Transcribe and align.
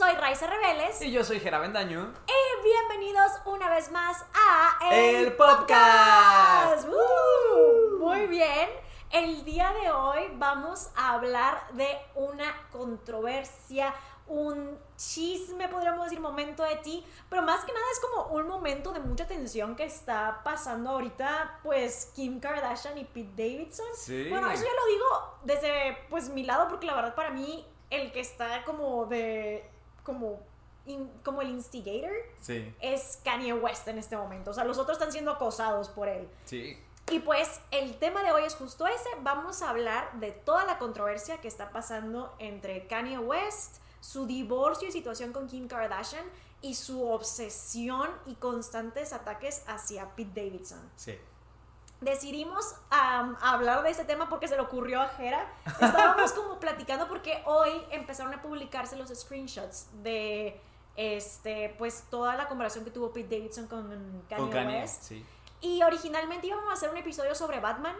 soy 0.00 0.14
Raiza 0.14 0.46
Rebeles. 0.46 1.02
Y 1.02 1.10
yo 1.10 1.22
soy 1.22 1.40
Jera 1.40 1.58
Bendaño. 1.58 2.14
Y 2.26 2.64
bienvenidos 2.64 3.32
una 3.44 3.68
vez 3.68 3.90
más 3.90 4.24
a 4.32 4.90
El, 4.90 5.34
podcast. 5.34 6.88
¡Uh! 6.88 7.98
Muy 7.98 8.26
bien. 8.26 8.70
El 9.10 9.44
día 9.44 9.74
de 9.74 9.90
hoy 9.90 10.20
vamos 10.36 10.88
a 10.96 11.12
hablar 11.12 11.70
de 11.74 11.86
una 12.14 12.46
controversia, 12.72 13.94
un 14.26 14.78
chisme, 14.96 15.68
podríamos 15.68 16.04
decir, 16.04 16.18
momento 16.18 16.62
de 16.62 16.76
ti, 16.76 17.04
pero 17.28 17.42
más 17.42 17.62
que 17.66 17.72
nada 17.74 17.84
es 17.92 18.00
como 18.00 18.28
un 18.28 18.48
momento 18.48 18.92
de 18.92 19.00
mucha 19.00 19.26
tensión 19.26 19.76
que 19.76 19.84
está 19.84 20.40
pasando 20.42 20.92
ahorita, 20.92 21.60
pues 21.62 22.10
Kim 22.16 22.40
Kardashian 22.40 22.96
y 22.96 23.04
Pete 23.04 23.32
Davidson. 23.36 23.88
Sí. 23.94 24.30
Bueno, 24.30 24.50
eso 24.50 24.64
ya 24.64 24.70
lo 24.72 24.86
digo 24.86 25.38
desde 25.42 25.98
pues 26.08 26.30
mi 26.30 26.44
lado 26.44 26.68
porque 26.68 26.86
la 26.86 26.94
verdad 26.94 27.14
para 27.14 27.32
mí 27.32 27.66
el 27.90 28.12
que 28.12 28.20
está 28.20 28.64
como 28.64 29.04
de 29.04 29.68
como 30.12 30.40
in- 30.86 31.10
como 31.24 31.42
el 31.42 31.50
instigator 31.50 32.10
Sí, 32.40 32.74
es 32.80 33.18
Kanye 33.24 33.52
West 33.54 33.86
en 33.88 33.98
este 33.98 34.16
momento. 34.16 34.50
O 34.50 34.54
sea, 34.54 34.64
los 34.64 34.78
otros 34.78 34.98
están 34.98 35.12
siendo 35.12 35.30
acosados 35.30 35.88
por 35.88 36.08
él. 36.08 36.28
sí. 36.44 36.76
Y 37.10 37.18
pues 37.18 37.60
el 37.72 37.96
tema 37.98 38.22
de 38.22 38.30
hoy 38.30 38.44
es 38.44 38.54
justo 38.54 38.86
ese. 38.86 39.08
Vamos 39.22 39.62
a 39.62 39.70
hablar 39.70 40.12
de 40.20 40.30
toda 40.30 40.64
la 40.64 40.78
controversia 40.78 41.40
que 41.40 41.48
está 41.48 41.70
pasando 41.72 42.32
entre 42.38 42.86
Kanye 42.86 43.18
West, 43.18 43.78
su 44.00 44.26
divorcio 44.26 44.86
y 44.88 44.92
situación 44.92 45.32
con 45.32 45.48
Kim 45.48 45.66
Kardashian 45.66 46.24
y 46.62 46.74
su 46.76 47.08
obsesión 47.10 48.08
y 48.26 48.34
constantes 48.36 49.12
ataques 49.12 49.64
hacia 49.66 50.14
Pete 50.14 50.44
Davidson. 50.44 50.78
Sí. 50.94 51.18
Decidimos 52.00 52.74
hablar 52.90 53.82
de 53.82 53.90
este 53.90 54.04
tema 54.04 54.28
porque 54.28 54.48
se 54.48 54.54
le 54.56 54.62
ocurrió 54.62 55.02
a 55.02 55.08
Jera. 55.08 55.46
Estábamos 55.66 56.32
como 56.32 56.58
platicando 56.58 57.06
porque 57.08 57.42
hoy 57.44 57.70
empezaron 57.90 58.32
a 58.32 58.40
publicarse 58.40 58.96
los 58.96 59.10
screenshots 59.10 59.88
de 60.02 60.58
este 60.96 61.74
pues 61.78 62.04
toda 62.10 62.36
la 62.36 62.48
conversación 62.48 62.84
que 62.84 62.90
tuvo 62.90 63.12
Pete 63.12 63.36
Davidson 63.36 63.66
con 63.68 63.88
Kanye, 64.28 64.42
Con 64.42 64.50
Kanye, 64.50 64.80
West. 64.80 65.02
sí. 65.04 65.24
Y 65.60 65.82
originalmente 65.82 66.46
íbamos 66.46 66.70
a 66.70 66.72
hacer 66.72 66.88
un 66.88 66.96
episodio 66.96 67.34
sobre 67.34 67.60
Batman, 67.60 67.94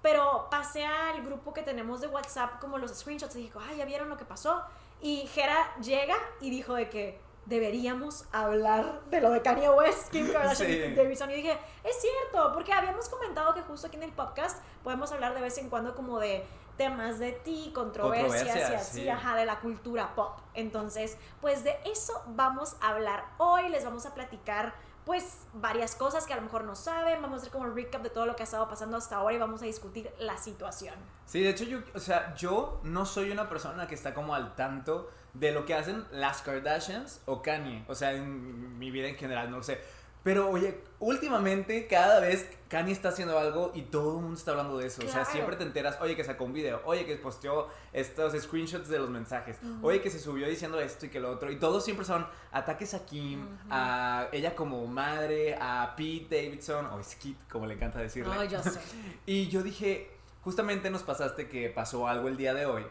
pero 0.00 0.48
pasé 0.50 0.86
al 0.86 1.22
grupo 1.22 1.52
que 1.52 1.62
tenemos 1.62 2.00
de 2.00 2.06
WhatsApp 2.06 2.58
como 2.58 2.78
los 2.78 2.90
screenshots 2.98 3.36
y 3.36 3.42
dijo, 3.42 3.60
ay, 3.60 3.76
ya 3.76 3.84
vieron 3.84 4.08
lo 4.08 4.16
que 4.16 4.24
pasó. 4.24 4.62
Y 5.02 5.26
Jera 5.26 5.74
llega 5.82 6.16
y 6.40 6.48
dijo 6.48 6.74
de 6.74 6.88
que 6.88 7.20
deberíamos 7.46 8.24
hablar 8.32 9.00
de 9.10 9.20
lo 9.20 9.30
de 9.30 9.42
Kanye 9.42 9.70
West, 9.70 10.10
Kim 10.10 10.28
Kardashian 10.32 10.70
Sí. 10.70 10.76
y 10.76 10.94
Davidson. 10.94 11.30
Y 11.30 11.34
dije, 11.34 11.58
es 11.84 12.00
cierto, 12.00 12.52
porque 12.52 12.72
habíamos 12.72 13.08
comentado 13.08 13.54
que 13.54 13.62
justo 13.62 13.86
aquí 13.86 13.96
en 13.96 14.04
el 14.04 14.12
podcast 14.12 14.62
podemos 14.82 15.12
hablar 15.12 15.34
de 15.34 15.40
vez 15.40 15.58
en 15.58 15.68
cuando 15.68 15.94
como 15.94 16.18
de 16.18 16.44
temas 16.76 17.18
de 17.18 17.32
ti, 17.32 17.70
controversias, 17.74 18.70
y 18.70 18.74
así, 18.74 19.00
sí. 19.02 19.08
ajá, 19.08 19.36
de 19.36 19.44
la 19.44 19.60
cultura 19.60 20.14
pop. 20.14 20.38
Entonces, 20.54 21.18
pues 21.40 21.64
de 21.64 21.76
eso 21.84 22.22
vamos 22.28 22.76
a 22.80 22.88
hablar 22.88 23.24
hoy, 23.38 23.68
les 23.68 23.84
vamos 23.84 24.06
a 24.06 24.14
platicar 24.14 24.72
pues 25.04 25.38
varias 25.52 25.96
cosas 25.96 26.26
que 26.26 26.32
a 26.32 26.36
lo 26.36 26.42
mejor 26.42 26.62
no 26.62 26.76
saben, 26.76 27.20
vamos 27.20 27.38
a 27.38 27.40
hacer 27.40 27.50
como 27.52 27.64
un 27.64 27.74
recap 27.74 28.02
de 28.02 28.10
todo 28.10 28.24
lo 28.24 28.36
que 28.36 28.42
ha 28.42 28.44
estado 28.44 28.68
pasando 28.68 28.96
hasta 28.96 29.16
ahora 29.16 29.34
y 29.34 29.38
vamos 29.38 29.60
a 29.60 29.64
discutir 29.64 30.08
la 30.20 30.38
situación. 30.38 30.94
Sí, 31.26 31.42
de 31.42 31.50
hecho 31.50 31.64
yo, 31.64 31.78
o 31.94 31.98
sea, 31.98 32.34
yo 32.36 32.80
no 32.84 33.04
soy 33.04 33.32
una 33.32 33.48
persona 33.48 33.88
que 33.88 33.96
está 33.96 34.14
como 34.14 34.32
al 34.34 34.54
tanto 34.54 35.10
de 35.34 35.52
lo 35.52 35.64
que 35.64 35.74
hacen 35.74 36.04
las 36.12 36.42
Kardashians 36.42 37.20
o 37.26 37.42
Kanye, 37.42 37.84
o 37.88 37.94
sea, 37.94 38.12
en 38.12 38.78
mi 38.78 38.90
vida 38.90 39.08
en 39.08 39.16
general, 39.16 39.50
no 39.50 39.58
lo 39.58 39.62
sé. 39.62 39.80
Pero 40.22 40.50
oye, 40.50 40.80
últimamente 41.00 41.88
cada 41.88 42.20
vez 42.20 42.48
Kanye 42.68 42.92
está 42.92 43.08
haciendo 43.08 43.36
algo 43.38 43.72
y 43.74 43.82
todo 43.82 44.18
el 44.18 44.22
mundo 44.22 44.38
está 44.38 44.52
hablando 44.52 44.78
de 44.78 44.86
eso. 44.86 45.02
O 45.04 45.08
sea, 45.08 45.24
siempre 45.24 45.56
te 45.56 45.64
enteras, 45.64 45.98
oye, 46.00 46.14
que 46.14 46.22
sacó 46.22 46.44
un 46.44 46.52
video, 46.52 46.80
oye, 46.84 47.04
que 47.04 47.16
posteó 47.16 47.68
estos 47.92 48.40
screenshots 48.40 48.88
de 48.88 48.98
los 49.00 49.10
mensajes, 49.10 49.58
oye, 49.82 50.00
que 50.00 50.10
se 50.10 50.20
subió 50.20 50.48
diciendo 50.48 50.80
esto 50.80 51.06
y 51.06 51.08
que 51.08 51.18
lo 51.18 51.30
otro. 51.30 51.50
Y 51.50 51.56
todos 51.56 51.84
siempre 51.84 52.06
son 52.06 52.24
ataques 52.52 52.94
a 52.94 53.04
Kim, 53.04 53.48
a 53.68 54.28
ella 54.30 54.54
como 54.54 54.86
madre, 54.86 55.56
a 55.60 55.94
Pete 55.96 56.36
Davidson, 56.36 56.86
o 56.86 57.02
Skit, 57.02 57.36
como 57.50 57.66
le 57.66 57.74
encanta 57.74 57.98
decirle. 57.98 58.32
No, 58.32 58.44
yo 58.44 58.62
sé. 58.62 58.80
Y 59.26 59.48
yo 59.48 59.62
dije, 59.62 60.10
justamente 60.42 60.88
nos 60.90 61.02
pasaste 61.02 61.48
que 61.48 61.68
pasó 61.68 62.06
algo 62.06 62.28
el 62.28 62.36
día 62.36 62.54
de 62.54 62.66
hoy. 62.66 62.84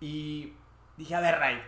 Y 0.00 0.52
dije, 0.98 1.14
a 1.14 1.20
ver, 1.20 1.38
Ray, 1.38 1.62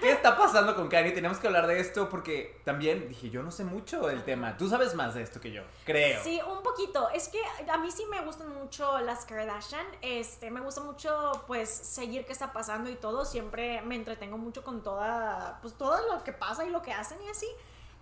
¿qué 0.00 0.10
está 0.10 0.36
pasando 0.36 0.74
con 0.74 0.88
Kanye? 0.88 1.12
Tenemos 1.12 1.38
que 1.38 1.46
hablar 1.46 1.68
de 1.68 1.78
esto 1.78 2.08
porque 2.08 2.60
también 2.64 3.08
dije, 3.08 3.30
yo 3.30 3.40
no 3.42 3.52
sé 3.52 3.64
mucho 3.64 4.04
del 4.08 4.24
tema. 4.24 4.56
Tú 4.56 4.68
sabes 4.68 4.94
más 4.94 5.14
de 5.14 5.22
esto 5.22 5.40
que 5.40 5.52
yo, 5.52 5.62
creo. 5.84 6.22
Sí, 6.24 6.40
un 6.44 6.60
poquito. 6.62 7.08
Es 7.10 7.28
que 7.28 7.38
a 7.70 7.78
mí 7.78 7.90
sí 7.92 8.04
me 8.10 8.20
gustan 8.22 8.52
mucho 8.52 8.98
las 8.98 9.24
Kardashian. 9.26 9.86
Este, 10.02 10.50
me 10.50 10.60
gusta 10.60 10.80
mucho, 10.80 11.44
pues, 11.46 11.70
seguir 11.70 12.26
qué 12.26 12.32
está 12.32 12.52
pasando 12.52 12.90
y 12.90 12.96
todo. 12.96 13.24
Siempre 13.24 13.80
me 13.82 13.94
entretengo 13.94 14.38
mucho 14.38 14.64
con 14.64 14.82
toda, 14.82 15.60
pues, 15.62 15.74
todo 15.74 16.12
lo 16.12 16.24
que 16.24 16.32
pasa 16.32 16.66
y 16.66 16.70
lo 16.70 16.82
que 16.82 16.92
hacen 16.92 17.22
y 17.22 17.28
así. 17.28 17.48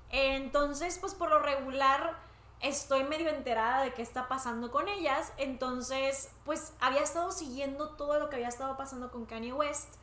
Entonces, 0.09 0.99
pues, 0.99 1.15
por 1.15 1.29
lo 1.29 1.39
regular, 1.39 2.17
estoy 2.61 3.05
medio 3.05 3.29
enterada 3.29 3.83
de 3.83 3.93
qué 3.93 4.01
está 4.01 4.27
pasando 4.27 4.71
con 4.71 4.89
ellas. 4.89 5.35
Entonces, 5.37 6.31
pues, 6.47 6.73
había 6.81 7.03
estado 7.03 7.31
siguiendo 7.31 7.91
todo 7.91 8.19
lo 8.19 8.31
que 8.31 8.37
había 8.37 8.49
estado 8.49 8.79
pasando 8.79 9.11
con 9.11 9.27
Kanye 9.27 9.53
West. 9.53 9.97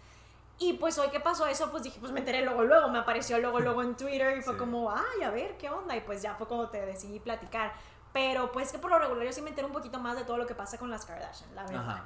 Y 0.59 0.73
pues 0.73 0.97
hoy 0.97 1.09
que 1.09 1.19
pasó 1.21 1.45
eso, 1.47 1.71
pues 1.71 1.83
dije, 1.83 1.99
pues 1.99 2.11
me 2.11 2.19
enteré 2.19 2.43
luego, 2.43 2.63
luego, 2.65 2.89
me 2.89 2.99
apareció 2.99 3.39
luego, 3.39 3.59
luego 3.61 3.81
en 3.81 3.95
Twitter 3.95 4.37
y 4.37 4.41
fue 4.41 4.53
Sí. 4.53 4.59
como, 4.59 4.91
ay, 4.91 5.23
a 5.23 5.29
ver, 5.31 5.57
¿qué 5.57 5.69
onda? 5.69 5.95
Y 5.95 6.01
pues 6.01 6.21
ya 6.21 6.35
fue 6.35 6.47
como 6.47 6.67
te 6.69 6.85
decidí 6.85 7.19
platicar. 7.19 7.73
Pero 8.11 8.51
pues 8.51 8.71
que 8.71 8.79
por 8.79 8.89
lo 8.91 8.99
regular 8.99 9.25
yo 9.25 9.31
sí 9.31 9.41
me 9.41 9.49
entero 9.49 9.67
un 9.67 9.73
poquito 9.73 9.99
más 9.99 10.17
de 10.17 10.23
todo 10.25 10.37
lo 10.37 10.45
que 10.47 10.55
pasa 10.55 10.77
con 10.77 10.89
las 10.89 11.05
Kardashian, 11.05 11.53
la 11.55 11.63
verdad. 11.63 11.89
Ajá. 11.89 12.03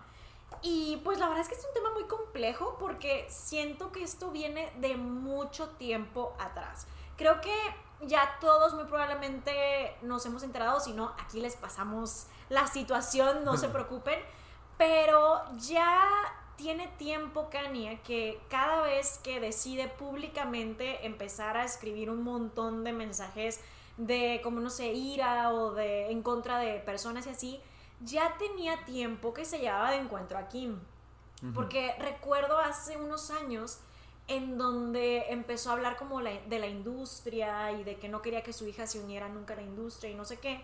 Y 0.61 0.97
pues 1.03 1.17
la 1.17 1.27
verdad 1.27 1.41
es 1.41 1.47
que 1.49 1.55
es 1.55 1.65
un 1.65 1.73
tema 1.73 1.91
muy 1.91 2.03
complejo 2.03 2.77
porque 2.79 3.25
siento 3.29 3.91
que 3.91 4.03
esto 4.03 4.29
viene 4.29 4.71
de 4.77 4.97
mucho 4.97 5.69
tiempo 5.69 6.35
atrás. 6.39 6.85
Creo 7.17 7.41
que 7.41 7.55
ya 8.01 8.37
todos 8.39 8.73
muy 8.73 8.83
probablemente 8.85 9.95
nos 10.03 10.25
hemos 10.25 10.43
enterado, 10.43 10.79
si 10.79 10.91
no, 10.93 11.13
aquí 11.23 11.39
les 11.39 11.55
pasamos 11.55 12.27
la 12.49 12.67
situación, 12.67 13.43
no 13.45 13.57
se 13.57 13.67
preocupen. 13.69 14.19
Pero 14.77 15.41
ya 15.57 16.03
tiene 16.57 16.87
tiempo 16.97 17.49
Kanye 17.49 17.99
que 18.05 18.39
cada 18.49 18.81
vez 18.83 19.19
que 19.23 19.39
decide 19.39 19.87
públicamente 19.87 21.05
empezar 21.05 21.57
a 21.57 21.65
escribir 21.65 22.09
un 22.09 22.23
montón 22.23 22.83
de 22.83 22.93
mensajes 22.93 23.59
de 23.97 24.39
como 24.43 24.59
no 24.59 24.69
sé, 24.69 24.93
ira 24.93 25.51
o 25.53 25.71
de 25.71 26.11
en 26.11 26.23
contra 26.23 26.59
de 26.59 26.79
personas 26.79 27.27
y 27.27 27.29
así, 27.29 27.61
ya 28.01 28.37
tenía 28.37 28.83
tiempo 28.85 29.33
que 29.33 29.45
se 29.45 29.59
llevaba 29.59 29.91
de 29.91 29.97
encuentro 29.97 30.37
a 30.37 30.47
Kim. 30.47 30.79
Porque 31.53 31.93
recuerdo 31.99 32.57
hace 32.57 32.95
unos 32.97 33.29
años 33.29 33.79
en 34.29 34.57
donde 34.57 35.25
empezó 35.29 35.69
a 35.69 35.73
hablar 35.73 35.97
como 35.97 36.21
la- 36.21 36.39
de 36.39 36.57
la 36.59 36.67
industria 36.67 37.73
y 37.73 37.83
de 37.83 37.97
que 37.97 38.07
no 38.07 38.21
quería 38.21 38.41
que 38.43 38.53
su 38.53 38.65
hija 38.65 38.87
se 38.87 38.99
uniera 39.01 39.27
nunca 39.27 39.53
a 39.53 39.57
la 39.57 39.63
industria 39.63 40.09
y 40.11 40.15
no 40.15 40.23
sé 40.23 40.39
qué. 40.39 40.63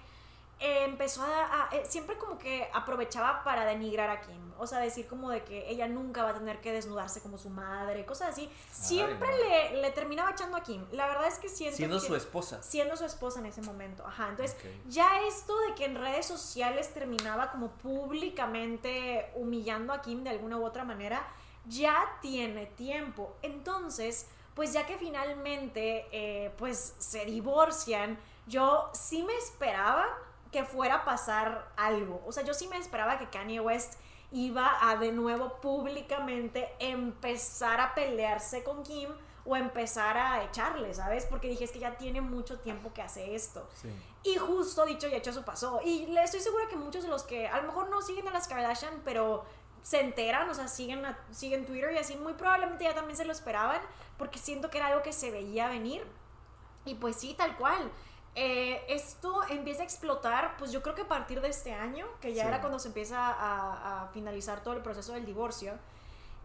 Eh, 0.60 0.84
empezó 0.84 1.24
a, 1.24 1.64
a- 1.64 1.70
eh, 1.72 1.84
siempre 1.88 2.18
como 2.18 2.38
que 2.38 2.70
aprovechaba 2.74 3.44
para 3.44 3.64
denigrar 3.66 4.10
a 4.10 4.22
Kim. 4.22 4.40
O 4.58 4.68
sea, 4.68 4.80
decir 4.80 5.08
como 5.08 5.30
de 5.30 5.44
que 5.46 5.70
ella 5.70 5.88
nunca 5.88 6.22
va 6.24 6.32
a 6.32 6.34
tener 6.34 6.60
que 6.60 6.74
desnudarse 6.74 7.22
como 7.22 7.38
su 7.38 7.50
madre, 7.50 8.06
cosas 8.06 8.30
así. 8.32 8.52
Siempre 8.70 9.30
no. 9.32 9.38
le, 9.38 9.82
le 9.82 9.92
terminaba 9.92 10.32
echando 10.32 10.58
a 10.58 10.62
Kim. 10.64 10.86
La 10.92 11.08
verdad 11.08 11.28
es 11.28 11.40
que 11.40 11.48
siento 11.48 11.78
Siendo 11.78 12.00
que- 12.02 12.08
su 12.08 12.16
esposa. 12.16 12.62
siendo 12.62 12.98
su 12.98 13.06
esposa 13.06 13.40
en 13.40 13.46
ese 13.46 13.62
momento. 13.62 14.06
Ajá, 14.06 14.28
entonces 14.30 14.58
ya 14.88 15.22
esto 15.22 15.58
de 15.62 15.76
que 15.76 15.86
en 15.86 15.96
redes 15.96 16.26
sociales 16.26 16.94
terminaba 16.94 17.52
como 17.52 17.70
públicamente 17.72 19.32
humillando 19.36 19.94
a 19.94 20.02
Kim 20.02 20.24
de 20.24 20.30
alguna 20.32 20.58
u 20.58 20.66
otra 20.66 20.84
manera, 20.84 21.26
ya 21.66 21.96
tiene 22.22 22.66
tiempo. 22.66 23.36
Entonces, 23.42 24.28
pues 24.56 24.74
ya 24.74 24.86
que 24.86 24.98
finalmente 24.98 26.08
eh, 26.12 26.52
pues 26.58 26.96
se 26.98 27.26
divorcian, 27.26 28.20
yo 28.48 28.90
sí 28.94 29.24
me 29.24 29.36
esperaba 29.38 30.06
que 30.52 30.64
fuera 30.64 30.96
a 30.96 31.06
pasar 31.06 31.72
algo. 31.78 32.22
O 32.26 32.32
sea, 32.32 32.44
yo 32.44 32.54
sí 32.54 32.68
me 32.68 32.78
esperaba 32.78 33.18
que 33.20 33.30
Kanye 33.30 33.60
West 33.60 33.96
iba 34.32 34.78
a 34.90 34.96
de 34.98 35.12
nuevo 35.12 35.60
públicamente 35.62 36.70
empezar 36.80 37.80
a 37.80 37.94
pelearse 37.96 38.64
con 38.64 38.84
Kim 38.84 39.10
o 39.46 39.56
empezar 39.56 40.18
a 40.18 40.44
echarle, 40.44 40.94
¿sabes? 40.94 41.26
Porque 41.26 41.48
dije, 41.48 41.64
es 41.64 41.72
que 41.72 41.80
ya 41.80 41.98
tiene 41.98 42.22
mucho 42.22 42.60
tiempo 42.60 42.94
que 42.94 43.02
hace 43.02 43.34
esto. 43.36 43.68
Sí. 43.82 43.90
Y 44.24 44.36
justo 44.38 44.86
dicho 44.86 45.08
y 45.08 45.16
hecho 45.16 45.32
eso 45.32 45.44
pasó. 45.46 45.82
Y 45.84 46.08
le 46.08 46.24
estoy 46.24 46.40
segura 46.42 46.68
que 46.68 46.76
muchos 46.76 47.04
de 47.04 47.10
los 47.10 47.24
que 47.24 47.48
a 47.48 47.58
lo 47.62 47.68
mejor 47.68 47.90
no 47.90 48.02
siguen 48.02 48.28
a 48.28 48.32
las 48.32 48.48
Kardashian, 48.48 49.02
pero 49.06 49.46
se 49.82 50.02
enteran, 50.02 50.50
o 50.50 50.54
sea, 50.54 50.68
siguen, 50.68 51.06
a- 51.06 51.18
siguen 51.32 51.66
Twitter 51.66 51.92
y 51.94 51.98
así, 51.98 52.16
muy 52.18 52.34
probablemente 52.34 52.84
ya 52.84 52.94
también 52.94 53.16
se 53.18 53.26
lo 53.26 53.32
esperaban, 53.32 53.80
porque 54.18 54.38
siento 54.38 54.70
que 54.70 54.78
era 54.78 54.88
algo 54.88 55.02
que 55.02 55.14
se 55.14 55.32
veía 55.32 55.70
venir. 55.70 56.06
Y 56.86 56.96
pues 56.96 57.16
sí, 57.16 57.34
tal 57.34 57.56
cual. 57.58 57.90
Eh, 58.36 58.84
esto 58.88 59.42
empieza 59.50 59.82
a 59.82 59.86
explotar, 59.86 60.56
pues 60.58 60.72
yo 60.72 60.82
creo 60.82 60.96
que 60.96 61.02
a 61.02 61.08
partir 61.08 61.42
de 61.42 61.50
este 61.50 61.74
año, 61.74 62.06
que 62.22 62.34
ya 62.34 62.44
Sí. 62.44 62.48
era 62.48 62.62
cuando 62.62 62.80
se 62.80 62.88
empieza 62.90 63.20
a, 63.28 64.04
a 64.04 64.08
finalizar 64.10 64.62
todo 64.64 64.74
el 64.76 64.82
proceso 64.82 65.14
del 65.14 65.26
divorcio. 65.26 65.74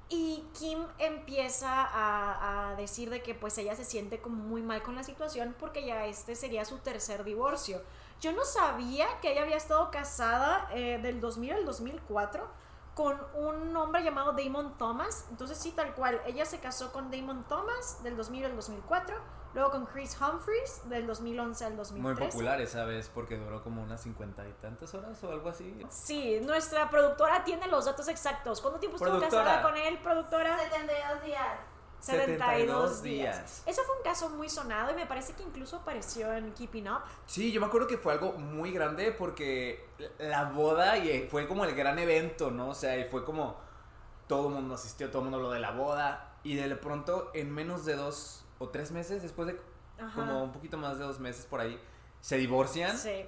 Y 0.09 0.45
Kim 0.59 0.85
empieza 0.99 1.71
a, 1.83 2.71
a 2.71 2.75
decir 2.77 3.09
de 3.11 3.23
que 3.23 3.35
pues 3.35 3.57
ella 3.59 3.75
se 3.75 3.85
siente 3.85 4.21
como 4.21 4.37
muy 4.43 4.61
mal 4.61 4.83
con 4.83 4.95
la 4.97 5.03
situación 5.03 5.55
porque 5.59 5.87
ya 5.87 6.05
este 6.07 6.35
sería 6.37 6.65
su 6.67 6.79
tercer 6.79 7.25
divorcio. 7.25 7.81
Yo 8.21 8.33
no 8.33 8.45
sabía 8.45 9.07
que 9.23 9.33
ella 9.33 9.43
había 9.43 9.57
estado 9.57 9.91
casada 9.91 10.69
eh, 10.75 10.99
del 11.03 11.21
2000 11.21 11.53
al 11.55 11.65
2004 11.65 12.47
con 12.95 13.19
un 13.35 13.75
hombre 13.77 14.03
llamado 14.05 14.33
Damon 14.35 14.77
Thomas. 14.79 15.27
Entonces 15.31 15.57
sí, 15.59 15.73
tal 15.73 15.95
cual. 15.95 16.21
Ella 16.27 16.45
se 16.45 16.61
casó 16.61 16.93
con 16.93 17.11
Damon 17.11 17.45
Thomas 17.49 18.03
del 18.03 18.17
2000 18.17 18.45
al 18.45 18.57
2004. 18.57 19.17
Luego 19.55 19.71
con 19.71 19.87
Chris 19.87 20.17
Humphries 20.21 20.89
del 20.89 21.06
2011 21.06 21.65
al 21.65 21.77
2013. 21.77 22.21
Muy 22.21 22.31
popular 22.31 22.61
esa 22.61 22.85
vez 22.85 23.09
porque 23.15 23.37
duró 23.37 23.62
como 23.62 23.83
unas 23.83 24.03
cincuenta 24.03 24.47
y 24.49 24.53
tantas 24.55 24.93
horas 24.95 25.23
o 25.23 25.31
algo 25.31 25.49
así. 25.49 25.81
Sí, 25.91 26.41
nuestra 26.43 26.91
productora 26.91 27.45
tiene 27.45 27.69
los 27.69 27.85
datos 27.85 28.09
exactos. 28.09 28.61
¿Cuánto 28.61 28.81
tiempo 28.81 28.97
estuvo 28.97 29.21
casada 29.21 29.62
con 29.62 29.77
él, 29.77 29.99
productora? 30.03 30.59
72 30.59 31.23
días. 31.23 31.59
72 32.01 33.03
días. 33.03 33.03
días. 33.03 33.62
Eso 33.65 33.83
fue 33.85 33.97
un 33.97 34.03
caso 34.03 34.29
muy 34.29 34.49
sonado 34.51 34.91
y 34.91 34.95
me 34.95 35.06
parece 35.06 35.33
que 35.33 35.43
incluso 35.43 35.77
apareció 35.77 36.33
en 36.35 36.53
Keeping 36.53 36.89
Up. 36.89 37.03
Sí, 37.25 37.50
yo 37.50 37.61
me 37.61 37.67
acuerdo 37.67 37.87
que 37.87 37.97
fue 37.97 38.12
algo 38.12 38.33
muy 38.33 38.73
grande 38.73 39.12
porque 39.12 39.89
la 40.19 40.45
boda 40.45 40.99
y 40.99 41.09
eh, 41.09 41.29
fue 41.31 41.47
como 41.47 41.65
el 41.65 41.75
gran 41.75 41.99
evento, 41.99 42.50
¿no? 42.50 42.71
O 42.71 42.75
sea, 42.75 42.99
y 42.99 43.05
fue 43.05 43.25
como 43.25 43.57
todo 44.27 44.49
el 44.49 44.55
mundo 44.55 44.75
asistió, 44.75 45.09
todo 45.11 45.21
el 45.21 45.31
mundo 45.31 45.39
lo 45.39 45.50
de 45.53 45.61
la 45.61 45.71
boda 45.71 46.39
y 46.43 46.57
de 46.57 46.77
pronto 46.77 47.31
en 47.33 47.50
menos 47.55 47.85
de 47.85 47.97
dos 47.97 48.44
o 48.64 48.69
tres 48.70 48.90
meses, 48.93 49.22
después 49.22 49.49
de 49.49 49.61
Ajá. 49.99 50.14
como 50.14 50.43
un 50.44 50.52
poquito 50.52 50.76
más 50.76 50.99
de 50.99 51.05
dos 51.05 51.20
meses 51.20 51.46
por 51.46 51.61
ahí, 51.61 51.81
se 52.20 52.37
divorcian. 52.37 52.96
Sí. 52.99 53.25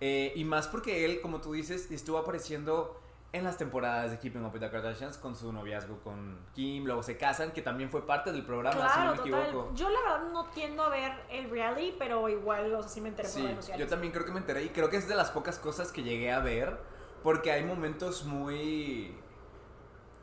Eh, 0.00 0.32
y 0.36 0.44
más 0.44 0.68
porque 0.68 1.04
él, 1.04 1.20
como 1.20 1.40
tú 1.40 1.52
dices, 1.52 1.90
estuvo 1.90 2.18
apareciendo 2.18 3.00
en 3.32 3.44
las 3.44 3.58
temporadas 3.58 4.10
de 4.10 4.18
Keeping 4.18 4.44
Up 4.44 4.52
with 4.54 4.60
the 4.60 4.70
Kardashians 4.70 5.18
con 5.18 5.34
su 5.36 5.52
noviazgo 5.52 5.98
con 6.00 6.38
Kim, 6.54 6.84
luego 6.84 7.02
se 7.02 7.16
casan, 7.18 7.50
que 7.52 7.60
también 7.60 7.90
fue 7.90 8.06
parte 8.06 8.32
del 8.32 8.44
programa, 8.44 8.76
Claro, 8.76 8.92
si 8.94 8.98
no 9.00 9.10
me 9.10 9.16
total. 9.32 9.42
equivoco. 9.48 9.74
Yo 9.74 9.88
la 9.90 10.00
verdad 10.00 10.30
no 10.32 10.44
tiendo 10.50 10.82
a 10.84 10.88
ver 10.88 11.12
el 11.30 11.50
reality, 11.50 11.94
pero 11.98 12.28
igual, 12.28 12.72
o 12.74 12.82
sea, 12.82 12.88
sí 12.90 13.00
me 13.00 13.08
enteré 13.10 13.28
por 13.28 13.34
Sí, 13.36 13.42
redes 13.42 13.56
sociales. 13.56 13.84
yo 13.84 13.90
también 13.90 14.12
creo 14.12 14.24
que 14.24 14.32
me 14.32 14.38
enteré 14.38 14.62
y 14.62 14.68
creo 14.70 14.88
que 14.88 14.96
es 14.96 15.08
de 15.08 15.16
las 15.16 15.30
pocas 15.30 15.58
cosas 15.58 15.92
que 15.92 16.02
llegué 16.02 16.30
a 16.32 16.38
ver 16.40 16.78
porque 17.22 17.50
hay 17.50 17.64
momentos 17.64 18.24
muy 18.24 19.14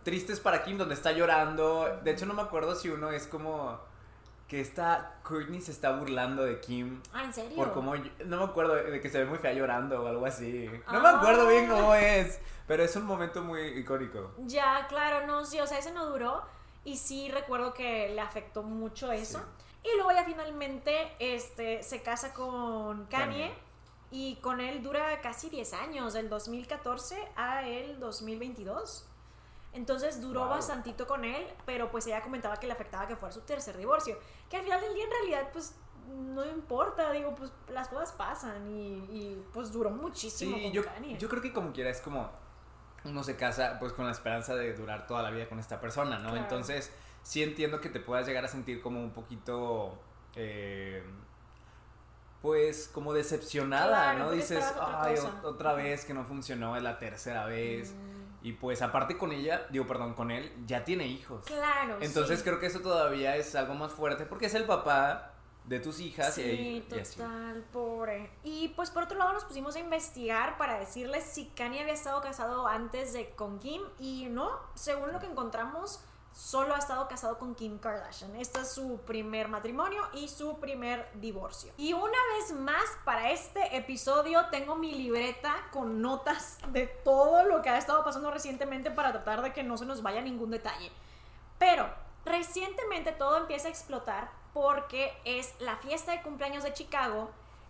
tristes 0.04 0.40
para 0.40 0.64
Kim 0.64 0.78
donde 0.78 0.94
está 0.96 1.12
llorando. 1.12 2.00
De 2.04 2.12
hecho 2.12 2.26
no 2.26 2.34
me 2.34 2.42
acuerdo 2.42 2.76
si 2.76 2.90
uno 2.90 3.10
es 3.12 3.28
como 3.28 3.80
que 4.54 4.62
está 4.62 5.16
Courtney 5.24 5.62
se 5.62 5.72
está 5.72 5.94
burlando 5.98 6.44
de 6.44 6.60
Kim 6.60 7.02
Ah, 7.12 7.24
¿en 7.24 7.34
serio? 7.34 7.56
por 7.56 7.74
cómo 7.74 7.96
no 7.96 8.38
me 8.38 8.44
acuerdo 8.44 8.76
de 8.76 9.02
que 9.02 9.10
se 9.10 9.18
ve 9.18 9.26
muy 9.26 9.40
fea 9.40 9.52
llorando 9.52 10.04
o 10.04 10.08
algo 10.08 10.28
así. 10.28 10.70
No 10.92 11.00
Ah. 11.00 11.02
me 11.02 11.10
acuerdo 11.10 11.48
bien 11.48 11.68
cómo 11.68 11.96
es, 11.96 12.40
pero 12.68 12.84
es 12.84 12.96
un 12.96 13.04
momento 13.06 13.42
muy 13.42 13.62
icónico. 13.80 14.32
Ya, 14.46 14.86
claro, 14.88 15.26
no, 15.26 15.44
sí, 15.44 15.60
o 15.60 15.66
sea, 15.66 15.80
ese 15.80 15.92
no 15.92 16.06
duró. 16.06 16.44
Y 16.86 16.98
sí 16.98 17.32
recuerdo 17.32 17.74
que 17.74 18.10
le 18.10 18.22
afectó 18.22 18.62
mucho 18.62 19.12
eso. 19.12 19.42
Y 19.84 19.96
luego 19.96 20.12
ya 20.12 20.24
finalmente 20.24 21.14
este, 21.18 21.82
se 21.82 22.04
casa 22.04 22.32
con 22.36 23.06
Kanye. 23.08 23.48
Kanye. 23.48 23.54
Y 24.12 24.36
con 24.36 24.62
él 24.62 24.84
dura 24.84 25.20
casi 25.22 25.50
10 25.50 25.74
años, 25.74 26.14
del 26.14 26.30
2014 26.30 27.18
a 27.36 27.68
el 27.68 28.00
2022. 28.00 29.08
Entonces 29.74 30.22
duró 30.22 30.42
Wow. 30.42 30.50
bastantito 30.50 31.08
con 31.08 31.26
él, 31.26 31.48
pero 31.66 31.90
pues 31.92 32.06
ella 32.08 32.22
comentaba 32.22 32.58
que 32.58 32.68
le 32.68 32.74
afectaba 32.74 33.08
que 33.08 33.16
fuera 33.16 33.34
su 33.34 33.42
tercer 33.42 33.76
divorcio. 33.78 34.18
Que 34.50 34.58
al 34.58 34.64
final 34.64 34.80
del 34.82 34.94
día 34.94 35.06
en 35.06 35.12
realidad 35.12 35.50
pues 35.52 35.76
no 36.08 36.46
importa, 36.46 37.12
digo, 37.12 37.34
pues 37.34 37.52
las 37.70 37.88
cosas 37.88 38.12
pasan 38.12 38.68
y, 38.70 38.98
y, 39.10 39.44
pues 39.54 39.72
duró 39.72 39.90
muchísimo 39.90 40.58
Sí, 40.58 40.64
con 40.64 40.72
yo, 40.74 40.84
Kanye. 40.84 41.18
yo 41.18 41.30
creo 41.30 41.42
que 41.42 41.54
como 41.54 41.72
quiera 41.72 41.90
es 41.90 42.02
como 42.02 42.30
uno 43.06 43.24
se 43.24 43.36
casa 43.36 43.78
pues 43.80 43.94
con 43.94 44.06
la 44.06 44.12
esperanza 44.12 44.54
de 44.56 44.74
durar 44.74 45.08
toda 45.08 45.24
la 45.24 45.30
vida 45.32 45.48
con 45.50 45.60
esta 45.60 45.80
persona, 45.80 46.18
¿no? 46.20 46.30
Claro. 46.30 46.38
Entonces 46.44 46.92
sí 47.24 47.42
entiendo 47.42 47.80
que 47.82 47.90
te 47.90 48.00
puedas 48.00 48.28
llegar 48.28 48.44
a 48.46 48.48
sentir 48.50 48.82
como 48.82 49.00
un 49.02 49.12
poquito, 49.12 49.98
eh, 50.36 51.04
pues 52.42 52.90
como 52.94 53.14
decepcionada, 53.14 53.88
Claro, 54.14 54.20
¿no? 54.26 54.32
Dices, 54.32 54.64
ay, 54.82 55.16
cosa". 55.16 55.34
o- 55.44 55.48
otra 55.48 55.74
vez 55.74 56.04
que 56.06 56.14
no 56.14 56.26
funcionó, 56.26 56.76
es 56.76 56.84
la 56.84 57.00
tercera 57.00 57.46
vez. 57.46 57.92
Mm, 57.94 58.13
Y 58.44 58.52
pues 58.54 58.82
aparte 58.82 59.18
con 59.18 59.32
ella, 59.32 59.66
digo, 59.70 59.88
perdón, 59.88 60.14
con 60.14 60.30
él, 60.30 60.52
ya 60.68 60.84
tiene 60.84 61.08
hijos. 61.08 61.46
Claro. 61.46 61.98
Entonces 62.02 62.40
sí. 62.40 62.44
creo 62.46 62.60
que 62.60 62.66
eso 62.68 62.82
todavía 62.82 63.36
es 63.38 63.56
algo 63.56 63.74
más 63.74 63.92
fuerte 63.94 64.26
porque 64.26 64.48
es 64.48 64.54
el 64.54 64.66
papá 64.66 65.32
de 65.64 65.80
tus 65.80 66.02
hijas 66.02 66.34
Sí, 66.36 66.42
y, 66.42 66.94
y 66.94 67.00
así. 67.00 67.16
total, 67.18 67.64
pobre. 67.72 68.30
Y 68.44 68.68
pues 68.76 68.92
por 68.92 69.04
otro 69.04 69.18
lado 69.18 69.32
nos 69.32 69.46
pusimos 69.46 69.78
a 69.78 69.80
investigar 69.80 70.58
para 70.58 70.78
decirles 70.78 71.24
si 71.24 71.46
Kanye 71.56 71.80
había 71.80 71.94
estado 71.94 72.22
casado 72.22 72.68
antes 72.68 73.14
de 73.14 73.30
con 73.30 73.60
Kim 73.60 73.82
y 73.98 74.28
no, 74.30 74.52
según 74.76 75.14
lo 75.14 75.20
que 75.22 75.28
encontramos, 75.28 76.02
solo 76.34 76.76
ha 76.76 76.80
estado 76.80 77.08
casado 77.08 77.38
con 77.38 77.56
Kim 77.56 77.78
Kardashian. 77.78 78.36
Este 78.36 78.62
es 78.62 78.72
su 78.72 79.00
primer 79.06 79.48
matrimonio 79.48 80.02
y 80.14 80.28
su 80.28 80.60
primer 80.60 81.08
divorcio. 81.16 81.72
Y 81.78 81.94
una 81.94 82.18
vez 82.36 82.52
más, 82.54 82.84
para 83.06 83.32
este 83.32 83.78
episodio 83.78 84.48
tengo 84.50 84.76
mi 84.76 84.94
libreta 84.94 85.56
con 85.72 86.02
notas 86.02 86.58
de 86.70 86.88
todo 86.88 87.44
lo 87.44 87.62
que 87.62 87.70
ha 87.70 87.78
estado 87.78 88.04
pasando 88.04 88.32
recientemente 88.32 88.92
para 88.92 89.12
tratar 89.12 89.42
de 89.42 89.54
que 89.54 89.64
no 89.64 89.78
se 89.78 89.86
nos 89.86 90.02
vaya 90.02 90.22
ningún 90.22 90.50
detalle. 90.50 90.92
Pero 91.60 91.88
recientemente 92.26 93.12
todo 93.12 93.38
empieza 93.38 93.68
a 93.68 93.72
explotar 93.72 94.32
porque 94.54 95.14
es 95.26 95.54
la 95.60 95.78
fiesta 95.78 96.12
de 96.12 96.22
cumpleaños 96.22 96.64
de 96.64 96.74
Chicago 96.74 97.30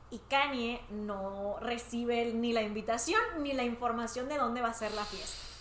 y 0.10 0.20
Kanye 0.20 0.82
no 0.90 1.58
recibe 1.60 2.34
ni 2.34 2.54
la 2.54 2.62
invitación 2.62 3.22
ni 3.40 3.54
la 3.54 3.64
información 3.64 4.30
de 4.30 4.38
dónde 4.38 4.62
va 4.62 4.70
a 4.70 4.74
ser 4.74 4.92
la 4.94 5.04
fiesta. 5.06 5.53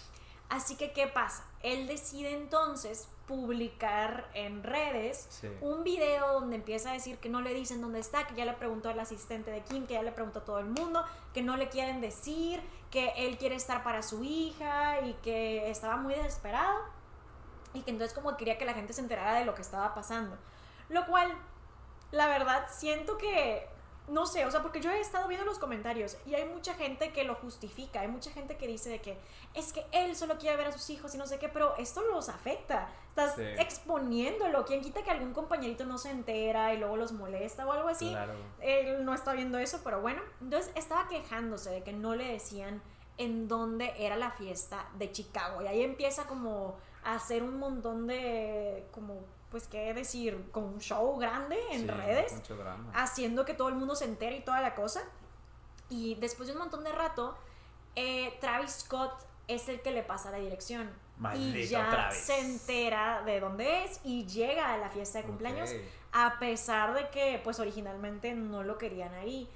Así 0.52 0.76
que, 0.76 0.93
¿qué 0.93 1.06
pasa? 1.06 1.46
Él 1.62 1.87
decide 1.87 2.34
entonces 2.34 3.08
publicar 3.26 4.28
en 4.34 4.62
redes 4.62 5.26
Sí. 5.31 5.49
un 5.62 5.82
video 5.82 6.34
donde 6.34 6.56
empieza 6.56 6.90
a 6.90 6.93
decir 6.93 7.16
que 7.16 7.31
no 7.31 7.40
le 7.40 7.54
dicen 7.54 7.81
dónde 7.81 8.00
está, 8.00 8.26
que 8.26 8.34
ya 8.34 8.44
le 8.44 8.52
preguntó 8.52 8.90
al 8.90 9.00
asistente 9.00 9.50
de 9.50 9.62
Kim, 9.62 9.87
que 9.87 9.94
ya 9.94 10.02
le 10.02 10.12
preguntó 10.12 10.40
a 10.40 10.44
todo 10.44 10.58
el 10.58 10.66
mundo, 10.66 11.06
que 11.32 11.40
no 11.40 11.56
le 11.56 11.70
quieren 11.70 12.02
decir, 12.02 12.62
que 12.90 13.14
él 13.16 13.38
quiere 13.38 13.54
estar 13.54 13.82
para 13.82 14.02
su 14.02 14.22
hija 14.25 15.00
y 15.00 15.14
que 15.22 15.70
estaba 15.70 15.96
muy 15.96 16.12
desesperado 16.14 16.81
y 17.72 17.81
que 17.81 17.90
entonces 17.90 18.12
como 18.12 18.37
quería 18.37 18.58
que 18.58 18.66
la 18.66 18.75
gente 18.75 18.93
se 18.93 19.00
enterara 19.00 19.32
de 19.38 19.46
lo 19.46 19.55
que 19.55 19.62
estaba 19.62 19.94
pasando. 19.94 20.37
Lo 20.90 21.06
cual, 21.06 21.34
la 22.10 22.26
verdad, 22.26 22.66
siento 22.70 23.16
que, 23.16 23.66
no 24.08 24.26
sé, 24.26 24.44
o 24.44 24.50
sea, 24.50 24.62
porque 24.62 24.81
yo 24.81 24.90
he 24.90 25.00
estado 25.00 25.28
viendo 25.28 25.46
los 25.46 25.58
comentarios 25.58 26.16
y 26.26 26.34
hay 26.34 26.44
mucha 26.44 26.75
gente 26.75 27.12
que 27.12 27.25
lo 27.25 27.34
justifica, 27.37 28.00
hay 28.00 28.08
mucha 28.08 28.31
gente 28.32 28.56
que 28.56 28.66
dice 28.66 28.90
de 28.90 29.00
que 29.00 29.16
es 29.54 29.72
que 29.72 29.87
él 29.93 30.16
solo 30.16 30.38
quiere 30.38 30.56
ver 30.56 30.66
a 30.66 30.72
sus 30.72 30.90
hijos 30.90 31.14
y 31.14 31.19
no 31.19 31.26
sé 31.26 31.38
qué, 31.38 31.49
pero 31.49 31.76
esto 31.76 32.02
los 32.02 32.28
afecta. 32.28 32.88
Estás 33.10 33.37
Sí. 33.37 33.43
exponiéndolo. 33.58 34.64
¿Quién 34.64 34.81
quita 34.81 35.02
que 35.02 35.10
algún 35.10 35.32
compañerito 35.34 35.84
no 35.84 35.99
se 35.99 36.10
entera 36.10 36.72
y 36.75 36.78
luego 36.78 36.96
los 36.96 37.12
molesta 37.12 37.66
o 37.66 37.72
algo 37.72 37.88
así? 37.88 38.08
Claro. 38.10 38.32
Él 38.60 39.04
no 39.04 39.14
está 39.14 39.34
viendo 39.34 39.58
eso, 39.58 39.81
pero 39.84 40.00
bueno. 40.00 40.22
Entonces 40.40 40.72
estaba 40.76 41.08
quejándose 41.08 41.70
de 41.70 41.82
que 41.82 41.93
no 41.93 42.14
le 42.14 42.25
decían 42.32 42.82
en 43.19 43.48
dónde 43.48 43.93
era 43.98 44.16
la 44.16 44.31
fiesta 44.31 44.88
de 44.98 45.12
Chicago. 45.12 45.62
Y 45.62 45.66
ahí 45.66 45.82
empieza 45.82 46.25
como 46.26 46.76
a 47.05 47.14
hacer 47.14 47.43
un 47.43 47.58
montón 47.58 48.06
de, 48.06 48.88
como, 48.93 49.20
pues, 49.52 49.69
¿qué 49.69 49.94
decir? 49.94 50.49
Como 50.50 50.66
un 50.66 50.81
show 50.81 51.16
grande 51.19 51.56
en 51.70 51.82
Sí, 51.82 51.87
redes, 51.87 52.32
Mucho 52.32 52.56
drama. 52.56 52.91
haciendo 52.94 53.44
que 53.44 53.55
todo 53.55 53.69
el 53.69 53.77
mundo 53.77 53.94
se 53.94 54.06
entere 54.06 54.38
y 54.38 54.41
toda 54.41 54.60
la 54.60 54.74
cosa. 54.74 55.03
Y 55.88 56.17
después 56.17 56.48
de 56.48 56.55
un 56.55 56.58
montón 56.60 56.82
de 56.82 56.91
rato, 56.91 57.36
eh, 57.94 58.36
Travis 58.41 58.72
Scott 58.81 59.12
es 59.46 59.69
el 59.69 59.81
que 59.82 59.93
le 59.93 60.03
pasa 60.03 60.31
la 60.32 60.38
dirección. 60.38 60.91
y 61.36 61.67
ya 61.69 61.88
Travis. 61.91 62.19
se 62.19 62.41
entera 62.41 63.22
de 63.24 63.38
dónde 63.38 63.84
es 63.84 64.00
y 64.03 64.27
llega 64.27 64.72
a 64.72 64.79
la 64.79 64.88
fiesta 64.88 65.19
de 65.19 65.24
cumpleaños 65.24 65.70
a 66.12 66.38
pesar 66.41 66.94
de 66.94 67.10
que 67.10 67.41
pues 67.44 67.60
originalmente 67.60 68.34
no 68.34 68.65
lo 68.65 68.77
querían 68.79 69.15
ahí. 69.15 69.48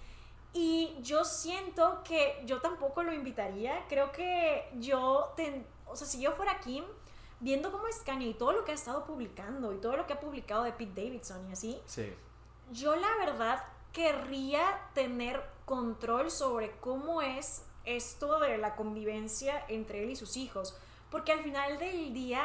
Y 0.52 0.96
yo 1.00 1.24
siento 1.24 2.02
que 2.04 2.40
yo 2.46 2.60
tampoco 2.60 3.02
lo 3.02 3.12
invitaría. 3.12 3.84
Creo 3.88 4.12
que 4.12 4.68
yo, 4.78 5.32
ten- 5.36 5.66
o 5.86 5.96
sea, 5.96 6.06
si 6.06 6.20
yo 6.20 6.32
fuera 6.32 6.60
Kim, 6.60 6.84
viendo 7.40 7.70
cómo 7.72 7.86
es 7.86 7.98
Kanye 8.00 8.28
y 8.28 8.34
todo 8.34 8.52
lo 8.52 8.64
que 8.64 8.72
ha 8.72 8.74
estado 8.74 9.04
publicando 9.04 9.72
y 9.72 9.78
todo 9.78 9.96
lo 9.96 10.06
que 10.06 10.14
ha 10.14 10.20
publicado 10.20 10.64
de 10.64 10.72
Pete 10.72 11.02
Davidson 11.04 11.48
y 11.48 11.52
así, 11.52 11.80
Sí. 11.86 12.12
yo 12.72 12.96
la 12.96 13.08
verdad 13.18 13.62
querría 13.92 14.62
tener 14.94 15.42
control 15.64 16.30
sobre 16.30 16.72
cómo 16.80 17.22
es 17.22 17.64
esto 17.84 18.40
de 18.40 18.58
la 18.58 18.76
convivencia 18.76 19.64
entre 19.68 20.02
él 20.02 20.10
y 20.10 20.16
sus 20.16 20.36
hijos. 20.36 20.76
Porque 21.10 21.32
al 21.32 21.40
final 21.40 21.78
del 21.78 22.12
día, 22.12 22.42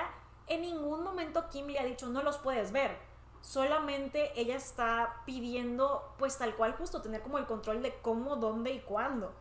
en 0.48 0.62
ningún 0.62 1.03
momento 1.03 1.50
Kim 1.50 1.67
le 1.67 1.79
ha 1.79 1.83
dicho 1.86 2.07
no 2.07 2.21
los 2.24 2.38
puedes 2.38 2.71
ver. 2.71 2.98
Solamente 3.41 4.31
ella 4.39 4.55
está 4.55 5.24
pidiendo, 5.25 6.13
pues 6.19 6.38
tal 6.38 6.55
cual, 6.55 6.74
justo 6.75 7.01
tener 7.01 7.21
como 7.21 7.39
el 7.39 7.48
control 7.48 7.81
de 7.81 7.95
cómo, 8.01 8.36
dónde 8.36 8.71
y 8.71 8.81
cuándo. 8.81 9.33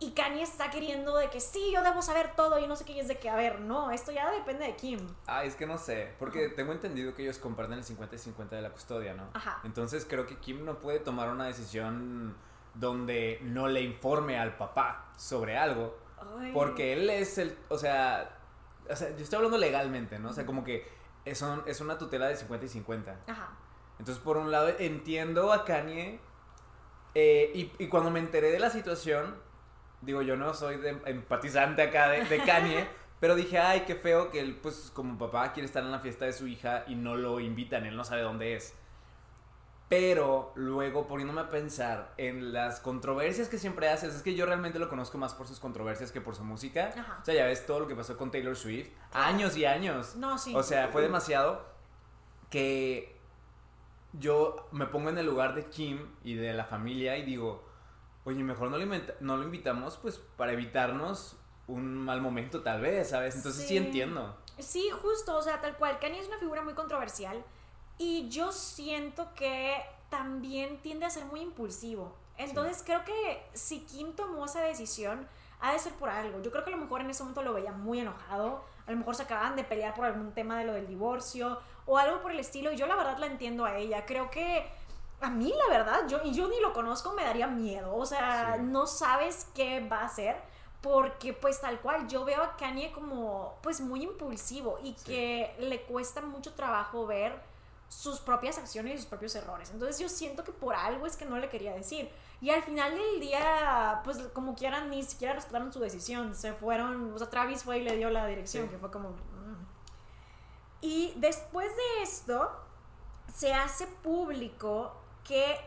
Y 0.00 0.10
Kanye 0.10 0.42
está 0.42 0.70
queriendo 0.70 1.16
de 1.16 1.30
que 1.30 1.40
sí, 1.40 1.70
yo 1.72 1.82
debo 1.82 2.02
saber 2.02 2.34
todo 2.36 2.58
y 2.58 2.66
no 2.66 2.76
sé 2.76 2.84
qué, 2.84 2.92
y 2.92 3.00
es 3.00 3.08
de 3.08 3.18
que, 3.18 3.30
a 3.30 3.36
ver, 3.36 3.60
no, 3.60 3.90
esto 3.92 4.10
ya 4.12 4.30
depende 4.30 4.66
de 4.66 4.74
Kim. 4.76 4.98
Ah, 5.26 5.44
es 5.44 5.54
que 5.54 5.66
no 5.66 5.78
sé, 5.78 6.12
porque 6.18 6.48
tengo 6.48 6.72
entendido 6.72 7.14
que 7.14 7.22
ellos 7.22 7.38
comparten 7.38 7.78
el 7.78 7.84
50 7.84 8.16
y 8.16 8.18
50 8.18 8.56
de 8.56 8.62
la 8.62 8.70
custodia, 8.70 9.14
¿no? 9.14 9.28
Ajá. 9.34 9.60
Entonces 9.64 10.04
creo 10.08 10.26
que 10.26 10.36
Kim 10.38 10.64
no 10.64 10.80
puede 10.80 10.98
tomar 10.98 11.28
una 11.30 11.46
decisión 11.46 12.36
donde 12.74 13.38
no 13.42 13.68
le 13.68 13.82
informe 13.82 14.38
al 14.38 14.56
papá 14.56 15.12
sobre 15.16 15.56
algo, 15.56 15.96
Ay. 16.38 16.50
porque 16.52 16.92
él 16.92 17.08
es 17.08 17.38
el, 17.38 17.56
o 17.68 17.78
sea, 17.78 18.36
o 18.90 18.96
sea, 18.96 19.10
yo 19.16 19.22
estoy 19.22 19.36
hablando 19.36 19.58
legalmente, 19.58 20.18
¿no? 20.18 20.30
O 20.30 20.32
sea, 20.32 20.44
como 20.44 20.64
que 20.64 20.86
es, 21.24 21.40
un- 21.40 21.62
es 21.66 21.80
una 21.80 21.96
tutela 21.98 22.26
de 22.26 22.36
50 22.36 22.66
y 22.66 22.68
50. 22.68 23.16
Ajá. 23.28 23.48
Entonces, 24.00 24.22
por 24.22 24.36
un 24.38 24.50
lado, 24.50 24.68
entiendo 24.80 25.52
a 25.52 25.64
Kanye. 25.64 26.18
eh, 27.14 27.52
y, 27.54 27.72
y 27.78 27.88
cuando 27.88 28.10
me 28.10 28.18
enteré 28.18 28.50
de 28.50 28.58
la 28.58 28.70
situación, 28.70 29.36
digo, 30.04 30.22
yo 30.22 30.36
no 30.36 30.54
soy 30.54 30.76
de 30.76 30.90
empatizante 31.06 31.82
acá 31.82 32.08
de, 32.08 32.24
de 32.24 32.38
Kanye, 32.38 32.86
Pero 33.24 33.36
dije, 33.36 33.58
ay, 33.58 33.84
qué 33.86 33.94
feo 33.94 34.30
que 34.30 34.38
él, 34.38 34.54
pues 34.56 34.90
como 34.92 35.16
papá 35.16 35.52
quiere 35.54 35.66
estar 35.66 35.82
en 35.82 35.90
la 35.90 36.00
fiesta 36.00 36.26
de 36.26 36.34
su 36.34 36.46
hija 36.46 36.84
y 36.86 36.94
no 36.94 37.16
lo 37.16 37.40
invitan, 37.40 37.86
él 37.86 37.96
no 37.96 38.04
sabe 38.04 38.20
dónde 38.20 38.54
es. 38.54 38.74
Pero 39.88 40.52
luego 40.56 41.06
poniéndome 41.06 41.40
a 41.40 41.48
pensar 41.48 42.12
en 42.18 42.52
las 42.52 42.80
controversias 42.80 43.48
que 43.48 43.56
siempre 43.56 43.88
haces, 43.88 44.14
es 44.14 44.22
que 44.22 44.34
yo 44.34 44.44
realmente 44.44 44.78
lo 44.78 44.90
conozco 44.90 45.16
más 45.16 45.32
por 45.32 45.46
sus 45.46 45.58
controversias 45.58 46.12
que 46.12 46.20
por 46.20 46.34
su 46.34 46.44
música. 46.44 46.92
Ajá. 46.94 47.18
O 47.22 47.24
sea, 47.24 47.34
ya 47.34 47.46
ves 47.46 47.64
todo 47.64 47.80
lo 47.80 47.86
que 47.86 47.94
pasó 47.94 48.16
con 48.18 48.30
Taylor 48.30 48.56
Swift. 48.56 48.90
Años 49.12 49.56
y 49.56 49.64
años. 49.64 50.16
No, 50.16 50.36
sí. 50.36 50.54
O 50.54 50.62
sea, 50.62 50.88
fue 50.88 51.00
demasiado 51.00 51.64
que 52.50 53.18
yo 54.12 54.68
me 54.70 54.84
pongo 54.84 55.08
en 55.08 55.16
el 55.16 55.24
lugar 55.24 55.54
de 55.54 55.64
Kim 55.70 56.10
y 56.24 56.34
de 56.34 56.52
la 56.52 56.66
familia 56.66 57.16
y 57.16 57.22
digo, 57.22 57.64
oye, 58.24 58.42
mejor 58.42 58.70
no 58.70 58.78
lo, 58.78 58.86
no 59.20 59.36
lo 59.36 59.42
invitamos 59.44 59.96
pues 59.98 60.18
para 60.36 60.52
evitarnos 60.52 61.36
un 61.66 61.96
mal 61.96 62.20
momento 62.20 62.62
tal 62.62 62.80
vez, 62.80 63.10
¿sabes? 63.10 63.36
Entonces 63.36 63.62
sí, 63.62 63.68
Sí. 63.68 63.76
entiendo. 63.78 64.36
Sí, 64.58 64.88
justo, 65.02 65.36
o 65.36 65.42
sea, 65.42 65.60
tal 65.60 65.76
cual. 65.76 65.98
Kanye 65.98 66.20
es 66.20 66.28
una 66.28 66.38
figura 66.38 66.62
muy 66.62 66.74
controversial 66.74 67.42
y 67.98 68.28
yo 68.28 68.52
siento 68.52 69.32
que 69.34 69.76
también 70.10 70.78
tiende 70.82 71.06
a 71.06 71.10
ser 71.10 71.24
muy 71.24 71.40
impulsivo. 71.40 72.14
Entonces 72.36 72.82
creo 72.84 73.04
que 73.04 73.42
si 73.52 73.80
Kim 73.84 74.12
tomó 74.14 74.44
esa 74.44 74.60
decisión, 74.60 75.26
ha 75.60 75.72
de 75.72 75.78
ser 75.78 75.92
por 75.94 76.08
algo. 76.10 76.42
Yo 76.42 76.50
creo 76.50 76.64
que 76.64 76.70
a 76.72 76.76
lo 76.76 76.82
mejor 76.82 77.00
en 77.00 77.10
ese 77.10 77.22
momento 77.22 77.42
lo 77.42 77.54
veía 77.54 77.72
muy 77.72 78.00
enojado, 78.00 78.64
a 78.86 78.90
lo 78.90 78.96
mejor 78.96 79.14
se 79.14 79.22
acababan 79.22 79.56
de 79.56 79.64
pelear 79.64 79.94
por 79.94 80.04
algún 80.04 80.32
tema 80.32 80.58
de 80.58 80.64
lo 80.66 80.72
del 80.74 80.86
divorcio 80.86 81.58
o 81.86 81.96
algo 81.98 82.20
por 82.20 82.32
el 82.32 82.40
estilo 82.40 82.70
y 82.72 82.76
yo 82.76 82.86
la 82.86 82.96
verdad 82.96 83.18
la 83.18 83.26
entiendo 83.26 83.64
a 83.64 83.76
ella. 83.78 84.04
Creo 84.04 84.30
que 84.30 84.66
a 85.24 85.30
mí 85.30 85.52
la 85.66 85.68
verdad, 85.78 86.06
yo, 86.08 86.20
y 86.24 86.32
yo 86.32 86.48
ni 86.48 86.60
lo 86.60 86.72
conozco, 86.72 87.12
me 87.12 87.24
daría 87.24 87.46
miedo. 87.46 87.94
O 87.96 88.06
sea, 88.06 88.54
Sí. 88.56 88.62
no 88.62 88.86
sabes 88.86 89.48
qué 89.54 89.80
va 89.88 90.00
a 90.00 90.04
hacer 90.04 90.36
porque 90.80 91.32
pues 91.32 91.60
tal 91.60 91.80
cual 91.80 92.06
yo 92.08 92.24
veo 92.24 92.42
a 92.42 92.56
Kanye 92.56 92.92
como 92.92 93.58
pues 93.62 93.80
muy 93.80 94.02
impulsivo 94.02 94.78
y 94.82 94.94
Sí. 94.98 95.04
que 95.06 95.56
le 95.58 95.82
cuesta 95.82 96.20
mucho 96.20 96.52
trabajo 96.54 97.06
ver 97.06 97.40
sus 97.88 98.18
propias 98.20 98.58
acciones 98.58 98.94
y 98.94 98.96
sus 98.98 99.06
propios 99.06 99.34
errores. 99.36 99.70
Entonces 99.70 99.98
yo 99.98 100.08
siento 100.08 100.42
que 100.44 100.52
por 100.52 100.74
algo 100.74 101.06
es 101.06 101.16
que 101.16 101.24
no 101.26 101.38
le 101.38 101.48
quería 101.48 101.72
decir. 101.74 102.10
Y 102.40 102.50
al 102.50 102.62
final 102.62 102.94
del 102.94 103.20
día, 103.20 104.00
pues 104.04 104.18
como 104.34 104.54
quieran, 104.54 104.90
ni 104.90 105.02
siquiera 105.02 105.32
respetaron 105.34 105.72
su 105.72 105.80
decisión. 105.80 106.34
Se 106.34 106.52
fueron, 106.52 107.14
o 107.14 107.18
sea, 107.18 107.30
Travis 107.30 107.62
fue 107.62 107.78
y 107.78 107.82
le 107.82 107.96
dio 107.96 108.10
la 108.10 108.26
dirección, 108.26 108.64
Sí. 108.64 108.70
que 108.70 108.78
fue 108.78 108.90
como... 108.90 109.10
mm. 109.10 109.66
Y 110.82 111.14
después 111.16 111.68
de 111.74 112.02
esto, 112.02 112.50
se 113.32 113.54
hace 113.54 113.86
público 113.86 114.92
que 115.24 115.58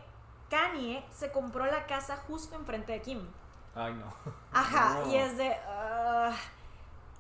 Kanye 0.50 1.04
se 1.12 1.32
compró 1.32 1.66
la 1.66 1.86
casa 1.86 2.18
justo 2.28 2.56
enfrente 2.56 2.92
de 2.94 3.02
Kim. 3.02 3.28
Ay, 3.76 3.94
no. 3.94 4.06
Ajá, 4.54 5.02
No. 5.02 5.12
y 5.12 5.18
es 5.18 5.38
de... 5.38 5.56
ah. 5.68 6.34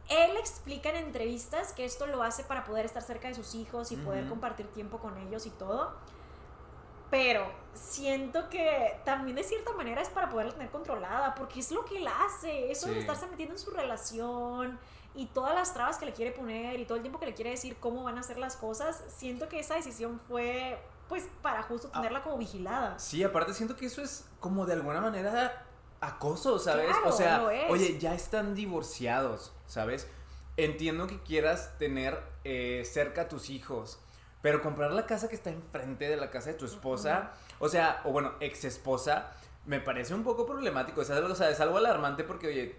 él 0.09 0.37
explica 0.37 0.89
en 0.89 0.95
entrevistas 0.97 1.73
que 1.73 1.85
esto 1.85 2.07
lo 2.07 2.23
hace 2.23 2.43
para 2.43 2.63
poder 2.63 2.85
estar 2.85 3.03
cerca 3.03 3.27
de 3.27 3.35
sus 3.35 3.53
hijos 3.55 3.91
y 3.91 3.97
poder 3.97 4.27
compartir 4.27 4.67
tiempo 4.67 4.97
con 4.99 5.17
ellos 5.17 5.45
y 5.45 5.49
todo. 5.51 5.93
Pero 7.09 7.45
siento 7.73 8.49
que 8.49 8.99
también 9.05 9.35
de 9.35 9.43
cierta 9.43 9.71
manera 9.73 10.01
es 10.01 10.09
para 10.09 10.29
poderla 10.29 10.53
tener 10.53 10.69
controlada, 10.69 11.35
porque 11.35 11.59
es 11.61 11.71
lo 11.71 11.85
que 11.85 11.97
él 11.97 12.07
hace, 12.07 12.69
eso 12.71 12.87
de 12.87 12.99
estarse 12.99 13.27
metiendo 13.27 13.55
en 13.55 13.59
su 13.59 13.71
relación 13.71 14.77
y 15.15 15.27
todas 15.27 15.55
las 15.55 15.73
trabas 15.73 15.97
que 15.97 16.05
le 16.05 16.13
quiere 16.13 16.31
poner 16.31 16.79
y 16.79 16.85
todo 16.85 16.95
el 16.97 17.01
tiempo 17.01 17.17
que 17.19 17.25
le 17.27 17.33
quiere 17.33 17.51
decir 17.51 17.77
cómo 17.79 18.03
van 18.03 18.17
a 18.17 18.21
hacer 18.21 18.37
las 18.37 18.57
cosas, 18.57 19.03
siento 19.07 19.47
que 19.47 19.59
esa 19.59 19.75
decisión 19.75 20.19
fue 20.27 20.77
pues 21.09 21.27
para 21.41 21.63
justo 21.63 21.89
Ah. 21.93 21.97
tenerla 22.01 22.21
como 22.23 22.37
vigilada. 22.37 22.97
Sí, 22.99 23.23
aparte 23.23 23.53
siento 23.53 23.75
que 23.75 23.85
eso 23.85 24.01
es 24.01 24.25
como 24.39 24.65
de 24.65 24.73
alguna 24.73 25.01
manera 25.01 25.63
acoso, 26.01 26.59
¿sabes? 26.59 26.87
Claro, 26.87 27.09
o 27.09 27.11
sea, 27.11 27.43
oye, 27.69 27.97
ya 27.99 28.13
están 28.13 28.53
divorciados, 28.55 29.53
¿sabes? 29.65 30.07
Entiendo 30.57 31.07
que 31.07 31.21
quieras 31.21 31.77
tener 31.77 32.19
eh, 32.43 32.83
cerca 32.85 33.23
a 33.23 33.27
tus 33.27 33.49
hijos, 33.49 33.99
pero 34.41 34.61
comprar 34.61 34.91
la 34.91 35.05
casa 35.05 35.27
que 35.27 35.35
está 35.35 35.49
enfrente 35.49 36.07
de 36.07 36.17
la 36.17 36.29
casa 36.29 36.49
de 36.49 36.55
tu 36.55 36.65
esposa, 36.65 37.31
o 37.59 37.67
sea, 37.69 38.01
o 38.05 38.11
bueno, 38.11 38.33
ex 38.39 38.63
esposa, 38.65 39.31
me 39.65 39.79
parece 39.79 40.13
un 40.13 40.23
poco 40.23 40.45
problemático. 40.45 41.01
O 41.01 41.03
sea, 41.03 41.15
es 41.15 41.21
algo- 41.21 41.33
o 41.33 41.35
sea, 41.35 41.49
es 41.49 41.59
algo 41.59 41.77
alarmante 41.77 42.23
porque, 42.23 42.47
oye, 42.47 42.75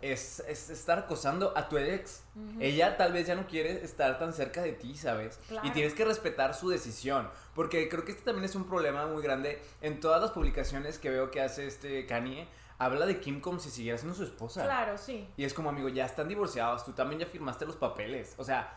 es, 0.00 0.40
es 0.40 0.70
estar 0.70 0.98
acosando 0.98 1.52
a 1.56 1.68
tu 1.68 1.76
ex. 1.76 2.22
Ella 2.60 2.96
tal 2.96 3.12
vez 3.12 3.26
ya 3.26 3.34
no 3.34 3.46
quiere 3.46 3.84
estar 3.84 4.18
tan 4.18 4.32
cerca 4.32 4.62
de 4.62 4.72
ti, 4.72 4.96
¿sabes? 4.96 5.38
Claro. 5.48 5.66
Y 5.66 5.70
tienes 5.72 5.94
que 5.94 6.04
respetar 6.04 6.54
su 6.54 6.68
decisión. 6.68 7.28
Porque 7.54 7.88
creo 7.88 8.04
que 8.04 8.12
este 8.12 8.24
también 8.24 8.44
es 8.44 8.54
un 8.54 8.64
problema 8.64 9.06
muy 9.06 9.22
grande. 9.22 9.60
En 9.80 10.00
todas 10.00 10.20
las 10.20 10.30
publicaciones 10.30 10.98
que 10.98 11.10
veo 11.10 11.30
que 11.30 11.40
hace 11.40 11.66
este 11.66 12.06
Kanye, 12.06 12.46
habla 12.78 13.06
de 13.06 13.18
Kim 13.20 13.40
como 13.40 13.58
si 13.58 13.70
siguiera 13.70 13.98
siendo 13.98 14.16
su 14.16 14.22
esposa. 14.22 14.64
Claro, 14.64 14.96
sí. 14.96 15.28
Y 15.36 15.44
es 15.44 15.52
como, 15.52 15.68
amigo, 15.68 15.88
ya 15.88 16.06
están 16.06 16.28
divorciados, 16.28 16.84
tú 16.84 16.92
también 16.92 17.20
ya 17.20 17.26
firmaste 17.26 17.66
los 17.66 17.76
papeles. 17.76 18.34
O 18.38 18.44
sea, 18.44 18.72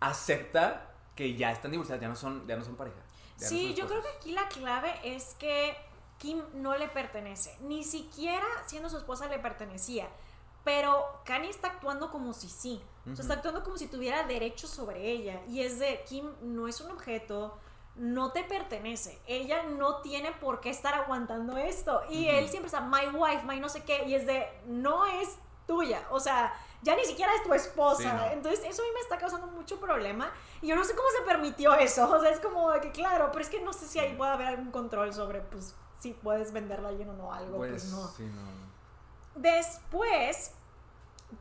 acepta 0.00 0.94
que 1.14 1.34
ya 1.34 1.52
están 1.52 1.70
divorciados, 1.70 2.00
ya 2.00 2.08
no 2.08 2.16
son, 2.16 2.46
ya 2.46 2.56
no 2.56 2.64
son 2.64 2.76
pareja. 2.76 2.96
no 3.40 3.46
Sí, 3.46 3.68
son 3.68 3.76
yo 3.76 3.86
creo 3.86 4.02
que 4.02 4.08
aquí 4.16 4.32
la 4.32 4.48
clave 4.48 4.94
es 5.04 5.34
que 5.38 5.76
Kim 6.18 6.42
no 6.54 6.76
le 6.76 6.88
pertenece. 6.88 7.56
Ni 7.60 7.84
siquiera 7.84 8.46
siendo 8.66 8.88
su 8.88 8.96
esposa 8.96 9.28
le 9.28 9.38
pertenecía. 9.38 10.08
Pero 10.64 11.22
Kanye 11.24 11.48
está 11.48 11.68
actuando 11.68 12.10
como 12.10 12.32
si 12.34 12.48
sí. 12.48 12.82
O 13.10 13.16
sea, 13.16 13.22
está 13.22 13.34
actuando 13.34 13.64
como 13.64 13.78
si 13.78 13.86
tuviera 13.86 14.24
derechos 14.24 14.68
sobre 14.68 15.10
ella. 15.10 15.40
Y 15.48 15.62
es 15.62 15.78
de, 15.78 16.04
Kim 16.06 16.30
no 16.42 16.68
es 16.68 16.80
un 16.82 16.90
objeto, 16.90 17.56
no 17.96 18.32
te 18.32 18.44
pertenece. 18.44 19.18
Ella 19.26 19.62
no 19.62 20.02
tiene 20.02 20.32
por 20.32 20.60
qué 20.60 20.68
estar 20.68 20.92
aguantando 20.94 21.56
esto. 21.56 22.02
Y 22.10 22.28
él 22.28 22.48
siempre 22.50 22.66
está, 22.66 22.80
my 22.82 23.06
wife, 23.14 23.44
my 23.46 23.58
no 23.60 23.68
sé 23.70 23.82
qué. 23.84 24.04
Y 24.04 24.14
es 24.14 24.26
de, 24.26 24.46
no 24.66 25.06
es 25.06 25.38
tuya. 25.66 26.06
O 26.10 26.20
sea, 26.20 26.52
ya 26.82 26.94
ni 26.96 27.04
siquiera 27.04 27.34
es 27.34 27.44
tu 27.44 27.54
esposa. 27.54 28.02
Sí, 28.02 28.08
no. 28.08 28.26
Entonces, 28.26 28.60
eso 28.66 28.82
a 28.82 28.84
mí 28.84 28.90
me 28.92 29.00
está 29.00 29.16
causando 29.16 29.46
mucho 29.46 29.80
problema. 29.80 30.30
Y 30.60 30.66
yo 30.66 30.76
no 30.76 30.84
sé 30.84 30.94
cómo 30.94 31.08
se 31.16 31.24
permitió 31.24 31.74
eso. 31.74 32.10
O 32.10 32.20
sea, 32.20 32.30
es 32.30 32.40
como 32.40 32.70
de 32.72 32.80
que, 32.80 32.92
claro, 32.92 33.30
pero 33.32 33.42
es 33.42 33.48
que 33.48 33.60
no 33.62 33.72
sé 33.72 33.86
si 33.86 33.98
ahí 34.00 34.14
puede 34.16 34.32
haber 34.32 34.48
algún 34.48 34.70
control 34.70 35.14
sobre, 35.14 35.40
pues, 35.40 35.74
si 35.98 36.12
puedes 36.12 36.52
venderla 36.52 36.88
a 36.88 36.90
alguien 36.90 37.08
o 37.08 37.14
no, 37.14 37.32
algo. 37.32 37.56
Pues, 37.56 37.70
Pues, 37.70 37.84
no. 37.92 38.06
sí, 38.08 38.24
no. 38.24 38.68
Después, 39.38 40.52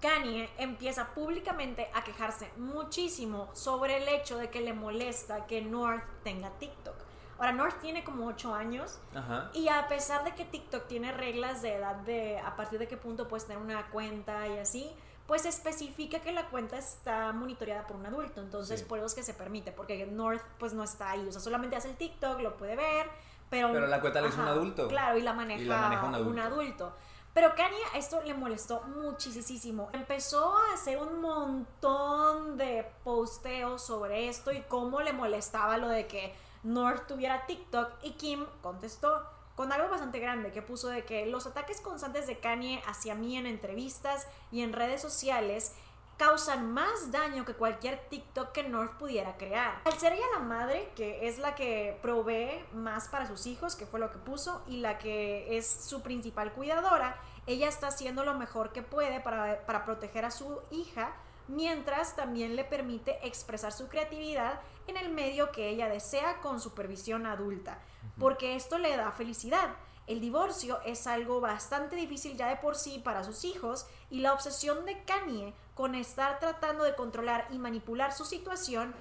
Kanye 0.02 0.50
empieza 0.58 1.08
públicamente 1.16 1.90
a 1.94 2.04
quejarse 2.04 2.52
muchísimo 2.58 3.50
sobre 3.54 3.98
el 3.98 4.08
hecho 4.08 4.38
de 4.38 4.50
que 4.50 4.62
le 4.62 4.74
molesta 4.74 5.46
que 5.48 5.62
North 5.62 6.04
tenga 6.24 6.50
TikTok. 6.52 6.96
Ahora, 7.40 7.52
North 7.54 7.80
tiene 7.82 8.04
como 8.04 8.26
8 8.28 8.54
años 8.54 9.00
Ajá. 9.16 9.50
y 9.54 9.68
a 9.70 9.88
pesar 9.88 10.24
de 10.24 10.34
que 10.36 10.44
TikTok 10.46 10.88
tiene 10.88 11.12
reglas 11.12 11.62
de 11.62 11.76
edad 11.76 11.96
de 11.98 12.40
a 12.40 12.56
partir 12.56 12.80
de 12.80 12.88
qué 12.88 12.98
punto 12.98 13.28
puedes 13.28 13.46
tener 13.46 13.62
una 13.62 13.90
cuenta 13.90 14.48
y 14.48 14.58
así, 14.58 14.92
pues 15.28 15.46
especifica 15.46 16.20
que 16.20 16.32
la 16.32 16.48
cuenta 16.50 16.78
está 16.78 17.32
monitoreada 17.34 17.86
por 17.86 17.96
un 17.98 18.06
adulto. 18.06 18.42
Entonces, 18.42 18.80
Sí. 18.82 18.86
por 18.86 18.98
eso 19.00 19.08
es 19.08 19.14
que 19.14 19.24
se 19.24 19.34
permite, 19.34 19.72
porque 19.72 20.06
North 20.06 20.42
pues 20.60 20.74
no 20.74 20.84
está 20.84 21.12
ahí. 21.12 21.28
O 21.28 21.32
sea, 21.32 21.42
solamente 21.42 21.76
hace 21.76 21.90
el 21.90 21.96
TikTok, 21.98 22.40
lo 22.42 22.58
puede 22.58 22.76
ver, 22.76 23.10
pero... 23.50 23.72
Pero 23.72 23.88
la 23.88 24.02
cuenta 24.02 24.22
la 24.22 24.28
hizo 24.30 24.42
un 24.42 24.48
adulto. 24.48 24.88
Claro, 24.88 25.18
y 25.18 25.22
la 25.22 25.34
maneja, 25.34 25.62
Y 25.62 25.66
la 25.66 25.78
maneja 25.82 26.06
un 26.06 26.16
adulto. 26.16 26.32
un 26.32 26.40
adulto. 26.40 26.94
Pero 27.38 27.54
Kanye 27.54 27.78
esto 27.94 28.20
le 28.24 28.34
molestó 28.34 28.82
muchísimo. 28.82 29.90
Empezó 29.94 30.58
a 30.58 30.74
hacer 30.74 30.98
un 30.98 31.22
montón 31.22 32.58
de 32.58 32.84
posteos 33.04 33.84
sobre 33.84 34.28
esto 34.28 34.52
y 34.52 34.62
cómo 34.64 35.02
le 35.02 35.14
molestaba 35.14 35.78
lo 35.78 35.88
de 35.88 36.08
que 36.08 36.34
North 36.64 37.06
tuviera 37.06 37.46
TikTok 37.46 37.92
y 38.02 38.14
Kim 38.14 38.44
contestó 38.64 39.24
con 39.54 39.72
algo 39.72 39.88
bastante 39.88 40.18
grande 40.18 40.52
que 40.52 40.64
puso 40.64 40.88
de 40.88 41.06
que 41.06 41.28
los 41.28 41.46
ataques 41.46 41.80
constantes 41.80 42.26
de 42.26 42.40
Kanye 42.40 42.82
hacia 42.88 43.14
mí 43.14 43.38
en 43.38 43.46
entrevistas 43.46 44.28
y 44.52 44.62
en 44.62 44.74
redes 44.74 45.00
sociales 45.00 45.76
causan 46.18 46.74
más 46.74 47.12
daño 47.12 47.46
que 47.46 47.54
cualquier 47.54 48.00
TikTok 48.10 48.52
que 48.52 48.64
North 48.64 48.98
pudiera 48.98 49.38
crear. 49.38 49.82
Al 49.86 49.94
ser 49.94 50.14
ella 50.14 50.26
la 50.34 50.40
madre, 50.40 50.92
que 50.96 51.28
es 51.28 51.38
la 51.38 51.56
que 51.56 51.98
provee 52.02 52.66
más 52.74 53.08
para 53.08 53.28
sus 53.28 53.46
hijos, 53.46 53.76
que 53.76 53.86
fue 53.86 54.00
lo 54.00 54.12
que 54.12 54.18
puso, 54.18 54.64
y 54.68 54.78
la 54.78 54.98
que 54.98 55.58
es 55.58 55.68
su 55.68 56.02
principal 56.02 56.52
cuidadora, 56.54 57.16
ella 57.48 57.68
está 57.68 57.88
haciendo 57.88 58.24
lo 58.24 58.34
mejor 58.34 58.72
que 58.72 58.84
puede 58.84 59.20
para, 59.20 59.66
para 59.66 59.86
proteger 59.86 60.26
a 60.26 60.32
su 60.32 60.62
hija, 60.70 61.16
mientras 61.48 62.16
también 62.16 62.56
le 62.56 62.66
permite 62.66 63.26
expresar 63.26 63.72
su 63.72 63.88
creatividad 63.88 64.60
en 64.88 64.98
el 64.98 65.10
medio 65.10 65.52
que 65.52 65.70
ella 65.70 65.88
desea 65.88 66.40
con 66.42 66.60
supervisión 66.60 67.26
adulta, 67.26 67.80
porque 68.20 68.56
esto 68.56 68.78
le 68.78 68.96
da 68.96 69.12
felicidad. 69.12 69.76
El 70.08 70.22
divorcio 70.22 70.80
es 70.86 71.06
algo 71.06 71.42
bastante 71.42 71.98
difícil 71.98 72.38
ya 72.38 72.48
de 72.48 72.56
por 72.56 72.76
sí 72.76 73.00
para 73.04 73.26
sus 73.26 73.44
hijos 73.44 73.88
y 74.10 74.22
la 74.22 74.34
obsesión 74.34 74.86
de 74.86 75.04
Kanye 75.04 75.54
con 75.74 75.96
estar 75.96 76.40
tratando 76.40 76.86
de 76.86 76.96
controlar 76.96 77.48
y 77.52 77.60
manipular 77.60 78.14
su 78.14 78.24
situación, 78.24 78.96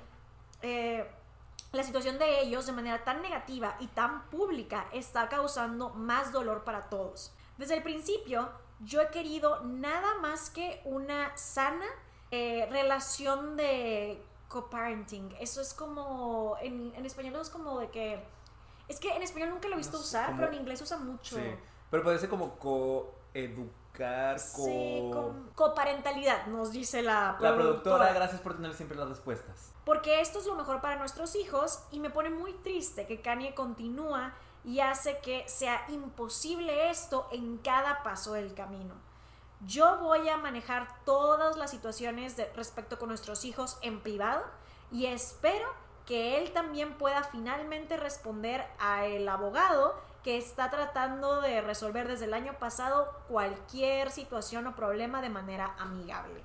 eh, 0.63 1.09
la 1.73 1.85
situación 1.85 2.19
de 2.19 2.41
ellos 2.41 2.67
de 2.67 2.73
manera 2.73 3.05
tan 3.05 3.23
negativa 3.23 3.77
y 3.79 3.87
tan 3.87 4.29
pública 4.31 4.87
está 4.93 5.29
causando 5.29 5.91
más 5.91 6.33
dolor 6.33 6.65
para 6.65 6.89
todos. 6.89 7.33
Desde 7.59 7.75
el 7.77 7.83
principio 7.83 8.49
yo 8.81 9.01
he 9.01 9.09
querido 9.09 9.61
nada 9.65 10.17
más 10.21 10.51
que 10.51 10.83
una 10.85 11.35
sana 11.37 11.87
eh, 12.31 12.69
relación 12.71 13.57
de 13.57 14.23
co-parenting. 14.49 15.35
Eso 15.41 15.61
es 15.61 15.73
como, 15.75 16.57
en, 16.61 16.93
en 16.95 17.07
español 17.07 17.35
es 17.41 17.51
como 17.51 17.79
de 17.81 17.89
que... 17.91 18.23
Es 18.89 19.01
que 19.01 19.09
en 19.15 19.23
español 19.23 19.51
nunca 19.51 19.69
lo 19.69 19.75
he 19.75 19.79
visto 19.79 19.97
No 19.97 20.03
usar, 20.03 20.27
como- 20.27 20.39
pero 20.41 20.53
en 20.53 20.59
inglés 20.61 20.81
usa 20.83 20.99
mucho. 20.99 21.37
Sí. 21.37 21.43
Pero 21.91 22.03
puede 22.03 22.19
ser 22.19 22.29
como 22.29 22.57
comunicar 22.59 24.37
con... 24.55 24.65
Sí, 24.65 25.11
con 25.13 25.51
coparentalidad, 25.55 26.47
nos 26.47 26.71
dice 26.73 27.03
la 27.03 27.37
La 27.41 27.55
productora, 27.55 28.13
gracias 28.13 28.41
por 28.41 28.55
tener 28.57 28.75
siempre 28.75 28.97
las 28.97 29.09
respuestas. 29.09 29.73
Porque 29.85 30.21
esto 30.21 30.39
es 30.41 30.47
lo 30.47 30.55
mejor 30.57 30.81
para 30.81 30.97
nuestros 30.97 31.35
hijos 31.37 31.83
y 31.93 32.01
me 32.01 32.11
pone 32.11 32.31
muy 32.31 32.53
triste 32.55 33.07
que 33.07 33.21
Kanye 33.23 33.55
continúa 33.55 34.35
y 34.67 34.81
hace 34.81 35.19
que 35.21 35.49
sea 35.49 35.87
imposible 35.89 36.91
esto 36.91 37.29
en 37.31 37.57
cada 37.59 38.03
paso 38.03 38.33
del 38.33 38.53
camino. 38.53 38.95
Yo 39.65 39.99
voy 39.99 40.29
a 40.29 40.37
manejar 40.37 40.89
todas 41.05 41.57
las 41.57 41.71
situaciones 41.71 42.37
respecto 42.55 42.99
con 42.99 43.09
nuestros 43.09 43.45
hijos 43.45 43.79
en 43.81 44.01
privado 44.01 44.45
y 44.91 45.07
espero 45.07 45.69
que 46.05 46.39
él 46.39 46.53
también 46.53 46.95
pueda 46.99 47.23
finalmente 47.23 47.97
responder 47.97 48.67
a 48.79 49.07
el 49.07 49.29
abogado 49.29 49.95
que 50.23 50.37
está 50.37 50.69
tratando 50.69 51.41
de 51.41 51.61
resolver 51.61 52.09
desde 52.09 52.25
el 52.25 52.35
año 52.35 52.59
pasado 52.59 53.13
cualquier 53.29 54.11
situación 54.11 54.67
o 54.67 54.75
problema 54.75 55.23
de 55.23 55.31
manera 55.31 55.77
amigable. 55.79 56.43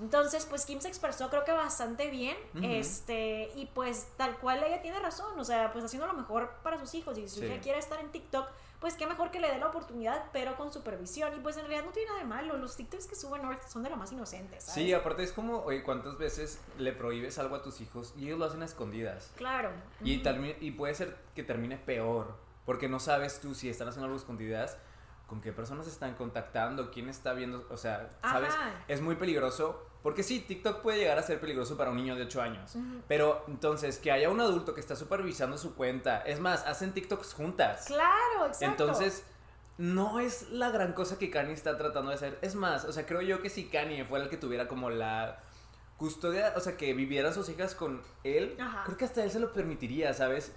Entonces, 0.00 0.46
pues 0.46 0.64
Kim 0.64 0.80
se 0.80 0.88
expresó 0.88 1.28
creo 1.28 1.44
que 1.44 1.52
bastante 1.52 2.10
bien, 2.10 2.36
este, 2.62 3.50
y 3.54 3.66
pues 3.66 4.08
tal 4.16 4.38
cual 4.38 4.62
ella 4.64 4.80
tiene 4.80 4.98
razón, 4.98 5.38
o 5.38 5.44
sea, 5.44 5.72
pues 5.72 5.84
haciendo 5.84 6.06
lo 6.06 6.14
mejor 6.14 6.50
para 6.62 6.78
sus 6.78 6.94
hijos, 6.94 7.18
y 7.18 7.28
si 7.28 7.40
su 7.40 7.44
hija 7.44 7.60
quiere 7.60 7.78
estar 7.78 8.00
en 8.00 8.10
TikTok, 8.10 8.48
pues 8.80 8.94
qué 8.94 9.06
mejor 9.06 9.30
que 9.30 9.40
le 9.40 9.48
dé 9.48 9.58
la 9.58 9.68
oportunidad, 9.68 10.24
pero 10.32 10.56
con 10.56 10.72
supervisión, 10.72 11.36
y 11.36 11.40
pues 11.40 11.58
en 11.58 11.66
realidad 11.66 11.84
no 11.84 11.92
tiene 11.92 12.08
nada 12.08 12.20
de 12.20 12.26
malo, 12.26 12.56
los 12.56 12.76
TikToks 12.76 13.06
que 13.06 13.14
suben 13.14 13.42
son 13.68 13.82
de 13.82 13.90
lo 13.90 13.96
más 13.96 14.10
inocentes, 14.10 14.64
¿sabes? 14.64 14.74
Sí, 14.74 14.92
aparte 14.94 15.22
es 15.22 15.32
como, 15.32 15.58
oye, 15.64 15.82
¿cuántas 15.82 16.16
veces 16.16 16.58
le 16.78 16.94
prohíbes 16.94 17.38
algo 17.38 17.56
a 17.56 17.62
tus 17.62 17.82
hijos 17.82 18.14
y 18.16 18.26
ellos 18.26 18.38
lo 18.38 18.46
hacen 18.46 18.62
a 18.62 18.64
escondidas? 18.64 19.32
Claro. 19.36 19.70
Y, 20.02 20.22
y 20.60 20.70
puede 20.70 20.94
ser 20.94 21.14
que 21.34 21.42
termine 21.42 21.76
peor, 21.76 22.34
porque 22.64 22.88
no 22.88 23.00
sabes 23.00 23.40
tú 23.40 23.54
si 23.54 23.68
están 23.68 23.88
haciendo 23.88 24.06
algo 24.06 24.16
a 24.16 24.20
escondidas, 24.20 24.78
con 25.26 25.42
qué 25.42 25.52
personas 25.52 25.86
están 25.86 26.14
contactando, 26.14 26.90
quién 26.90 27.08
está 27.10 27.34
viendo, 27.34 27.66
o 27.70 27.76
sea, 27.76 28.08
¿sabes? 28.22 28.52
Es 28.88 29.00
muy 29.00 29.14
peligroso 29.14 29.89
porque 30.02 30.22
sí, 30.22 30.40
TikTok 30.40 30.80
puede 30.80 30.98
llegar 30.98 31.18
a 31.18 31.22
ser 31.22 31.40
peligroso 31.40 31.76
para 31.76 31.90
un 31.90 31.96
niño 31.96 32.16
de 32.16 32.22
8 32.22 32.42
años. 32.42 32.76
Pero 33.06 33.44
entonces, 33.48 33.98
que 33.98 34.10
haya 34.10 34.30
un 34.30 34.40
adulto 34.40 34.74
que 34.74 34.80
está 34.80 34.96
supervisando 34.96 35.58
su 35.58 35.74
cuenta. 35.74 36.22
Es 36.22 36.40
más, 36.40 36.66
hacen 36.66 36.92
TikToks 36.92 37.34
juntas. 37.34 37.84
Claro, 37.86 38.46
exacto. 38.46 38.64
Entonces, 38.84 39.24
no 39.76 40.20
es 40.20 40.50
la 40.50 40.70
gran 40.70 40.92
cosa 40.92 41.18
que 41.18 41.30
Kanye 41.30 41.52
está 41.52 41.76
tratando 41.76 42.10
de 42.10 42.16
hacer. 42.16 42.38
Es 42.42 42.54
más, 42.54 42.84
o 42.84 42.92
sea, 42.92 43.06
creo 43.06 43.20
yo 43.20 43.42
que 43.42 43.50
si 43.50 43.64
Kanye 43.68 44.04
fuera 44.04 44.24
el 44.24 44.30
que 44.30 44.36
tuviera 44.36 44.68
como 44.68 44.90
la 44.90 45.42
custodia, 45.96 46.54
o 46.56 46.60
sea, 46.60 46.76
que 46.78 46.94
vivieran 46.94 47.34
sus 47.34 47.48
hijas 47.50 47.74
con 47.74 48.02
él, 48.24 48.56
creo 48.84 48.96
que 48.96 49.04
hasta 49.04 49.22
él 49.22 49.30
se 49.30 49.38
lo 49.38 49.52
permitiría, 49.52 50.14
¿sabes? 50.14 50.54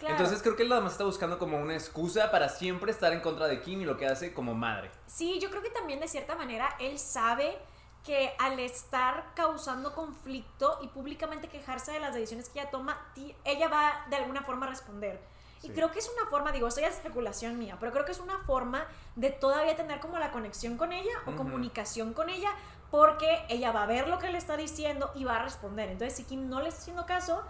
Entonces 0.00 0.42
creo 0.42 0.54
que 0.54 0.62
él 0.62 0.68
nada 0.68 0.80
más 0.80 0.92
está 0.92 1.04
buscando 1.04 1.38
como 1.38 1.58
una 1.58 1.74
excusa 1.74 2.30
para 2.30 2.48
siempre 2.48 2.92
estar 2.92 3.12
en 3.12 3.20
contra 3.20 3.48
de 3.48 3.60
Kim 3.60 3.82
y 3.82 3.84
lo 3.84 3.96
que 3.96 4.06
hace 4.06 4.32
como 4.32 4.54
madre. 4.54 4.90
Sí, 5.06 5.38
yo 5.40 5.50
creo 5.50 5.62
que 5.62 5.70
también 5.70 5.98
de 5.98 6.08
cierta 6.08 6.36
manera 6.36 6.68
él 6.78 6.98
sabe 6.98 7.58
que 8.08 8.32
al 8.38 8.58
estar 8.58 9.34
causando 9.34 9.94
conflicto 9.94 10.78
y 10.80 10.88
públicamente 10.88 11.46
quejarse 11.46 11.92
de 11.92 12.00
las 12.00 12.14
decisiones 12.14 12.48
que 12.48 12.58
ella 12.58 12.70
toma, 12.70 12.98
ella 13.44 13.68
va 13.68 14.06
de 14.08 14.16
alguna 14.16 14.40
forma 14.40 14.64
a 14.64 14.70
responder. 14.70 15.20
Y 15.62 15.68
creo 15.68 15.90
que 15.90 15.98
es 15.98 16.10
una 16.16 16.30
forma, 16.30 16.50
digo, 16.50 16.68
esto 16.68 16.80
ya 16.80 16.86
es 16.86 16.94
especulación 16.94 17.58
mía, 17.58 17.76
pero 17.78 17.92
creo 17.92 18.06
que 18.06 18.12
es 18.12 18.20
una 18.20 18.38
forma 18.46 18.86
de 19.14 19.28
todavía 19.28 19.76
tener 19.76 20.00
como 20.00 20.18
la 20.18 20.30
conexión 20.30 20.78
con 20.78 20.94
ella 20.94 21.12
o 21.26 21.36
comunicación 21.36 22.14
con 22.14 22.30
ella, 22.30 22.48
porque 22.90 23.44
ella 23.50 23.72
va 23.72 23.82
a 23.82 23.86
ver 23.86 24.08
lo 24.08 24.18
que 24.18 24.30
le 24.30 24.38
está 24.38 24.56
diciendo 24.56 25.10
y 25.14 25.24
va 25.24 25.36
a 25.36 25.42
responder. 25.42 25.90
Entonces, 25.90 26.16
si 26.16 26.24
Kim 26.24 26.48
no 26.48 26.62
le 26.62 26.70
está 26.70 26.80
haciendo 26.80 27.04
caso, 27.04 27.42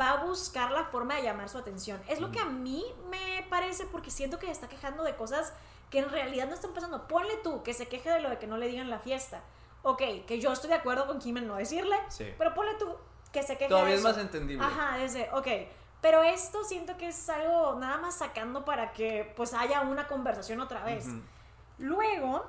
va 0.00 0.10
a 0.10 0.24
buscar 0.24 0.70
la 0.70 0.84
forma 0.84 1.16
de 1.16 1.24
llamar 1.24 1.48
su 1.48 1.58
atención. 1.58 2.00
Es 2.06 2.20
lo 2.20 2.30
que 2.30 2.38
a 2.38 2.44
mí 2.44 2.84
me 3.10 3.44
parece 3.50 3.86
porque 3.86 4.12
siento 4.12 4.38
que 4.38 4.52
está 4.52 4.68
quejando 4.68 5.02
de 5.02 5.16
cosas 5.16 5.52
que 5.90 5.98
en 5.98 6.10
realidad 6.10 6.46
no 6.46 6.54
están 6.54 6.74
pasando. 6.74 7.08
Ponle 7.08 7.38
tú 7.42 7.64
que 7.64 7.74
se 7.74 7.88
queje 7.88 8.08
de 8.08 8.20
lo 8.20 8.30
de 8.30 8.38
que 8.38 8.46
no 8.46 8.56
le 8.56 8.68
digan 8.68 8.88
la 8.88 9.00
fiesta 9.00 9.42
ok, 9.82 10.02
que 10.26 10.40
yo 10.40 10.52
estoy 10.52 10.70
de 10.70 10.76
acuerdo 10.76 11.06
con 11.06 11.18
Kim 11.18 11.36
en 11.36 11.46
no 11.46 11.56
decirle, 11.56 11.96
pero 12.38 12.54
ponle 12.54 12.74
tú 12.74 12.96
que 13.32 13.42
se 13.42 13.56
queje 13.56 13.68
Todavía 13.68 13.94
es 13.94 14.02
más 14.02 14.18
entendible. 14.18 14.64
Ajá, 14.64 14.98
desde, 14.98 15.30
ok. 15.32 15.46
Pero 16.00 16.22
esto 16.22 16.64
siento 16.64 16.96
que 16.96 17.08
es 17.08 17.28
algo 17.28 17.74
nada 17.80 17.98
más 17.98 18.18
sacando 18.18 18.64
para 18.64 18.92
que 18.92 19.32
pues 19.36 19.54
haya 19.54 19.80
una 19.82 20.06
conversación 20.06 20.60
otra 20.60 20.84
vez. 20.84 21.06
Luego, 21.78 22.44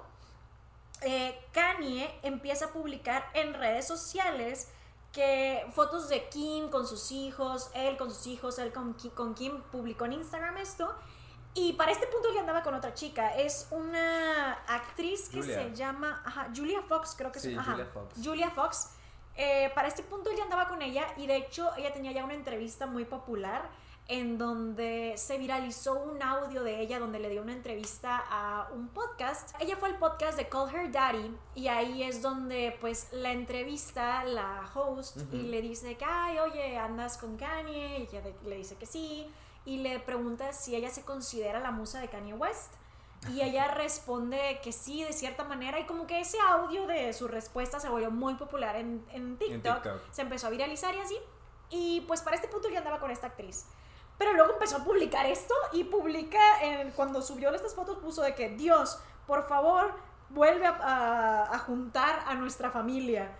eh, 1.01 1.39
Kanye 1.51 2.19
empieza 2.23 2.65
a 2.65 2.69
publicar 2.69 3.29
en 3.33 3.53
redes 3.53 3.87
sociales 3.87 4.69
que 5.11 5.65
fotos 5.73 6.09
de 6.09 6.27
Kim 6.29 6.69
con 6.69 6.85
sus 6.87 7.11
hijos, 7.11 7.71
él 7.73 7.97
con 7.97 8.09
sus 8.11 8.27
hijos, 8.27 8.59
él 8.59 8.71
con, 8.71 8.95
con 9.15 9.33
Kim 9.33 9.61
publicó 9.71 10.05
en 10.05 10.13
Instagram 10.13 10.57
esto 10.57 10.93
y 11.57 11.73
para 11.73 11.91
este 11.91 12.05
punto 12.05 12.31
ya 12.31 12.41
andaba 12.41 12.61
con 12.61 12.75
otra 12.75 12.93
chica. 12.93 13.35
Es 13.35 13.67
una 13.71 14.53
actriz 14.67 15.27
que 15.27 15.41
se 15.41 15.73
llama 15.73 16.23
Julia 16.55 16.83
Fox, 16.83 17.15
creo 17.17 17.31
que 17.31 17.39
sí, 17.39 17.51
es. 17.51 17.65
Julia 17.65 17.85
Fox. 17.85 18.15
Julia 18.23 18.49
Fox. 18.51 18.91
Eh, 19.35 19.71
para 19.73 19.87
este 19.87 20.03
punto 20.03 20.29
ya 20.35 20.43
andaba 20.43 20.67
con 20.67 20.81
ella 20.81 21.05
y 21.17 21.25
de 21.25 21.37
hecho 21.37 21.69
ella 21.75 21.93
tenía 21.93 22.11
ya 22.11 22.25
una 22.25 22.33
entrevista 22.33 22.85
muy 22.85 23.05
popular 23.05 23.69
en 24.07 24.37
donde 24.37 25.13
se 25.17 25.37
viralizó 25.37 25.99
un 25.99 26.21
audio 26.23 26.63
de 26.63 26.79
ella 26.79 26.97
donde 26.97 27.19
le 27.19 27.29
dio 27.29 27.41
una 27.41 27.53
entrevista 27.53 28.23
a 28.29 28.69
un 28.73 28.87
podcast. 28.89 29.55
Ella 29.59 29.77
fue 29.77 29.89
al 29.89 29.97
podcast 29.97 30.37
de 30.37 30.47
Call 30.47 30.73
Her 30.73 30.91
Daddy 30.91 31.35
y 31.55 31.67
ahí 31.67 32.03
es 32.03 32.21
donde 32.21 32.77
pues 32.79 33.09
la 33.11 33.31
entrevista 33.31 34.23
la 34.23 34.69
host 34.75 35.17
y 35.33 35.41
le 35.43 35.61
dice 35.61 35.97
que, 35.97 36.05
ay, 36.05 36.37
oye, 36.37 36.77
andas 36.77 37.17
con 37.17 37.35
Kanye 37.35 37.99
y 37.99 38.01
ella 38.03 38.21
le 38.45 38.57
dice 38.57 38.75
que 38.75 38.85
sí 38.85 39.27
y 39.67 39.79
le 39.79 39.99
pregunta 39.99 40.53
si 40.53 40.77
ella 40.77 40.89
se 40.89 41.03
considera 41.03 41.59
la 41.59 41.71
musa 41.71 41.99
de 41.99 42.07
Kanye 42.07 42.33
West. 42.33 42.73
Y 43.29 43.41
ella 43.41 43.67
responde 43.67 44.61
que 44.63 44.71
sí, 44.71 45.03
de 45.03 45.11
cierta 45.11 45.43
manera. 45.43 45.77
Y 45.77 45.85
como 45.85 46.07
que 46.07 46.21
ese 46.21 46.37
audio 46.39 46.87
de 46.87 47.11
su 47.11 47.27
respuesta 47.27 47.77
se 47.81 47.89
volvió 47.89 48.09
muy 48.09 48.35
popular 48.35 48.77
en, 48.77 49.05
en, 49.11 49.37
TikTok, 49.37 49.85
Se 50.11 50.21
empezó 50.21 50.47
a 50.47 50.51
viralizar 50.51 50.95
y 50.95 50.99
así. 50.99 51.17
Y 51.69 52.01
pues 52.07 52.21
para 52.21 52.37
este 52.37 52.47
punto 52.47 52.69
ya 52.69 52.77
andaba 52.77 52.99
con 52.99 53.11
esta 53.11 53.27
actriz. 53.27 53.65
Pero 54.17 54.31
luego 54.31 54.53
empezó 54.53 54.77
a 54.77 54.83
publicar 54.85 55.25
esto 55.25 55.53
y 55.73 55.83
publica, 55.83 56.39
cuando 56.95 57.21
subió 57.21 57.53
estas 57.53 57.75
fotos 57.75 57.97
puso 57.97 58.21
de 58.21 58.35
que 58.35 58.49
Dios, 58.49 58.99
por 59.27 59.49
favor, 59.49 59.93
vuelve 60.29 60.65
a, 60.65 61.53
a 61.53 61.59
juntar 61.59 62.23
a 62.25 62.35
nuestra 62.35 62.71
familia. 62.71 63.35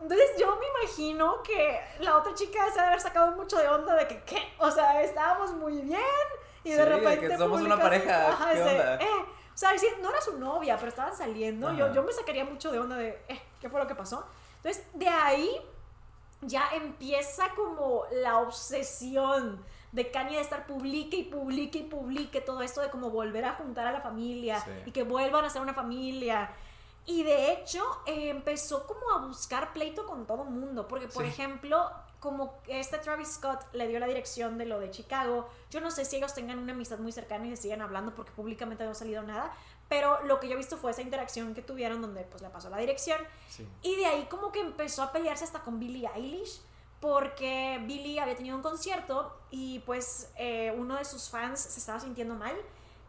Entonces 0.00 0.30
yo 0.38 0.56
me 0.56 0.66
imagino 0.80 1.42
que 1.42 1.80
la 2.00 2.16
otra 2.16 2.34
chica 2.34 2.66
se 2.68 2.74
debe 2.74 2.86
haber 2.86 3.00
sacado 3.00 3.32
mucho 3.32 3.58
de 3.58 3.68
onda 3.68 3.94
de 3.94 4.08
que, 4.08 4.22
¿qué? 4.22 4.42
O 4.58 4.70
sea, 4.70 5.02
estábamos 5.02 5.52
muy 5.52 5.80
bien 5.82 6.00
y 6.64 6.72
de 6.72 6.84
repente... 6.84 7.28
que 7.28 7.36
somos 7.36 7.60
una 7.60 7.78
pareja, 7.78 8.36
¿qué 8.52 8.62
onda? 8.62 8.94
Eh, 8.96 9.06
o 9.54 9.58
sea, 9.60 9.72
no 10.00 10.10
era 10.10 10.20
su 10.22 10.38
novia, 10.38 10.76
pero 10.76 10.88
estaban 10.88 11.14
saliendo. 11.14 11.72
Yo, 11.74 11.92
yo 11.92 12.02
me 12.02 12.12
sacaría 12.12 12.44
mucho 12.44 12.72
de 12.72 12.78
onda 12.78 12.96
de, 12.96 13.22
eh, 13.28 13.42
¿qué 13.60 13.68
fue 13.68 13.78
lo 13.78 13.86
que 13.86 13.94
pasó? 13.94 14.24
Entonces, 14.56 14.86
de 14.94 15.08
ahí 15.08 15.50
ya 16.42 16.70
empieza 16.72 17.50
como 17.54 18.04
la 18.10 18.38
obsesión 18.38 19.62
de 19.92 20.10
Kanye 20.10 20.36
de 20.36 20.42
estar 20.42 20.66
publique 20.66 21.16
y 21.16 21.24
publique 21.24 21.78
y 21.78 21.82
publique 21.82 22.40
todo 22.40 22.62
esto 22.62 22.80
de 22.80 22.90
como 22.90 23.10
volver 23.10 23.44
a 23.44 23.54
juntar 23.54 23.86
a 23.86 23.92
la 23.92 24.00
familia 24.00 24.64
y 24.86 24.92
que 24.92 25.02
vuelvan 25.02 25.44
a 25.44 25.50
ser 25.50 25.60
una 25.60 25.74
familia 25.74 26.50
y 27.10 27.24
de 27.24 27.52
hecho 27.52 27.82
eh, 28.06 28.28
empezó 28.28 28.86
como 28.86 29.10
a 29.10 29.26
buscar 29.26 29.72
pleito 29.72 30.06
con 30.06 30.26
todo 30.26 30.44
el 30.44 30.50
mundo, 30.50 30.86
porque 30.86 31.08
por 31.08 31.24
ejemplo, 31.24 31.90
como 32.20 32.54
este 32.68 32.98
Travis 32.98 33.32
Scott 33.32 33.64
le 33.72 33.88
dio 33.88 33.98
la 33.98 34.06
dirección 34.06 34.58
de 34.58 34.64
lo 34.64 34.78
de 34.78 34.92
Chicago, 34.92 35.48
yo 35.70 35.80
no 35.80 35.90
sé 35.90 36.04
si 36.04 36.16
ellos 36.16 36.34
tengan 36.34 36.60
una 36.60 36.72
amistad 36.72 37.00
muy 37.00 37.10
cercana 37.10 37.48
y 37.48 37.56
se 37.56 37.62
siguen 37.62 37.82
hablando 37.82 38.14
porque 38.14 38.30
públicamente 38.30 38.84
no 38.84 38.92
ha 38.92 38.94
salido 38.94 39.24
nada, 39.24 39.52
pero 39.88 40.22
lo 40.24 40.38
que 40.38 40.46
yo 40.46 40.54
he 40.54 40.56
visto 40.56 40.76
fue 40.76 40.92
esa 40.92 41.02
interacción 41.02 41.52
que 41.52 41.62
tuvieron 41.62 42.00
donde 42.00 42.22
pues 42.22 42.42
le 42.42 42.48
pasó 42.48 42.70
la 42.70 42.78
dirección. 42.78 43.18
Y 43.82 43.96
de 43.96 44.06
ahí 44.06 44.26
como 44.30 44.52
que 44.52 44.60
empezó 44.60 45.02
a 45.02 45.10
pelearse 45.10 45.42
hasta 45.42 45.64
con 45.64 45.80
Billie 45.80 46.08
Eilish 46.14 46.60
porque 47.00 47.80
Billie 47.86 48.20
había 48.20 48.36
tenido 48.36 48.54
un 48.54 48.62
concierto 48.62 49.36
y 49.50 49.80
pues 49.80 50.30
eh, 50.36 50.72
uno 50.78 50.96
de 50.96 51.04
sus 51.04 51.28
fans 51.28 51.58
se 51.58 51.80
estaba 51.80 51.98
sintiendo 51.98 52.36
mal 52.36 52.54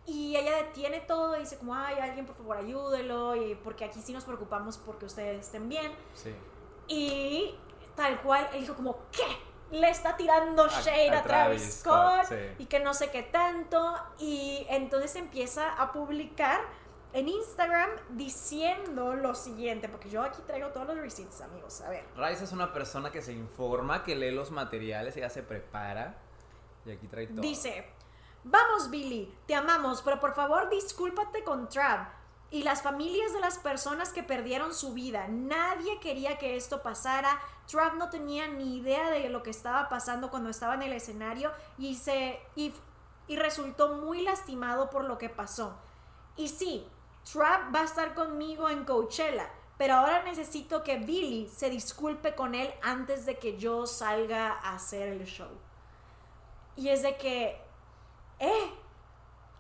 y 0.06 0.36
ella 0.36 0.58
detiene 0.58 1.02
todo 1.02 1.36
y 1.38 1.42
dice 1.42 1.58
como, 1.58 1.76
ay, 1.76 2.00
alguien 2.00 2.26
por 2.26 2.36
favor 2.36 2.58
ayúdelo, 2.58 3.36
y 3.36 3.56
porque 3.56 3.86
aquí 3.86 4.02
sí 4.02 4.14
nos 4.14 4.24
preocupamos 4.24 4.78
porque 4.78 5.06
ustedes 5.06 5.46
estén 5.46 5.70
bien. 5.70 5.92
Sí. 6.14 6.34
Y 6.88 7.56
tal 7.96 8.20
cual, 8.22 8.50
él 8.54 8.62
dijo 8.62 8.76
como, 8.76 8.98
¿qué? 9.12 9.78
Le 9.78 9.90
está 9.90 10.18
tirando 10.18 10.68
shade 10.68 11.12
a, 11.12 11.24
Travis, 11.24 11.80
Scott, 11.80 12.28
y 12.60 12.66
que 12.66 12.80
no 12.80 12.94
sé 12.94 13.10
qué 13.10 13.24
tanto. 13.24 13.96
Y 14.20 14.66
entonces 14.70 15.16
empieza 15.16 15.72
a 15.82 15.94
publicar 15.94 16.60
en 17.14 17.30
Instagram 17.30 17.90
diciendo 18.10 19.14
lo 19.14 19.34
siguiente, 19.34 19.88
porque 19.88 20.10
yo 20.10 20.24
aquí 20.24 20.42
traigo 20.46 20.70
todos 20.70 20.88
los 20.88 20.98
receipts, 20.98 21.40
amigos. 21.40 21.80
A 21.82 21.90
ver. 21.90 22.06
Rice 22.18 22.44
es 22.44 22.52
una 22.52 22.74
persona 22.74 23.12
que 23.12 23.22
se 23.22 23.32
informa, 23.32 24.04
que 24.04 24.16
lee 24.16 24.32
los 24.32 24.52
materiales, 24.52 25.16
ella 25.16 25.30
se 25.30 25.44
prepara. 25.44 26.18
Y 26.86 26.92
aquí 26.92 27.08
trae 27.08 27.28
todo. 27.28 27.42
Dice, 27.42 27.86
Vamos, 28.44 28.90
Billy, 28.90 29.34
te 29.46 29.56
amamos, 29.56 30.02
pero 30.02 30.20
por 30.20 30.34
favor 30.34 30.70
discúlpate 30.70 31.44
con 31.44 31.70
Trav 31.70 32.08
y 32.50 32.64
las 32.64 32.82
familias 32.82 33.34
de 33.34 33.40
las 33.40 33.58
personas 33.60 34.12
que 34.12 34.24
perdieron 34.24 34.74
su 34.74 34.94
vida. 34.94 35.28
Nadie 35.30 36.00
quería 36.00 36.38
que 36.38 36.58
esto 36.58 36.82
pasara. 36.82 37.40
Trav 37.68 37.96
no 37.96 38.10
tenía 38.10 38.48
ni 38.48 38.78
idea 38.78 39.10
de 39.10 39.30
lo 39.30 39.44
que 39.44 39.52
estaba 39.52 39.88
pasando 39.90 40.30
cuando 40.30 40.50
estaba 40.50 40.74
en 40.74 40.82
el 40.82 40.94
escenario 40.94 41.52
y, 41.78 41.96
se, 41.96 42.42
y, 42.56 42.74
y 43.28 43.36
resultó 43.38 43.96
muy 43.96 44.22
lastimado 44.22 44.90
por 44.90 45.06
lo 45.06 45.18
que 45.18 45.30
pasó. 45.30 45.78
Y 46.36 46.50
sí, 46.50 46.88
Trap 47.32 47.74
va 47.74 47.82
a 47.82 47.86
estar 47.86 48.14
conmigo 48.14 48.70
en 48.70 48.84
Coachella, 48.84 49.50
pero 49.78 49.96
ahora 49.96 50.24
necesito 50.24 50.84
que 50.84 50.98
Billy 50.98 51.48
se 51.48 51.70
disculpe 51.70 52.36
con 52.36 52.56
él 52.56 52.74
antes 52.82 53.26
de 53.26 53.38
que 53.38 53.58
yo 53.58 53.86
salga 53.86 54.54
a 54.54 54.76
hacer 54.76 55.10
el 55.10 55.26
show. 55.26 55.52
Y 56.76 56.90
es 56.90 57.04
de 57.04 57.18
que, 57.18 57.62
eh, 58.42 58.74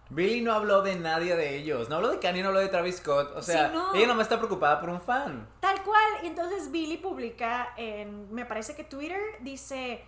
Billy 0.10 0.42
no 0.42 0.52
habló 0.54 0.82
de 0.82 0.96
nadie 0.98 1.38
de 1.38 1.56
ellos. 1.56 1.88
No 1.88 1.96
habló 1.96 2.10
de 2.10 2.20
Kanye, 2.20 2.42
no 2.42 2.50
habló 2.50 2.60
de 2.60 2.68
Travis 2.68 2.98
Scott. 2.98 3.32
O 3.36 3.42
sea, 3.42 3.70
Sí, 3.70 3.74
no. 3.74 3.96
ella 3.96 4.08
nomás 4.08 4.24
está 4.24 4.38
preocupada 4.38 4.80
por 4.82 4.90
un 4.90 5.00
fan. 5.00 5.48
Tal 5.62 5.82
cual. 5.84 6.04
Y 6.24 6.28
entonces 6.28 6.70
Billy 6.70 6.98
publica 6.98 7.74
en, 7.78 8.30
me 8.34 8.46
parece 8.46 8.76
que 8.76 8.84
Twitter, 8.84 9.22
dice, 9.40 10.04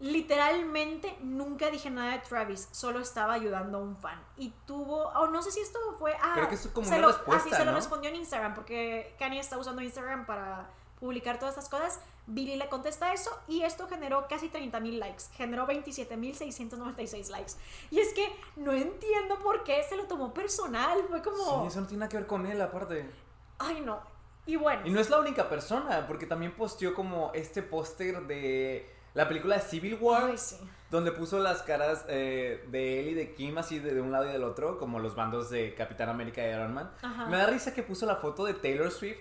literalmente 0.00 1.16
nunca 1.20 1.70
dije 1.70 1.90
nada 1.90 2.12
de 2.12 2.18
Travis, 2.20 2.68
solo 2.72 3.00
estaba 3.00 3.34
ayudando 3.34 3.78
a 3.78 3.80
un 3.82 3.96
fan. 3.96 4.18
Y 4.36 4.50
tuvo, 4.66 5.08
o 5.08 5.26
no 5.26 5.42
sé 5.42 5.50
si 5.50 5.60
esto 5.60 5.78
fue... 5.98 6.14
Ah, 6.22 6.32
Creo 6.34 6.48
que 6.48 6.54
es 6.54 6.66
como 6.68 6.86
una 6.88 6.98
lo, 6.98 7.08
respuesta, 7.08 7.48
así 7.48 7.54
se 7.54 7.64
lo 7.64 7.74
respondió 7.74 8.10
en 8.10 8.16
Instagram, 8.16 8.54
porque 8.54 9.14
Kanye 9.18 9.40
está 9.40 9.58
usando 9.58 9.82
Instagram 9.82 10.24
para 10.26 10.70
publicar 11.04 11.38
todas 11.38 11.54
estas 11.58 11.68
cosas. 11.68 12.00
Billy 12.26 12.56
le 12.56 12.70
contesta 12.70 13.12
eso 13.12 13.30
y 13.46 13.60
esto 13.60 13.86
generó 13.88 14.26
casi 14.26 14.48
30 14.48 14.80
mil 14.80 14.98
likes. 14.98 15.24
Generó 15.36 15.66
27 15.66 16.16
mil 16.16 16.34
696 16.34 17.28
likes. 17.28 17.52
Y 17.90 18.00
es 18.00 18.14
que 18.14 18.26
no 18.56 18.72
entiendo 18.72 19.38
por 19.40 19.64
qué 19.64 19.82
se 19.86 19.96
lo 19.96 20.04
tomó 20.04 20.32
personal. 20.32 20.98
Fue 21.10 21.20
como... 21.20 21.62
Sí, 21.62 21.68
eso 21.68 21.80
no 21.82 21.86
tiene 21.86 22.00
nada 22.00 22.08
que 22.08 22.16
ver 22.16 22.26
con 22.26 22.46
él, 22.46 22.58
aparte. 22.62 23.10
Ay, 23.58 23.82
no. 23.82 24.00
Y 24.46 24.56
bueno. 24.56 24.80
Y 24.86 24.90
no 24.90 24.98
es 24.98 25.10
la 25.10 25.18
única 25.20 25.50
persona, 25.50 26.06
porque 26.06 26.24
también 26.24 26.52
posteó 26.52 26.94
como 26.94 27.30
este 27.34 27.62
póster 27.62 28.22
de 28.26 28.90
la 29.12 29.28
película 29.28 29.60
Civil 29.60 29.98
War, 30.00 30.30
Ay, 30.30 30.38
sí. 30.38 30.56
donde 30.90 31.12
puso 31.12 31.38
las 31.38 31.62
caras 31.62 32.06
eh, 32.08 32.64
de 32.70 33.00
él 33.00 33.08
y 33.08 33.14
de 33.14 33.34
Kim 33.34 33.58
así 33.58 33.78
de, 33.78 33.92
de 33.92 34.00
un 34.00 34.10
lado 34.10 34.24
y 34.24 34.32
del 34.32 34.44
otro, 34.44 34.78
como 34.78 35.00
los 35.00 35.14
bandos 35.14 35.50
de 35.50 35.74
Capitán 35.74 36.08
América 36.08 36.42
y 36.46 36.50
Iron 36.50 36.72
Man. 36.72 36.90
Ajá. 37.02 37.26
Me 37.26 37.36
da 37.36 37.46
risa 37.46 37.74
que 37.74 37.82
puso 37.82 38.06
la 38.06 38.16
foto 38.16 38.46
de 38.46 38.54
Taylor 38.54 38.90
Swift 38.90 39.18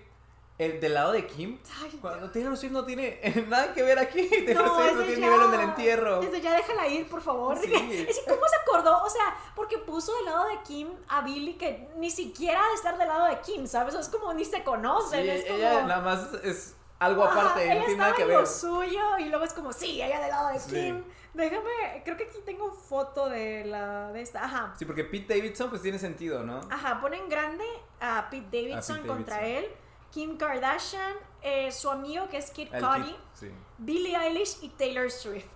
el, 0.60 0.80
del 0.80 0.94
lado 0.94 1.12
de 1.12 1.26
Kim. 1.26 1.60
Ay, 1.82 1.98
Cuando 2.02 2.30
Taylor 2.30 2.56
Swift 2.56 2.72
no 2.72 2.86
tiene 2.86 3.20
nada 3.50 3.74
que 3.74 3.82
ver 3.84 3.98
aquí. 4.00 4.28
Taylor 4.30 4.66
No, 4.66 4.76
Swift 4.76 4.94
no 4.94 5.04
tiene 5.04 5.22
ya. 5.22 5.30
nivel 5.30 5.42
en 5.48 5.54
el 5.56 5.60
entierro. 5.62 6.22
Ese 6.22 6.42
ya 6.42 6.54
déjala 6.56 6.88
ir, 6.88 7.08
por 7.10 7.22
favor. 7.22 7.58
Sí. 7.58 7.74
Es 8.08 8.20
que, 8.20 8.26
¿cómo 8.30 8.48
se 8.48 8.56
acordó? 8.58 9.04
O 9.04 9.10
sea, 9.10 9.36
porque 9.56 9.78
puso 9.80 10.14
del 10.18 10.26
lado 10.26 10.48
de 10.48 10.62
Kim 10.64 10.90
a 11.08 11.22
Billy 11.22 11.54
que 11.56 11.90
ni 11.98 12.10
siquiera 12.12 12.64
ha 12.64 12.68
de 12.70 12.76
estar 12.76 12.98
del 12.98 13.08
lado 13.08 13.26
de 13.26 13.40
Kim, 13.42 13.66
¿sabes? 13.68 13.96
Es 13.96 14.10
como 14.10 14.34
ni 14.34 14.46
se 14.46 14.58
Sí, 14.58 14.62
conocen. 14.64 15.28
es 15.30 15.46
como... 15.46 15.58
ella 15.58 15.84
nada 15.84 16.02
más 16.02 16.34
es 16.44 16.76
algo 17.00 17.24
Ajá, 17.26 17.42
aparte, 17.42 17.66
ella 17.66 17.76
no 17.80 17.86
tiene 17.86 18.00
nada 18.00 18.14
que 18.16 18.24
ver. 18.26 18.40
lo 18.40 18.46
suyo 18.46 19.18
y 19.20 19.26
luego 19.26 19.44
es 19.44 19.54
como, 19.54 19.74
sí, 19.74 20.02
ella 20.02 20.20
del 20.22 20.30
lado 20.30 20.50
de 20.50 20.60
Sí. 20.60 20.70
Kim. 20.72 21.04
Déjame, 21.34 22.02
creo 22.06 22.16
que 22.16 22.26
aquí 22.26 22.38
tengo 22.46 22.72
foto 22.72 23.28
de 23.28 23.66
la 23.66 24.12
de 24.12 24.22
esta. 24.22 24.46
Ajá. 24.46 24.74
Sí, 24.78 24.86
porque 24.86 25.04
Pete 25.04 25.36
Davidson 25.36 25.70
pues 25.72 25.82
tiene 25.82 25.98
sentido, 25.98 26.44
¿no? 26.44 26.62
Ajá, 26.70 27.02
ponen 27.02 27.28
grande 27.28 27.66
a 28.00 28.28
Pete 28.30 28.62
Davidson 28.62 28.98
A 28.98 29.02
Pete 29.02 29.08
contra 29.08 29.36
Davidson. 29.38 29.64
él, 29.64 29.72
Kim 30.14 30.38
Kardashian, 30.38 31.16
eh, 31.42 31.72
su 31.72 31.90
amigo 31.90 32.30
que 32.30 32.38
es 32.38 32.52
Kid 32.52 32.70
Cudi. 32.70 33.16
Sí. 33.34 33.52
Billie 33.80 34.16
Eilish 34.16 34.58
y 34.62 34.70
Taylor 34.70 35.10
Swift. 35.10 35.48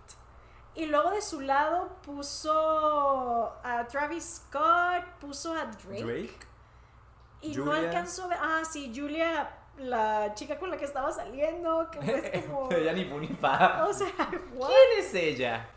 Y 0.73 0.87
luego 0.87 1.11
de 1.11 1.21
su 1.21 1.41
lado 1.41 1.89
puso 2.03 3.53
a 3.63 3.85
Travis 3.87 4.41
Scott, 4.41 5.05
puso 5.19 5.53
a 5.53 5.65
Drake. 5.65 6.03
Drake. 6.03 6.39
Y 7.41 7.55
no 7.55 7.71
alcanzó 7.71 8.23
a 8.23 8.27
ver. 8.27 8.37
Ah, 8.41 8.61
sí, 8.69 8.91
Julia, 8.95 9.47
la 9.77 10.33
chica 10.33 10.57
con 10.57 10.71
la 10.71 10.77
que 10.77 10.85
estaba 10.85 11.11
saliendo, 11.11 11.89
que 11.91 12.01
fue 12.01 12.43
como. 12.47 12.71
Ella 12.71 12.93
ni 12.93 13.05
fu 13.05 13.19
ni 13.19 13.27
fa. 13.27 13.85
o 13.87 13.93
sea, 13.93 14.07
what? 14.55 14.69
¿Quién 14.69 15.05
es 15.05 15.13
ella? 15.13 15.69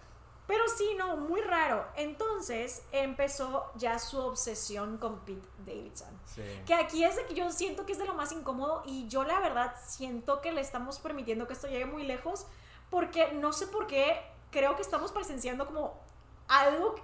Pero 0.51 0.65
sí, 0.77 0.97
no, 0.99 1.17
muy 1.17 1.41
raro. 1.43 1.87
Entonces 1.95 2.83
empezó 2.91 3.71
ya 3.77 4.01
su 4.01 4.19
obsesión 4.19 4.99
con 4.99 5.21
Pete 5.21 5.47
Davidson. 5.65 6.09
Sí. 6.25 6.43
Que 6.67 6.75
aquí 6.75 7.05
es 7.05 7.15
de 7.15 7.25
que 7.25 7.35
yo 7.35 7.53
siento 7.53 7.87
que 7.87 7.93
es 7.93 7.99
de 7.99 8.05
lo 8.05 8.15
más 8.15 8.33
incómodo 8.33 8.83
y 8.85 9.07
yo 9.07 9.23
la 9.23 9.39
verdad 9.39 9.73
siento 9.87 10.41
que 10.41 10.51
le 10.51 10.61
estamos 10.61 10.99
permitiendo 10.99 11.47
que 11.47 11.53
esto 11.53 11.69
llegue 11.69 11.87
muy 11.87 12.03
lejos 12.03 12.47
porque 12.91 13.31
no 13.31 13.53
sé 13.53 13.69
por 13.69 13.87
qué 13.87 14.21
creo 14.51 14.75
que 14.75 14.83
estamos 14.83 15.13
presenciando 15.13 15.67
como 15.67 16.01
algo 16.53 16.97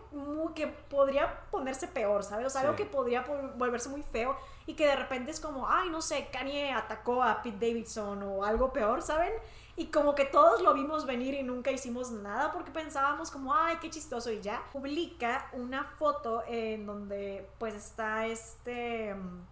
que 0.56 0.66
podría 0.66 1.40
ponerse 1.52 1.86
peor, 1.86 2.24
¿sabes? 2.24 2.46
O 2.46 2.50
sea, 2.50 2.62
algo 2.62 2.74
que 2.74 2.84
podría 2.84 3.24
po- 3.24 3.50
volverse 3.56 3.88
muy 3.88 4.02
feo 4.02 4.36
y 4.66 4.74
que 4.74 4.86
de 4.86 4.96
repente 4.96 5.30
es 5.30 5.38
como, 5.38 5.68
ay, 5.68 5.88
no 5.88 6.02
sé, 6.02 6.28
Kanye 6.32 6.72
atacó 6.72 7.22
a 7.22 7.42
Pete 7.42 7.68
Davidson 7.68 8.22
o 8.24 8.44
algo 8.44 8.72
peor, 8.72 9.02
¿saben? 9.02 9.32
Y 9.76 9.86
como 9.86 10.14
que 10.16 10.24
todos 10.24 10.62
lo 10.62 10.74
vimos 10.74 11.06
venir 11.06 11.34
y 11.34 11.44
nunca 11.44 11.70
hicimos 11.70 12.10
nada 12.10 12.50
porque 12.52 12.72
pensábamos 12.72 13.30
como, 13.30 13.54
ay, 13.54 13.76
qué 13.80 13.88
chistoso 13.88 14.32
y 14.32 14.40
ya. 14.40 14.62
Publica 14.72 15.48
una 15.52 15.84
foto 15.84 16.42
en 16.48 16.84
donde 16.86 17.48
pues 17.58 17.74
está 17.74 18.26
este... 18.26 19.14
mm, 19.14 19.46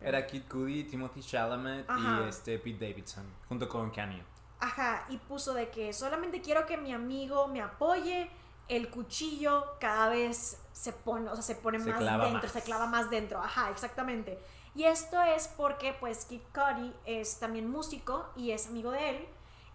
Era 0.00 0.26
Kid 0.26 0.42
Cudi, 0.50 0.82
Timothy 0.84 1.20
Chalamet 1.22 1.88
Ajá. 1.88 2.22
y 2.24 2.28
este 2.28 2.58
Pete 2.58 2.88
Davidson, 2.88 3.24
junto 3.48 3.68
con 3.68 3.90
Kanye. 3.90 4.24
Ajá, 4.58 5.04
y 5.10 5.18
puso 5.18 5.52
de 5.54 5.68
que 5.70 5.92
solamente 5.92 6.40
quiero 6.40 6.66
que 6.66 6.76
mi 6.76 6.92
amigo 6.92 7.46
me 7.46 7.60
apoye. 7.62 8.28
El 8.68 8.90
cuchillo 8.90 9.76
cada 9.80 10.08
vez 10.08 10.60
se 10.72 10.92
pone, 10.92 11.30
o 11.30 11.34
sea, 11.34 11.42
se 11.42 11.54
pone 11.54 11.78
Se 11.78 11.90
más 11.90 12.00
dentro, 12.00 12.30
más. 12.30 12.52
se 12.52 12.62
clava 12.62 12.86
más 12.86 13.10
dentro. 13.10 13.40
Ajá, 13.40 13.70
exactamente. 13.70 14.38
Y 14.74 14.84
esto 14.84 15.22
es 15.22 15.48
porque, 15.48 15.94
pues, 15.98 16.26
Kid 16.26 16.42
Cudi 16.52 16.92
es 17.06 17.38
también 17.38 17.70
músico 17.70 18.28
y 18.36 18.50
es 18.50 18.66
amigo 18.66 18.90
de 18.90 19.10
él. 19.10 19.28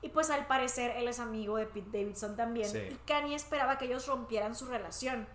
Y 0.04 0.10
pues 0.10 0.30
al 0.32 0.48
parecer 0.48 0.92
él 0.98 1.08
es 1.08 1.20
amigo 1.20 1.58
de 1.58 1.68
Pete 1.68 2.00
Davidson 2.00 2.36
también. 2.36 2.70
Sí. 2.70 2.78
Y 2.80 2.96
Kanye 3.06 3.36
esperaba 3.36 3.78
que 3.78 3.86
ellos 3.86 4.08
rompieran 4.08 4.56
su 4.56 4.66
relación. 4.66 5.28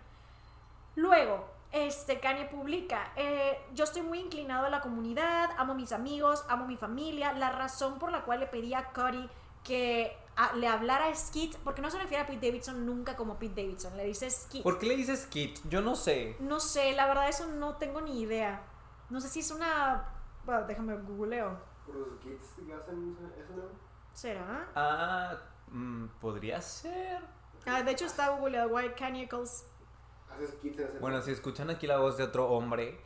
Luego, 0.95 1.45
este 1.71 2.19
Kanye 2.19 2.45
publica, 2.45 3.11
eh, 3.15 3.59
yo 3.73 3.83
estoy 3.85 4.01
muy 4.01 4.19
inclinado 4.19 4.65
a 4.65 4.69
la 4.69 4.81
comunidad, 4.81 5.51
amo 5.57 5.73
a 5.73 5.75
mis 5.75 5.91
amigos, 5.91 6.43
amo 6.49 6.65
a 6.65 6.67
mi 6.67 6.75
familia. 6.75 7.33
La 7.33 7.51
razón 7.51 7.97
por 7.97 8.11
la 8.11 8.23
cual 8.23 8.41
le 8.41 8.47
pedí 8.47 8.73
a 8.73 8.91
Cody 8.91 9.29
que 9.63 10.17
a- 10.37 10.53
le 10.55 10.67
hablara 10.67 11.07
a 11.07 11.15
Skit, 11.15 11.55
porque 11.57 11.81
no 11.81 11.89
se 11.89 11.97
refiere 11.97 12.23
a 12.23 12.27
Pete 12.27 12.45
Davidson 12.47 12.85
nunca 12.85 13.15
como 13.17 13.37
Pete 13.37 13.61
Davidson, 13.63 13.97
le 13.97 14.05
dice 14.05 14.29
Skit. 14.29 14.63
¿Por 14.63 14.77
qué 14.79 14.85
le 14.85 14.95
dices 14.95 15.25
Kid? 15.27 15.57
Yo 15.69 15.81
no 15.81 15.95
sé. 15.95 16.35
No 16.39 16.59
sé, 16.59 16.93
la 16.93 17.07
verdad 17.07 17.27
eso 17.27 17.47
no 17.47 17.75
tengo 17.77 17.99
ni 18.01 18.21
idea. 18.21 18.61
No 19.09 19.19
sé 19.19 19.27
si 19.29 19.39
es 19.41 19.51
una... 19.51 20.05
Bueno, 20.45 20.65
déjame 20.67 20.95
googleo. 20.97 21.57
Los 21.87 22.19
kids 22.21 22.65
que 22.65 22.73
hacen 22.73 23.17
eso, 23.41 23.53
¿no? 23.55 23.63
¿Será? 24.13 24.67
Ah, 24.75 25.35
mm, 25.69 26.07
podría 26.21 26.61
ser. 26.61 27.19
Ah, 27.65 27.81
de 27.83 27.91
hecho 27.91 28.05
está 28.05 28.29
googleado 28.29 28.69
kids 30.61 30.79
hacen 30.83 30.99
Bueno, 31.01 31.21
si 31.21 31.31
escuchan 31.31 31.69
aquí 31.69 31.87
la 31.87 31.97
voz 31.97 32.17
de 32.17 32.23
otro 32.25 32.49
hombre, 32.49 33.01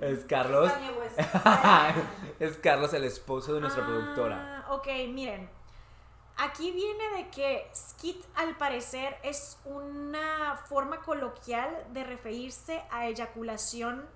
es 0.00 0.24
Carlos. 0.26 0.70
West. 0.98 1.18
es 2.38 2.56
Carlos, 2.58 2.92
el 2.94 3.04
esposo 3.04 3.54
de 3.54 3.60
nuestra 3.60 3.82
Ah, 3.82 3.86
productora. 3.86 4.66
Ok, 4.70 4.86
miren. 5.12 5.50
Aquí 6.42 6.70
viene 6.70 7.16
de 7.18 7.28
que 7.28 7.70
skit 7.74 8.24
al 8.34 8.56
parecer 8.56 9.18
es 9.22 9.58
una 9.66 10.56
forma 10.56 11.02
coloquial 11.02 11.86
de 11.92 12.02
referirse 12.02 12.82
a 12.90 13.08
eyaculación 13.08 14.08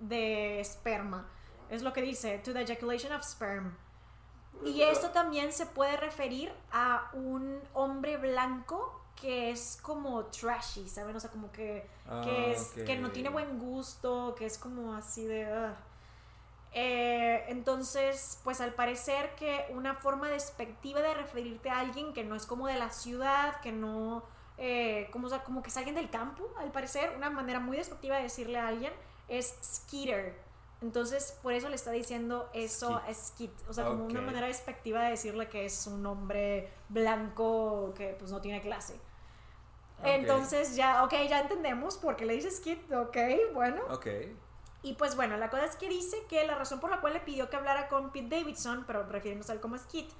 de 0.00 0.58
esperma. 0.58 1.28
Es 1.70 1.82
lo 1.82 1.92
que 1.92 2.02
dice, 2.02 2.38
to 2.38 2.52
the 2.52 2.62
ejaculation 2.62 3.12
of 3.12 3.22
sperm. 3.22 3.76
Y 4.64 4.82
esto 4.82 5.10
también 5.10 5.52
se 5.52 5.66
puede 5.66 5.96
referir 5.96 6.52
a 6.72 7.10
un 7.12 7.60
hombre 7.74 8.16
blanco 8.16 9.00
que 9.14 9.50
es 9.50 9.78
como 9.80 10.24
trashy, 10.26 10.88
¿saben? 10.88 11.14
O 11.14 11.20
sea, 11.20 11.30
como 11.30 11.52
que, 11.52 11.88
que, 12.84 12.98
no 12.98 13.12
tiene 13.12 13.28
buen 13.28 13.60
gusto, 13.60 14.34
que 14.36 14.46
es 14.46 14.58
como 14.58 14.94
así 14.94 15.24
de... 15.24 15.72
Eh, 16.72 17.44
entonces, 17.48 18.40
pues 18.44 18.60
al 18.60 18.74
parecer 18.74 19.34
que 19.36 19.66
una 19.70 19.94
forma 19.94 20.28
despectiva 20.28 21.00
de 21.00 21.14
referirte 21.14 21.70
a 21.70 21.80
alguien 21.80 22.12
que 22.12 22.24
no 22.24 22.34
es 22.34 22.46
como 22.46 22.66
de 22.66 22.76
la 22.76 22.90
ciudad, 22.90 23.60
que 23.60 23.72
no... 23.72 24.22
eh, 24.58 25.08
como, 25.12 25.28
como 25.44 25.62
que 25.62 25.70
es 25.70 25.76
alguien 25.76 25.94
del 25.94 26.10
campo, 26.10 26.52
al 26.58 26.70
parecer, 26.70 27.12
una 27.16 27.30
manera 27.30 27.60
muy 27.60 27.76
despectiva 27.76 28.16
de 28.16 28.24
decirle 28.24 28.58
a 28.58 28.68
alguien 28.68 28.92
es 29.28 29.56
skeeter. 29.62 30.46
Entonces, 30.80 31.36
por 31.42 31.52
eso 31.52 31.68
le 31.68 31.74
está 31.74 31.90
diciendo 31.90 32.48
eso 32.52 32.96
a 32.96 33.12
Skit. 33.12 33.50
O 33.68 33.72
sea, 33.72 33.86
como 33.86 34.04
una 34.04 34.20
manera 34.20 34.46
despectiva 34.46 35.02
de 35.02 35.10
decirle 35.10 35.48
que 35.48 35.64
es 35.64 35.86
un 35.88 36.06
hombre 36.06 36.70
blanco 36.88 37.92
que 37.96 38.14
pues 38.18 38.30
no 38.30 38.40
tiene 38.40 38.60
clase. 38.60 39.00
Entonces 40.04 40.76
ya, 40.76 41.02
ok, 41.02 41.14
ya 41.28 41.40
entendemos 41.40 41.96
por 41.96 42.14
qué 42.14 42.24
le 42.26 42.34
dice 42.34 42.50
Skit, 42.52 42.92
ok, 42.92 43.16
bueno. 43.54 43.82
Ok. 43.90 44.06
Y 44.82 44.94
pues 44.94 45.16
bueno, 45.16 45.36
la 45.36 45.50
cosa 45.50 45.64
es 45.64 45.76
que 45.76 45.88
dice 45.88 46.16
que 46.28 46.46
la 46.46 46.54
razón 46.54 46.78
por 46.80 46.90
la 46.90 47.00
cual 47.00 47.12
le 47.14 47.20
pidió 47.20 47.50
que 47.50 47.56
hablara 47.56 47.88
con 47.88 48.10
Pete 48.10 48.36
Davidson, 48.38 48.84
pero 48.86 49.02
refiriéndose 49.04 49.50
a 49.52 49.54
él 49.56 49.60
como 49.60 49.76
Skit, 49.76 50.10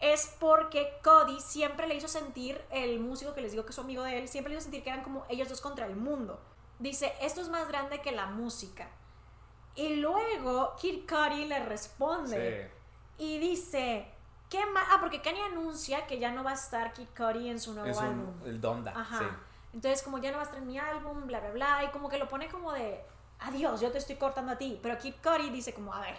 es 0.00 0.34
porque 0.38 0.98
Cody 1.02 1.40
siempre 1.40 1.86
le 1.86 1.94
hizo 1.94 2.08
sentir, 2.08 2.62
el 2.70 3.00
músico 3.00 3.34
que 3.34 3.40
les 3.42 3.52
digo 3.52 3.64
que 3.64 3.70
es 3.70 3.74
su 3.74 3.80
amigo 3.82 4.02
de 4.02 4.18
él, 4.18 4.28
siempre 4.28 4.50
le 4.52 4.56
hizo 4.58 4.64
sentir 4.64 4.82
que 4.82 4.90
eran 4.90 5.02
como 5.02 5.24
ellos 5.28 5.48
dos 5.48 5.60
contra 5.60 5.86
el 5.86 5.96
mundo. 5.96 6.40
Dice, 6.78 7.12
esto 7.20 7.40
es 7.40 7.48
más 7.48 7.68
grande 7.68 8.00
que 8.00 8.12
la 8.12 8.26
música. 8.26 8.88
Y 9.74 9.96
luego 9.96 10.74
Kid 10.80 11.06
Cudi 11.08 11.44
le 11.46 11.64
responde 11.64 12.70
Sí. 13.18 13.24
y 13.24 13.38
dice, 13.38 14.10
¿qué 14.48 14.64
más? 14.66 14.84
Ah, 14.90 14.98
porque 15.00 15.20
Kanye 15.22 15.42
anuncia 15.44 16.06
que 16.06 16.18
ya 16.18 16.30
no 16.32 16.42
va 16.44 16.50
a 16.52 16.54
estar 16.54 16.92
Kid 16.92 17.08
Cudi 17.16 17.48
en 17.50 17.60
su 17.60 17.72
nuevo 17.74 17.88
Es 17.88 17.98
álbum. 17.98 18.34
el 18.46 18.60
Donda. 18.60 18.92
Ajá. 18.96 19.18
Sí. 19.18 19.24
Entonces, 19.74 20.02
como 20.02 20.18
ya 20.18 20.30
no 20.32 20.38
va 20.38 20.42
a 20.42 20.46
estar 20.46 20.58
en 20.60 20.66
mi 20.66 20.78
álbum, 20.78 21.26
bla, 21.26 21.40
bla, 21.40 21.50
bla, 21.50 21.84
y 21.84 21.88
como 21.90 22.08
que 22.08 22.18
lo 22.18 22.28
pone 22.28 22.48
como 22.48 22.72
de, 22.72 23.04
adiós, 23.40 23.80
yo 23.80 23.90
te 23.90 23.98
estoy 23.98 24.16
cortando 24.16 24.52
a 24.52 24.58
ti. 24.58 24.78
Pero 24.82 24.98
Kid 24.98 25.14
Cudi 25.22 25.50
dice 25.50 25.74
como, 25.74 25.92
a 25.94 26.00
ver, 26.00 26.16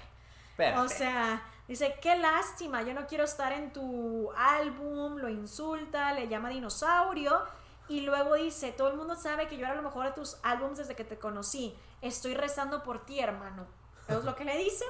Espérate. 0.52 0.80
o 0.80 0.90
sea, 0.90 1.42
dice, 1.68 1.96
qué 2.02 2.18
lástima, 2.18 2.82
yo 2.84 2.94
no 2.94 3.08
quiero 3.08 3.24
estar 3.24 3.52
en 3.52 3.72
tu 3.74 4.32
álbum, 4.36 5.18
lo 5.18 5.30
insulta, 5.30 6.14
le 6.14 6.28
llama 6.28 6.50
dinosaurio. 6.50 7.42
Y 7.88 8.02
luego 8.02 8.36
dice, 8.36 8.72
todo 8.72 8.90
el 8.90 8.96
mundo 8.96 9.16
sabe 9.16 9.48
que 9.48 9.58
yo 9.58 9.66
era 9.66 9.76
lo 9.76 9.82
mejor 9.82 10.06
de 10.06 10.12
tus 10.12 10.38
álbums 10.44 10.78
desde 10.78 10.96
que 10.96 11.04
te 11.04 11.20
conocí. 11.20 11.76
Estoy 12.02 12.36
rezando 12.36 12.84
por 12.84 13.06
ti, 13.06 13.20
hermano. 13.20 13.66
Eso 14.08 14.20
es 14.20 14.26
lo 14.26 14.36
que 14.36 14.46
le 14.46 14.58
dice. 14.58 14.86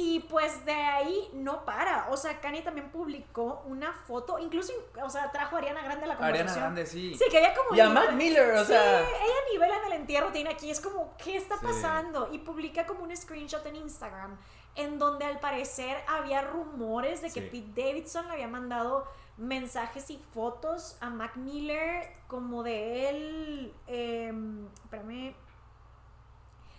Y 0.00 0.20
pues 0.20 0.64
de 0.64 0.70
ahí 0.74 1.28
no 1.32 1.64
para. 1.64 2.06
O 2.10 2.16
sea, 2.16 2.40
Kanye 2.40 2.62
también 2.62 2.88
publicó 2.92 3.62
una 3.66 3.92
foto, 3.92 4.38
incluso, 4.38 4.72
o 5.02 5.10
sea, 5.10 5.32
trajo 5.32 5.56
a 5.56 5.58
Ariana 5.58 5.82
Grande 5.82 6.04
a 6.04 6.06
la 6.06 6.14
Ariana 6.14 6.28
conversación. 6.28 6.62
Grande, 6.62 6.86
sí. 6.86 7.16
Sí, 7.16 7.24
que 7.28 7.38
ella 7.40 7.52
como... 7.52 7.74
Y 7.76 7.80
a 7.80 7.88
Mac 7.90 8.12
Miller, 8.12 8.48
o 8.54 8.60
Sí, 8.60 8.66
sea. 8.66 9.00
ella 9.00 9.34
nivela 9.52 9.76
en 9.78 9.84
el 9.86 9.92
entierro, 9.94 10.30
tiene 10.30 10.50
aquí, 10.50 10.70
es 10.70 10.80
como, 10.80 11.16
¿qué 11.16 11.36
está 11.36 11.56
Sí. 11.58 11.66
pasando? 11.66 12.28
Y 12.32 12.38
publica 12.38 12.86
como 12.86 13.02
un 13.02 13.16
screenshot 13.16 13.66
en 13.66 13.74
Instagram, 13.74 14.38
en 14.76 15.00
donde 15.00 15.24
al 15.24 15.40
parecer 15.40 15.96
había 16.06 16.42
rumores 16.42 17.20
de 17.20 17.32
que 17.32 17.40
Sí. 17.40 17.48
Pete 17.50 17.82
Davidson 17.88 18.28
le 18.28 18.34
había 18.34 18.46
mandado 18.46 19.04
mensajes 19.36 20.10
y 20.10 20.18
fotos 20.32 20.96
a 21.00 21.10
Mac 21.10 21.34
Miller, 21.36 22.08
como 22.28 22.62
de 22.62 23.08
él, 23.10 23.74
em, 23.88 24.68
espérame, 24.84 25.34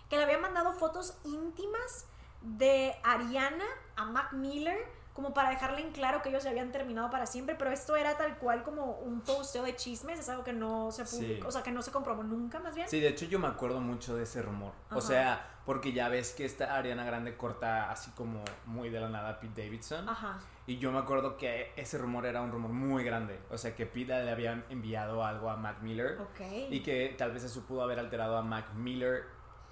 que 0.10 0.16
le 0.16 0.24
había 0.24 0.38
mandado 0.38 0.72
fotos 0.72 1.18
íntimas 1.26 2.06
de 2.41 2.95
Ariana 3.04 3.65
a 3.95 4.06
Mac 4.06 4.34
Miller 4.34 4.78
como 5.13 5.34
para 5.34 5.49
dejarle 5.49 5.82
en 5.82 5.91
claro 5.91 6.21
que 6.21 6.30
ellos 6.30 6.43
se 6.43 6.47
habían 6.49 6.71
terminado 6.71 7.10
para 7.10 7.25
siempre, 7.25 7.54
pero 7.56 7.71
esto 7.71 7.97
era 7.97 8.15
tal 8.17 8.38
cual 8.38 8.63
como 8.63 8.91
un 8.99 9.19
posteo 9.19 9.63
de 9.63 9.75
chismes, 9.75 10.17
es 10.17 10.30
algo 10.30 10.45
que 10.45 10.54
no 10.54 10.91
se 10.93 11.04
publicó, 11.04 11.41
Sí. 11.43 11.47
o 11.47 11.52
sea, 11.52 11.62
que 11.62 11.71
no 11.71 11.82
se 11.82 11.91
comprobó 11.91 12.23
nunca 12.23 12.60
más 12.60 12.73
bien. 12.73 12.88
Sí, 12.88 13.02
de 13.02 13.10
hecho 13.10 13.25
yo 13.25 13.38
me 13.38 13.47
acuerdo 13.49 13.82
mucho 13.82 14.15
de 14.15 14.23
ese 14.23 14.41
rumor. 14.41 14.71
O 14.91 15.02
sea, 15.02 15.45
porque 15.65 15.91
ya 15.91 16.08
ves 16.08 16.32
que 16.32 16.45
esta 16.45 16.73
Ariana 16.78 17.04
Grande 17.04 17.36
corta 17.36 17.91
así 17.91 18.12
como 18.12 18.45
muy 18.65 18.89
de 18.89 19.02
la 19.02 19.10
nada 19.10 19.32
a 19.32 19.39
Pete 19.41 19.63
Davidson. 19.63 20.08
Ajá. 20.08 20.39
Y 20.67 20.78
yo 20.78 20.89
me 20.93 20.99
acuerdo 20.99 21.36
que 21.36 21.73
ese 21.75 21.97
rumor 21.97 22.25
era 22.25 22.41
un 22.41 22.52
rumor 22.54 22.71
muy 22.71 23.04
grande. 23.04 23.41
O 23.52 23.58
sea, 23.58 23.75
que 23.75 23.86
Pete 23.86 24.23
le 24.23 24.32
había 24.32 24.63
enviado 24.69 25.25
algo 25.25 25.49
a 25.49 25.58
Mac 25.58 25.82
Miller. 25.82 26.17
Ok. 26.21 26.39
Y 26.69 26.80
que 26.82 27.13
tal 27.17 27.32
vez 27.34 27.43
eso 27.43 27.65
pudo 27.65 27.82
haber 27.82 27.99
alterado 27.99 28.38
a 28.38 28.41
Mac 28.41 28.71
Miller. 28.73 29.25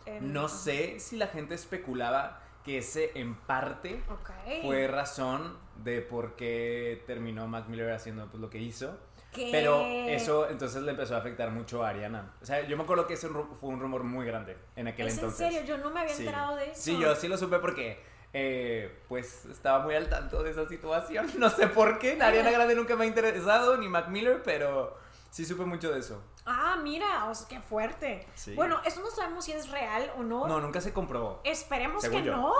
En- 0.06 0.34
No 0.34 0.50
sé 0.50 1.00
si 1.00 1.16
la 1.16 1.28
gente 1.28 1.56
especulaba 1.56 2.42
que 2.68 2.80
ese 2.80 3.12
en 3.16 3.34
parte 3.36 4.04
Ok. 4.10 4.30
fue 4.64 4.88
razón 4.88 5.58
de 5.84 6.02
por 6.02 6.36
qué 6.36 7.02
terminó 7.08 7.48
Mac 7.48 7.68
Miller 7.70 7.92
haciendo 7.92 8.28
pues, 8.28 8.42
lo 8.42 8.50
que 8.50 8.58
hizo. 8.60 8.98
¿Qué? 9.34 9.50
Pero 9.52 9.86
eso 9.86 10.50
entonces 10.50 10.82
le 10.84 10.92
empezó 10.92 11.16
a 11.16 11.20
afectar 11.20 11.50
mucho 11.52 11.84
a 11.86 11.90
Ariana. 11.90 12.34
O 12.42 12.46
sea, 12.46 12.68
yo 12.68 12.76
me 12.76 12.84
acuerdo 12.84 13.08
que 13.08 13.14
ese 13.14 13.30
fue 13.30 13.70
un 13.70 13.80
rumor 13.80 14.04
muy 14.04 14.26
grande 14.26 14.58
en 14.76 14.88
aquel 14.90 15.08
¿Es 15.08 15.14
entonces. 15.16 15.40
en 15.48 15.54
serio? 15.54 15.68
Yo 15.68 15.82
no 15.82 15.92
me 15.92 16.02
había 16.02 16.14
Sí. 16.14 16.24
enterado 16.26 16.56
de 16.58 16.66
eso. 16.72 16.82
Sí, 16.82 17.00
yo 17.00 17.16
sí 17.16 17.28
lo 17.30 17.38
supe 17.38 17.60
porque 17.60 18.00
eh, 18.34 19.00
pues 19.08 19.46
estaba 19.46 19.80
muy 19.86 19.96
al 19.96 20.10
tanto 20.10 20.44
de 20.44 20.52
esa 20.52 20.66
situación. 20.66 21.28
No 21.40 21.50
sé 21.50 21.68
por 21.68 22.00
qué. 22.00 22.18
Ariana 22.22 22.52
Grande 22.52 22.76
nunca 22.76 22.96
me 22.98 23.06
ha 23.06 23.08
interesado, 23.08 23.78
ni 23.78 23.88
Mac 23.88 24.10
Miller, 24.10 24.42
pero 24.44 24.98
sí 25.30 25.46
supe 25.46 25.66
mucho 25.66 25.92
de 25.92 26.00
eso. 26.00 26.22
Ah, 26.46 26.78
mira, 26.82 27.26
o 27.26 27.36
sea, 27.36 27.48
qué 27.48 27.60
fuerte. 27.60 28.28
Sí. 28.36 28.56
Bueno, 28.56 28.80
eso 28.86 29.02
no 29.02 29.10
sabemos 29.10 29.46
si 29.46 29.52
es 29.52 29.70
real 29.70 30.12
o 30.18 30.24
no. 30.24 30.48
No, 30.48 30.60
nunca 30.60 30.82
se 30.82 30.94
comprobó. 30.94 31.42
Esperemos 31.44 32.02
Según 32.02 32.22
que 32.22 32.28
yo. 32.28 32.38
no. 32.38 32.54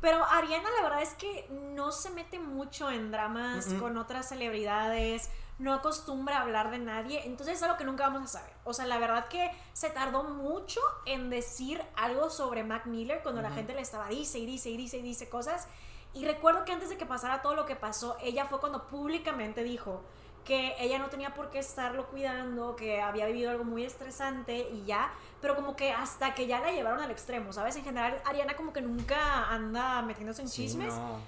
Pero 0.00 0.24
Ariana, 0.24 0.68
la 0.76 0.82
verdad 0.82 1.02
es 1.02 1.14
que 1.14 1.48
no 1.50 1.90
se 1.90 2.10
mete 2.10 2.38
mucho 2.38 2.90
en 2.90 3.10
dramas 3.10 3.66
con 3.80 3.96
otras 3.96 4.28
celebridades, 4.28 5.30
no 5.58 5.72
acostumbra 5.72 6.36
a 6.38 6.42
hablar 6.42 6.70
de 6.70 6.78
nadie, 6.78 7.24
entonces 7.24 7.56
es 7.56 7.62
algo 7.62 7.78
que 7.78 7.84
nunca 7.84 8.06
vamos 8.08 8.22
a 8.22 8.38
saber. 8.38 8.52
O 8.64 8.74
sea, 8.74 8.84
la 8.84 8.98
verdad 8.98 9.28
que 9.28 9.50
se 9.72 9.88
tardó 9.88 10.24
mucho 10.24 10.80
en 11.06 11.30
decir 11.30 11.82
algo 11.96 12.28
sobre 12.28 12.62
Mac 12.62 12.86
Miller 12.86 13.20
cuando 13.22 13.40
la 13.40 13.50
gente 13.50 13.74
le 13.74 13.80
estaba 13.80 14.08
dice 14.08 14.38
y 14.38 14.44
dice 14.44 14.68
y 14.68 14.76
dice 14.76 14.98
y 14.98 15.02
dice 15.02 15.30
cosas. 15.30 15.66
Y 16.12 16.24
recuerdo 16.26 16.64
que 16.64 16.72
antes 16.72 16.90
de 16.90 16.98
que 16.98 17.06
pasara 17.06 17.40
todo 17.40 17.54
lo 17.54 17.64
que 17.64 17.76
pasó, 17.76 18.16
ella 18.22 18.46
fue 18.46 18.60
cuando 18.60 18.86
públicamente 18.86 19.62
dijo 19.62 20.02
que 20.46 20.74
ella 20.78 20.98
no 20.98 21.08
tenía 21.10 21.34
por 21.34 21.50
qué 21.50 21.58
estarlo 21.58 22.06
cuidando, 22.06 22.74
que 22.76 23.02
había 23.02 23.26
vivido 23.26 23.50
algo 23.50 23.64
muy 23.64 23.84
estresante 23.84 24.70
y 24.70 24.84
ya, 24.86 25.12
pero 25.42 25.54
como 25.56 25.76
que 25.76 25.92
hasta 25.92 26.34
que 26.34 26.46
ya 26.46 26.60
la 26.60 26.70
llevaron 26.72 27.00
al 27.00 27.10
extremo, 27.10 27.52
¿sabes? 27.52 27.76
En 27.76 27.84
general, 27.84 28.18
Ariana 28.24 28.56
como 28.56 28.72
que 28.72 28.80
nunca 28.80 29.50
anda 29.50 30.00
metiéndose 30.02 30.40
en 30.42 30.48
Sí, 30.48 30.62
chismes. 30.62 30.94
no. 30.94 31.18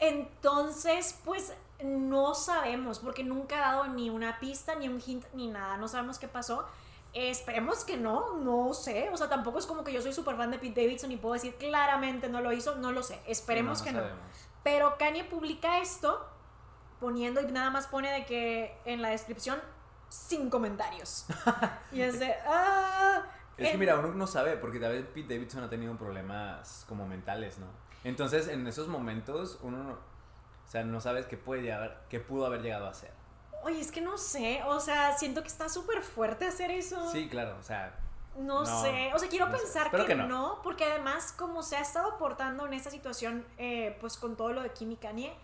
Entonces, 0.00 1.18
pues 1.24 1.52
no 1.82 2.34
sabemos, 2.34 2.98
porque 2.98 3.24
nunca 3.24 3.56
ha 3.56 3.72
dado 3.72 3.86
ni 3.88 4.10
una 4.10 4.38
pista, 4.40 4.74
ni 4.74 4.88
un 4.88 5.00
hint, 5.04 5.24
ni 5.34 5.48
nada. 5.48 5.76
No 5.76 5.88
sabemos 5.88 6.18
qué 6.18 6.28
pasó. 6.28 6.64
Eh, 7.12 7.30
esperemos 7.30 7.84
que 7.84 7.96
no, 7.96 8.34
no 8.38 8.74
sé. 8.74 9.08
O 9.12 9.16
sea, 9.16 9.28
tampoco 9.28 9.58
es 9.58 9.66
como 9.66 9.84
que 9.84 9.92
yo 9.92 10.02
soy 10.02 10.12
súper 10.12 10.36
fan 10.36 10.50
de 10.50 10.58
Pete 10.58 10.82
Davidson 10.82 11.12
y 11.12 11.16
puedo 11.16 11.34
decir 11.34 11.54
claramente 11.56 12.28
no 12.28 12.40
lo 12.40 12.52
hizo, 12.52 12.74
no 12.76 12.92
lo 12.92 13.02
sé. 13.02 13.20
Esperemos 13.26 13.82
que 13.82 13.92
no. 13.92 14.02
Pero 14.62 14.96
Kanye 14.98 15.24
publica 15.24 15.78
esto 15.78 16.26
poniendo 17.00 17.40
y 17.40 17.46
nada 17.46 17.70
más 17.70 17.86
pone 17.86 18.10
de 18.12 18.26
que 18.26 18.76
en 18.84 19.02
la 19.02 19.10
descripción 19.10 19.60
sin 20.08 20.50
comentarios. 20.50 21.26
y 21.92 22.00
es 22.00 22.20
de, 22.20 22.34
ah, 22.46 23.22
Es 23.56 23.72
que 23.72 23.78
mira, 23.78 23.98
uno 23.98 24.08
no 24.08 24.26
sabe, 24.26 24.56
porque 24.56 24.78
tal 24.78 24.92
vez 24.92 25.06
Pete 25.12 25.34
Davidson 25.34 25.64
ha 25.64 25.70
tenido 25.70 25.96
problemas 25.96 26.84
como 26.88 27.06
mentales, 27.06 27.58
¿no? 27.58 27.66
Entonces, 28.04 28.48
en 28.48 28.66
esos 28.66 28.86
momentos, 28.86 29.58
uno 29.62 29.82
no, 29.82 29.92
o 29.92 30.70
sea, 30.70 30.84
no 30.84 31.00
sabes 31.00 31.26
qué 31.26 31.36
puede 31.36 31.62
llegar, 31.62 32.04
qué 32.08 32.20
pudo 32.20 32.46
haber 32.46 32.62
llegado 32.62 32.86
a 32.86 32.90
hacer. 32.90 33.12
Oye, 33.62 33.80
es 33.80 33.90
que 33.90 34.00
no 34.00 34.18
sé, 34.18 34.62
o 34.66 34.78
sea, 34.78 35.16
siento 35.16 35.42
que 35.42 35.48
está 35.48 35.68
súper 35.68 36.02
fuerte 36.02 36.46
hacer 36.46 36.70
eso. 36.70 37.10
Sí, 37.10 37.28
claro, 37.28 37.56
o 37.58 37.62
sea, 37.62 37.98
No, 38.36 38.64
No, 38.64 38.82
sé, 38.82 39.10
o 39.14 39.18
sea, 39.18 39.28
quiero 39.28 39.46
no 39.46 39.56
pensar 39.56 39.90
que, 39.90 40.04
que 40.04 40.14
no. 40.14 40.26
no. 40.28 40.60
porque 40.62 40.84
además 40.84 41.32
como 41.32 41.62
se 41.62 41.76
ha 41.76 41.80
estado 41.80 42.18
portando 42.18 42.66
en 42.66 42.74
esta 42.74 42.90
situación, 42.90 43.46
eh, 43.56 43.96
pues 44.00 44.18
con 44.18 44.36
todo 44.36 44.52
lo 44.52 44.62
de 44.62 44.70
Kim 44.72 44.92
y 44.92 44.96
Kanye, 44.96 45.34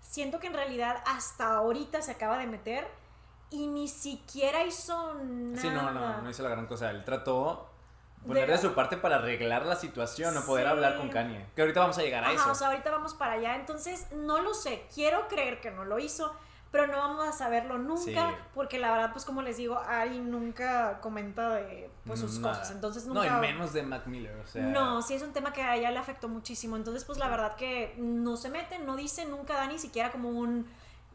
siento 0.00 0.38
que 0.40 0.46
en 0.48 0.54
realidad 0.54 1.02
hasta 1.06 1.54
ahorita 1.56 2.02
se 2.02 2.12
acaba 2.12 2.38
de 2.38 2.46
meter 2.46 2.86
y 3.50 3.66
ni 3.66 3.88
siquiera 3.88 4.64
hizo 4.64 5.14
nada. 5.14 5.60
sí, 5.62 5.68
no, 5.70 5.90
no, 5.90 6.22
no 6.22 6.30
hizo 6.30 6.42
la 6.42 6.50
gran 6.50 6.66
cosa. 6.66 6.90
Él 6.90 7.04
trató 7.04 7.68
poner 8.26 8.46
De- 8.46 8.52
de 8.52 8.58
su 8.58 8.74
parte 8.74 8.96
para 8.96 9.16
arreglar 9.16 9.64
la 9.66 9.76
situación, 9.76 10.34
no 10.34 10.42
poder 10.44 10.66
hablar 10.66 10.96
con 10.96 11.08
Kanye. 11.08 11.46
Que 11.54 11.62
ahorita 11.62 11.80
vamos 11.80 11.98
a 11.98 12.02
llegar 12.02 12.22
a 12.24 12.28
Ajá, 12.28 12.34
eso. 12.36 12.50
o 12.50 12.54
sea, 12.54 12.68
ahorita 12.68 12.90
vamos 12.90 13.14
para 13.14 13.32
allá, 13.34 13.56
entonces 13.56 14.06
no 14.12 14.40
lo 14.42 14.52
sé, 14.54 14.86
quiero 14.94 15.26
creer 15.28 15.60
que 15.60 15.70
no 15.70 15.84
lo 15.84 15.98
hizo, 15.98 16.32
pero 16.70 16.86
no 16.86 16.98
vamos 16.98 17.26
a 17.28 17.32
saberlo 17.32 17.78
nunca, 17.78 18.00
Sí. 18.30 18.36
porque 18.54 18.78
la 18.78 18.92
verdad, 18.92 19.12
pues 19.12 19.24
como 19.24 19.42
les 19.42 19.56
digo, 19.56 19.76
Ari 19.78 20.20
nunca 20.20 21.00
comenta 21.00 21.50
de 21.56 21.90
pues, 22.06 22.20
sus 22.20 22.38
Nada. 22.38 22.54
cosas, 22.58 22.70
entonces 22.72 23.06
No, 23.06 23.14
nunca... 23.14 23.38
y 23.38 23.40
menos 23.40 23.72
de 23.72 23.82
Mac 23.82 24.06
Miller, 24.06 24.36
o 24.36 24.46
sea. 24.46 24.62
No, 24.62 25.02
sí 25.02 25.14
es 25.14 25.22
un 25.22 25.32
tema 25.32 25.52
que 25.52 25.62
a 25.62 25.74
ella 25.76 25.90
le 25.90 25.98
afectó 25.98 26.28
muchísimo. 26.28 26.76
Entonces, 26.76 27.04
pues 27.04 27.18
la 27.18 27.28
verdad 27.28 27.56
que 27.56 27.94
no 27.98 28.36
se 28.36 28.50
mete, 28.50 28.78
no 28.78 28.96
dice, 28.96 29.24
nunca 29.24 29.54
da 29.54 29.66
ni 29.66 29.78
siquiera 29.78 30.12
como 30.12 30.28
un 30.30 30.68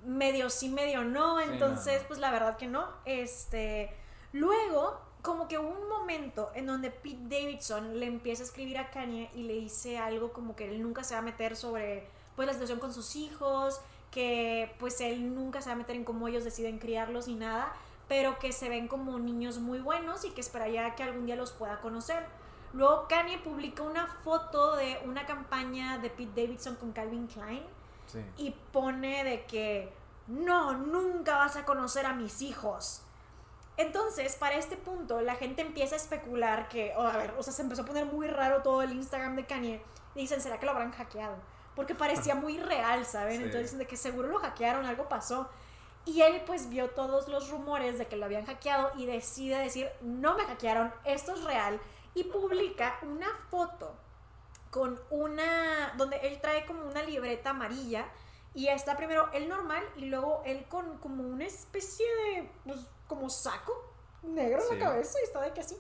medio 0.06 0.50
sí, 0.50 0.70
medio 0.70 1.04
no. 1.04 1.40
Entonces, 1.40 1.96
no, 1.96 2.02
no. 2.02 2.08
pues 2.10 2.20
la 2.20 2.32
verdad 2.32 2.58
que 2.58 2.68
no. 2.68 2.88
Este. 3.06 3.96
Luego, 4.34 5.00
como 5.22 5.48
que 5.48 5.58
hubo 5.58 5.70
un 5.70 5.88
momento 5.90 6.52
en 6.54 6.68
donde 6.68 6.92
Pete 6.92 7.18
Davidson 7.24 8.00
le 8.00 8.06
empieza 8.06 8.44
a 8.44 8.46
escribir 8.46 8.78
a 8.78 8.92
Kanye 8.92 9.32
y 9.34 9.44
le 9.44 9.54
dice 9.54 9.98
algo 9.98 10.34
como 10.34 10.56
que 10.56 10.70
él 10.70 10.84
nunca 10.84 11.04
se 11.04 11.14
va 11.16 11.22
a 11.22 11.24
meter 11.24 11.56
sobre 11.56 12.08
pues 12.36 12.46
la 12.46 12.54
situación 12.54 12.80
con 12.80 12.94
sus 12.94 13.16
hijos, 13.16 13.80
que 14.16 14.74
pues 14.80 15.02
él 15.02 15.36
nunca 15.36 15.62
se 15.62 15.68
va 15.68 15.74
a 15.74 15.78
meter 15.78 15.98
en 15.98 16.06
cómo 16.06 16.30
ellos 16.30 16.46
deciden 16.46 16.80
criarlos 16.80 17.28
ni 17.28 17.36
nada, 17.36 17.74
pero 18.08 18.40
que 18.40 18.54
se 18.54 18.70
ven 18.70 18.88
como 18.88 19.20
niños 19.20 19.58
muy 19.58 19.80
buenos 19.80 20.24
y 20.24 20.30
que 20.30 20.40
esperaría 20.40 20.96
que 20.96 21.04
algún 21.04 21.26
día 21.26 21.36
los 21.36 21.52
pueda 21.52 21.82
conocer. 21.82 22.26
Luego 22.72 23.10
Kanye 23.10 23.40
publicó 23.40 23.84
una 23.84 24.08
foto 24.08 24.78
de 24.78 25.02
una 25.04 25.26
campaña 25.26 25.98
de 25.98 26.10
Pete 26.10 26.44
Davidson 26.44 26.76
con 26.78 26.94
Calvin 26.94 27.28
Klein 27.28 27.62
Sí. 28.06 28.24
y 28.38 28.52
pone 28.72 29.26
de 29.26 29.46
que 29.46 29.92
no, 30.28 30.74
nunca 30.78 31.36
vas 31.36 31.58
a 31.58 31.66
conocer 31.66 32.06
a 32.06 32.14
mis 32.14 32.42
hijos. 32.42 33.02
Entonces, 33.76 34.38
para 34.38 34.56
este 34.56 34.78
punto, 34.78 35.20
la 35.20 35.36
gente 35.36 35.62
empieza 35.62 35.96
a 35.96 35.98
especular 35.98 36.70
que, 36.70 36.94
oh, 36.96 37.02
a 37.02 37.18
ver, 37.18 37.34
o 37.38 37.44
sea, 37.44 37.52
se 37.52 37.64
empezó 37.64 37.82
a 37.82 37.86
poner 37.86 38.06
muy 38.06 38.28
raro 38.28 38.62
todo 38.62 38.82
el 38.82 38.94
Instagram 38.94 39.36
de 39.36 39.46
Kanye. 39.46 39.82
Y 40.14 40.22
dicen, 40.22 40.40
¿será 40.40 40.58
que 40.58 40.66
lo 40.66 40.72
habrán 40.72 40.92
hackeado? 40.94 41.36
Porque 41.76 41.96
parecía 41.96 42.36
muy 42.36 42.58
real, 42.60 43.06
¿saben? 43.06 43.38
Sí. 43.38 43.44
Entonces 43.44 43.78
de 43.78 43.88
que 43.88 43.98
seguro 43.98 44.28
lo 44.28 44.40
hackearon, 44.40 44.86
algo 44.86 45.08
pasó. 45.10 45.50
Y 46.06 46.22
él 46.22 46.44
pues 46.46 46.70
vio 46.70 46.92
todos 46.92 47.28
los 47.28 47.50
rumores 47.50 47.98
de 47.98 48.06
que 48.08 48.16
lo 48.16 48.26
habían 48.26 48.46
hackeado 48.46 48.92
y 48.96 49.06
decide 49.08 49.58
decir, 49.58 49.90
no 50.02 50.38
me 50.38 50.44
hackearon, 50.46 50.94
esto 51.04 51.34
es 51.34 51.44
real. 51.44 51.80
Y 52.14 52.26
publica 52.26 53.00
una 53.02 53.28
foto 53.50 53.96
con 54.70 55.00
una, 55.10 55.94
donde 55.98 56.18
él 56.18 56.40
trae 56.42 56.66
como 56.66 56.86
una 56.86 57.02
libreta 57.02 57.52
amarilla 57.52 58.06
y 58.54 58.68
está 58.68 58.96
primero 58.96 59.30
él 59.34 59.50
normal 59.50 59.84
y 59.96 60.06
luego 60.06 60.42
él 60.46 60.66
con 60.70 60.98
como 61.00 61.24
una 61.24 61.46
especie 61.46 62.06
de, 62.06 62.50
pues, 62.66 62.80
como 63.08 63.30
saco 63.30 63.74
negro 64.24 64.62
en 64.62 64.68
Sí. 64.70 64.76
la 64.76 64.86
cabeza 64.86 65.18
y 65.20 65.24
está 65.24 65.42
de 65.42 65.54
que 65.54 65.62
así. 65.62 65.78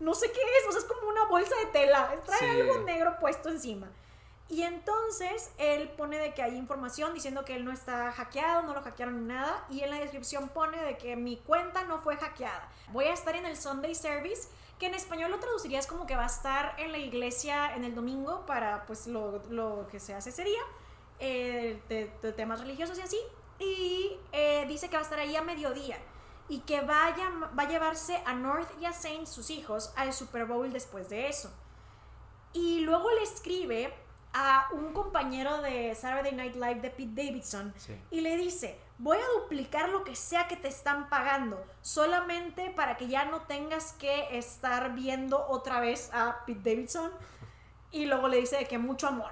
No 0.00 0.14
sé 0.14 0.30
qué 0.32 0.40
es, 0.40 0.68
o 0.68 0.72
sea, 0.72 0.80
es 0.80 0.86
como 0.86 1.08
una 1.08 1.26
bolsa 1.26 1.54
de 1.56 1.66
tela, 1.66 2.14
trae 2.24 2.38
Sí. 2.38 2.46
algo 2.46 2.78
negro 2.84 3.16
puesto 3.20 3.48
encima. 3.48 3.90
Y 4.48 4.62
entonces 4.62 5.50
él 5.56 5.88
pone 5.96 6.18
de 6.18 6.34
que 6.34 6.42
hay 6.42 6.54
información 6.56 7.14
diciendo 7.14 7.44
que 7.44 7.56
él 7.56 7.64
no 7.64 7.72
está 7.72 8.12
hackeado, 8.12 8.62
no 8.62 8.74
lo 8.74 8.82
hackearon 8.82 9.20
ni 9.22 9.34
nada. 9.34 9.64
Y 9.70 9.80
en 9.80 9.90
la 9.90 9.98
descripción 9.98 10.48
pone 10.50 10.80
de 10.82 10.98
que 10.98 11.16
mi 11.16 11.38
cuenta 11.38 11.84
no 11.84 11.98
fue 11.98 12.16
hackeada. 12.16 12.68
Voy 12.92 13.06
a 13.06 13.14
estar 13.14 13.34
en 13.36 13.46
el 13.46 13.56
Sunday 13.56 13.94
Service, 13.94 14.48
que 14.78 14.86
en 14.86 14.94
español 14.94 15.30
lo 15.30 15.38
traducirías 15.40 15.86
como 15.86 16.06
que 16.06 16.14
va 16.14 16.24
a 16.24 16.26
estar 16.26 16.74
en 16.78 16.92
la 16.92 16.98
iglesia 16.98 17.74
en 17.74 17.84
el 17.84 17.94
domingo 17.94 18.44
para 18.44 18.84
pues 18.86 19.06
lo, 19.06 19.42
lo 19.48 19.86
que 19.90 19.98
se 19.98 20.14
hace 20.14 20.28
ese 20.30 20.44
día, 20.44 20.60
eh, 21.20 21.80
de, 21.88 22.32
temas 22.32 22.60
religiosos 22.60 22.98
y 22.98 23.00
así. 23.00 23.18
Y 23.58 24.18
eh, 24.32 24.66
dice 24.68 24.88
que 24.90 24.96
va 24.96 25.00
a 25.00 25.04
estar 25.04 25.18
ahí 25.18 25.34
a 25.36 25.42
mediodía 25.42 25.96
y 26.50 26.60
que 26.60 26.82
va 26.82 27.06
a, 27.06 27.16
llam- 27.16 27.58
va 27.58 27.62
a 27.62 27.68
llevarse 27.68 28.22
a 28.26 28.34
North 28.34 28.68
y 28.78 28.84
a 28.84 28.92
Saint, 28.92 29.26
sus 29.26 29.48
hijos, 29.48 29.92
al 29.96 30.12
Super 30.12 30.44
Bowl 30.44 30.70
después 30.70 31.08
de 31.08 31.28
eso. 31.28 31.50
Y 32.52 32.80
luego 32.80 33.10
le 33.12 33.22
escribe 33.22 33.94
a 34.34 34.66
un 34.72 34.92
compañero 34.92 35.62
de 35.62 35.94
Saturday 35.94 36.34
Night 36.34 36.56
Live 36.56 36.80
de 36.80 36.90
Pete 36.90 37.22
Davidson 37.24 37.72
Sí. 37.76 37.96
y 38.10 38.20
le 38.20 38.36
dice, 38.36 38.78
voy 38.98 39.16
a 39.16 39.40
duplicar 39.40 39.88
lo 39.88 40.02
que 40.02 40.16
sea 40.16 40.48
que 40.48 40.56
te 40.56 40.68
están 40.68 41.08
pagando, 41.08 41.64
solamente 41.82 42.70
para 42.70 42.96
que 42.96 43.06
ya 43.06 43.24
no 43.26 43.42
tengas 43.42 43.92
que 43.92 44.36
estar 44.36 44.92
viendo 44.94 45.46
otra 45.48 45.80
vez 45.80 46.10
a 46.12 46.44
Pete 46.46 46.70
Davidson. 46.70 47.10
Y 47.92 48.06
luego 48.06 48.26
le 48.26 48.38
dice 48.38 48.56
de 48.56 48.66
que 48.66 48.76
mucho 48.76 49.06
amor. 49.06 49.30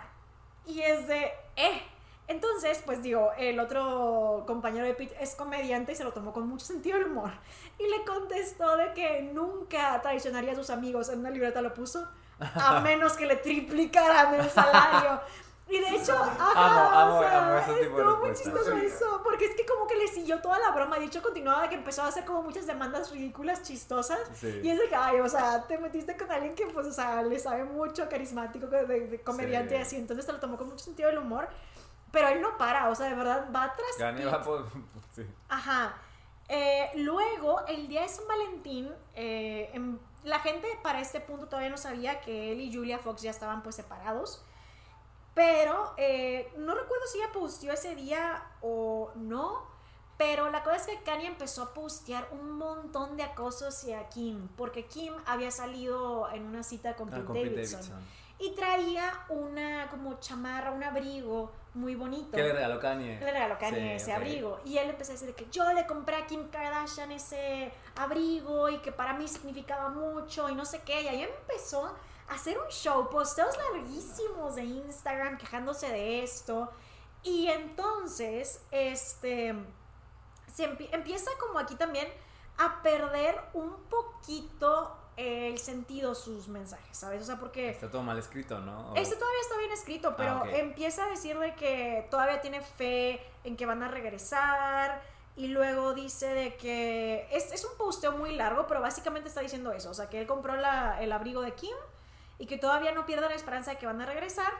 Y 0.67 0.81
es 0.83 1.09
de, 1.09 1.33
eh. 1.57 1.83
Entonces, 2.29 2.81
pues 2.87 3.03
digo, 3.03 3.33
el 3.37 3.59
otro 3.59 4.45
compañero 4.47 4.87
de 4.87 4.95
Pete 4.95 5.17
es 5.21 5.35
comediante 5.35 5.93
y 5.93 5.97
se 5.97 6.05
lo 6.05 6.13
tomó 6.13 6.33
con 6.33 6.49
mucho 6.49 6.65
sentido 6.65 6.97
del 6.99 7.09
humor. 7.09 7.33
Y 7.77 7.89
le 7.89 8.05
contestó 8.05 8.77
de 8.77 8.93
que 8.93 9.23
nunca 9.35 10.01
traicionaría 10.01 10.53
a 10.53 10.55
sus 10.55 10.71
amigos. 10.71 11.09
En 11.09 11.19
una 11.19 11.31
libreta 11.31 11.61
lo 11.61 11.75
puso. 11.75 12.09
A 12.55 12.81
menos 12.85 13.13
que 13.15 13.27
le 13.27 13.37
triplicaran 13.37 14.35
el 14.35 14.49
salario. 14.51 15.21
Y 15.69 15.79
de 15.79 15.97
hecho, 15.97 16.15
ajá, 16.15 16.51
Amo, 16.55 16.99
amo, 16.99 17.17
o 17.19 17.23
sea, 17.23 17.47
amo 17.47 17.55
ese 17.57 17.73
tipo 17.85 17.97
de 17.97 18.03
estuvo 18.03 18.17
muy 18.19 18.33
chistoso 18.35 18.77
eso. 18.77 19.21
Porque 19.25 19.47
es 19.47 19.55
que 19.57 19.65
como 19.65 19.87
que 19.87 19.95
le 19.97 20.07
siguió 20.09 20.41
toda 20.43 20.59
la 20.59 20.71
broma. 20.73 20.99
De 20.99 21.07
hecho, 21.07 21.23
continuaba 21.23 21.69
que 21.71 21.77
empezó 21.77 22.03
a 22.03 22.09
hacer 22.09 22.27
como 22.27 22.43
muchas 22.43 22.67
demandas 22.67 23.11
ridículas, 23.11 23.63
chistosas. 23.63 24.19
Sí. 24.35 24.61
Y 24.63 24.69
es 24.69 24.79
de 24.79 24.89
que, 24.89 24.95
ay, 24.97 25.21
o 25.21 25.29
sea, 25.29 25.63
te 25.67 25.79
metiste 25.79 26.15
con 26.17 26.31
alguien 26.31 26.55
que, 26.55 26.67
pues, 26.67 26.87
o 26.89 26.93
sea, 26.93 27.23
le 27.23 27.39
sabe 27.39 27.65
mucho, 27.65 28.07
carismático, 28.11 28.67
de, 28.67 28.85
de 28.85 29.21
comediante 29.23 29.75
Sí. 29.77 29.81
y 29.81 29.83
así. 29.83 29.97
Entonces 29.97 30.27
te 30.27 30.33
lo 30.33 30.41
tomó 30.41 30.59
con 30.59 30.69
mucho 30.69 30.85
sentido 30.85 31.09
del 31.09 31.19
humor. 31.19 31.49
Pero 32.11 32.29
él 32.29 32.43
no 32.43 32.59
para, 32.59 32.91
o 32.91 32.95
sea, 32.95 33.07
de 33.09 33.15
verdad 33.15 33.47
va 33.55 33.73
tras 33.75 34.13
Pete. 34.15 34.27
va 34.27 34.43
por. 34.43 34.67
Sí. 35.15 35.27
Ajá. 35.49 35.95
Eh, 36.49 36.91
luego, 36.97 37.65
el 37.67 37.89
día 37.89 38.03
de 38.03 38.09
San 38.09 38.27
Valentín, 38.29 38.93
eh, 39.15 39.71
em- 39.73 39.99
la 40.25 40.39
gente 40.41 40.69
para 40.83 41.01
este 41.01 41.21
punto 41.21 41.47
todavía 41.47 41.71
no 41.71 41.77
sabía 41.77 42.21
que 42.21 42.53
él 42.53 42.61
y 42.61 42.73
Julia 42.73 42.99
Fox 42.99 43.23
ya 43.23 43.31
estaban 43.31 43.63
pues 43.63 43.77
separados. 43.77 44.45
Pero 45.35 45.95
eh, 45.97 46.53
no 46.59 46.75
recuerdo 46.75 47.07
si 47.07 47.19
ella 47.19 47.33
posteó 47.33 47.73
ese 47.73 47.95
día 47.95 48.43
o 48.61 49.11
no. 49.15 49.71
Pero 50.19 50.51
la 50.51 50.63
cosa 50.63 50.77
es 50.77 50.87
que 50.87 51.03
Kanye 51.03 51.27
empezó 51.27 51.63
a 51.63 51.75
postear 51.75 52.29
un 52.33 52.53
montón 52.53 53.17
de 53.17 53.23
acoso 53.25 53.67
hacia 53.69 54.09
Kim. 54.11 54.49
Porque 54.57 54.87
Kim 54.87 55.15
había 55.27 55.51
salido 55.51 56.31
en 56.31 56.45
una 56.45 56.63
cita 56.63 56.95
con 56.95 57.09
Ah, 57.09 57.13
Pete 57.13 57.25
con 57.25 57.35
Pete 57.35 57.51
Davidson. 57.51 57.81
Davidson. 57.81 58.03
Y 58.39 58.55
traía 58.55 59.25
una 59.31 59.89
como 59.89 60.21
chamarra, 60.21 60.73
un 60.73 60.83
abrigo 60.85 61.51
muy 61.75 61.95
bonito. 61.95 62.33
¿Qué 62.33 62.43
le 62.43 62.53
regaló 62.53 62.79
Kanye? 62.81 63.19
Le 63.19 63.33
regaló 63.33 63.59
Kanye 63.59 63.79
Sí, 63.81 64.03
ese 64.05 64.13
abrigo. 64.13 64.61
Y 64.65 64.79
él 64.79 64.91
empezó 64.91 65.13
a 65.13 65.15
decir 65.15 65.29
de 65.29 65.35
que 65.35 65.47
yo 65.51 65.73
le 65.73 65.87
compré 65.87 66.17
a 66.17 66.27
Kim 66.27 66.49
Kardashian 66.51 67.11
ese 67.13 67.73
abrigo 67.97 68.69
y 68.69 68.79
que 68.79 68.93
para 68.93 69.15
mí 69.15 69.27
significaba 69.27 69.89
mucho 69.89 70.49
y 70.51 70.55
no 70.55 70.65
sé 70.65 70.81
qué. 70.83 71.03
Y 71.03 71.09
ahí 71.09 71.23
empezó 71.23 71.87
a 72.29 72.35
hacer 72.35 72.59
un 72.59 72.69
show, 72.69 73.09
posteos 73.11 73.57
larguísimos 73.57 74.55
de 74.57 74.65
Instagram 74.65 75.39
quejándose 75.39 75.89
de 75.89 76.23
esto. 76.23 76.71
Y 77.23 77.49
entonces, 77.49 78.61
este, 78.71 79.55
se 80.53 80.69
empie- 80.69 80.89
empieza 80.93 81.31
como 81.41 81.59
aquí 81.59 81.75
también 81.77 82.09
a 82.59 82.83
perder 82.83 83.41
un 83.55 83.77
poquito 83.89 84.97
el 85.17 85.59
sentido 85.59 86.15
sus 86.15 86.49
mensajes, 86.49 86.97
¿sabes? 86.97 87.23
O 87.23 87.25
sea, 87.25 87.39
porque... 87.39 87.71
Está 87.71 87.91
todo 87.91 88.03
mal 88.03 88.19
escrito, 88.19 88.59
¿no? 88.61 88.93
O- 88.93 88.97
Este 88.97 89.15
todavía 89.17 89.41
está 89.43 89.59
bien 89.59 89.73
escrito, 89.73 90.15
pero 90.17 90.31
Ah, 90.31 90.43
ok. 90.43 90.49
empieza 90.55 91.05
a 91.05 91.09
decirle 91.09 91.55
que 91.55 92.07
todavía 92.11 92.41
tiene 92.41 92.61
fe 92.63 93.21
en 93.45 93.57
que 93.57 93.67
van 93.67 93.83
a 93.83 93.89
regresar. 93.89 95.03
Y 95.37 95.49
luego 95.49 95.95
dice 95.95 96.27
de 96.35 96.57
que 96.57 97.27
es, 97.31 97.53
es 97.53 97.65
un 97.65 97.77
posteo 97.79 98.13
muy 98.13 98.35
largo, 98.37 98.67
pero 98.67 98.81
básicamente 98.81 99.29
está 99.29 99.41
diciendo 99.41 99.73
eso. 99.73 99.91
O 99.91 99.95
sea, 99.95 100.09
que 100.09 100.21
él 100.21 100.27
compró 100.27 100.57
la- 100.57 101.01
el 101.03 101.11
abrigo 101.13 101.41
de 101.43 101.53
Kim 101.55 101.75
y 102.39 102.47
que 102.47 102.59
todavía 102.59 102.93
no 102.93 103.07
pierde 103.07 103.29
la 103.29 103.35
esperanza 103.35 103.71
de 103.73 103.79
que 103.79 103.87
van 103.87 104.01
a 104.01 104.07
regresar. 104.07 104.53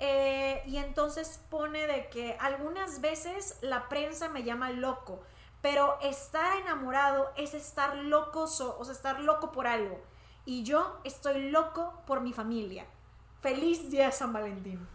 Eh, 0.00 0.62
y 0.66 0.78
entonces 0.78 1.40
pone 1.48 1.86
de 1.86 2.08
que 2.08 2.36
algunas 2.40 3.00
veces 3.00 3.56
la 3.60 3.88
prensa 3.88 4.28
me 4.28 4.42
llama 4.42 4.70
loco, 4.70 5.22
pero 5.62 5.96
estar 6.02 6.58
enamorado 6.58 7.30
es 7.36 7.54
estar 7.54 7.96
loco, 7.96 8.46
so- 8.46 8.76
o 8.78 8.84
sea, 8.84 8.92
estar 8.92 9.20
loco 9.20 9.50
por 9.52 9.66
algo. 9.66 9.98
Y 10.44 10.64
yo 10.64 10.98
estoy 11.04 11.50
loco 11.50 11.94
por 12.06 12.20
mi 12.20 12.32
familia. 12.32 12.84
Feliz 13.40 13.90
día 13.90 14.06
de 14.06 14.12
San 14.12 14.32
Valentín. 14.32 14.86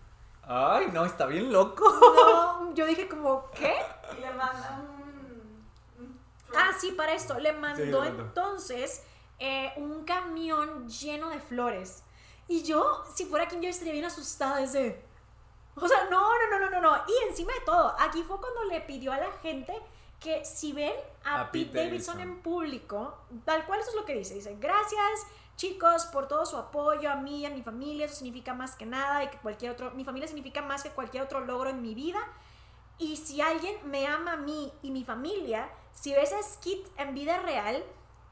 Ay, 0.44 0.90
no, 0.94 1.06
está 1.06 1.26
bien 1.26 1.52
loco. 1.52 1.84
No, 1.90 2.74
yo 2.76 2.86
dije 2.86 3.08
como, 3.08 3.50
¿qué? 3.52 3.76
Y 4.18 4.22
le 4.22 4.32
manda 4.34 4.82
un. 4.82 6.20
Ah, 6.56 6.72
sí, 6.78 6.92
para 6.92 7.14
esto. 7.14 7.40
Le 7.40 7.52
mandó 7.54 8.04
le 8.04 8.10
mandó. 8.10 8.24
entonces 8.24 9.04
eh, 9.40 9.74
un 9.78 10.04
camión 10.06 10.88
lleno 10.88 11.30
de 11.30 11.40
flores. 11.40 12.04
Y 12.48 12.64
yo, 12.64 13.04
si 13.14 13.26
fuera 13.26 13.48
quien 13.48 13.62
yo 13.62 13.70
estaría 13.70 13.94
bien 13.94 14.06
asustada 14.06 14.62
ese. 14.62 15.04
O 15.76 15.88
sea, 15.88 16.06
no, 16.10 16.22
no, 16.22 16.50
no, 16.50 16.60
no, 16.60 16.70
no, 16.70 16.82
no. 16.82 17.04
Y 17.08 17.30
encima 17.30 17.54
de 17.54 17.60
todo, 17.62 17.94
aquí 18.00 18.24
fue 18.24 18.38
cuando 18.40 18.64
le 18.66 18.82
pidió 18.82 19.12
a 19.12 19.18
la 19.18 19.32
gente 19.44 19.74
que 20.20 20.44
si 20.46 20.74
ven 20.74 20.94
a, 21.24 21.42
A 21.42 21.52
Pete, 21.52 21.66
Pete 21.68 21.86
Davidson, 21.86 22.18
Davidson. 22.18 22.38
en 22.38 22.42
público, 22.42 23.18
tal 23.46 23.66
cual 23.66 23.80
eso 23.80 23.90
es 23.92 23.96
lo 23.96 24.06
que 24.06 24.16
dice. 24.16 24.34
Dice, 24.34 24.56
gracias 24.60 25.28
chicos 25.58 26.06
por 26.06 26.28
todo 26.28 26.46
su 26.46 26.56
apoyo 26.56 27.12
a 27.12 27.16
mí 27.16 27.40
y 27.42 27.46
a 27.46 27.50
mi 27.50 27.62
familia. 27.64 28.06
Eso 28.06 28.16
significa 28.16 28.54
más 28.54 28.76
que 28.76 28.86
nada 28.86 29.24
y 29.24 29.28
que 29.30 29.38
cualquier 29.38 29.72
otro, 29.72 29.92
mi 29.92 30.06
familia 30.06 30.28
significa 30.28 30.62
más 30.62 30.84
que 30.84 30.92
cualquier 30.92 31.24
otro 31.24 31.42
logro 31.42 31.70
en 31.70 31.82
mi 31.82 31.94
vida. 31.94 32.20
Y 33.00 33.18
si 33.18 33.42
alguien 33.42 33.76
me 33.84 34.08
ama 34.08 34.34
a 34.34 34.38
mí 34.38 34.72
y 34.82 34.92
mi 34.92 35.04
familia, 35.04 35.70
si 35.92 36.14
ves 36.14 36.34
a 36.34 36.42
Skit 36.42 36.88
en 36.98 37.14
vida 37.14 37.40
real, 37.40 37.84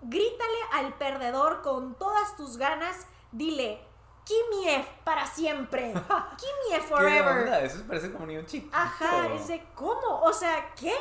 grítale 0.01 0.57
al 0.73 0.93
perdedor 0.95 1.61
con 1.61 1.95
todas 1.95 2.35
tus 2.35 2.57
ganas, 2.57 3.07
dile, 3.31 3.79
Kimiev 4.23 4.85
para 5.03 5.27
siempre, 5.27 5.93
Kimiev 6.37 6.81
¿Qué 6.81 6.87
forever. 6.87 7.43
onda? 7.43 7.59
Eso 7.61 7.83
parece 7.87 8.11
como 8.11 8.23
un 8.23 8.29
niño 8.29 8.41
chiquito. 8.45 8.75
Ajá, 8.75 9.27
es 9.33 9.47
de 9.47 9.63
cómo, 9.75 10.21
o 10.21 10.33
sea, 10.33 10.73
¿qué? 10.75 10.93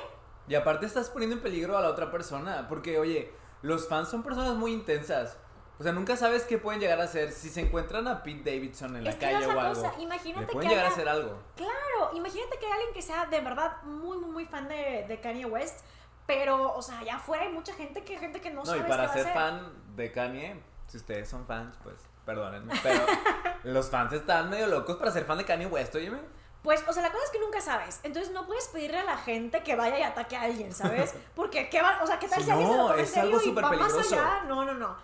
Y 0.48 0.54
aparte 0.54 0.86
estás 0.86 1.10
poniendo 1.10 1.36
en 1.36 1.42
peligro 1.42 1.76
a 1.76 1.80
la 1.80 1.88
otra 1.88 2.10
persona. 2.10 2.66
Porque, 2.68 2.98
oye, 2.98 3.32
los 3.62 3.88
fans 3.88 4.08
son 4.08 4.22
personas 4.22 4.56
muy 4.56 4.72
intensas. 4.72 5.38
O 5.78 5.82
sea, 5.82 5.92
nunca 5.92 6.16
sabes 6.16 6.44
qué 6.44 6.58
pueden 6.58 6.80
llegar 6.80 7.00
a 7.00 7.04
hacer. 7.04 7.32
Si 7.32 7.48
se 7.48 7.60
encuentran 7.60 8.06
a 8.06 8.22
Pete 8.22 8.50
Davidson 8.50 8.96
en 8.96 9.04
la 9.04 9.10
Es 9.10 9.16
que 9.16 9.32
calle 9.32 9.46
o 9.46 9.58
algo. 9.58 9.82
cosa, 9.82 9.92
imagínate 9.98 10.52
pueden 10.52 10.68
que 10.68 10.74
llegar 10.74 10.90
a 10.90 10.94
hacer 10.94 11.08
algo. 11.08 11.38
Claro, 11.56 12.14
imagínate 12.14 12.58
que 12.58 12.66
hay 12.66 12.72
alguien 12.72 12.94
que 12.94 13.02
sea 13.02 13.26
de 13.26 13.40
verdad 13.40 13.82
muy, 13.82 14.18
muy, 14.18 14.30
muy 14.30 14.44
fan 14.46 14.68
de, 14.68 15.04
de 15.08 15.20
Kanye 15.20 15.46
West, 15.46 15.84
pero, 16.26 16.74
o 16.74 16.80
sea, 16.80 17.00
allá 17.00 17.16
afuera 17.16 17.44
hay 17.44 17.52
mucha 17.52 17.74
gente 17.74 18.04
que 18.04 18.18
gente 18.18 18.40
que 18.40 18.50
no, 18.50 18.60
No, 18.60 18.66
sabe 18.66 18.78
y 18.78 18.82
qué 18.82 18.88
para 18.88 19.04
a 19.04 19.12
ser 19.12 19.26
fan 19.26 19.72
de 19.96 20.12
Kanye, 20.12 20.62
si 20.86 20.96
ustedes 20.96 21.28
son 21.28 21.44
fans, 21.44 21.76
pues 21.82 21.96
perdónenme. 22.24 22.72
Pero 22.82 23.00
los 23.64 23.90
fans 23.90 24.12
están 24.12 24.50
medio 24.50 24.68
locos 24.68 24.96
para 24.96 25.10
ser 25.10 25.24
fan 25.24 25.38
de 25.38 25.44
Kanye 25.44 25.66
West, 25.66 25.94
óyeme. 25.96 26.18
Pues, 26.64 26.82
o 26.88 26.92
sea, 26.94 27.02
la 27.02 27.12
cosa 27.12 27.22
es 27.24 27.30
que 27.30 27.38
nunca 27.38 27.60
sabes. 27.60 28.00
Entonces 28.02 28.32
no 28.32 28.46
puedes 28.46 28.68
pedirle 28.68 28.98
a 28.98 29.04
la 29.04 29.18
gente 29.18 29.62
que 29.62 29.76
vaya 29.76 29.98
y 29.98 30.02
ataque 30.02 30.34
a 30.34 30.42
alguien, 30.42 30.72
¿sabes? 30.72 31.14
Porque, 31.36 31.68
¿qué 31.68 31.82
va? 31.82 32.00
O 32.02 32.06
sea, 32.06 32.18
¿qué 32.18 32.26
tal 32.26 32.38
Sí, 32.40 32.46
si 32.46 32.50
alguien 32.50 32.70
se 32.70 32.76
lo 32.76 32.88
toma 32.88 33.00
en 33.00 33.06
serio 33.06 33.36
algo 33.36 33.42
y 33.42 33.52
va 33.52 33.62
más 33.62 33.70
peligroso. 33.70 34.14
allá? 34.14 34.44
No, 34.48 34.64
no, 34.64 34.72
no. 34.72 34.96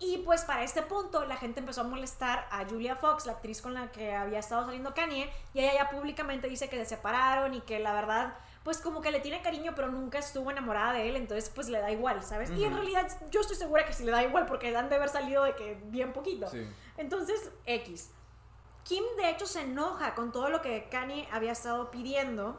Y 0.00 0.18
pues 0.18 0.42
para 0.42 0.62
este 0.62 0.82
punto 0.82 1.24
la 1.24 1.36
gente 1.36 1.60
empezó 1.60 1.80
a 1.80 1.84
molestar 1.84 2.46
a 2.52 2.64
Julia 2.66 2.94
Fox, 2.94 3.24
la 3.24 3.32
actriz 3.32 3.62
con 3.62 3.72
la 3.74 3.90
que 3.90 4.14
había 4.14 4.38
estado 4.38 4.66
saliendo 4.66 4.94
Kanye, 4.94 5.32
y 5.54 5.60
ella 5.60 5.72
ya 5.74 5.90
públicamente 5.90 6.46
dice 6.46 6.68
que 6.68 6.76
se 6.76 6.84
separaron 6.84 7.54
y 7.54 7.62
que 7.62 7.80
la 7.80 7.94
verdad, 7.94 8.34
pues 8.62 8.78
como 8.78 9.00
que 9.00 9.10
le 9.10 9.20
tiene 9.20 9.40
cariño, 9.40 9.72
pero 9.74 9.88
nunca 9.88 10.18
estuvo 10.18 10.50
enamorada 10.50 10.92
de 10.92 11.08
él, 11.08 11.16
entonces 11.16 11.50
pues 11.52 11.68
le 11.68 11.80
da 11.80 11.90
igual, 11.90 12.22
¿sabes? 12.22 12.50
Y 12.50 12.64
en 12.64 12.74
realidad 12.74 13.08
yo 13.30 13.40
estoy 13.40 13.56
segura 13.56 13.86
que 13.86 13.92
sí 13.94 14.04
le 14.04 14.12
da 14.12 14.22
igual 14.22 14.46
porque 14.46 14.76
han 14.76 14.88
de 14.88 14.96
haber 14.96 15.08
salido 15.08 15.42
de 15.42 15.56
que 15.56 15.80
bien 15.86 16.12
poquito. 16.12 16.48
Sí. 16.48 16.68
Entonces, 16.98 17.50
X. 17.64 18.10
Kim 18.88 19.04
de 19.18 19.28
hecho 19.28 19.46
se 19.46 19.60
enoja 19.60 20.14
con 20.14 20.32
todo 20.32 20.48
lo 20.48 20.62
que 20.62 20.88
Kanye 20.90 21.28
había 21.30 21.52
estado 21.52 21.90
pidiendo 21.90 22.58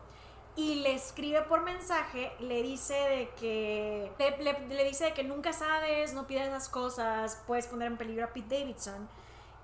y 0.56 0.76
le 0.76 0.93
escribe 0.93 1.41
por 1.41 1.64
mensaje, 1.64 2.32
le 2.39 2.62
dice 2.62 2.93
de 2.93 3.30
que 3.39 4.12
le, 4.70 4.84
dice 4.84 5.06
de 5.06 5.14
que 5.14 5.24
nunca 5.24 5.54
sabes, 5.54 6.14
no 6.14 6.28
pides 6.28 6.49
esas 6.49 6.70
cosas, 6.70 7.41
puedes 7.47 7.66
poner 7.66 7.88
en 7.88 7.97
peligro 7.97 8.26
a 8.26 8.28
Pete 8.28 8.60
Davidson 8.60 9.10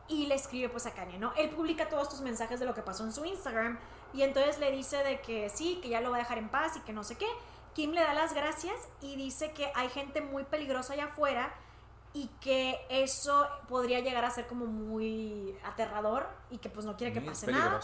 y 0.08 0.26
le 0.26 0.34
escribe 0.34 0.70
pues 0.70 0.88
a 0.88 0.96
Kanye, 0.96 1.20
¿no? 1.20 1.34
Él 1.36 1.52
publica 1.52 1.88
todos 1.88 2.10
tus 2.10 2.22
mensajes 2.22 2.60
de 2.60 2.66
lo 2.66 2.74
que 2.74 2.82
pasó 2.82 3.04
en 3.04 3.14
su 3.14 3.24
Instagram 3.26 3.78
y 4.12 4.24
entonces 4.24 4.58
le 4.58 4.72
dice 4.72 4.98
de 5.04 5.22
que 5.22 5.50
sí, 5.50 5.80
que 5.84 5.90
ya 5.90 6.02
lo 6.02 6.10
va 6.10 6.16
a 6.16 6.20
dejar 6.20 6.40
en 6.40 6.50
paz 6.50 6.78
y 6.78 6.80
que 6.80 6.94
no 6.94 7.04
sé 7.04 7.16
qué. 7.16 7.28
Kim 7.76 7.92
le 7.92 8.02
da 8.02 8.16
las 8.16 8.34
gracias 8.34 8.76
y 9.02 9.18
dice 9.18 9.52
que 9.52 9.72
hay 9.76 9.90
gente 9.90 10.22
muy 10.22 10.46
peligrosa 10.46 10.94
allá 10.94 11.06
afuera 11.06 11.54
y 12.16 12.28
que 12.40 12.80
eso 12.90 13.46
podría 13.68 14.00
llegar 14.00 14.24
a 14.24 14.32
ser 14.32 14.48
como 14.48 14.66
muy 14.66 15.54
aterrador 15.66 16.26
y 16.50 16.60
que 16.60 16.70
pues 16.70 16.86
no 16.86 16.96
quiere 16.96 17.12
que 17.14 17.20
pase 17.20 17.52
nada. 17.52 17.82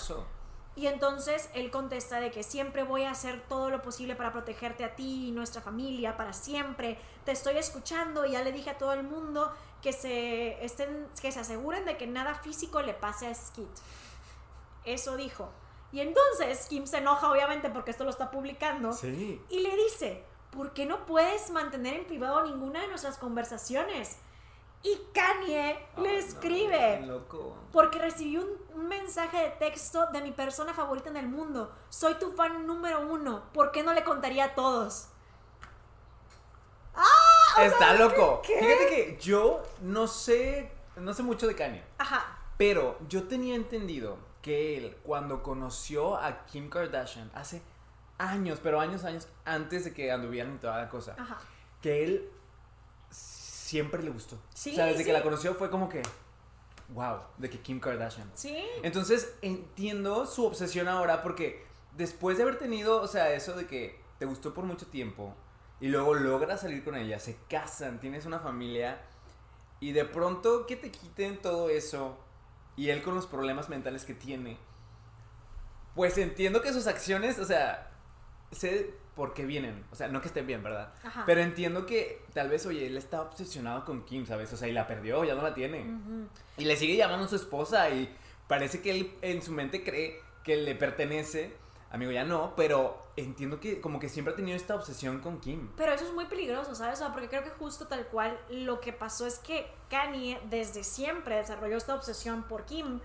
Y 0.74 0.88
entonces 0.88 1.50
él 1.54 1.70
contesta 1.70 2.22
de 2.22 2.32
que 2.32 2.42
siempre 2.44 2.84
voy 2.84 3.04
a 3.04 3.12
hacer 3.12 3.44
todo 3.50 3.70
lo 3.70 3.82
posible 3.82 4.16
para 4.16 4.32
protegerte 4.32 4.86
a 4.86 4.96
ti 4.96 5.28
y 5.28 5.32
nuestra 5.34 5.62
familia 5.62 6.16
para 6.16 6.32
siempre. 6.32 6.98
Te 7.26 7.34
estoy 7.34 7.58
escuchando 7.58 8.26
y 8.26 8.32
ya 8.32 8.42
le 8.42 8.54
dije 8.54 8.70
a 8.70 8.78
todo 8.78 8.94
el 8.94 9.04
mundo 9.04 9.52
que 9.82 9.92
se 9.92 10.64
estén 10.64 11.10
que 11.22 11.30
se 11.34 11.42
aseguren 11.42 11.84
de 11.84 11.98
que 11.98 12.08
nada 12.08 12.36
físico 12.36 12.82
le 12.82 12.94
pase 12.94 13.28
a 13.28 13.36
Skid. 13.36 13.68
Eso 14.86 15.18
dijo. 15.18 15.50
Y 15.92 16.00
entonces 16.00 16.68
Kim 16.70 16.88
se 16.88 17.00
enoja 17.00 17.30
obviamente 17.30 17.70
porque 17.70 17.92
esto 17.92 18.06
lo 18.06 18.10
está 18.10 18.32
publicando 18.32 18.94
Sí. 18.94 19.42
y 19.50 19.60
le 19.60 19.76
dice, 19.76 20.24
¿por 20.52 20.74
qué 20.74 20.86
no 20.86 21.06
puedes 21.06 21.50
mantener 21.52 21.96
en 21.96 22.06
privado 22.06 22.44
ninguna 22.46 22.82
de 22.82 22.88
nuestras 22.88 23.18
conversaciones? 23.18 24.18
Y 24.84 25.00
Kanye 25.14 25.80
le 25.98 26.02
no, 26.14 26.18
escribe. 26.18 26.98
qué 27.00 27.06
loco. 27.06 27.56
Porque 27.72 28.00
recibí 28.00 28.38
un, 28.38 28.50
un 28.74 28.88
mensaje 28.88 29.38
de 29.38 29.50
texto 29.52 30.08
de 30.08 30.22
mi 30.22 30.32
persona 30.32 30.74
favorita 30.74 31.10
en 31.10 31.18
el 31.18 31.28
mundo. 31.28 31.72
Soy 31.90 32.16
tu 32.16 32.32
fan 32.32 32.66
número 32.66 33.02
uno. 33.08 33.44
¿Por 33.54 33.72
qué 33.72 33.84
no 33.84 33.94
le 33.94 34.04
contaría 34.04 34.46
a 34.46 34.56
todos? 34.56 35.08
Está 37.60 37.94
loco. 37.94 38.42
¿qué? 38.44 38.60
Fíjate 38.60 38.88
que 38.88 39.18
yo 39.22 39.62
no 39.82 40.08
sé, 40.08 40.72
no 40.96 41.14
sé 41.14 41.24
mucho 41.24 41.48
de 41.48 41.56
Kanye, 41.56 41.84
Ajá. 41.98 42.38
pero 42.58 42.98
yo 43.08 43.28
tenía 43.28 43.56
entendido 43.56 44.18
que 44.42 44.78
él 44.78 44.98
cuando 45.04 45.44
conoció 45.44 46.16
a 46.18 46.46
Kim 46.46 46.70
Kardashian 46.70 47.30
hace 47.36 47.62
años, 48.22 48.60
pero 48.62 48.80
años, 48.80 49.04
años 49.04 49.28
antes 49.46 49.84
de 49.86 49.94
que 49.94 50.12
anduvieran 50.12 50.56
y 50.56 50.58
toda 50.60 50.78
la 50.78 50.90
cosa, 50.90 51.16
Ajá. 51.18 51.40
que 51.82 52.04
él 52.04 52.30
siempre 53.10 54.04
le 54.04 54.12
gustó. 54.12 54.38
Sí, 54.54 54.72
o 54.72 54.76
sea, 54.76 54.86
desde 54.86 55.00
sí. 55.00 55.06
que 55.06 55.14
la 55.14 55.24
conoció 55.24 55.56
fue 55.56 55.70
como 55.70 55.90
que, 55.90 56.02
wow, 56.90 57.20
de 57.38 57.50
que 57.50 57.60
Kim 57.60 57.80
Kardashian. 57.80 58.30
Sí. 58.34 58.58
Entonces 58.84 59.34
entiendo 59.42 60.26
su 60.28 60.46
obsesión 60.46 60.88
ahora 60.88 61.24
porque 61.24 61.66
después 61.98 62.38
de 62.38 62.44
haber 62.44 62.58
tenido, 62.58 63.02
o 63.02 63.08
sea, 63.08 63.34
eso 63.34 63.54
de 63.54 63.66
que 63.66 64.00
te 64.20 64.26
gustó 64.26 64.54
por 64.54 64.66
mucho 64.66 64.88
tiempo 64.88 65.36
y 65.80 65.88
luego 65.88 66.14
logras 66.14 66.62
salir 66.62 66.84
con 66.84 66.96
ella, 66.96 67.20
se 67.20 67.38
casan, 67.50 68.00
tienes 68.00 68.26
una 68.26 68.40
familia 68.40 69.02
y 69.80 69.94
de 69.94 70.06
pronto 70.06 70.68
que 70.68 70.76
te 70.76 70.92
quiten 70.92 71.42
todo 71.42 71.70
eso 71.70 72.18
y 72.76 72.90
él 72.90 73.02
con 73.02 73.16
los 73.16 73.26
problemas 73.26 73.68
mentales 73.68 74.06
que 74.06 74.14
tiene, 74.14 74.58
pues 75.96 76.18
entiendo 76.18 76.62
que 76.62 76.72
sus 76.72 76.88
acciones, 76.88 77.40
o 77.40 77.46
sea, 77.46 77.91
sé 78.52 78.94
por 79.16 79.34
qué 79.34 79.46
vienen, 79.46 79.84
o 79.92 79.96
sea, 79.96 80.08
no 80.08 80.22
que 80.22 80.28
estén 80.28 80.48
bien, 80.48 80.64
¿verdad? 80.64 80.94
Ajá. 81.04 81.24
Pero 81.26 81.42
entiendo 81.42 81.86
que 81.86 82.22
tal 82.34 82.50
vez, 82.50 82.66
oye, 82.66 82.88
él 82.88 82.98
está 82.98 83.22
obsesionado 83.22 83.86
con 83.86 84.06
Kim, 84.06 84.26
¿sabes? 84.26 84.52
O 84.54 84.58
sea, 84.58 84.68
y 84.68 84.72
la 84.72 84.88
perdió, 84.88 85.24
ya 85.24 85.36
no 85.36 85.42
la 85.42 85.54
tiene. 85.54 85.86
Y 86.58 86.66
le 86.66 86.76
sigue 86.78 86.96
llamando 86.96 87.26
a 87.26 87.30
su 87.30 87.36
esposa 87.36 87.90
y 87.90 88.16
parece 88.48 88.82
que 88.82 88.92
él 88.92 89.14
en 89.22 89.42
su 89.42 89.52
mente 89.52 89.84
cree 89.84 90.22
que 90.44 90.56
le 90.56 90.76
pertenece. 90.76 91.56
Amigo, 91.92 92.12
ya 92.12 92.24
no, 92.24 92.54
pero 92.56 93.02
entiendo 93.18 93.60
que 93.60 93.82
como 93.82 94.00
que 94.00 94.08
siempre 94.08 94.34
ha 94.34 94.38
tenido 94.38 94.56
esta 94.56 94.76
obsesión 94.76 95.20
con 95.20 95.42
Kim. 95.42 95.70
Pero 95.76 95.92
eso 95.92 96.06
es 96.06 96.14
muy 96.14 96.26
peligroso, 96.26 96.74
¿sabes? 96.74 97.02
O 97.02 97.04
sea, 97.04 97.12
porque 97.12 97.28
creo 97.28 97.44
que 97.44 97.50
justo 97.50 97.88
tal 97.88 98.08
cual 98.08 98.40
lo 98.50 98.80
que 98.80 98.94
pasó 98.94 99.28
es 99.28 99.40
que 99.40 99.70
Kanye 99.90 100.40
desde 100.50 100.86
siempre 100.86 101.36
desarrolló 101.36 101.76
esta 101.76 101.94
obsesión 101.94 102.44
por 102.44 102.64
Kim 102.64 103.02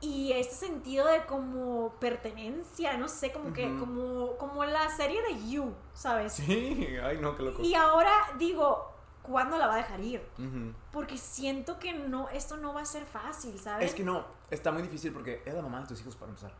y 0.00 0.32
este 0.32 0.54
sentido 0.54 1.06
de 1.06 1.26
como 1.26 1.94
pertenencia, 2.00 2.96
no 2.96 3.08
sé, 3.08 3.32
como 3.32 3.52
que 3.52 3.76
como 3.78 4.36
como 4.38 4.64
la 4.64 4.88
serie 4.90 5.20
de 5.22 5.50
You, 5.50 5.74
¿sabes? 5.92 6.32
Sí, 6.34 6.96
ay 7.02 7.18
no, 7.18 7.36
qué 7.36 7.42
loco. 7.42 7.62
Y 7.62 7.74
ahora 7.74 8.10
digo, 8.38 8.94
¿cuándo 9.22 9.58
la 9.58 9.66
va 9.66 9.74
a 9.74 9.78
dejar 9.78 10.00
ir? 10.00 10.22
Porque 10.90 11.18
siento 11.18 11.78
que 11.78 11.92
no 11.92 12.28
esto 12.30 12.56
no 12.56 12.72
va 12.72 12.82
a 12.82 12.86
ser 12.86 13.04
fácil, 13.04 13.58
¿sabes? 13.58 13.90
Es 13.90 13.94
que 13.94 14.04
no, 14.04 14.24
está 14.50 14.72
muy 14.72 14.82
difícil 14.82 15.12
porque 15.12 15.42
es 15.44 15.54
la 15.54 15.62
mamá 15.62 15.80
de 15.80 15.88
tus 15.88 16.00
hijos 16.00 16.16
para 16.16 16.30
empezar. 16.30 16.54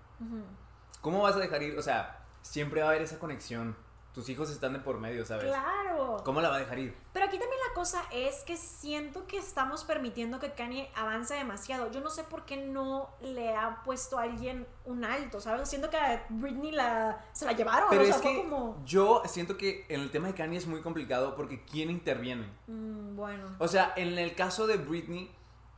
¿Cómo 1.00 1.22
vas 1.22 1.34
a 1.36 1.38
dejar 1.38 1.62
ir? 1.62 1.78
O 1.78 1.82
sea, 1.82 2.24
siempre 2.42 2.82
va 2.82 2.88
a 2.88 2.90
haber 2.90 3.02
esa 3.02 3.18
conexión. 3.18 3.74
Tus 4.14 4.28
hijos 4.28 4.50
están 4.50 4.72
de 4.72 4.80
por 4.80 4.98
medio, 4.98 5.24
¿sabes? 5.24 5.46
Claro. 5.46 6.16
¿Cómo 6.24 6.40
la 6.40 6.48
va 6.48 6.56
a 6.56 6.58
dejar 6.58 6.80
ir? 6.80 6.96
Pero 7.12 7.26
aquí 7.26 7.38
también 7.38 7.60
la 7.68 7.74
cosa 7.74 8.02
es 8.10 8.42
que 8.42 8.56
siento 8.56 9.26
que 9.28 9.38
estamos 9.38 9.84
permitiendo 9.84 10.40
que 10.40 10.52
Kanye 10.52 10.90
avance 10.96 11.34
demasiado. 11.34 11.92
Yo 11.92 12.00
no 12.00 12.10
sé 12.10 12.24
por 12.24 12.44
qué 12.44 12.56
no 12.56 13.10
le 13.20 13.54
ha 13.54 13.82
puesto 13.84 14.18
a 14.18 14.22
alguien 14.22 14.66
un 14.84 15.04
alto, 15.04 15.40
¿sabes? 15.40 15.68
Siento 15.68 15.90
que 15.90 15.96
a 15.96 16.26
Britney 16.28 16.72
la, 16.72 17.24
se 17.32 17.44
la 17.44 17.52
llevaron. 17.52 17.88
Pero 17.88 18.02
o 18.02 18.06
sea, 18.06 18.16
es 18.16 18.22
fue 18.22 18.32
que 18.32 18.38
como... 18.42 18.82
yo 18.84 19.22
siento 19.26 19.56
que 19.56 19.86
en 19.88 20.00
el 20.00 20.10
tema 20.10 20.26
de 20.26 20.34
Kanye 20.34 20.58
es 20.58 20.66
muy 20.66 20.80
complicado 20.80 21.36
porque 21.36 21.64
¿quién 21.64 21.90
interviene? 21.90 22.48
mm, 22.66 23.14
bueno. 23.14 23.54
O 23.58 23.68
sea, 23.68 23.92
en 23.96 24.18
el 24.18 24.34
caso 24.34 24.66
de 24.66 24.76
Britney, 24.76 25.30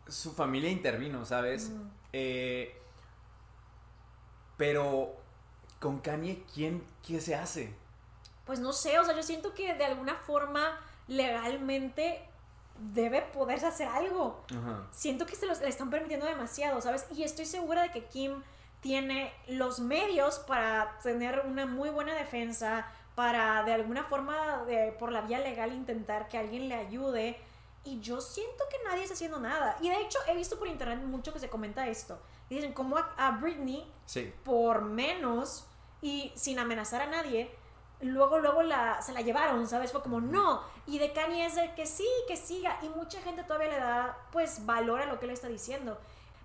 su 0.09 0.33
familia 0.33 0.71
intervino, 0.71 1.27
¿sabes? 1.27 1.71
Eh, 2.15 2.79
pero 4.57 5.17
con 5.81 5.99
Kanye, 5.99 6.45
¿quién 6.55 6.83
qué 7.07 7.21
se 7.21 7.35
hace? 7.35 7.75
Pues 8.45 8.59
no 8.61 8.73
sé, 8.73 8.99
o 8.99 9.05
sea, 9.05 9.15
yo 9.15 9.23
siento 9.23 9.55
que 9.55 9.75
de 9.75 9.85
alguna 9.85 10.15
forma 10.17 10.79
legalmente 11.09 12.27
debe 12.79 13.23
poderse 13.23 13.67
hacer 13.67 13.89
algo. 13.89 14.45
Ajá. 14.51 14.87
siento 14.91 15.27
que 15.27 15.37
se 15.37 15.47
los 15.47 15.61
le 15.61 15.69
están 15.69 15.91
permitiendo 15.91 16.27
demasiado, 16.27 16.81
¿sabes? 16.81 17.07
Y 17.15 17.23
estoy 17.23 17.47
segura 17.47 17.83
de 17.83 17.91
que 17.91 18.05
Kim 18.07 18.43
tiene 18.81 19.33
los 19.47 19.79
medios 19.79 20.41
para 20.41 20.99
tener 21.03 21.45
una 21.47 21.67
muy 21.67 21.91
buena 21.91 22.15
defensa, 22.15 22.91
para 23.15 23.63
de 23.63 23.73
alguna 23.75 24.03
forma, 24.05 24.65
de, 24.67 24.93
por 24.99 25.13
la 25.13 25.21
vía 25.21 25.39
legal, 25.39 25.73
intentar 25.73 26.29
que 26.29 26.39
alguien 26.39 26.69
le 26.69 26.75
ayude. 26.75 27.39
Y 27.85 28.01
yo 28.01 28.21
siento 28.21 28.65
que 28.71 28.77
nadie 28.89 29.03
está 29.03 29.15
haciendo 29.15 29.39
nada. 29.39 29.77
Y 29.81 29.89
de 29.89 30.01
hecho, 30.01 30.19
he 30.27 30.35
visto 30.35 30.59
por 30.59 30.67
internet 30.67 30.99
mucho 31.05 31.33
que 31.33 31.39
se 31.41 31.49
comenta 31.51 31.87
esto. 31.89 32.19
Dicen, 32.49 32.73
como 32.73 32.97
a, 32.97 33.13
a 33.17 33.33
Britney, 33.33 33.89
Sí. 34.07 34.33
por 34.45 34.83
menos 34.83 35.67
y 36.01 36.33
sin 36.35 36.59
amenazar 36.59 37.03
a 37.03 37.07
nadie, 37.07 37.55
luego, 38.03 38.39
luego 38.39 38.63
la, 38.63 39.01
se 39.03 39.13
la 39.13 39.21
llevaron, 39.21 39.67
¿sabes? 39.67 39.93
Fue 39.93 40.03
como, 40.03 40.21
no. 40.21 40.63
Y 40.87 40.99
de 40.99 41.13
Kanye 41.13 41.47
es 41.47 41.55
de 41.55 41.75
que 41.75 41.87
sí, 41.87 42.07
que 42.29 42.37
siga. 42.37 42.79
Y 42.83 42.89
mucha 42.89 43.21
gente 43.23 43.43
todavía 43.45 43.69
le 43.69 43.79
da, 43.79 44.19
pues, 44.33 44.67
valor 44.67 45.01
a 45.01 45.07
lo 45.07 45.19
que 45.19 45.27
él 45.27 45.31
está 45.33 45.49
diciendo. 45.49 45.99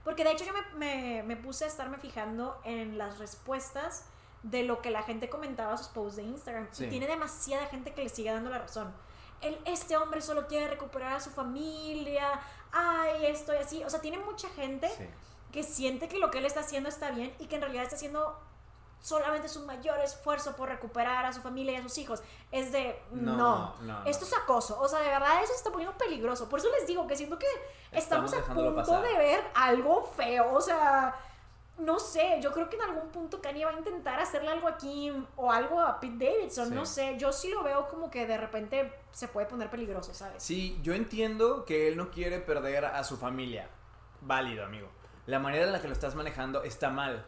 Porque 0.03 0.23
de 0.23 0.31
hecho 0.31 0.45
yo 0.45 0.53
me, 0.53 0.61
me- 0.77 1.23
me 1.23 1.35
puse 1.35 1.65
a 1.65 1.67
estarme 1.67 1.97
fijando 1.97 2.59
en 2.63 2.97
las 2.97 3.17
respuestas 3.19 4.05
de 4.43 4.63
lo 4.63 4.81
que 4.81 4.91
la 4.91 5.03
gente 5.03 5.29
comentaba 5.29 5.73
a 5.73 5.77
sus 5.77 5.87
posts 5.87 6.15
de 6.17 6.23
Instagram. 6.23 6.67
Sí. 6.71 6.85
Y 6.85 6.89
tiene 6.89 7.07
demasiada 7.07 7.65
gente 7.67 7.93
que 7.93 8.03
le 8.03 8.09
sigue 8.09 8.31
dando 8.31 8.49
la 8.49 8.59
razón. 8.59 8.93
El, 9.41 9.57
este 9.65 9.97
hombre 9.97 10.21
solo 10.21 10.47
quiere 10.47 10.67
recuperar 10.67 11.13
a 11.13 11.19
su 11.19 11.29
familia. 11.31 12.39
Ay, 12.71 13.25
esto 13.25 13.53
y 13.53 13.57
así. 13.57 13.83
O 13.83 13.89
sea, 13.89 13.99
tiene 14.01 14.17
mucha 14.19 14.47
gente 14.49 14.89
sí. 14.89 15.05
que 15.51 15.63
siente 15.63 16.07
que 16.07 16.19
lo 16.19 16.31
que 16.31 16.37
él 16.37 16.45
está 16.45 16.61
haciendo 16.61 16.87
está 16.89 17.11
bien 17.11 17.33
y 17.39 17.47
que 17.47 17.55
en 17.55 17.61
realidad 17.61 17.83
está 17.83 17.95
haciendo 17.95 18.39
solamente 19.01 19.47
su 19.47 19.65
mayor 19.65 19.99
esfuerzo 19.99 20.55
por 20.55 20.69
recuperar 20.69 21.25
a 21.25 21.33
su 21.33 21.41
familia 21.41 21.73
y 21.73 21.75
a 21.77 21.83
sus 21.83 21.97
hijos. 21.97 22.21
Es 22.51 22.71
de, 22.71 23.01
no, 23.11 23.35
No, 23.37 23.75
no, 23.81 24.03
esto 24.05 24.25
es 24.25 24.33
acoso. 24.33 24.79
O 24.79 24.87
sea, 24.87 24.99
de 24.99 25.07
verdad 25.09 25.37
eso 25.43 25.51
se 25.53 25.57
está 25.57 25.71
poniendo 25.71 25.97
peligroso. 25.97 26.49
Por 26.49 26.59
eso 26.59 26.69
les 26.77 26.87
digo 26.87 27.07
que 27.07 27.15
siento 27.15 27.37
que 27.39 27.47
estamos, 27.91 28.33
Estamos 28.33 28.49
a 28.49 28.53
punto 28.53 28.75
pasar. 28.75 29.01
de 29.03 29.17
ver 29.17 29.43
algo 29.53 30.03
feo. 30.15 30.53
O 30.53 30.61
sea, 30.61 31.15
no 31.77 31.99
sé, 31.99 32.39
yo 32.41 32.51
creo 32.51 32.69
que 32.69 32.75
en 32.75 32.81
algún 32.81 33.09
punto 33.09 33.39
Kanye 33.39 33.63
va 33.65 33.71
a 33.71 33.77
intentar 33.77 34.19
hacerle 34.19 34.49
algo 34.49 34.67
a 34.67 34.77
Kim 34.77 35.25
o 35.35 35.51
algo 35.51 35.79
a 35.79 35.99
Pete 35.99 36.25
Davidson. 36.25 36.69
Sí. 36.69 36.73
No 36.73 36.85
sé, 36.85 37.17
yo 37.17 37.31
sí 37.31 37.49
lo 37.49 37.61
veo 37.63 37.87
como 37.87 38.09
que 38.09 38.25
de 38.25 38.37
repente 38.37 38.91
se 39.11 39.27
puede 39.27 39.45
poner 39.47 39.69
peligroso, 39.69 40.13
¿sabes? 40.13 40.41
Sí, 40.41 40.79
yo 40.81 40.93
entiendo 40.95 41.65
que 41.65 41.87
él 41.87 41.95
no 41.97 42.09
quiere 42.09 42.39
perder 42.39 42.85
a 42.85 43.03
su 43.03 43.15
familia. 43.17 43.69
Válido, 44.21 44.65
amigo. 44.65 44.89
La 45.27 45.37
manera 45.39 45.65
en 45.65 45.71
la 45.71 45.79
que 45.81 45.87
lo 45.87 45.93
estás 45.93 46.15
manejando 46.15 46.63
está 46.63 46.89
mal. 46.89 47.25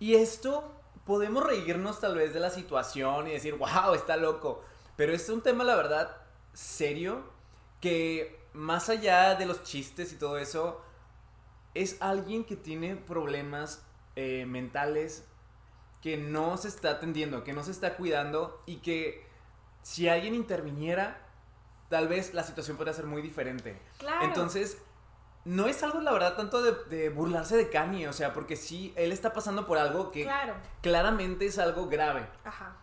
Y 0.00 0.16
esto, 0.16 0.64
podemos 1.04 1.44
reírnos 1.44 2.00
tal 2.00 2.16
vez 2.16 2.32
de 2.32 2.40
la 2.40 2.50
situación 2.50 3.28
y 3.28 3.32
decir, 3.32 3.54
wow, 3.54 3.94
está 3.94 4.16
loco. 4.16 4.64
Pero 4.96 5.12
es 5.12 5.28
un 5.28 5.42
tema, 5.42 5.64
la 5.64 5.76
verdad, 5.76 6.16
serio, 6.52 7.24
que 7.80 8.40
más 8.52 8.88
allá 8.88 9.34
de 9.34 9.46
los 9.46 9.62
chistes 9.64 10.12
y 10.12 10.16
todo 10.16 10.38
eso, 10.38 10.80
es 11.74 12.00
alguien 12.00 12.44
que 12.44 12.56
tiene 12.56 12.96
problemas 12.96 13.84
eh, 14.16 14.46
mentales 14.46 15.24
que 16.00 16.16
no 16.16 16.56
se 16.56 16.68
está 16.68 16.90
atendiendo, 16.90 17.44
que 17.44 17.52
no 17.52 17.64
se 17.64 17.72
está 17.72 17.96
cuidando 17.96 18.62
y 18.66 18.76
que 18.76 19.26
si 19.82 20.08
alguien 20.08 20.34
interviniera, 20.34 21.26
tal 21.88 22.08
vez 22.08 22.32
la 22.34 22.44
situación 22.44 22.76
podría 22.76 22.94
ser 22.94 23.06
muy 23.06 23.22
diferente. 23.22 23.78
Claro. 23.98 24.24
Entonces, 24.24 24.78
no 25.44 25.66
es 25.66 25.82
algo, 25.82 26.00
la 26.00 26.12
verdad, 26.12 26.36
tanto 26.36 26.62
de, 26.62 26.72
de 26.96 27.10
burlarse 27.10 27.56
de 27.56 27.68
Kanye, 27.68 28.08
o 28.08 28.12
sea, 28.12 28.32
porque 28.32 28.56
sí, 28.56 28.92
él 28.96 29.12
está 29.12 29.32
pasando 29.32 29.66
por 29.66 29.76
algo 29.78 30.10
que 30.10 30.22
Claro. 30.24 30.54
claramente 30.80 31.46
es 31.46 31.58
algo 31.58 31.88
grave. 31.88 32.26
Ajá. 32.44 32.76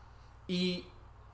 Y 0.47 0.85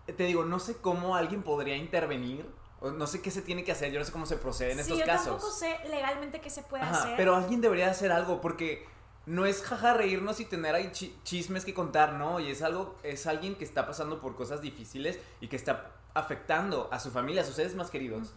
te 0.06 0.24
digo, 0.24 0.46
no 0.46 0.60
sé 0.60 0.78
cómo 0.78 1.16
alguien 1.16 1.44
podría 1.44 1.76
intervenir, 1.76 2.50
o 2.80 2.92
no 2.92 3.08
sé 3.08 3.22
qué 3.22 3.32
se 3.32 3.42
tiene 3.42 3.64
que 3.64 3.72
hacer, 3.72 3.92
yo 3.92 4.00
no 4.00 4.06
sé 4.06 4.12
cómo 4.12 4.26
se 4.26 4.38
procede 4.38 4.72
en 4.72 4.78
sí, 4.78 4.82
estos 4.84 5.00
yo 5.00 5.06
casos. 5.06 5.26
tampoco 5.28 5.52
sé 5.52 5.78
legalmente 5.90 6.40
qué 6.40 6.50
se 6.50 6.62
puede 6.62 6.84
Ajá, 6.84 7.00
hacer. 7.00 7.18
pero 7.18 7.36
alguien 7.36 7.60
debería 7.60 7.90
hacer 7.90 8.12
algo 8.12 8.40
porque 8.40 8.86
no 9.26 9.46
es 9.46 9.62
jaja 9.64 9.94
reírnos 9.96 10.40
y 10.40 10.46
tener 10.46 10.76
ahí 10.76 10.92
chi- 10.94 11.14
chismes 11.24 11.66
que 11.66 11.74
contar, 11.74 12.14
¿no? 12.14 12.40
Y 12.40 12.50
es 12.52 12.62
algo, 12.62 12.96
es 13.04 13.28
alguien 13.28 13.56
que 13.56 13.66
está 13.66 13.86
pasando 13.86 14.22
por 14.22 14.36
cosas 14.36 14.62
difíciles 14.62 15.20
y 15.42 15.48
que 15.50 15.56
está 15.58 15.92
afectando 16.14 16.88
a 16.92 17.00
su 17.00 17.12
familia, 17.12 17.42
a 17.42 17.46
sus 17.46 17.56
seres 17.56 17.76
más 17.76 17.90
queridos. 17.90 18.34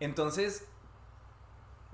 Entonces, 0.00 0.64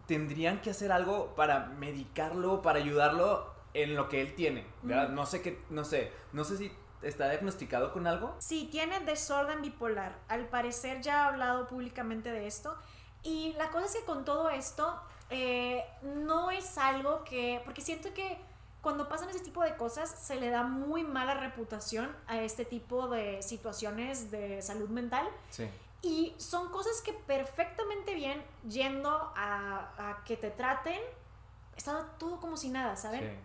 tendrían 0.08 0.60
que 0.62 0.70
hacer 0.70 0.90
algo 0.90 1.34
para 1.36 1.66
medicarlo, 1.66 2.62
para 2.62 2.78
ayudarlo 2.78 3.46
en 3.74 3.94
lo 3.94 4.08
que 4.08 4.22
él 4.22 4.34
tiene. 4.34 4.66
No 4.82 5.26
sé 5.26 5.42
qué, 5.42 5.62
no 5.68 5.84
sé, 5.84 6.10
no 6.32 6.44
sé 6.44 6.56
si 6.56 6.72
está 7.02 7.28
diagnosticado 7.28 7.92
con 7.92 8.06
algo. 8.06 8.34
Sí, 8.38 8.68
tiene 8.72 8.98
desorden 9.00 9.60
bipolar. 9.60 10.18
Al 10.28 10.48
parecer 10.48 11.02
ya 11.02 11.24
ha 11.24 11.28
hablado 11.28 11.68
públicamente 11.68 12.32
de 12.32 12.46
esto. 12.46 12.74
Y 13.22 13.52
la 13.58 13.70
cosa 13.70 13.84
es 13.84 13.96
que 13.96 14.04
con 14.04 14.24
todo 14.24 14.48
esto 14.48 14.98
eh, 15.28 15.84
no 16.02 16.50
es 16.50 16.78
algo 16.78 17.22
que... 17.24 17.60
Porque 17.66 17.82
siento 17.82 18.14
que 18.14 18.38
cuando 18.80 19.10
pasan 19.10 19.28
ese 19.28 19.40
tipo 19.40 19.62
de 19.62 19.76
cosas 19.76 20.08
se 20.08 20.36
le 20.36 20.48
da 20.48 20.62
muy 20.62 21.04
mala 21.04 21.34
reputación 21.34 22.10
a 22.28 22.40
este 22.40 22.64
tipo 22.64 23.08
de 23.08 23.42
situaciones 23.42 24.30
de 24.30 24.62
salud 24.62 24.88
mental. 24.88 25.28
Sí. 25.50 25.68
Y 26.02 26.34
son 26.38 26.70
cosas 26.70 27.02
que 27.02 27.12
perfectamente 27.12 28.14
bien 28.14 28.42
yendo 28.68 29.10
a, 29.10 29.90
a 29.98 30.24
que 30.24 30.36
te 30.36 30.50
traten, 30.50 31.00
está 31.76 32.06
todo 32.18 32.38
como 32.40 32.56
si 32.56 32.68
nada, 32.68 32.96
¿saben? 32.96 33.38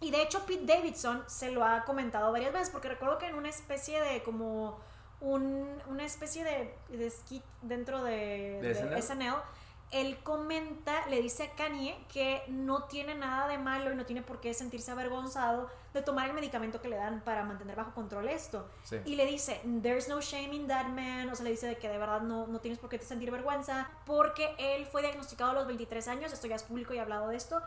Y 0.00 0.10
de 0.10 0.22
hecho 0.22 0.44
Pete 0.46 0.64
Davidson 0.64 1.22
se 1.26 1.50
lo 1.50 1.64
ha 1.64 1.84
comentado 1.84 2.32
varias 2.32 2.52
veces, 2.52 2.70
porque 2.70 2.88
recuerdo 2.88 3.18
que 3.18 3.26
en 3.26 3.34
una 3.34 3.48
especie 3.48 4.00
de 4.00 4.22
como 4.22 4.78
un, 5.20 5.68
una 5.86 6.04
especie 6.04 6.42
de, 6.42 6.74
de 6.88 7.10
skit 7.10 7.44
dentro 7.62 8.02
de, 8.02 8.58
¿De 8.62 8.74
de 8.74 9.02
SNL? 9.02 9.02
SNL, 9.02 9.42
él 9.90 10.18
comenta, 10.22 11.06
le 11.08 11.20
dice 11.20 11.44
a 11.44 11.54
Kanye 11.56 11.98
que 12.12 12.42
no 12.48 12.84
tiene 12.84 13.14
nada 13.14 13.48
de 13.48 13.58
malo 13.58 13.92
y 13.92 13.96
no 13.96 14.06
tiene 14.06 14.22
por 14.22 14.40
qué 14.40 14.54
sentirse 14.54 14.90
avergonzado 14.90 15.68
de 15.92 16.02
tomar 16.02 16.28
el 16.28 16.34
medicamento 16.34 16.80
que 16.80 16.88
le 16.88 16.96
dan 16.96 17.20
para 17.20 17.44
mantener 17.44 17.76
bajo 17.76 17.92
control 17.92 18.28
esto. 18.28 18.68
Sí. 18.84 18.96
Y 19.04 19.16
le 19.16 19.26
dice, 19.26 19.60
there's 19.82 20.08
no 20.08 20.20
shame 20.20 20.54
in 20.54 20.68
that 20.68 20.86
man, 20.86 21.28
o 21.30 21.34
sea, 21.34 21.44
le 21.44 21.50
dice 21.50 21.66
de 21.66 21.76
que 21.76 21.88
de 21.88 21.98
verdad 21.98 22.20
no, 22.20 22.46
no 22.46 22.60
tienes 22.60 22.78
por 22.78 22.88
qué 22.88 22.98
te 22.98 23.04
sentir 23.04 23.30
vergüenza, 23.30 23.90
porque 24.06 24.54
él 24.58 24.86
fue 24.86 25.02
diagnosticado 25.02 25.50
a 25.50 25.54
los 25.54 25.66
23 25.66 26.06
años, 26.08 26.32
esto 26.32 26.46
ya 26.46 26.56
es 26.56 26.62
público 26.62 26.94
y 26.94 26.98
he 26.98 27.00
hablado 27.00 27.28
de 27.28 27.36
esto, 27.36 27.60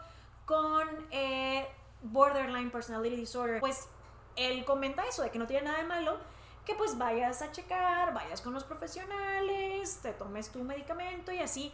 con 0.45 0.87
eh, 1.11 1.67
borderline 2.01 2.71
personality 2.71 3.15
disorder. 3.15 3.59
Pues 3.59 3.87
él 4.35 4.63
comenta 4.65 5.05
eso, 5.05 5.21
de 5.21 5.29
que 5.29 5.39
no 5.39 5.47
tiene 5.47 5.65
nada 5.65 5.79
de 5.79 5.85
malo, 5.85 6.17
que 6.65 6.75
pues 6.75 6.97
vayas 6.97 7.41
a 7.41 7.51
checar, 7.51 8.13
vayas 8.13 8.41
con 8.41 8.53
los 8.53 8.63
profesionales, 8.63 9.99
te 10.01 10.13
tomes 10.13 10.49
tu 10.49 10.63
medicamento 10.63 11.31
y 11.31 11.39
así. 11.39 11.73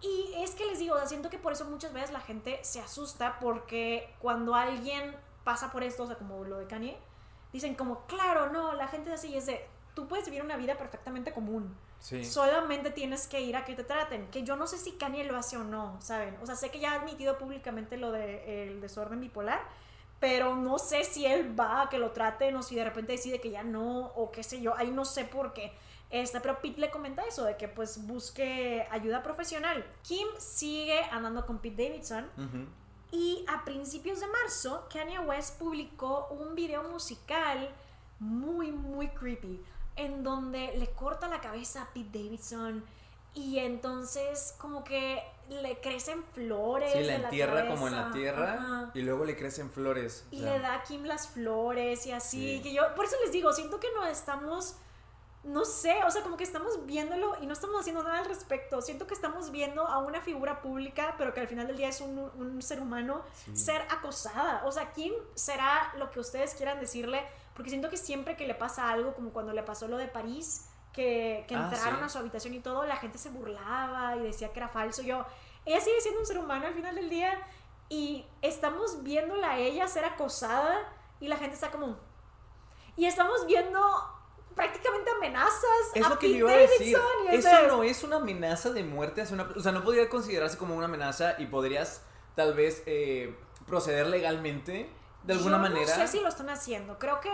Y 0.00 0.32
es 0.36 0.52
que 0.52 0.64
les 0.64 0.78
digo, 0.78 0.96
siento 1.06 1.28
que 1.28 1.38
por 1.38 1.52
eso 1.52 1.64
muchas 1.66 1.92
veces 1.92 2.10
la 2.10 2.20
gente 2.20 2.58
se 2.62 2.80
asusta 2.80 3.38
porque 3.38 4.14
cuando 4.20 4.54
alguien 4.54 5.14
pasa 5.44 5.70
por 5.70 5.82
esto, 5.82 6.04
o 6.04 6.06
sea, 6.06 6.16
como 6.16 6.44
lo 6.44 6.58
de 6.58 6.66
Kanye, 6.66 6.98
dicen 7.52 7.74
como, 7.74 8.06
claro, 8.06 8.50
no, 8.50 8.74
la 8.74 8.88
gente 8.88 9.10
es 9.10 9.20
así, 9.20 9.28
y 9.28 9.36
es 9.36 9.46
de, 9.46 9.64
tú 9.94 10.06
puedes 10.08 10.26
vivir 10.26 10.42
una 10.42 10.56
vida 10.56 10.76
perfectamente 10.76 11.32
común. 11.32 11.76
Sí. 11.98 12.24
Solamente 12.24 12.90
tienes 12.90 13.26
que 13.26 13.42
ir 13.42 13.56
a 13.56 13.64
que 13.64 13.74
te 13.74 13.84
traten. 13.84 14.26
Que 14.28 14.42
yo 14.42 14.56
no 14.56 14.66
sé 14.66 14.78
si 14.78 14.92
Kanye 14.92 15.24
lo 15.24 15.36
hace 15.36 15.58
o 15.58 15.64
no, 15.64 16.00
¿saben? 16.00 16.36
O 16.42 16.46
sea, 16.46 16.56
sé 16.56 16.70
que 16.70 16.80
ya 16.80 16.92
ha 16.92 17.00
admitido 17.00 17.36
públicamente 17.36 17.98
lo 17.98 18.10
del 18.10 18.80
desorden 18.80 19.20
bipolar, 19.20 19.60
pero 20.18 20.56
no 20.56 20.78
sé 20.78 21.04
si 21.04 21.26
él 21.26 21.58
va 21.58 21.82
a 21.82 21.88
que 21.90 21.98
lo 21.98 22.12
traten 22.12 22.56
o 22.56 22.62
si 22.62 22.74
de 22.74 22.84
repente 22.84 23.12
decide 23.12 23.40
que 23.40 23.50
ya 23.50 23.62
no, 23.62 24.06
o 24.14 24.30
qué 24.30 24.42
sé 24.42 24.62
yo. 24.62 24.74
Ahí 24.76 24.90
no 24.90 25.04
sé 25.04 25.24
por 25.24 25.52
qué. 25.52 25.72
Este, 26.10 26.40
pero 26.40 26.60
Pete 26.60 26.80
le 26.80 26.90
comenta 26.90 27.22
eso, 27.22 27.44
de 27.44 27.56
que 27.56 27.68
pues 27.68 28.06
busque 28.06 28.86
ayuda 28.90 29.22
profesional. 29.22 29.84
Kim 30.02 30.26
sigue 30.38 31.00
andando 31.10 31.46
con 31.46 31.58
Pete 31.58 31.84
Davidson 31.84 32.24
Ujú. 32.36 32.66
Y 33.12 33.44
a 33.48 33.64
principios 33.64 34.20
de 34.20 34.26
marzo, 34.28 34.86
Kanye 34.92 35.18
West 35.18 35.58
publicó 35.58 36.28
un 36.30 36.54
video 36.54 36.82
musical 36.84 37.70
muy, 38.18 38.70
muy 38.70 39.08
creepy, 39.08 39.60
en 39.96 40.22
donde 40.22 40.76
le 40.76 40.88
corta 40.90 41.28
la 41.28 41.40
cabeza 41.40 41.82
a 41.82 41.92
Pete 41.92 42.18
Davidson 42.18 42.84
y 43.34 43.58
entonces 43.58 44.54
como 44.58 44.82
que 44.84 45.22
le 45.48 45.80
crecen 45.80 46.22
flores. 46.34 46.92
Sí, 46.92 47.02
la 47.02 47.14
entierra 47.16 47.66
como 47.68 47.88
en 47.88 47.96
la 47.96 48.10
tierra 48.10 48.54
Ajá. 48.54 48.90
y 48.94 49.02
luego 49.02 49.24
le 49.24 49.36
crecen 49.36 49.70
flores. 49.70 50.24
o 50.30 50.34
Y 50.34 50.40
sea, 50.40 50.52
le 50.56 50.60
da 50.60 50.74
a 50.74 50.82
Kim 50.82 51.04
las 51.04 51.28
flores 51.28 52.06
y 52.06 52.12
así. 52.12 52.56
Sí. 52.56 52.62
Que 52.62 52.72
yo, 52.72 52.82
por 52.94 53.04
eso 53.04 53.16
les 53.22 53.32
digo, 53.32 53.52
siento 53.52 53.80
que 53.80 53.88
no 53.94 54.04
estamos, 54.06 54.76
no 55.42 55.64
sé, 55.64 56.04
o 56.04 56.10
sea, 56.10 56.22
como 56.22 56.36
que 56.36 56.44
estamos 56.44 56.84
viéndolo 56.84 57.34
y 57.40 57.46
no 57.46 57.54
estamos 57.54 57.80
haciendo 57.80 58.02
nada 58.02 58.18
al 58.18 58.26
respecto. 58.26 58.82
Siento 58.82 59.06
que 59.06 59.14
estamos 59.14 59.50
viendo 59.50 59.86
a 59.86 59.98
una 59.98 60.20
figura 60.20 60.60
pública, 60.60 61.14
pero 61.16 61.32
que 61.32 61.40
al 61.40 61.48
final 61.48 61.66
del 61.66 61.78
día 61.78 61.88
es 61.88 62.00
un, 62.02 62.18
un 62.18 62.60
ser 62.60 62.80
humano, 62.80 63.22
Sí. 63.46 63.56
ser 63.56 63.80
acosada. 63.90 64.62
O 64.66 64.72
sea, 64.72 64.92
Kim 64.92 65.14
será 65.34 65.92
lo 65.96 66.10
que 66.10 66.20
ustedes 66.20 66.54
quieran 66.54 66.78
decirle, 66.78 67.26
porque 67.54 67.70
siento 67.70 67.88
que 67.88 67.96
siempre 67.96 68.36
que 68.36 68.46
le 68.46 68.54
pasa 68.54 68.90
algo, 68.90 69.14
como 69.14 69.30
cuando 69.32 69.52
le 69.54 69.62
pasó 69.62 69.88
lo 69.88 69.96
de 69.96 70.08
París, 70.08 70.66
que, 70.92 71.44
que 71.48 71.54
Ah, 71.54 71.70
entraron 71.72 72.00
sí. 72.00 72.04
a 72.04 72.08
su 72.10 72.18
habitación 72.18 72.52
y 72.52 72.60
todo, 72.60 72.84
la 72.84 72.96
gente 72.96 73.16
se 73.16 73.30
burlaba 73.30 74.16
y 74.16 74.20
decía 74.20 74.52
que 74.52 74.58
era 74.60 74.68
falso. 74.68 75.00
Yo, 75.02 75.24
ella 75.64 75.80
sigue 75.80 76.00
siendo 76.02 76.20
un 76.20 76.26
ser 76.26 76.36
humano 76.38 76.66
al 76.66 76.74
final 76.74 76.94
del 76.94 77.08
día 77.08 77.32
y 77.88 78.26
estamos 78.42 79.02
viéndola 79.02 79.52
a 79.52 79.58
ella 79.58 79.88
ser 79.88 80.04
acosada 80.04 80.76
y 81.18 81.28
la 81.28 81.36
gente 81.38 81.54
está 81.54 81.70
como... 81.70 81.96
Y 82.96 83.06
estamos 83.06 83.46
viendo 83.46 83.80
prácticamente 84.54 85.10
amenazas 85.10 85.62
Es 85.94 86.04
a 86.04 86.08
lo 86.08 86.18
que 86.18 86.26
Pete 86.26 86.38
iba 86.38 86.50
a 86.50 86.56
decir. 86.56 86.96
Davidson 86.96 87.24
y 87.24 87.28
es 87.36 87.44
Eso 87.46 87.56
de- 87.62 87.66
no 87.68 87.82
es 87.82 88.02
una 88.04 88.16
amenaza 88.16 88.70
de 88.70 88.82
muerte 88.84 89.22
hacia 89.22 89.34
una 89.34 89.48
O 89.56 89.60
sea, 89.60 89.72
no 89.72 89.82
podría 89.84 90.08
considerarse 90.08 90.58
como 90.58 90.74
una 90.76 90.86
amenaza 90.86 91.34
y 91.38 91.46
podrías 91.46 92.02
tal 92.34 92.54
vez 92.54 92.82
eh, 92.86 93.36
proceder 93.66 94.06
legalmente 94.06 94.90
de 95.22 95.32
alguna 95.32 95.56
Yo 95.56 95.62
manera. 95.62 95.96
No 95.96 96.02
sé 96.02 96.08
si 96.08 96.20
lo 96.20 96.28
están 96.28 96.48
haciendo. 96.50 96.98
Creo 96.98 97.20
que 97.20 97.30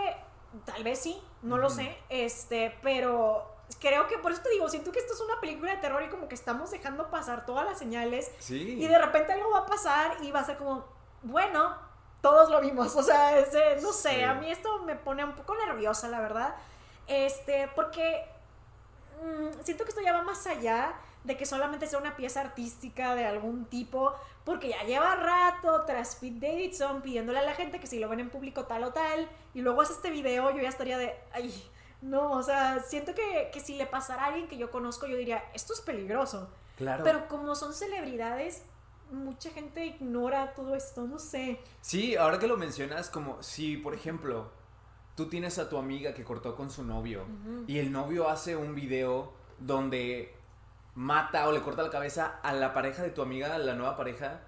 tal 0.65 0.83
vez 0.83 0.99
sí, 0.99 1.21
no 1.41 1.57
lo 1.57 1.69
sé. 1.69 1.97
Este, 2.09 2.77
pero 2.81 3.49
creo 3.79 4.07
que 4.07 4.17
por 4.17 4.31
eso 4.31 4.41
te 4.41 4.49
digo, 4.49 4.69
siento 4.69 4.91
que 4.91 4.99
esto 4.99 5.13
es 5.13 5.21
una 5.21 5.39
película 5.41 5.71
de 5.71 5.77
terror 5.77 6.01
y 6.03 6.09
como 6.09 6.27
que 6.27 6.35
estamos 6.35 6.71
dejando 6.71 7.09
pasar 7.09 7.45
todas 7.45 7.65
las 7.65 7.77
señales 7.79 8.31
Sí. 8.39 8.75
y 8.79 8.87
de 8.87 8.97
repente 8.97 9.33
algo 9.33 9.51
va 9.51 9.59
a 9.59 9.65
pasar 9.65 10.17
y 10.23 10.31
va 10.31 10.39
a 10.41 10.45
ser 10.45 10.57
como, 10.57 10.85
bueno, 11.23 11.75
todos 12.21 12.49
lo 12.49 12.61
vimos. 12.61 12.95
O 12.95 13.03
sea, 13.03 13.37
es 13.37 13.51
de- 13.51 13.81
no 13.81 13.91
sé, 13.93 14.15
Sí. 14.15 14.21
a 14.23 14.33
mí 14.35 14.49
esto 14.51 14.79
me 14.83 14.95
pone 14.95 15.23
un 15.23 15.33
poco 15.33 15.55
nerviosa, 15.55 16.07
la 16.07 16.19
verdad. 16.19 16.55
Este, 17.07 17.69
porque 17.75 18.25
mm, 19.23 19.63
siento 19.63 19.83
que 19.83 19.89
esto 19.89 20.01
ya 20.01 20.13
va 20.13 20.23
más 20.23 20.45
allá 20.47 20.95
de 21.23 21.35
que 21.35 21.45
solamente 21.45 21.87
sea 21.87 21.99
una 21.99 22.15
pieza 22.15 22.41
artística 22.41 23.13
de 23.15 23.25
algún 23.25 23.65
tipo, 23.65 24.13
porque 24.45 24.69
ya 24.69 24.83
lleva 24.83 25.15
rato 25.15 25.83
tras 25.85 26.15
Pete 26.15 26.47
Davidson 26.47 27.01
pidiéndole 27.01 27.39
a 27.39 27.43
la 27.43 27.53
gente 27.53 27.79
que 27.79 27.87
si 27.87 27.99
lo 27.99 28.07
ven 28.07 28.21
en 28.21 28.29
público 28.29 28.65
tal 28.65 28.83
o 28.85 28.93
tal, 28.93 29.27
y 29.53 29.61
luego 29.61 29.81
hace 29.81 29.93
este 29.93 30.09
video, 30.09 30.51
yo 30.51 30.61
ya 30.61 30.69
estaría 30.69 30.97
de, 30.97 31.13
ay, 31.33 31.53
no, 32.01 32.31
o 32.31 32.43
sea, 32.43 32.79
siento 32.79 33.13
que, 33.13 33.49
que 33.51 33.59
si 33.59 33.75
le 33.75 33.85
pasara 33.85 34.23
a 34.23 34.25
alguien 34.27 34.47
que 34.47 34.57
yo 34.57 34.71
conozco, 34.71 35.05
yo 35.07 35.17
diría, 35.17 35.43
esto 35.53 35.73
es 35.73 35.81
peligroso. 35.81 36.49
Claro. 36.77 37.03
Pero 37.03 37.27
como 37.27 37.55
son 37.55 37.73
celebridades, 37.73 38.63
mucha 39.11 39.49
gente 39.49 39.85
ignora 39.85 40.53
todo 40.53 40.75
esto, 40.75 41.07
no 41.07 41.19
sé. 41.19 41.59
Sí, 41.81 42.15
ahora 42.15 42.39
que 42.39 42.47
lo 42.47 42.55
mencionas, 42.55 43.09
como 43.09 43.41
si, 43.41 43.77
por 43.77 43.93
ejemplo, 43.93 44.49
tú 45.17 45.25
tienes 45.27 45.59
a 45.59 45.67
tu 45.67 45.77
amiga 45.77 46.13
que 46.13 46.23
cortó 46.23 46.55
con 46.55 46.69
su 46.69 46.85
novio 46.85 47.25
y 47.67 47.79
el 47.79 47.91
novio 47.91 48.29
hace 48.29 48.55
un 48.55 48.73
video 48.75 49.33
donde 49.59 50.33
mata 50.95 51.47
o 51.47 51.51
le 51.51 51.61
corta 51.61 51.83
la 51.83 51.89
cabeza 51.89 52.39
a 52.41 52.53
la 52.53 52.73
pareja 52.73 53.03
de 53.03 53.09
tu 53.09 53.21
amiga, 53.21 53.53
a 53.53 53.57
la 53.57 53.73
nueva 53.73 53.97
pareja. 53.97 54.39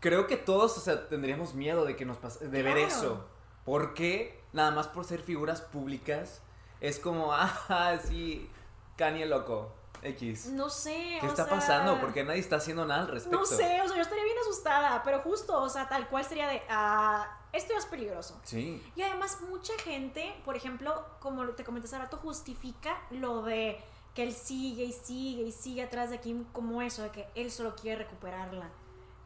Creo 0.00 0.26
que 0.26 0.36
todos, 0.36 0.76
o 0.76 0.80
sea, 0.80 1.08
tendríamos 1.08 1.54
miedo 1.54 1.84
de 1.84 1.96
que 1.96 2.04
nos 2.04 2.20
pas- 2.20 2.38
de 2.38 2.62
ver 2.62 2.76
eso. 2.78 3.26
Porque 3.64 4.40
nada 4.52 4.70
más 4.70 4.86
por 4.88 5.04
ser 5.04 5.20
figuras 5.20 5.60
públicas 5.60 6.42
es 6.80 6.98
como, 6.98 7.32
ah, 7.32 7.96
sí, 8.04 8.48
Kanye 8.96 9.26
loco, 9.26 9.72
X. 10.02 10.46
No 10.46 10.68
sé. 10.70 11.18
¿Qué 11.20 11.26
o 11.26 11.28
está 11.28 11.44
sea, 11.44 11.54
pasando? 11.54 12.00
Porque 12.00 12.24
nadie 12.24 12.40
está 12.40 12.56
haciendo 12.56 12.84
nada 12.84 13.02
al 13.02 13.08
respecto. 13.08 13.38
No 13.38 13.46
sé, 13.46 13.80
o 13.82 13.86
sea, 13.88 13.96
yo 13.96 14.02
estaría 14.02 14.24
bien 14.24 14.36
asustada, 14.42 15.02
pero 15.04 15.20
justo, 15.20 15.60
o 15.60 15.68
sea, 15.68 15.88
tal 15.88 16.08
cual 16.08 16.24
sería 16.24 16.48
de, 16.48 16.62
ah, 16.68 17.38
esto 17.52 17.72
ya 17.72 17.78
es 17.78 17.86
peligroso. 17.86 18.40
Sí. 18.44 18.82
Y 18.94 19.02
además 19.02 19.40
mucha 19.42 19.72
gente, 19.78 20.34
por 20.44 20.56
ejemplo, 20.56 21.04
como 21.20 21.44
te 21.50 21.64
comenté 21.64 21.86
hace 21.86 21.98
rato, 21.98 22.18
justifica 22.18 23.00
lo 23.10 23.42
de 23.42 23.82
que 24.14 24.24
él 24.24 24.34
sigue 24.34 24.84
y 24.84 24.92
sigue 24.92 25.42
y 25.42 25.52
sigue 25.52 25.82
atrás 25.82 26.10
de 26.10 26.20
Kim 26.20 26.44
como 26.52 26.82
eso, 26.82 27.02
de 27.02 27.10
que 27.10 27.28
él 27.34 27.50
solo 27.50 27.74
quiere 27.76 28.04
recuperarla. 28.04 28.68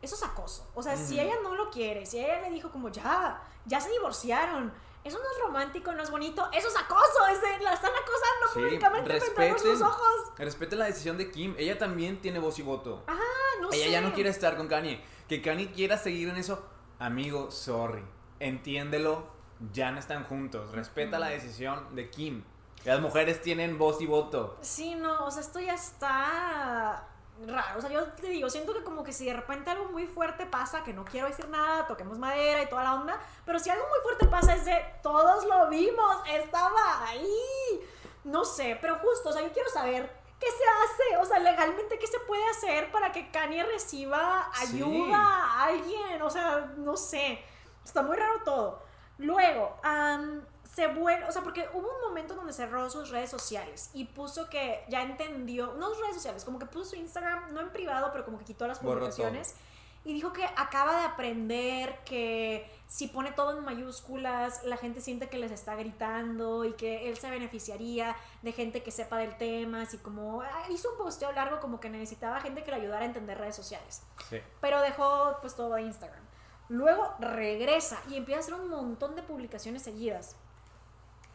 Eso 0.03 0.17
es 0.17 0.23
acoso. 0.23 0.69
O 0.75 0.83
sea, 0.83 0.97
si 0.97 1.19
ella 1.19 1.37
no 1.43 1.55
lo 1.55 1.71
quiere, 1.71 2.05
si 2.07 2.19
ella 2.19 2.41
le 2.43 2.51
dijo 2.51 2.71
como 2.71 2.89
ya, 2.89 3.41
ya 3.65 3.81
se 3.81 3.89
divorciaron, 3.91 4.73
eso 5.05 5.19
no 5.19 5.25
es 5.25 5.43
romántico, 5.43 5.93
no 5.93 6.03
es 6.03 6.11
bonito, 6.11 6.49
eso 6.53 6.69
es 6.69 6.77
acoso, 6.77 7.27
es 7.31 7.41
de, 7.41 7.65
la 7.65 7.73
están 7.75 7.91
acosando 7.91 8.47
Sí, 8.55 8.61
públicamente 8.61 9.09
frente 9.21 9.43
a 9.43 9.53
respeten. 9.55 9.83
ojos. 9.83 10.33
Respeten 10.39 10.79
la 10.79 10.85
decisión 10.87 11.19
de 11.19 11.31
Kim. 11.31 11.55
Ella 11.59 11.79
también 11.79 12.21
tiene 12.21 12.39
voz 12.39 12.59
y 12.59 12.63
voto. 12.63 13.03
Ah, 13.09 13.19
no 13.61 13.73
Ella 13.73 13.85
sé. 13.85 13.91
ya 13.91 14.01
no 14.01 14.13
quiere 14.13 14.31
estar 14.31 14.57
con 14.57 14.69
Kanye. 14.69 15.03
Que 15.29 15.41
Kanye 15.43 15.73
quiera 15.73 15.97
seguir 15.99 16.29
en 16.29 16.37
eso. 16.37 16.65
Amigo, 16.99 17.51
sorry. 17.51 18.03
Entiéndelo. 18.41 19.27
Ya 19.73 19.91
no 19.93 19.99
están 19.99 20.25
juntos. 20.25 20.73
Respeta 20.73 21.19
la 21.19 21.29
decisión 21.29 21.95
de 21.95 22.11
Kim. 22.11 22.45
Las 22.85 23.01
mujeres 23.01 23.41
tienen 23.43 23.79
voz 23.79 24.01
y 24.01 24.07
voto. 24.07 24.59
Sí, 24.61 24.95
no, 24.97 25.25
o 25.27 25.31
sea, 25.31 25.41
esto 25.41 25.61
ya 25.61 25.75
está 25.75 27.09
raro. 27.47 27.79
O 27.79 27.81
sea, 27.81 27.91
yo 27.91 28.05
te 28.13 28.29
digo, 28.29 28.49
siento 28.51 28.73
que 28.75 28.83
como 28.83 29.03
que 29.05 29.13
si 29.13 29.27
de 29.27 29.35
repente 29.35 29.71
algo 29.71 29.87
muy 29.87 30.07
fuerte 30.07 30.47
pasa, 30.47 30.83
que 30.85 30.93
no 30.93 31.05
quiero 31.05 31.27
decir 31.29 31.49
nada, 31.49 31.87
toquemos 31.87 32.19
madera 32.19 32.63
y 32.63 32.67
toda 32.69 32.85
la 32.85 32.95
onda, 32.95 33.21
pero 33.45 33.59
si 33.59 33.71
algo 33.71 33.85
muy 33.89 33.99
fuerte 34.03 34.27
pasa 34.27 34.55
es 34.55 34.65
de 34.65 34.85
todos 35.03 35.45
lo 35.45 35.69
vimos, 35.69 36.17
estaba 36.29 37.07
ahí. 37.07 37.81
No 38.25 38.45
sé, 38.45 38.79
pero 38.81 38.97
justo, 38.99 39.31
o 39.31 39.33
sea, 39.33 39.43
yo 39.43 39.53
quiero 39.53 39.69
saber 39.71 40.23
¿qué 40.39 40.47
se 40.51 40.65
hace? 40.65 41.17
O 41.19 41.25
sea, 41.25 41.39
legalmente, 41.39 41.99
¿qué 42.01 42.07
se 42.07 42.19
puede 42.21 42.43
hacer 42.51 42.91
para 42.91 43.13
que 43.13 43.31
Kanye 43.31 43.63
reciba 43.65 44.51
Sí. 44.55 44.75
ayuda 44.77 45.17
a 45.19 45.65
alguien? 45.65 46.21
O 46.23 46.31
sea, 46.31 46.73
no 46.77 46.97
sé. 46.97 47.45
Está 47.85 48.03
muy 48.03 48.17
raro 48.17 48.41
todo. 48.45 48.83
Luego, 49.19 49.79
am, 49.85 50.45
se 50.75 50.87
vuelve, 50.87 51.27
o 51.27 51.33
sea, 51.33 51.43
porque 51.43 51.69
hubo 51.75 51.87
un 51.87 52.01
momento 52.09 52.35
donde 52.35 52.53
cerró 52.53 52.89
sus 52.89 53.11
redes 53.11 53.31
sociales 53.31 53.91
y 53.93 54.07
puso 54.07 54.49
que 54.49 54.85
ya 54.89 55.03
entendió, 55.03 55.75
no 55.75 55.91
sus 55.91 56.01
redes 56.01 56.15
sociales, 56.15 56.45
como 56.45 56.59
que 56.59 56.67
puso 56.67 56.91
su 56.91 56.97
Instagram, 56.97 57.53
no 57.53 57.61
en 57.61 57.71
privado, 57.71 58.09
pero 58.13 58.25
como 58.25 58.39
que 58.39 58.45
quitó 58.45 58.67
las 58.67 58.79
publicaciones. 58.79 59.55
Y 60.05 60.15
dijo 60.15 60.33
que 60.33 60.45
acaba 60.45 60.97
de 60.97 61.05
aprender 61.05 61.97
que 62.05 62.69
si 62.89 63.07
pone 63.07 63.31
todo 63.31 63.57
en 63.57 63.65
mayúsculas, 63.65 64.65
la 64.65 64.77
gente 64.77 65.01
siente 65.01 65.29
que 65.29 65.39
les 65.39 65.53
está 65.53 65.77
gritando 65.77 66.65
y 66.65 66.73
que 66.73 67.09
él 67.09 67.17
se 67.19 67.31
beneficiaría 67.31 68.17
de 68.41 68.51
gente 68.51 68.83
que 68.83 68.91
sepa 68.91 69.19
del 69.19 69.37
tema, 69.37 69.83
así 69.83 69.99
como 69.99 70.41
ah, 70.41 70.65
hizo 70.71 70.91
un 70.91 70.97
posteo 70.97 71.31
largo 71.31 71.61
como 71.61 71.79
que 71.79 71.89
necesitaba 71.89 72.41
gente 72.41 72.65
que 72.65 72.73
le 72.73 72.79
ayudara 72.79 73.03
a 73.03 73.07
entender 73.07 73.39
redes 73.39 73.55
sociales. 73.55 74.03
Sí. 74.29 74.41
Pero 74.61 74.81
dejó 74.81 75.37
pues 75.41 75.55
todo 75.55 75.75
de 75.75 75.83
Instagram. 75.83 76.25
Luego 76.69 77.15
regresa 77.21 78.03
y 78.09 78.17
empieza 78.17 78.41
a 78.41 78.43
hacer 78.43 78.55
un 78.55 78.71
montón 78.71 79.15
de 79.15 79.23
publicaciones 79.23 79.83
seguidas. 79.83 80.37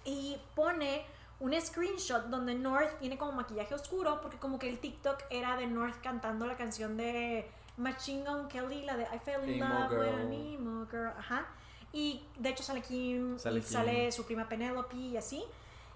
Y 0.07 0.41
pone 0.55 1.05
un 1.41 1.59
screenshot 1.59 2.23
donde 2.27 2.55
North 2.55 2.97
tiene 2.99 3.17
como 3.17 3.33
maquillaje 3.33 3.75
oscuro 3.75 4.21
porque 4.21 4.37
como 4.37 4.57
que 4.57 4.69
el 4.69 4.79
TikTok 4.79 5.23
era 5.29 5.57
de 5.57 5.67
North 5.67 6.01
cantando 6.01 6.47
la 6.47 6.55
canción 6.55 6.95
de 6.95 7.51
Machine 7.75 8.23
Gun 8.23 8.47
Kelly, 8.47 8.83
la 8.83 8.95
de 8.95 9.03
I 9.03 9.19
Fell 9.19 9.47
in 9.47 9.59
Love 9.59 9.91
with 9.91 9.97
Girl. 9.97 10.19
an 10.21 10.33
Emo 10.33 10.85
Girl. 10.89 11.13
Ajá. 11.17 11.45
Y 11.91 12.25
de 12.37 12.49
hecho 12.49 12.63
sale 12.63 12.81
Kim, 12.81 13.37
Sale 13.37 13.59
y 13.59 13.61
Kim. 13.61 13.71
sale 13.71 14.11
su 14.11 14.25
prima 14.25 14.47
Penelope 14.47 14.95
y 14.95 15.17
así. 15.17 15.43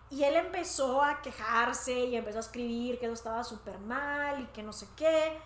Y 0.09 0.23
él 0.23 0.35
empezó 0.35 1.01
a 1.01 1.21
quejarse 1.21 1.93
y 1.93 2.17
empezó 2.17 2.39
a 2.39 2.41
escribir 2.41 2.99
que 2.99 3.05
eso 3.05 3.13
estaba 3.13 3.43
súper 3.45 3.79
mal 3.79 4.41
y 4.41 4.45
que 4.47 4.61
no 4.61 4.73
sé 4.73 4.87
qué. 4.97 5.39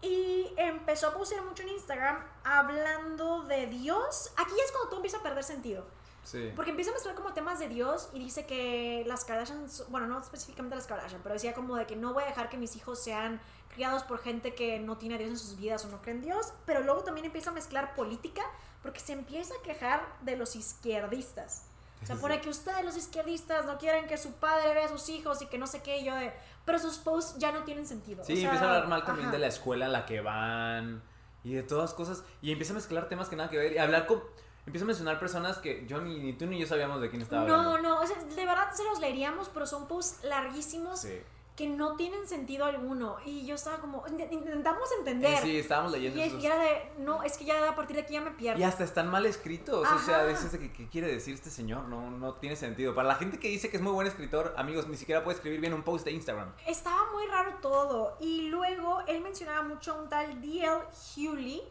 Y 0.00 0.52
empezó 0.56 1.08
a 1.08 1.14
postear 1.14 1.44
mucho 1.44 1.62
en 1.62 1.68
Instagram 1.68 2.18
hablando 2.42 3.42
de 3.42 3.66
Dios. 3.66 4.32
Aquí 4.36 4.54
es 4.64 4.72
cuando 4.72 4.88
todo 4.88 4.96
empieza 4.96 5.18
a 5.18 5.22
perder 5.22 5.44
sentido. 5.44 5.84
Sí. 6.24 6.52
Porque 6.54 6.70
empieza 6.70 6.90
a 6.90 6.94
mezclar 6.94 7.14
como 7.14 7.32
temas 7.32 7.58
de 7.58 7.68
Dios 7.68 8.08
y 8.12 8.20
dice 8.20 8.46
que 8.46 9.04
las 9.06 9.24
Kardashian, 9.24 9.66
bueno, 9.88 10.06
no 10.06 10.20
específicamente 10.20 10.76
las 10.76 10.86
Kardashian, 10.86 11.20
pero 11.22 11.34
decía 11.34 11.52
como 11.52 11.76
de 11.76 11.86
que 11.86 11.96
no 11.96 12.14
voy 12.14 12.22
a 12.24 12.26
dejar 12.26 12.48
que 12.48 12.56
mis 12.56 12.76
hijos 12.76 13.02
sean 13.02 13.40
criados 13.74 14.04
por 14.04 14.18
gente 14.18 14.54
que 14.54 14.78
no 14.78 14.98
tiene 14.98 15.16
a 15.16 15.18
Dios 15.18 15.30
en 15.30 15.38
sus 15.38 15.56
vidas 15.56 15.84
o 15.84 15.88
no 15.88 16.00
cree 16.00 16.14
en 16.14 16.22
Dios. 16.22 16.52
Pero 16.64 16.82
luego 16.82 17.02
también 17.02 17.26
empieza 17.26 17.50
a 17.50 17.52
mezclar 17.52 17.94
política 17.94 18.42
porque 18.82 19.00
se 19.00 19.12
empieza 19.12 19.54
a 19.54 19.62
quejar 19.62 20.06
de 20.22 20.36
los 20.36 20.56
izquierdistas. 20.56 21.66
O 22.02 22.06
sea, 22.06 22.16
pone 22.16 22.40
que 22.40 22.48
ustedes 22.48 22.84
los 22.84 22.96
izquierdistas 22.96 23.64
no 23.64 23.78
quieren 23.78 24.08
que 24.08 24.18
su 24.18 24.32
padre 24.32 24.74
vea 24.74 24.86
a 24.86 24.88
sus 24.88 25.08
hijos 25.08 25.40
y 25.40 25.46
que 25.46 25.56
no 25.56 25.68
sé 25.68 25.82
qué, 25.82 25.98
y 25.98 26.04
yo 26.04 26.14
de... 26.16 26.32
Pero 26.64 26.80
sus 26.80 26.98
posts 26.98 27.38
ya 27.38 27.52
no 27.52 27.62
tienen 27.62 27.86
sentido. 27.86 28.24
Sí, 28.24 28.32
o 28.32 28.36
sea, 28.36 28.44
empieza 28.46 28.64
a 28.64 28.68
hablar 28.68 28.88
mal 28.88 29.04
también 29.04 29.28
ajá. 29.28 29.36
de 29.36 29.40
la 29.40 29.46
escuela 29.46 29.86
a 29.86 29.88
la 29.88 30.04
que 30.04 30.20
van 30.20 31.02
y 31.44 31.54
de 31.54 31.62
todas 31.62 31.94
cosas. 31.94 32.24
Y 32.40 32.50
empieza 32.50 32.72
a 32.72 32.76
mezclar 32.76 33.08
temas 33.08 33.28
que 33.28 33.36
nada 33.36 33.50
que 33.50 33.58
ver. 33.58 33.72
Y 33.72 33.78
hablar 33.78 34.06
con. 34.06 34.22
Empieza 34.66 34.84
a 34.84 34.86
mencionar 34.86 35.18
personas 35.18 35.58
que 35.58 35.84
yo 35.86 36.00
ni, 36.00 36.18
ni 36.20 36.32
tú 36.34 36.46
ni 36.46 36.58
yo 36.58 36.66
sabíamos 36.66 37.00
de 37.00 37.10
quién 37.10 37.20
estaba 37.22 37.44
No, 37.46 37.54
hablando. 37.56 37.78
no, 37.96 38.00
o 38.00 38.06
sea, 38.06 38.16
de 38.22 38.46
verdad 38.46 38.70
se 38.72 38.84
los 38.84 39.00
leeríamos, 39.00 39.48
pero 39.48 39.66
son 39.66 39.88
posts 39.88 40.22
larguísimos 40.24 41.00
Sí. 41.00 41.20
que 41.56 41.66
no 41.68 41.96
tienen 41.96 42.28
sentido 42.28 42.64
alguno. 42.64 43.16
Y 43.26 43.44
yo 43.44 43.56
estaba 43.56 43.78
como, 43.78 44.04
int- 44.06 44.30
intentamos 44.32 44.88
entender. 45.00 45.36
Sí, 45.42 45.58
estábamos 45.58 45.90
leyendo 45.90 46.18
y, 46.20 46.22
esos- 46.22 46.44
era 46.44 46.58
de, 46.60 46.92
no, 46.98 47.24
es 47.24 47.36
que 47.36 47.44
ya 47.44 47.68
a 47.68 47.74
partir 47.74 47.96
de 47.96 48.02
aquí 48.02 48.12
ya 48.14 48.20
me 48.20 48.30
pierdo. 48.30 48.60
Y 48.60 48.62
hasta 48.62 48.84
están 48.84 49.08
mal 49.08 49.26
escritos. 49.26 49.84
O 49.86 49.98
sea, 49.98 50.24
dices 50.26 50.52
de 50.52 50.60
que 50.60 50.72
qué 50.72 50.88
quiere 50.88 51.08
decir 51.08 51.34
este 51.34 51.50
señor. 51.50 51.86
No, 51.88 52.10
no 52.12 52.34
tiene 52.34 52.54
sentido. 52.54 52.94
Para 52.94 53.08
la 53.08 53.16
gente 53.16 53.40
que 53.40 53.48
dice 53.48 53.68
que 53.68 53.76
es 53.78 53.82
muy 53.82 53.92
buen 53.92 54.06
escritor, 54.06 54.54
amigos, 54.56 54.86
ni 54.86 54.96
siquiera 54.96 55.24
puede 55.24 55.34
escribir 55.38 55.60
bien 55.60 55.74
un 55.74 55.82
post 55.82 56.04
de 56.04 56.12
Instagram. 56.12 56.52
Estaba 56.68 57.10
muy 57.12 57.26
raro 57.26 57.54
todo. 57.60 58.16
Y 58.20 58.42
luego 58.48 59.00
él 59.08 59.20
mencionaba 59.22 59.62
mucho 59.62 59.92
a 59.94 60.02
un 60.02 60.08
tal 60.08 60.40
D.L. 60.40 60.82
Hewley, 61.16 61.62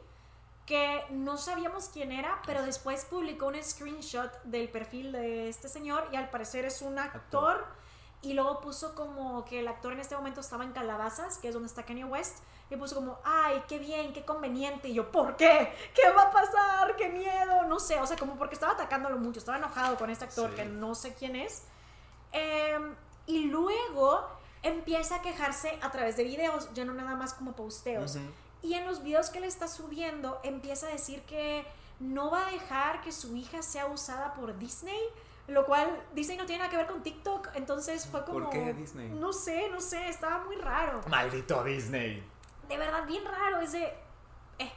que 0.71 1.03
no 1.09 1.35
sabíamos 1.35 1.89
quién 1.89 2.13
era, 2.13 2.41
pero 2.45 2.63
después 2.63 3.03
publicó 3.03 3.47
un 3.47 3.61
screenshot 3.61 4.31
del 4.43 4.69
perfil 4.69 5.11
de 5.11 5.49
este 5.49 5.67
señor 5.67 6.07
y 6.13 6.15
al 6.15 6.29
parecer 6.29 6.63
es 6.63 6.81
un 6.81 6.97
actor. 6.97 7.55
Actor. 7.55 7.65
Y 8.21 8.35
luego 8.35 8.61
puso 8.61 8.95
como 8.95 9.43
que 9.43 9.59
el 9.59 9.67
actor 9.67 9.91
en 9.91 9.99
este 9.99 10.15
momento 10.15 10.39
estaba 10.39 10.63
en 10.63 10.71
Calabazas, 10.71 11.39
que 11.39 11.49
es 11.49 11.53
donde 11.53 11.67
está 11.67 11.83
Kanye 11.83 12.05
West. 12.05 12.37
Y 12.69 12.77
puso 12.77 12.95
como, 12.95 13.19
ay, 13.25 13.61
qué 13.67 13.79
bien, 13.79 14.13
qué 14.13 14.23
conveniente. 14.23 14.87
Y 14.87 14.93
yo, 14.93 15.11
¿por 15.11 15.35
qué? 15.35 15.73
¿Qué 15.93 16.09
va 16.15 16.21
a 16.21 16.31
pasar? 16.31 16.95
¿Qué 16.95 17.09
miedo? 17.09 17.65
No 17.67 17.77
sé, 17.77 17.99
o 17.99 18.07
sea, 18.07 18.15
como 18.15 18.37
porque 18.37 18.55
estaba 18.55 18.71
atacándolo 18.71 19.17
mucho, 19.17 19.39
estaba 19.39 19.57
enojado 19.57 19.97
con 19.97 20.09
este 20.09 20.23
actor 20.23 20.51
Sí. 20.51 20.55
que 20.55 20.63
no 20.63 20.95
sé 20.95 21.15
quién 21.15 21.35
es. 21.35 21.63
Em, 22.31 22.95
y 23.25 23.47
luego 23.47 24.25
empieza 24.63 25.15
a 25.15 25.21
quejarse 25.21 25.77
a 25.81 25.91
través 25.91 26.15
de 26.15 26.23
videos, 26.23 26.69
ya 26.73 26.85
no 26.85 26.93
nada 26.93 27.15
más 27.15 27.33
como 27.33 27.57
posteos. 27.57 28.17
Y 28.63 28.73
en 28.75 28.85
los 28.85 29.01
videos 29.01 29.29
que 29.29 29.39
le 29.39 29.47
está 29.47 29.67
subiendo 29.67 30.39
empieza 30.43 30.87
a 30.87 30.91
decir 30.91 31.21
que 31.23 31.65
no 31.99 32.31
va 32.31 32.47
a 32.47 32.51
dejar 32.51 33.01
que 33.01 33.11
su 33.11 33.35
hija 33.35 33.61
sea 33.61 33.87
usada 33.87 34.33
por 34.33 34.57
Disney, 34.57 34.99
lo 35.47 35.65
cual 35.65 36.03
Disney 36.13 36.37
no 36.37 36.45
tiene 36.45 36.59
nada 36.59 36.69
que 36.69 36.77
ver 36.77 36.87
con 36.87 37.03
TikTok, 37.03 37.49
entonces 37.55 38.07
fue 38.07 38.23
como... 38.23 38.39
¿Por 38.39 38.49
qué 38.49 38.73
Disney? 38.73 39.09
No 39.09 39.33
sé, 39.33 39.69
no 39.69 39.81
sé, 39.81 40.07
estaba 40.09 40.43
muy 40.43 40.55
raro. 40.55 41.01
Maldito 41.09 41.63
Disney. 41.63 42.23
De 42.67 42.77
verdad, 42.77 43.05
bien 43.05 43.25
raro, 43.25 43.59
es 43.59 43.73
de... 43.73 43.83
eh. 44.59 44.71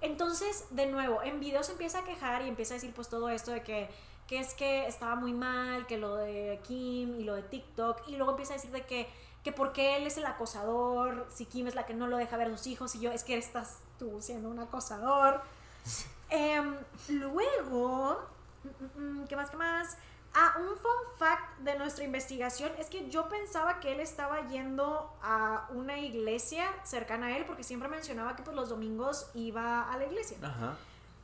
Entonces, 0.00 0.66
de 0.70 0.86
nuevo, 0.86 1.22
en 1.22 1.40
videos 1.40 1.68
empieza 1.68 2.00
a 2.00 2.04
quejar 2.04 2.42
y 2.42 2.48
empieza 2.48 2.74
a 2.74 2.76
decir 2.76 2.92
pues 2.94 3.08
todo 3.08 3.28
esto 3.28 3.50
de 3.50 3.62
que, 3.62 3.90
que 4.26 4.38
es 4.38 4.54
que 4.54 4.86
estaba 4.86 5.16
muy 5.16 5.32
mal, 5.32 5.86
que 5.86 5.98
lo 5.98 6.16
de 6.16 6.60
Kim 6.62 7.18
y 7.18 7.24
lo 7.24 7.34
de 7.34 7.42
TikTok, 7.42 8.08
y 8.08 8.16
luego 8.16 8.30
empieza 8.32 8.54
a 8.54 8.56
decir 8.56 8.70
de 8.70 8.86
que, 8.86 9.08
que 9.42 9.52
por 9.52 9.72
qué 9.72 9.96
él 9.96 10.06
es 10.06 10.16
el 10.16 10.26
acosador, 10.26 11.26
si 11.30 11.46
Kim 11.46 11.66
es 11.66 11.74
la 11.74 11.86
que 11.86 11.94
no 11.94 12.06
lo 12.06 12.16
deja 12.16 12.36
ver 12.36 12.48
a 12.48 12.56
sus 12.56 12.66
hijos, 12.66 12.94
y 12.94 13.00
yo, 13.00 13.10
es 13.12 13.24
que 13.24 13.36
estás 13.36 13.78
tú 13.98 14.18
siendo 14.20 14.48
un 14.48 14.58
acosador. 14.58 15.42
Em, 16.32 16.76
luego, 17.08 18.16
mm, 18.62 19.00
mm, 19.00 19.26
¿qué 19.26 19.34
más? 19.34 19.50
¿Qué 19.50 19.56
más? 19.56 19.96
Ah, 20.32 20.54
un 20.60 20.76
fun 20.76 21.16
fact 21.18 21.58
de 21.58 21.76
nuestra 21.76 22.04
investigación 22.04 22.70
es 22.78 22.88
que 22.88 23.10
yo 23.10 23.28
pensaba 23.28 23.80
que 23.80 23.90
él 23.90 23.98
estaba 23.98 24.46
yendo 24.46 25.12
a 25.22 25.66
una 25.70 25.98
iglesia 25.98 26.66
cercana 26.84 27.26
a 27.26 27.36
él 27.36 27.44
porque 27.46 27.64
siempre 27.64 27.88
mencionaba 27.88 28.36
que 28.36 28.44
pues 28.44 28.54
los 28.54 28.68
domingos 28.68 29.28
iba 29.34 29.90
a 29.90 29.96
la 29.96 30.06
iglesia. 30.06 30.38
Ajá. 30.40 30.76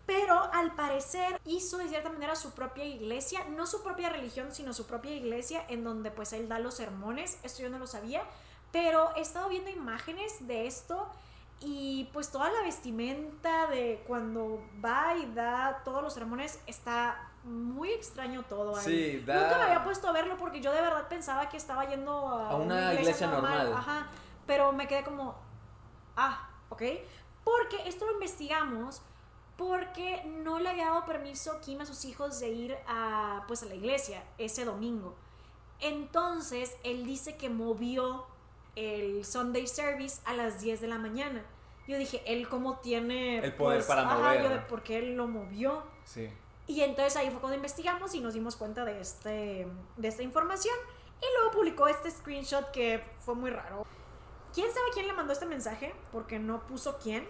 Pero 0.06 0.40
al 0.52 0.72
parecer 0.76 1.40
hizo 1.44 1.78
de 1.78 1.88
cierta 1.88 2.10
manera 2.10 2.36
su 2.36 2.52
propia 2.52 2.84
iglesia, 2.84 3.44
no 3.50 3.66
su 3.66 3.82
propia 3.82 4.08
religión, 4.08 4.52
sino 4.52 4.72
su 4.72 4.86
propia 4.86 5.12
iglesia 5.14 5.64
en 5.68 5.82
donde 5.82 6.10
pues 6.12 6.32
él 6.32 6.48
da 6.48 6.58
los 6.60 6.74
sermones. 6.74 7.38
Esto 7.42 7.62
yo 7.62 7.70
no 7.70 7.78
lo 7.78 7.86
sabía, 7.88 8.22
pero 8.70 9.10
he 9.16 9.20
estado 9.20 9.48
viendo 9.48 9.68
imágenes 9.70 10.46
de 10.46 10.66
esto 10.68 11.08
y 11.58 12.08
pues 12.12 12.30
toda 12.30 12.50
la 12.50 12.62
vestimenta 12.62 13.66
de 13.66 14.04
cuando 14.06 14.62
va 14.84 15.16
y 15.16 15.26
da 15.34 15.82
todos 15.84 16.02
los 16.02 16.12
sermones 16.14 16.60
está 16.66 17.30
muy 17.42 17.90
extraño 17.90 18.44
todo 18.44 18.76
ahí. 18.76 18.84
Sí, 18.84 19.24
da- 19.24 19.40
Nunca 19.42 19.58
me 19.58 19.64
había 19.64 19.82
puesto 19.84 20.08
a 20.08 20.12
verlo 20.12 20.36
porque 20.36 20.60
yo 20.60 20.72
de 20.72 20.80
verdad 20.82 21.08
pensaba 21.08 21.48
que 21.48 21.56
estaba 21.56 21.84
yendo 21.88 22.28
a, 22.28 22.50
A 22.50 22.56
una 22.56 22.94
iglesia 22.94 23.26
normal. 23.28 23.72
Ajá, 23.72 24.06
pero 24.46 24.72
me 24.72 24.86
quedé 24.86 25.02
como, 25.02 25.34
ah, 26.16 26.48
ok. 26.68 26.82
Porque 27.42 27.88
esto 27.88 28.04
lo 28.06 28.12
investigamos 28.12 29.00
porque 29.56 30.22
no 30.44 30.58
le 30.58 30.68
había 30.68 30.86
dado 30.86 31.04
permiso 31.06 31.60
Kim 31.60 31.80
a 31.80 31.86
sus 31.86 32.04
hijos 32.04 32.40
de 32.40 32.50
ir 32.50 32.76
a, 32.86 33.44
pues, 33.48 33.62
a 33.62 33.66
la 33.66 33.74
iglesia 33.74 34.22
ese 34.38 34.64
domingo. 34.64 35.14
Entonces, 35.80 36.76
él 36.84 37.04
dice 37.04 37.36
que 37.36 37.48
movió 37.48 38.26
el 38.74 39.24
Sunday 39.24 39.66
Service 39.66 40.20
a 40.24 40.34
las 40.34 40.60
10 40.60 40.80
de 40.80 40.88
la 40.88 40.98
mañana. 40.98 41.44
Yo 41.86 41.98
dije, 41.98 42.22
él 42.26 42.48
cómo 42.48 42.78
tiene... 42.78 43.38
El 43.38 43.54
poder 43.54 43.86
para 43.86 44.02
ajá, 44.02 44.16
mover. 44.18 44.42
yo 44.42 44.48
de 44.50 44.58
por 44.60 44.82
qué 44.82 44.98
él 44.98 45.16
lo 45.16 45.26
movió. 45.26 45.84
Sí. 46.04 46.30
Y 46.66 46.82
entonces 46.82 47.16
ahí 47.16 47.30
fue 47.30 47.40
cuando 47.40 47.56
investigamos 47.56 48.14
y 48.14 48.20
nos 48.20 48.34
dimos 48.34 48.56
cuenta 48.56 48.84
de, 48.84 49.00
este, 49.00 49.68
de 49.96 50.08
esta 50.08 50.22
información. 50.22 50.74
Y 51.20 51.26
luego 51.38 51.52
publicó 51.52 51.86
este 51.86 52.10
screenshot 52.10 52.70
que 52.72 53.02
fue 53.20 53.34
muy 53.34 53.50
raro. 53.50 53.86
¿Quién 54.52 54.66
sabe 54.72 54.86
quién 54.92 55.06
le 55.06 55.12
mandó 55.12 55.32
este 55.32 55.46
mensaje? 55.46 55.94
Porque 56.10 56.38
no 56.38 56.66
puso 56.66 56.98
quién. 56.98 57.26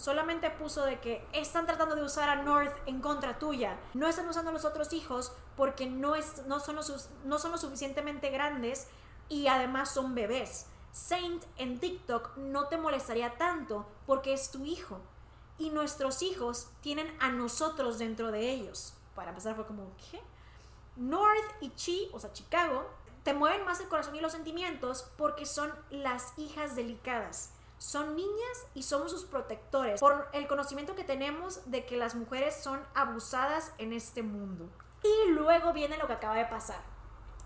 Solamente 0.00 0.48
puso 0.50 0.86
de 0.86 0.98
que 0.98 1.22
están 1.34 1.66
tratando 1.66 1.94
de 1.94 2.02
usar 2.02 2.30
a 2.30 2.36
North 2.42 2.74
en 2.86 3.02
contra 3.02 3.38
tuya. 3.38 3.78
No 3.92 4.08
están 4.08 4.26
usando 4.26 4.48
a 4.48 4.54
los 4.54 4.64
otros 4.64 4.94
hijos 4.94 5.32
porque 5.58 5.84
no, 5.86 6.16
es, 6.16 6.46
no, 6.46 6.58
son, 6.58 6.76
lo 6.76 6.82
sus- 6.82 7.10
no 7.24 7.38
son 7.38 7.52
lo 7.52 7.58
suficientemente 7.58 8.30
grandes 8.30 8.88
y 9.28 9.48
además 9.48 9.90
son 9.92 10.14
bebés. 10.14 10.66
Saint 10.90 11.44
en 11.58 11.78
TikTok 11.80 12.36
no 12.38 12.68
te 12.68 12.78
molestaría 12.78 13.36
tanto 13.36 13.86
porque 14.06 14.32
es 14.32 14.50
tu 14.50 14.64
hijo 14.64 14.98
y 15.58 15.68
nuestros 15.68 16.22
hijos 16.22 16.68
tienen 16.80 17.14
a 17.20 17.28
nosotros 17.28 17.98
dentro 17.98 18.32
de 18.32 18.50
ellos. 18.50 18.94
Para 19.14 19.28
empezar 19.30 19.54
fue 19.54 19.66
como, 19.66 19.84
¿qué? 20.10 20.22
North 20.96 21.44
y 21.60 21.70
Chi, 21.74 22.08
o 22.14 22.18
sea, 22.20 22.32
Chicago, 22.32 22.88
te 23.22 23.34
mueven 23.34 23.66
más 23.66 23.80
el 23.80 23.88
corazón 23.88 24.16
y 24.16 24.20
los 24.20 24.32
sentimientos 24.32 25.10
porque 25.18 25.44
son 25.44 25.70
las 25.90 26.32
hijas 26.38 26.74
delicadas. 26.74 27.52
Son 27.80 28.14
niñas 28.14 28.66
y 28.74 28.82
somos 28.82 29.10
sus 29.10 29.24
protectores 29.24 29.98
por 30.00 30.28
el 30.34 30.46
conocimiento 30.46 30.94
que 30.94 31.02
tenemos 31.02 31.70
de 31.70 31.86
que 31.86 31.96
las 31.96 32.14
mujeres 32.14 32.54
son 32.62 32.78
abusadas 32.94 33.72
en 33.78 33.94
este 33.94 34.22
mundo. 34.22 34.68
Y 35.02 35.30
luego 35.30 35.72
viene 35.72 35.96
lo 35.96 36.06
que 36.06 36.12
acaba 36.12 36.34
de 36.34 36.44
pasar. 36.44 36.82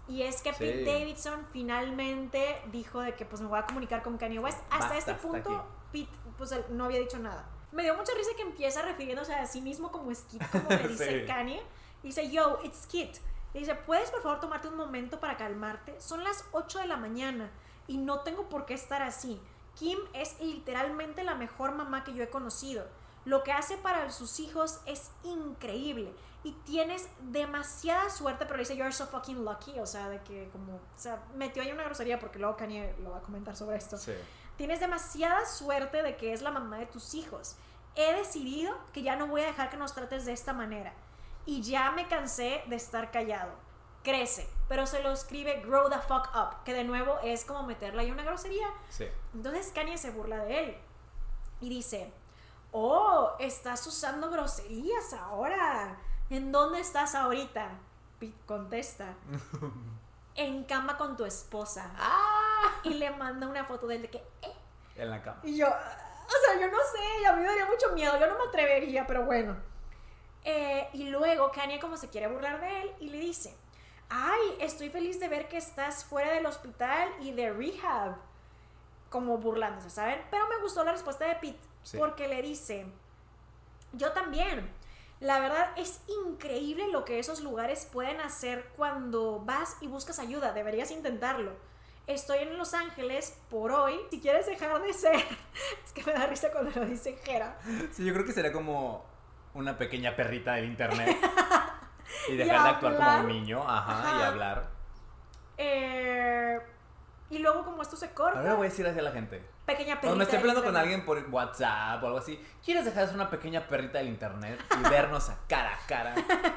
Y 0.08 0.22
es 0.22 0.42
que 0.42 0.52
Sí. 0.52 0.58
Pete 0.58 0.84
Davidson 0.84 1.46
finalmente 1.52 2.60
dijo 2.72 3.00
de 3.00 3.14
que 3.14 3.24
pues 3.24 3.40
me 3.42 3.46
voy 3.46 3.60
a 3.60 3.64
comunicar 3.66 4.02
con 4.02 4.18
Kanye 4.18 4.40
West. 4.40 4.58
Hasta 4.64 4.78
Basta, 4.78 4.98
este 4.98 5.10
hasta 5.12 5.22
punto, 5.28 5.50
aquí. 5.90 6.04
Pete 6.04 6.18
pues 6.36 6.52
no 6.70 6.84
había 6.86 6.98
dicho 6.98 7.20
nada. 7.20 7.48
Me 7.70 7.84
dio 7.84 7.94
mucha 7.96 8.12
risa 8.14 8.30
que 8.36 8.42
empieza 8.42 8.82
refiriéndose 8.82 9.32
a 9.34 9.46
sí 9.46 9.60
mismo 9.60 9.92
como 9.92 10.12
Skit, 10.12 10.42
como 10.50 10.68
le 10.68 10.88
dice 10.88 11.20
Sí. 11.20 11.26
Kanye. 11.28 11.62
Dice, 12.02 12.28
yo, 12.28 12.58
it's 12.64 12.82
Skit. 12.82 13.18
Y 13.54 13.60
dice, 13.60 13.76
¿puedes 13.76 14.10
por 14.10 14.20
favor 14.20 14.40
tomarte 14.40 14.66
un 14.66 14.76
momento 14.76 15.20
para 15.20 15.36
calmarte? 15.36 16.00
Son 16.00 16.24
las 16.24 16.44
8 16.50 16.80
de 16.80 16.86
la 16.88 16.96
mañana 16.96 17.52
y 17.86 17.98
no 17.98 18.20
tengo 18.20 18.48
por 18.48 18.66
qué 18.66 18.74
estar 18.74 19.00
así. 19.00 19.40
Kim 19.76 19.98
es 20.12 20.38
literalmente 20.40 21.24
la 21.24 21.34
mejor 21.34 21.72
mamá 21.72 22.04
que 22.04 22.14
yo 22.14 22.22
he 22.22 22.30
conocido. 22.30 22.86
Lo 23.24 23.42
que 23.42 23.52
hace 23.52 23.76
para 23.76 24.10
sus 24.10 24.38
hijos 24.40 24.80
es 24.86 25.10
increíble. 25.22 26.14
Y 26.42 26.52
tienes 26.66 27.08
demasiada 27.20 28.10
suerte, 28.10 28.44
pero 28.44 28.58
dice, 28.58 28.76
you're 28.76 28.92
so 28.92 29.06
fucking 29.06 29.44
lucky. 29.44 29.78
O 29.80 29.86
sea, 29.86 30.10
de 30.10 30.20
que 30.22 30.48
como, 30.52 30.74
o 30.74 30.80
sea, 30.96 31.22
metió 31.34 31.62
ahí 31.62 31.72
una 31.72 31.84
grosería 31.84 32.20
porque 32.20 32.38
luego 32.38 32.56
Kanye 32.56 32.94
lo 33.02 33.12
va 33.12 33.18
a 33.18 33.22
comentar 33.22 33.56
sobre 33.56 33.78
esto. 33.78 33.96
Sí. 33.96 34.12
Tienes 34.56 34.78
demasiada 34.78 35.46
suerte 35.46 36.02
de 36.02 36.16
que 36.16 36.32
es 36.32 36.42
la 36.42 36.50
mamá 36.50 36.78
de 36.78 36.86
tus 36.86 37.14
hijos. 37.14 37.56
He 37.96 38.12
decidido 38.14 38.76
que 38.92 39.02
ya 39.02 39.16
no 39.16 39.26
voy 39.26 39.40
a 39.40 39.46
dejar 39.46 39.70
que 39.70 39.76
nos 39.76 39.94
trates 39.94 40.26
de 40.26 40.32
esta 40.32 40.52
manera. 40.52 40.92
Y 41.46 41.62
ya 41.62 41.90
me 41.92 42.08
cansé 42.08 42.62
de 42.66 42.76
estar 42.76 43.10
callado. 43.10 43.52
Crece, 44.04 44.48
pero 44.68 44.86
se 44.86 45.02
lo 45.02 45.10
escribe 45.10 45.62
grow 45.62 45.88
the 45.90 45.98
fuck 45.98 46.28
up, 46.36 46.62
que 46.64 46.72
de 46.74 46.84
nuevo 46.84 47.18
es 47.24 47.44
como 47.44 47.64
meterle 47.64 48.02
ahí 48.02 48.10
una 48.12 48.22
grosería. 48.22 48.68
Sí. 48.90 49.06
Entonces 49.34 49.72
Kanye 49.74 49.98
se 49.98 50.10
burla 50.10 50.44
de 50.44 50.60
él 50.64 50.76
y 51.60 51.68
dice, 51.70 52.12
oh, 52.70 53.32
estás 53.38 53.84
usando 53.86 54.30
groserías 54.30 55.12
ahora. 55.14 55.98
¿En 56.30 56.52
dónde 56.52 56.80
estás 56.80 57.14
ahorita? 57.14 57.70
Pete 58.20 58.36
contesta, 58.46 59.14
en 60.34 60.64
cama 60.64 60.96
con 60.98 61.16
tu 61.16 61.24
esposa. 61.24 61.90
Y 62.82 62.94
le 62.94 63.10
manda 63.10 63.46
una 63.48 63.64
foto 63.64 63.86
de 63.86 63.96
él 63.96 64.02
de 64.02 64.10
que, 64.10 64.18
"Eh". 64.42 64.52
En 64.96 65.10
la 65.10 65.22
cama. 65.22 65.40
Y 65.42 65.56
yo, 65.56 65.66
o 65.66 65.70
sea, 65.70 66.60
yo 66.60 66.70
no 66.70 66.78
sé, 66.78 67.26
a 67.26 67.32
mí 67.32 67.40
me 67.40 67.46
daría 67.48 67.66
mucho 67.66 67.92
miedo, 67.94 68.18
yo 68.20 68.26
no 68.26 68.38
me 68.38 68.44
atrevería, 68.48 69.06
pero 69.06 69.24
bueno. 69.24 69.56
Eh, 70.44 70.88
y 70.92 71.08
luego 71.08 71.50
Kanye 71.50 71.80
como 71.80 71.96
se 71.96 72.10
quiere 72.10 72.28
burlar 72.28 72.60
de 72.60 72.82
él 72.82 72.92
y 73.00 73.08
le 73.08 73.18
dice, 73.18 73.56
ay, 74.08 74.56
estoy 74.60 74.90
feliz 74.90 75.18
de 75.20 75.28
ver 75.28 75.48
que 75.48 75.56
estás 75.56 76.04
fuera 76.04 76.32
del 76.32 76.46
hospital 76.46 77.08
y 77.20 77.32
de 77.32 77.52
rehab. 77.52 78.16
Como 79.10 79.38
burlándose, 79.38 79.90
¿saben? 79.90 80.20
Pero 80.30 80.48
me 80.48 80.58
gustó 80.60 80.82
la 80.84 80.92
respuesta 80.92 81.24
de 81.26 81.34
Pete 81.36 81.58
Sí. 81.82 81.98
porque 81.98 82.26
le 82.28 82.40
dice, 82.42 82.86
yo 83.92 84.12
también. 84.12 84.70
La 85.20 85.38
verdad 85.38 85.70
es 85.76 86.00
increíble 86.26 86.88
lo 86.90 87.04
que 87.04 87.18
esos 87.18 87.40
lugares 87.40 87.88
pueden 87.90 88.20
hacer 88.20 88.70
cuando 88.76 89.40
vas 89.40 89.76
y 89.80 89.86
buscas 89.86 90.18
ayuda. 90.18 90.52
Deberías 90.52 90.90
intentarlo. 90.90 91.52
Estoy 92.06 92.38
en 92.38 92.58
Los 92.58 92.74
Ángeles 92.74 93.38
por 93.48 93.70
hoy. 93.72 93.98
Si 94.10 94.20
quieres 94.20 94.46
dejar 94.46 94.82
de 94.82 94.92
ser... 94.92 95.14
Es 95.86 95.92
que 95.92 96.02
me 96.04 96.12
da 96.12 96.26
risa 96.26 96.50
cuando 96.50 96.70
lo 96.78 96.84
dice 96.86 97.16
Jera. 97.24 97.56
Sí, 97.92 98.04
yo 98.04 98.12
creo 98.12 98.26
que 98.26 98.32
sería 98.32 98.52
como 98.52 99.04
una 99.54 99.78
pequeña 99.78 100.16
perrita 100.16 100.54
del 100.54 100.64
internet. 100.66 101.16
y 102.28 102.36
dejar 102.36 102.56
Y 102.56 102.62
de 102.62 102.68
actuar 102.68 102.96
como 102.96 103.16
un 103.20 103.28
niño, 103.28 103.64
ajá, 103.66 104.18
y 104.18 104.22
hablar. 104.22 104.68
Eh, 105.56 106.58
y 107.30 107.38
luego 107.38 107.64
como 107.64 107.82
esto 107.82 107.96
se 107.96 108.12
corta... 108.12 108.38
Ahora 108.38 108.54
voy 108.54 108.66
a 108.66 108.70
decir 108.70 108.86
hacia 108.86 109.02
la 109.02 109.12
gente. 109.12 109.44
Pequeña 109.66 109.94
perrita 109.94 110.00
Cuando 110.00 110.16
me 110.16 110.24
esté 110.24 110.36
hablando 110.36 110.62
con 110.62 110.76
alguien 110.76 111.04
por 111.04 111.18
WhatsApp 111.30 112.02
o 112.02 112.06
algo 112.06 112.18
así, 112.18 112.38
¿quieres 112.64 112.84
dejar 112.84 113.02
de 113.02 113.06
ser 113.08 113.16
una 113.16 113.30
pequeña 113.30 113.66
perrita 113.66 113.98
del 113.98 114.08
internet 114.08 114.60
y 114.78 114.82
vernos 114.90 115.30
a 115.30 115.38
cara 115.48 115.74
a 115.74 115.86
cara? 115.86 116.14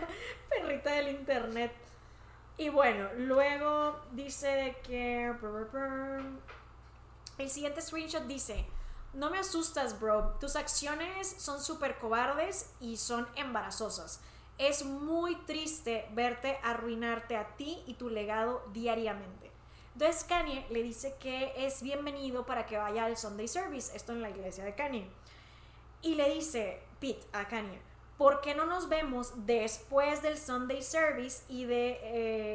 perrita 0.50 0.92
del 0.92 1.10
internet. 1.10 1.72
Y 2.58 2.70
bueno, 2.70 3.08
luego 3.18 4.02
dice 4.12 4.48
de 4.48 4.78
que... 4.82 5.34
El 7.38 7.50
siguiente 7.50 7.82
screenshot 7.82 8.24
dice, 8.24 8.66
no 9.14 9.30
me 9.30 9.38
asustas, 9.40 10.00
bro. 10.00 10.36
Tus 10.40 10.56
acciones 10.56 11.36
son 11.40 11.62
súper 11.62 11.98
cobardes 12.00 12.72
y 12.80 12.98
son 12.98 13.28
embarazosas. 13.36 14.22
Es 14.58 14.84
muy 14.84 15.36
triste 15.46 16.08
verte 16.14 16.58
arruinarte 16.64 17.36
a 17.36 17.56
ti 17.58 17.82
y 17.86 17.94
tu 17.94 18.10
legado 18.10 18.64
diariamente. 18.74 19.52
Entonces 19.94 20.24
Kanye 20.24 20.66
le 20.70 20.84
dice 20.84 21.16
que 21.20 21.54
es 21.58 21.82
bienvenido 21.82 22.46
para 22.46 22.66
que 22.66 22.78
vaya 22.78 23.06
al 23.06 23.18
Sunday 23.18 23.48
Service, 23.48 23.96
esto 23.96 24.12
en 24.12 24.22
la 24.22 24.30
iglesia 24.30 24.64
de 24.64 24.76
Kanye. 24.76 25.10
Y 26.02 26.16
le 26.16 26.34
dice 26.34 26.82
Pete 27.00 27.26
a 27.34 27.48
Kanye, 27.48 27.80
¿por 28.18 28.42
qué 28.42 28.54
no 28.54 28.66
nos 28.66 28.90
vemos 28.90 29.46
después 29.48 30.22
del 30.22 30.38
Sunday 30.38 30.82
Service 30.82 31.44
y 31.50 31.62
del 31.62 31.70
de, 31.70 32.00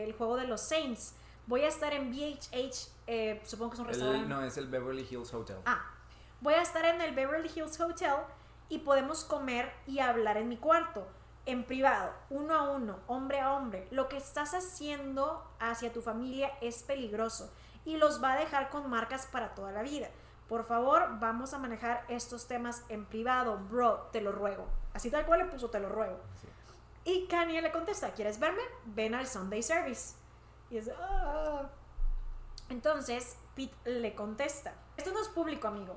eh, 0.09 0.14
juego 0.16 0.36
de 0.36 0.46
los 0.46 0.61
Saints? 0.61 1.14
Voy 1.48 1.62
a 1.62 1.68
estar 1.68 1.92
en 1.92 2.11
BHH, 2.12 2.88
eh, 3.09 3.40
supongo 3.44 3.70
que 3.70 3.74
es 3.74 3.80
un 3.80 3.86
restaurante. 3.88 4.28
No, 4.28 4.44
es 4.44 4.57
el 4.57 4.68
Beverly 4.68 5.07
Hills 5.11 5.34
Hotel. 5.34 5.57
Ah, 5.66 5.84
voy 6.40 6.55
a 6.55 6.62
estar 6.62 6.84
en 6.84 7.00
el 7.00 7.14
Beverly 7.14 7.50
Hills 7.55 7.80
Hotel 7.80 8.14
y 8.68 8.78
podemos 8.78 9.24
comer 9.24 9.72
y 9.86 9.98
hablar 9.98 10.36
en 10.36 10.48
mi 10.48 10.57
cuarto, 10.57 11.09
en 11.47 11.64
privado, 11.64 12.12
uno 12.30 12.55
a 12.55 12.70
uno, 12.70 12.99
hombre 13.07 13.40
a 13.40 13.55
hombre. 13.55 13.88
Lo 13.90 14.09
que 14.09 14.16
estás 14.16 14.55
haciendo 14.55 15.45
hacia 15.59 15.93
tu 15.93 16.01
familia 16.01 16.53
es 16.61 16.82
peligroso 16.82 17.53
y 17.84 17.97
los 17.97 18.22
va 18.22 18.34
a 18.34 18.38
dejar 18.38 18.70
con 18.70 18.88
marcas 18.88 19.26
para 19.26 19.55
toda 19.55 19.72
la 19.72 19.82
vida. 19.82 20.09
Por 20.49 20.64
favor, 20.64 21.18
vamos 21.18 21.55
a 21.55 21.59
manejar 21.59 22.05
estos 22.09 22.47
temas 22.47 22.84
en 22.88 23.07
privado, 23.07 23.59
bro, 23.70 24.09
te 24.12 24.20
lo 24.20 24.32
ruego. 24.32 24.66
Así 24.93 25.11
tal 25.11 25.26
cual 25.26 25.40
le 25.40 25.45
puso, 25.47 25.70
te 25.70 25.80
lo 25.80 25.88
ruego. 25.88 26.20
Sí. 26.40 26.49
Y 27.05 27.26
Kanye 27.26 27.62
le 27.62 27.72
contesta, 27.72 28.12
¿quieres 28.12 28.38
verme? 28.38 28.62
Ven 28.84 29.14
al 29.14 29.26
Sunday 29.26 29.62
Service. 29.62 30.14
Y 30.70 30.78
es, 30.78 30.90
"Ah". 31.01 31.68
Entonces, 32.68 33.36
Pete 33.55 33.76
le 33.84 34.14
contesta, 34.14 34.74
esto 34.97 35.12
no 35.12 35.20
es 35.20 35.28
público, 35.28 35.68
amigo. 35.68 35.97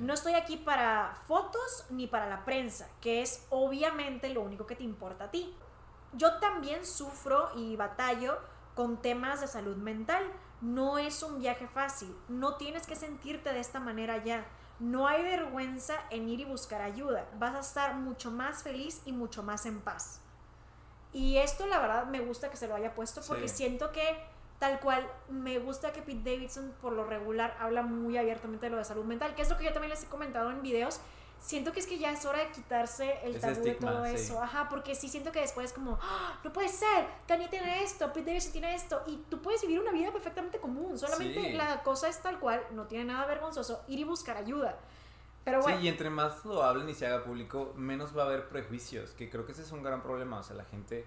No 0.00 0.14
estoy 0.14 0.32
aquí 0.34 0.56
para 0.56 1.14
fotos 1.26 1.84
ni 1.90 2.06
para 2.06 2.26
la 2.26 2.44
prensa, 2.44 2.88
que 3.00 3.20
es 3.22 3.46
obviamente 3.50 4.30
lo 4.30 4.40
único 4.40 4.66
que 4.66 4.74
te 4.74 4.82
importa 4.82 5.24
a 5.24 5.30
ti. 5.30 5.54
Yo 6.14 6.38
también 6.38 6.86
sufro 6.86 7.50
y 7.54 7.76
batallo 7.76 8.38
con 8.74 8.96
temas 9.02 9.40
de 9.42 9.46
salud 9.46 9.76
mental. 9.76 10.24
No 10.62 10.98
es 10.98 11.22
un 11.22 11.38
viaje 11.38 11.68
fácil. 11.68 12.16
No 12.28 12.56
tienes 12.56 12.86
que 12.86 12.96
sentirte 12.96 13.52
de 13.52 13.60
esta 13.60 13.78
manera 13.78 14.16
ya. 14.24 14.46
No 14.78 15.06
hay 15.06 15.22
vergüenza 15.22 15.94
en 16.08 16.28
ir 16.30 16.40
y 16.40 16.44
buscar 16.46 16.80
ayuda. 16.80 17.28
Vas 17.38 17.54
a 17.54 17.60
estar 17.60 17.94
mucho 17.96 18.30
más 18.30 18.62
feliz 18.62 19.02
y 19.04 19.12
mucho 19.12 19.42
más 19.42 19.66
en 19.66 19.80
paz. 19.80 20.20
Y 21.12 21.36
esto 21.36 21.66
la 21.66 21.78
verdad 21.78 22.06
me 22.06 22.20
gusta 22.20 22.50
que 22.50 22.56
se 22.56 22.68
lo 22.68 22.74
haya 22.74 22.94
puesto 22.94 23.20
porque 23.26 23.48
Sí. 23.48 23.56
siento 23.58 23.92
que 23.92 24.18
tal 24.60 24.78
cual 24.78 25.10
me 25.28 25.58
gusta 25.58 25.92
que 25.92 26.02
Pete 26.02 26.30
Davidson 26.30 26.72
por 26.80 26.92
lo 26.92 27.04
regular 27.04 27.56
habla 27.58 27.82
muy 27.82 28.16
abiertamente 28.16 28.66
de 28.66 28.70
lo 28.70 28.76
de 28.76 28.84
salud 28.84 29.04
mental, 29.04 29.34
que 29.34 29.42
es 29.42 29.48
lo 29.50 29.56
que 29.56 29.64
yo 29.64 29.72
también 29.72 29.90
les 29.90 30.04
he 30.04 30.06
comentado 30.06 30.50
en 30.52 30.62
videos. 30.62 31.00
Siento 31.40 31.72
que 31.72 31.80
es 31.80 31.86
que 31.86 31.98
ya 31.98 32.12
es 32.12 32.26
hora 32.26 32.40
de 32.40 32.50
quitarse 32.50 33.18
el 33.24 33.36
Ese 33.36 33.40
tabú 33.54 33.64
de 33.64 33.74
todo 33.74 34.04
sí. 34.04 34.12
eso. 34.14 34.42
Ajá, 34.42 34.68
porque 34.68 34.94
sí 34.94 35.08
siento 35.08 35.32
que 35.32 35.40
después 35.40 35.68
es 35.68 35.72
como, 35.72 35.98
"Ah, 36.02 36.38
no 36.44 36.52
puede 36.52 36.68
ser, 36.68 37.06
Kanye 37.26 37.48
tiene 37.48 37.82
esto, 37.82 38.12
Pete 38.12 38.26
Davidson 38.26 38.52
tiene 38.52 38.74
esto, 38.74 39.02
y 39.06 39.16
tú 39.30 39.40
puedes 39.40 39.62
vivir 39.62 39.80
una 39.80 39.90
vida 39.90 40.12
perfectamente 40.12 40.58
común. 40.60 40.98
Solamente 40.98 41.42
Sí. 41.42 41.52
la 41.54 41.82
cosa 41.82 42.08
es 42.08 42.20
tal 42.20 42.38
cual, 42.38 42.62
no 42.72 42.84
tiene 42.84 43.06
nada 43.06 43.24
vergonzoso, 43.24 43.82
ir 43.88 43.98
y 44.00 44.04
buscar 44.04 44.36
ayuda. 44.36 44.76
Pero 45.42 45.62
Sí, 45.62 45.70
bueno, 45.70 45.80
y 45.80 45.88
entre 45.88 46.10
más 46.10 46.44
lo 46.44 46.62
hablen 46.62 46.86
y 46.90 46.92
se 46.94 47.06
haga 47.06 47.24
público, 47.24 47.72
menos 47.74 48.14
va 48.14 48.24
a 48.24 48.26
haber 48.26 48.50
prejuicios, 48.50 49.12
que 49.12 49.30
creo 49.30 49.46
que 49.46 49.52
ese 49.52 49.62
es 49.62 49.72
un 49.72 49.82
gran 49.82 50.02
problema. 50.02 50.40
O 50.40 50.42
sea, 50.42 50.54
la 50.54 50.64
gente, 50.66 51.06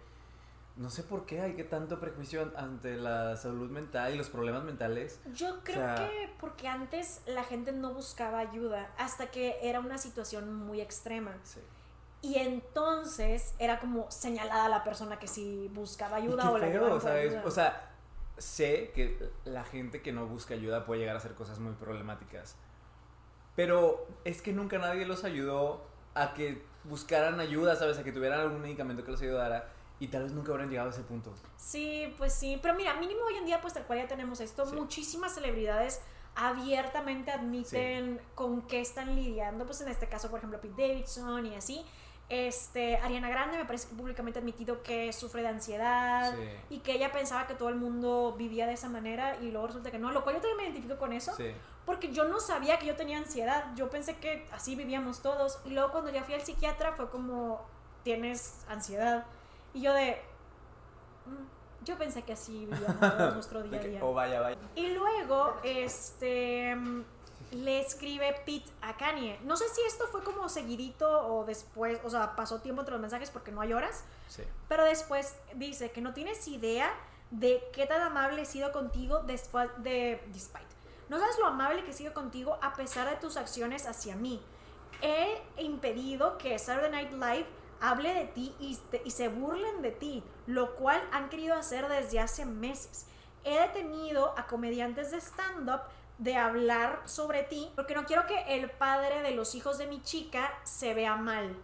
no 0.76 0.90
sé 0.90 1.04
por 1.04 1.26
qué 1.26 1.42
hay 1.42 1.54
que 1.56 1.64
tanto 1.64 2.00
prejuicio 2.00 2.42
an- 2.42 2.54
ante 2.58 2.96
la 2.96 3.36
salud 3.38 3.70
mental 3.70 4.14
y 4.14 4.18
los 4.18 4.30
problemas 4.30 4.64
mentales. 4.64 5.20
Yo 5.34 5.60
creo 5.64 5.78
sea- 5.78 5.96
que 5.96 6.30
porque 6.40 6.68
antes 6.68 7.22
la 7.28 7.44
gente 7.44 7.72
no 7.72 7.94
buscaba 7.94 8.40
ayuda 8.40 8.92
hasta 8.98 9.28
que 9.32 9.58
era 9.62 9.80
una 9.80 9.98
situación 10.00 10.54
muy 10.54 10.82
extrema. 10.82 11.32
Sí. 11.44 11.60
Y 12.24 12.36
entonces 12.40 13.54
era 13.60 13.80
como 13.80 14.10
señalada 14.10 14.70
la 14.70 14.84
persona 14.84 15.20
que 15.20 15.28
sí 15.28 15.70
buscaba 15.74 16.18
ayuda 16.18 16.50
o 16.50 16.58
la 16.58 16.68
feo, 16.68 17.00
¿sabes? 17.02 17.32
ayuda. 17.34 17.44
O 17.46 17.52
sea, 17.52 17.90
sé 18.38 18.92
que 18.96 19.30
la 19.46 19.64
gente 19.66 20.02
que 20.02 20.12
no 20.12 20.26
busca 20.26 20.54
ayuda 20.54 20.86
puede 20.86 21.02
llegar 21.02 21.16
a 21.16 21.20
hacer 21.20 21.34
cosas 21.36 21.60
muy 21.60 21.74
problemáticas. 21.74 22.56
Pero 23.56 24.08
es 24.24 24.42
que 24.42 24.54
nunca 24.54 24.80
nadie 24.80 25.06
los 25.06 25.24
ayudó 25.24 25.86
a 26.16 26.34
que 26.34 26.64
buscaran 26.86 27.40
ayuda, 27.40 27.76
¿sabes? 27.76 27.98
A 28.00 28.04
que 28.04 28.12
tuvieran 28.12 28.40
algún 28.40 28.62
medicamento 28.62 29.04
que 29.04 29.12
los 29.12 29.22
ayudara. 29.22 29.68
Y 30.00 30.08
tal 30.08 30.24
vez 30.24 30.32
nunca 30.34 30.52
hubieran 30.52 30.70
llegado 30.70 30.90
a 30.90 30.92
ese 30.92 31.02
punto. 31.04 31.32
Sí, 31.56 32.14
pues 32.18 32.34
sí. 32.34 32.60
Pero 32.62 32.74
mira, 32.76 32.94
mínimo 32.96 33.22
hoy 33.26 33.36
en 33.36 33.46
día, 33.46 33.62
pues 33.62 33.74
tal 33.74 33.84
cual 33.86 34.00
ya 34.00 34.08
tenemos 34.08 34.40
esto. 34.42 34.66
Sí. 34.66 34.76
Muchísimas 34.76 35.34
celebridades 35.34 36.02
abiertamente 36.36 37.32
admiten 37.32 38.20
con 38.36 38.64
qué 38.64 38.82
están 38.82 39.16
lidiando. 39.16 39.66
Pues 39.66 39.82
en 39.82 39.88
este 39.88 40.08
caso, 40.08 40.30
por 40.30 40.40
ejemplo, 40.40 40.60
Pete 40.60 40.82
Davidson 40.90 41.46
y 41.46 41.56
así. 41.56 41.86
Este, 42.30 42.98
Ariana 42.98 43.30
Grande 43.30 43.58
me 43.58 43.66
parece 43.66 43.90
que 43.90 43.96
públicamente 43.96 44.40
ha 44.40 44.42
admitido 44.42 44.82
que 44.82 45.12
sufre 45.14 45.42
de 45.42 45.50
ansiedad 45.50 46.34
Sí. 46.34 46.76
y 46.76 46.80
que 46.80 46.94
ella 46.94 47.12
pensaba 47.12 47.46
que 47.48 47.54
todo 47.54 47.70
el 47.70 47.76
mundo 47.76 48.34
vivía 48.38 48.66
de 48.66 48.74
esa 48.74 48.90
manera 48.90 49.38
y 49.42 49.52
luego 49.52 49.68
resulta 49.68 49.92
que 49.92 50.00
no, 50.00 50.10
lo 50.12 50.24
cual 50.24 50.38
yo 50.38 50.42
también 50.42 50.58
me 50.58 50.64
identifico 50.64 50.98
con 50.98 51.14
eso. 51.14 51.36
Sí. 51.36 51.52
Porque 51.86 52.12
yo 52.12 52.24
no 52.30 52.40
sabía 52.40 52.80
que 52.80 52.86
yo 52.88 52.96
tenía 52.96 53.18
ansiedad. 53.18 53.66
Yo 53.76 53.90
pensé 53.90 54.16
que 54.18 54.48
así 54.52 54.76
vivíamos 54.76 55.22
todos. 55.22 55.60
Y 55.66 55.72
luego 55.72 55.92
cuando 55.92 56.12
ya 56.12 56.24
fui 56.24 56.34
al 56.34 56.42
psiquiatra 56.42 56.94
fue 56.94 57.10
como, 57.10 57.62
tienes 58.04 58.66
ansiedad. 58.70 59.26
Y 59.74 59.82
yo 59.82 59.94
de, 59.94 60.22
"Mm, 61.26 61.84
Yo 61.84 61.98
pensé 61.98 62.24
que 62.24 62.34
así 62.34 62.66
vivíamos 62.66 63.00
nuestro 63.36 63.62
día 63.64 63.80
a 63.80 63.84
día. 63.84 64.00
oh, 64.04 64.14
vaya, 64.14 64.40
vaya. 64.40 64.58
Y 64.76 64.88
luego, 64.90 65.56
este, 65.64 66.76
le 67.52 67.80
escribe 67.82 68.34
Pete 68.46 68.72
a 68.82 68.96
Kanye. 68.96 69.38
No 69.44 69.58
sé 69.58 69.66
si 69.70 69.82
esto 69.82 70.08
fue 70.08 70.24
como 70.24 70.48
seguidito 70.48 71.28
o 71.28 71.44
después, 71.46 72.00
o 72.04 72.10
sea, 72.10 72.36
pasó 72.36 72.62
tiempo 72.62 72.82
entre 72.82 72.94
los 72.94 73.02
mensajes 73.02 73.30
porque 73.32 73.52
no 73.52 73.60
hay 73.62 73.74
horas, 73.74 74.04
Sí. 74.30 74.44
pero 74.70 74.86
después 74.86 75.36
dice 75.56 75.92
que 75.92 76.00
no 76.02 76.14
tienes 76.14 76.48
idea 76.48 76.92
de 77.32 77.62
qué 77.74 77.86
tan 77.86 78.02
amable 78.02 78.44
he 78.44 78.46
sido 78.46 78.72
contigo 78.72 79.20
después 79.24 79.70
de, 79.80 80.24
despite. 80.28 80.66
No 81.10 81.20
sabes 81.20 81.38
lo 81.38 81.48
amable 81.48 81.84
que 81.84 81.92
he 81.92 81.94
sido 81.94 82.14
contigo 82.14 82.58
a 82.62 82.74
pesar 82.74 83.10
de 83.10 83.18
tus 83.18 83.36
acciones 83.38 83.88
hacia 83.88 84.16
mí. 84.16 84.42
He 85.02 85.42
impedido 85.58 86.38
que 86.38 86.58
Saturday 86.58 86.90
Night 86.92 87.12
Live 87.12 87.46
hable 87.84 88.14
de 88.14 88.26
ti 88.26 88.56
y, 88.60 88.80
se 89.12 89.28
burlen 89.28 89.82
de 89.82 89.92
ti, 89.92 90.24
lo 90.48 90.76
cual 90.76 91.02
han 91.12 91.28
querido 91.28 91.54
hacer 91.54 91.90
desde 91.90 92.22
hace 92.22 92.46
meses. 92.46 93.08
He 93.44 93.60
detenido 93.60 94.34
a 94.38 94.48
comediantes 94.48 95.12
de 95.12 95.18
stand-up 95.18 95.82
de 96.18 96.38
hablar 96.38 97.02
sobre 97.04 97.44
ti 97.44 97.70
porque 97.76 97.94
no 97.94 98.06
quiero 98.06 98.26
que 98.26 98.56
el 98.56 98.72
padre 98.72 99.22
de 99.22 99.32
los 99.32 99.54
hijos 99.54 99.78
de 99.78 99.88
mi 99.88 100.02
chica 100.02 100.50
se 100.64 100.94
vea 100.94 101.18
mal. 101.18 101.58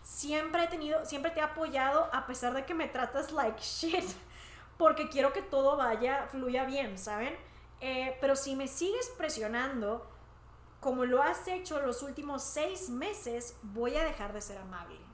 Siempre 0.00 0.62
he 0.62 0.68
tenido, 0.68 1.04
siempre 1.04 1.32
te 1.32 1.40
he 1.40 1.42
apoyado 1.42 2.08
a 2.12 2.24
pesar 2.28 2.54
de 2.54 2.64
que 2.64 2.74
me 2.74 2.86
tratas 2.86 3.32
like 3.32 3.60
shit 3.60 4.04
porque 4.78 5.08
quiero 5.08 5.32
que 5.32 5.42
todo 5.42 5.76
vaya, 5.76 6.28
fluya 6.30 6.66
bien, 6.66 6.98
¿saben? 6.98 7.36
Eh, 7.80 8.16
pero 8.20 8.36
si 8.36 8.54
me 8.54 8.68
sigues 8.68 9.10
presionando, 9.18 10.08
como 10.78 11.04
lo 11.04 11.20
has 11.20 11.48
hecho 11.48 11.80
los 11.82 12.04
últimos 12.04 12.44
seis 12.44 12.88
meses, 12.88 13.56
voy 13.62 13.96
a 13.96 14.04
dejar 14.04 14.32
de 14.32 14.40
ser 14.40 14.58
amable. 14.58 15.07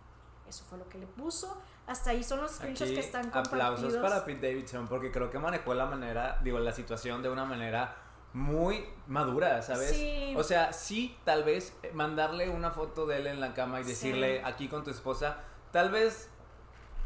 Eso 0.54 0.64
fue 0.68 0.78
lo 0.78 0.88
que 0.88 0.98
le 0.98 1.06
puso. 1.06 1.60
Hasta 1.86 2.10
ahí 2.10 2.22
son 2.22 2.40
los 2.40 2.52
screenshots 2.52 2.90
Aquí, 2.90 2.94
que 2.94 3.00
están 3.00 3.26
aplausos 3.34 3.80
compartidos. 3.92 4.10
para 4.10 4.24
Pete 4.24 4.46
Davidson 4.48 4.86
porque 4.88 5.10
creo 5.10 5.30
que 5.30 5.38
manejó 5.38 5.74
la 5.74 5.86
manera, 5.86 6.38
digo, 6.42 6.58
la 6.60 6.72
situación 6.72 7.22
de 7.22 7.28
una 7.28 7.44
manera 7.44 7.96
muy 8.32 8.84
madura, 9.06 9.60
¿sabes? 9.62 9.90
Sí. 9.90 10.34
O 10.36 10.42
sea, 10.42 10.72
sí, 10.72 11.16
tal 11.24 11.44
vez 11.44 11.76
mandarle 11.92 12.48
una 12.48 12.70
foto 12.70 13.06
de 13.06 13.18
él 13.18 13.26
en 13.26 13.40
la 13.40 13.52
cama 13.54 13.80
y 13.80 13.84
Sí. 13.84 13.90
decirle 13.90 14.42
aquí 14.44 14.68
con 14.68 14.82
tu 14.84 14.90
esposa, 14.90 15.38
tal 15.72 15.90
vez 15.90 16.28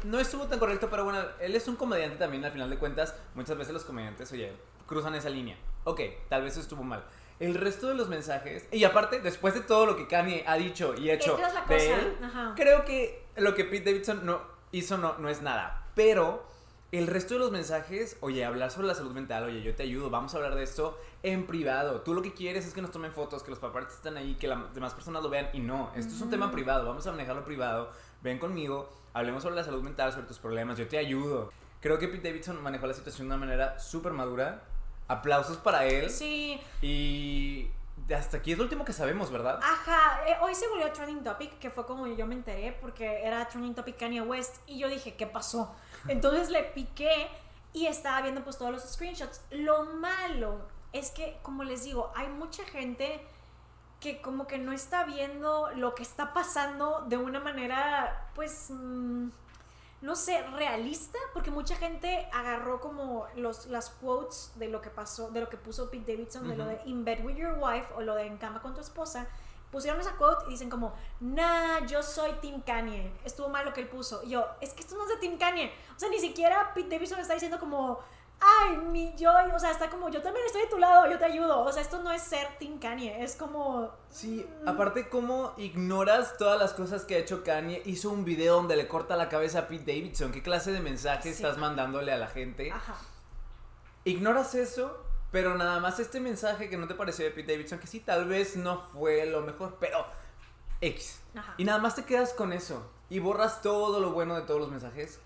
no 0.03 0.19
estuvo 0.19 0.45
tan 0.45 0.59
correcto, 0.59 0.89
pero 0.89 1.03
bueno, 1.03 1.19
él 1.41 1.55
es 1.55 1.67
un 1.67 1.75
comediante 1.75 2.17
también, 2.17 2.45
al 2.45 2.51
final 2.51 2.69
de 2.69 2.77
cuentas, 2.77 3.15
muchas 3.35 3.57
veces 3.57 3.73
los 3.73 3.83
comediantes, 3.83 4.31
oye, 4.31 4.53
cruzan 4.87 5.13
esa 5.15 5.29
línea. 5.29 5.57
Ok, 5.83 6.01
tal 6.29 6.43
vez 6.43 6.55
estuvo 6.57 6.83
mal. 6.83 7.03
El 7.39 7.55
resto 7.55 7.87
de 7.87 7.93
los 7.95 8.09
mensajes, 8.09 8.67
y 8.71 8.83
aparte, 8.83 9.21
después 9.21 9.53
de 9.53 9.61
todo 9.61 9.85
lo 9.85 9.95
que 9.95 10.07
Kanye 10.07 10.43
ha 10.45 10.55
dicho 10.57 10.93
y 10.95 11.09
hecho 11.09 11.35
Esta 11.35 11.47
es 11.47 11.53
la 11.53 11.61
de 11.61 11.65
cosa. 11.67 11.99
él, 12.01 12.17
Ajá. 12.21 12.53
creo 12.55 12.83
que 12.83 13.23
lo 13.37 13.55
que 13.55 13.63
Pete 13.63 13.91
Davidson 13.91 14.25
no 14.25 14.41
hizo 14.71 14.97
no, 14.97 15.17
no 15.19 15.29
es 15.29 15.41
nada. 15.41 15.87
Pero 15.95 16.43
el 16.91 17.07
resto 17.07 17.35
de 17.35 17.39
los 17.39 17.51
mensajes, 17.51 18.17
oye, 18.19 18.43
hablar 18.43 18.71
sobre 18.71 18.87
la 18.87 18.95
salud 18.95 19.11
mental, 19.11 19.43
oye, 19.45 19.61
yo 19.61 19.73
te 19.73 19.83
ayudo, 19.83 20.09
vamos 20.09 20.33
a 20.33 20.37
hablar 20.37 20.55
de 20.55 20.63
esto 20.63 20.99
en 21.23 21.45
privado. 21.47 22.01
Tú 22.01 22.13
lo 22.13 22.21
que 22.21 22.33
quieres 22.33 22.65
es 22.65 22.73
que 22.73 22.81
nos 22.81 22.91
tomen 22.91 23.13
fotos, 23.13 23.41
que 23.43 23.51
los 23.51 23.59
paparazzis 23.59 23.95
están 23.97 24.17
ahí, 24.17 24.35
que 24.35 24.47
las 24.47 24.73
demás 24.73 24.93
personas 24.93 25.23
lo 25.23 25.29
vean. 25.29 25.49
Y 25.53 25.59
no, 25.59 25.91
esto 25.95 26.13
es 26.13 26.19
un 26.21 26.29
tema 26.29 26.51
privado, 26.51 26.87
vamos 26.87 27.07
a 27.07 27.11
manejarlo 27.11 27.45
privado. 27.45 27.91
Ven 28.21 28.37
conmigo, 28.37 28.89
hablemos 29.13 29.43
sobre 29.43 29.55
la 29.55 29.63
salud 29.63 29.81
mental, 29.81 30.11
sobre 30.11 30.27
tus 30.27 30.39
problemas, 30.39 30.77
yo 30.77 30.87
te 30.89 30.97
ayudo. 30.97 31.53
Creo 31.79 31.97
que 31.99 32.09
Pete 32.09 32.27
Davidson 32.27 32.61
manejó 32.61 32.85
la 32.87 32.93
situación 32.93 33.29
de 33.29 33.35
una 33.35 33.45
manera 33.45 33.79
súper 33.79 34.11
madura. 34.11 34.63
Aplausos 35.09 35.57
para 35.57 35.85
él. 35.85 36.09
Sí, 36.09 36.61
Y 36.81 37.69
hasta 38.13 38.37
aquí 38.37 38.53
es 38.53 38.57
lo 38.57 38.63
último 38.63 38.85
que 38.85 38.93
sabemos, 38.93 39.31
¿verdad? 39.31 39.59
Ajá, 39.61 40.21
eh, 40.27 40.37
hoy 40.41 40.55
se 40.55 40.67
volvió 40.67 40.91
trending 40.91 41.23
topic, 41.23 41.59
que 41.59 41.69
fue 41.69 41.85
como 41.85 42.07
yo 42.07 42.25
me 42.25 42.35
enteré, 42.35 42.71
porque 42.79 43.23
era 43.23 43.47
trending 43.47 43.75
topic 43.75 43.97
Kanye 43.97 44.21
West, 44.21 44.57
y 44.65 44.79
yo 44.79 44.87
dije, 44.87 45.15
¿qué 45.15 45.27
pasó? 45.27 45.75
Entonces 46.07 46.49
le 46.49 46.63
piqué 46.63 47.27
y 47.73 47.87
estaba 47.87 48.21
viendo 48.21 48.43
pues 48.43 48.57
todos 48.57 48.71
los 48.71 48.83
screenshots. 48.83 49.41
Lo 49.51 49.83
malo 49.85 50.61
es 50.93 51.11
que, 51.11 51.37
como 51.43 51.63
les 51.63 51.83
digo, 51.83 52.11
hay 52.15 52.27
mucha 52.29 52.63
gente 52.63 53.21
que 53.99 54.21
como 54.21 54.47
que 54.47 54.57
no 54.57 54.71
está 54.71 55.03
viendo 55.03 55.69
lo 55.75 55.93
que 55.93 56.03
está 56.03 56.33
pasando 56.33 57.05
de 57.07 57.17
una 57.17 57.39
manera, 57.39 58.29
pues, 58.33 58.67
mm, 58.69 59.29
no 60.01 60.15
sé, 60.15 60.41
realista, 60.53 61.19
porque 61.33 61.51
mucha 61.51 61.75
gente 61.75 62.29
agarró 62.31 62.79
como 62.79 63.27
los, 63.35 63.65
las 63.65 63.89
quotes 63.89 64.53
de 64.55 64.69
lo 64.69 64.81
que 64.81 64.89
pasó, 64.89 65.29
de 65.31 65.41
lo 65.41 65.49
que 65.49 65.57
puso 65.57 65.89
Pete 65.91 66.13
Davidson, 66.13 66.47
de 66.47 66.55
lo 66.55 66.65
de 66.65 66.79
in 66.85 67.03
bed 67.03 67.23
with 67.23 67.35
your 67.35 67.57
wife 67.59 67.93
o 67.95 68.01
lo 68.01 68.15
de 68.15 68.25
en 68.25 68.37
cama 68.37 68.61
con 68.61 68.73
tu 68.73 68.79
esposa, 68.79 69.27
pusieron 69.71 69.99
esa 69.99 70.15
quote 70.15 70.45
y 70.47 70.51
dicen 70.51 70.69
como, 70.69 70.93
nah, 71.19 71.85
yo 71.85 72.01
soy 72.01 72.31
Team 72.41 72.61
Kanye, 72.61 73.11
estuvo 73.25 73.49
mal 73.49 73.65
lo 73.65 73.73
que 73.73 73.81
él 73.81 73.89
puso. 73.89 74.23
Y 74.23 74.29
yo, 74.29 74.45
es 74.61 74.73
que 74.73 74.81
esto 74.81 74.95
no 74.95 75.03
es 75.03 75.09
de 75.09 75.17
Team 75.17 75.37
Kanye, 75.37 75.71
o 75.95 75.99
sea, 75.99 76.09
ni 76.09 76.19
siquiera 76.19 76.73
Pete 76.73 76.89
Davidson 76.89 77.19
está 77.19 77.33
diciendo 77.33 77.59
como, 77.59 77.99
ay, 78.41 78.77
mi 78.77 79.13
yo, 79.15 79.31
o 79.53 79.59
sea, 79.59 79.71
está 79.71 79.89
como, 79.89 80.09
yo 80.09 80.21
también 80.21 80.45
estoy 80.45 80.61
de 80.61 80.67
tu 80.67 80.77
lado, 80.77 81.09
yo 81.09 81.17
te 81.17 81.25
ayudo, 81.25 81.59
o 81.61 81.71
sea, 81.71 81.81
esto 81.81 82.01
no 82.01 82.11
es 82.11 82.21
ser 82.21 82.47
Team 82.59 82.79
Kanye, 82.79 83.23
es 83.23 83.35
como... 83.35 83.91
Sí, 84.09 84.45
mm, 84.63 84.67
aparte, 84.67 85.09
¿cómo 85.09 85.53
ignoras 85.57 86.37
todas 86.37 86.59
las 86.59 86.73
cosas 86.73 87.05
que 87.05 87.15
ha 87.15 87.17
hecho 87.19 87.43
Kanye? 87.43 87.81
Hizo 87.85 88.09
un 88.09 88.23
video 88.25 88.55
donde 88.55 88.75
le 88.75 88.87
corta 88.87 89.15
la 89.15 89.29
cabeza 89.29 89.59
a 89.59 89.67
Pete 89.67 89.93
Davidson. 89.93 90.31
¿Qué 90.31 90.41
clase 90.41 90.71
de 90.71 90.79
mensaje 90.79 91.23
Sí. 91.23 91.29
estás 91.29 91.57
mandándole 91.57 92.11
a 92.11 92.17
la 92.17 92.27
gente? 92.27 92.71
Ajá. 92.71 92.95
Ignoras 94.05 94.55
eso, 94.55 95.03
pero 95.31 95.55
nada 95.55 95.79
más 95.79 95.99
este 95.99 96.19
mensaje 96.19 96.69
que 96.69 96.77
no 96.77 96.87
te 96.87 96.95
pareció 96.95 97.25
de 97.25 97.31
Pete 97.31 97.51
Davidson, 97.51 97.79
que 97.79 97.87
sí, 97.87 97.99
tal 97.99 98.25
vez 98.25 98.55
no 98.55 98.79
fue 98.79 99.25
lo 99.25 99.41
mejor, 99.41 99.77
pero 99.79 100.05
X. 100.81 101.21
Ajá. 101.35 101.53
Y 101.57 101.65
nada 101.65 101.79
más 101.79 101.95
te 101.95 102.05
quedas 102.05 102.33
con 102.33 102.53
eso. 102.53 102.89
Y 103.09 103.19
borras 103.19 103.61
todo 103.61 103.99
lo 103.99 104.11
bueno 104.11 104.35
de 104.35 104.43
todos 104.43 104.59
los 104.61 104.69
mensajes. 104.69 105.19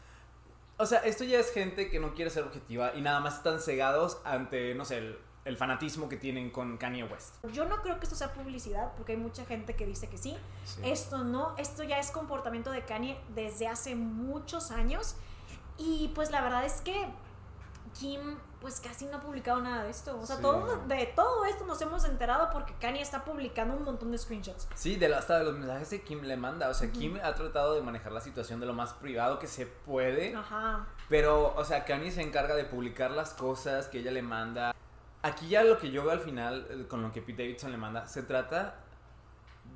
O 0.78 0.86
sea, 0.86 1.00
esto 1.00 1.24
ya 1.24 1.40
es 1.40 1.52
gente 1.52 1.90
que 1.90 2.00
no 2.00 2.14
quiere 2.14 2.32
ser 2.32 2.44
objetiva 2.44 2.94
y 2.96 3.02
nada 3.02 3.20
más 3.20 3.38
están 3.38 3.60
cegados 3.60 4.20
ante, 4.26 4.74
no 4.74 4.86
sé, 4.86 4.98
el, 4.98 5.20
el 5.46 5.58
fanatismo 5.58 6.10
que 6.10 6.18
tienen 6.18 6.50
con 6.50 6.78
Kanye 6.78 7.04
West. 7.04 7.36
Yo 7.52 7.66
no 7.66 7.82
creo 7.82 8.00
que 8.00 8.06
esto 8.06 8.16
sea 8.16 8.34
publicidad, 8.34 8.94
porque 8.96 9.14
hay 9.14 9.18
mucha 9.18 9.46
gente 9.46 9.76
que 9.76 9.86
dice 9.86 10.08
que 10.08 10.18
sí. 10.18 10.36
Esto 10.84 11.24
no, 11.24 11.56
esto 11.58 11.84
ya 11.84 12.00
es 12.00 12.12
comportamiento 12.12 12.72
de 12.72 12.84
Kanye 12.84 13.20
desde 13.36 13.68
hace 13.68 13.96
muchos 13.96 14.72
años. 14.72 15.16
Y 15.78 16.12
pues 16.16 16.32
la 16.32 16.42
verdad 16.42 16.66
es 16.66 16.82
que 16.82 17.08
Kim 17.94 18.38
pues 18.60 18.80
casi 18.80 19.06
no 19.08 19.18
ha 19.18 19.20
publicado 19.22 19.60
nada 19.62 19.84
de 19.84 19.90
esto. 19.90 20.18
O 20.18 20.26
sea, 20.26 20.38
Sí. 20.38 20.42
todo, 20.42 20.78
de 20.88 21.06
todo 21.16 21.44
esto 21.46 21.66
nos 21.66 21.82
hemos 21.82 22.06
enterado 22.06 22.50
porque 22.54 22.74
Kanye 22.80 23.02
está 23.02 23.26
publicando 23.26 23.76
un 23.76 23.84
montón 23.84 24.12
de 24.12 24.18
screenshots. 24.18 24.70
Sí, 24.74 24.96
de 24.96 25.10
la- 25.10 25.18
hasta 25.18 25.38
de 25.40 25.44
los 25.44 25.54
mensajes 25.58 25.90
que 25.90 26.02
Kim 26.02 26.22
le 26.22 26.38
manda. 26.38 26.70
O 26.70 26.74
sea, 26.74 26.90
Kim 26.90 27.20
ha 27.22 27.36
tratado 27.36 27.76
de 27.76 27.82
manejar 27.82 28.14
la 28.14 28.22
situación 28.22 28.62
de 28.62 28.66
lo 28.66 28.74
más 28.74 28.94
privado 28.94 29.38
que 29.38 29.48
se 29.48 29.66
puede. 29.66 30.34
Ajá. 30.34 30.88
Pero, 31.10 31.54
o 31.56 31.66
sea, 31.66 31.84
Kanye 31.84 32.12
se 32.12 32.22
encarga 32.22 32.56
de 32.56 32.64
publicar 32.64 33.12
las 33.12 33.34
cosas 33.34 33.88
que 33.88 34.00
ella 34.00 34.12
le 34.12 34.22
manda. 34.22 34.74
Aquí 35.22 35.50
ya 35.50 35.64
lo 35.64 35.78
que 35.78 35.92
yo 35.92 36.04
veo 36.04 36.12
al 36.14 36.22
final, 36.22 36.66
eh, 36.70 36.86
con 36.88 37.02
lo 37.02 37.12
que 37.12 37.22
Pete 37.22 37.44
Davidson 37.44 37.72
le 37.72 37.78
manda, 37.78 38.08
se 38.08 38.24
trata 38.24 38.76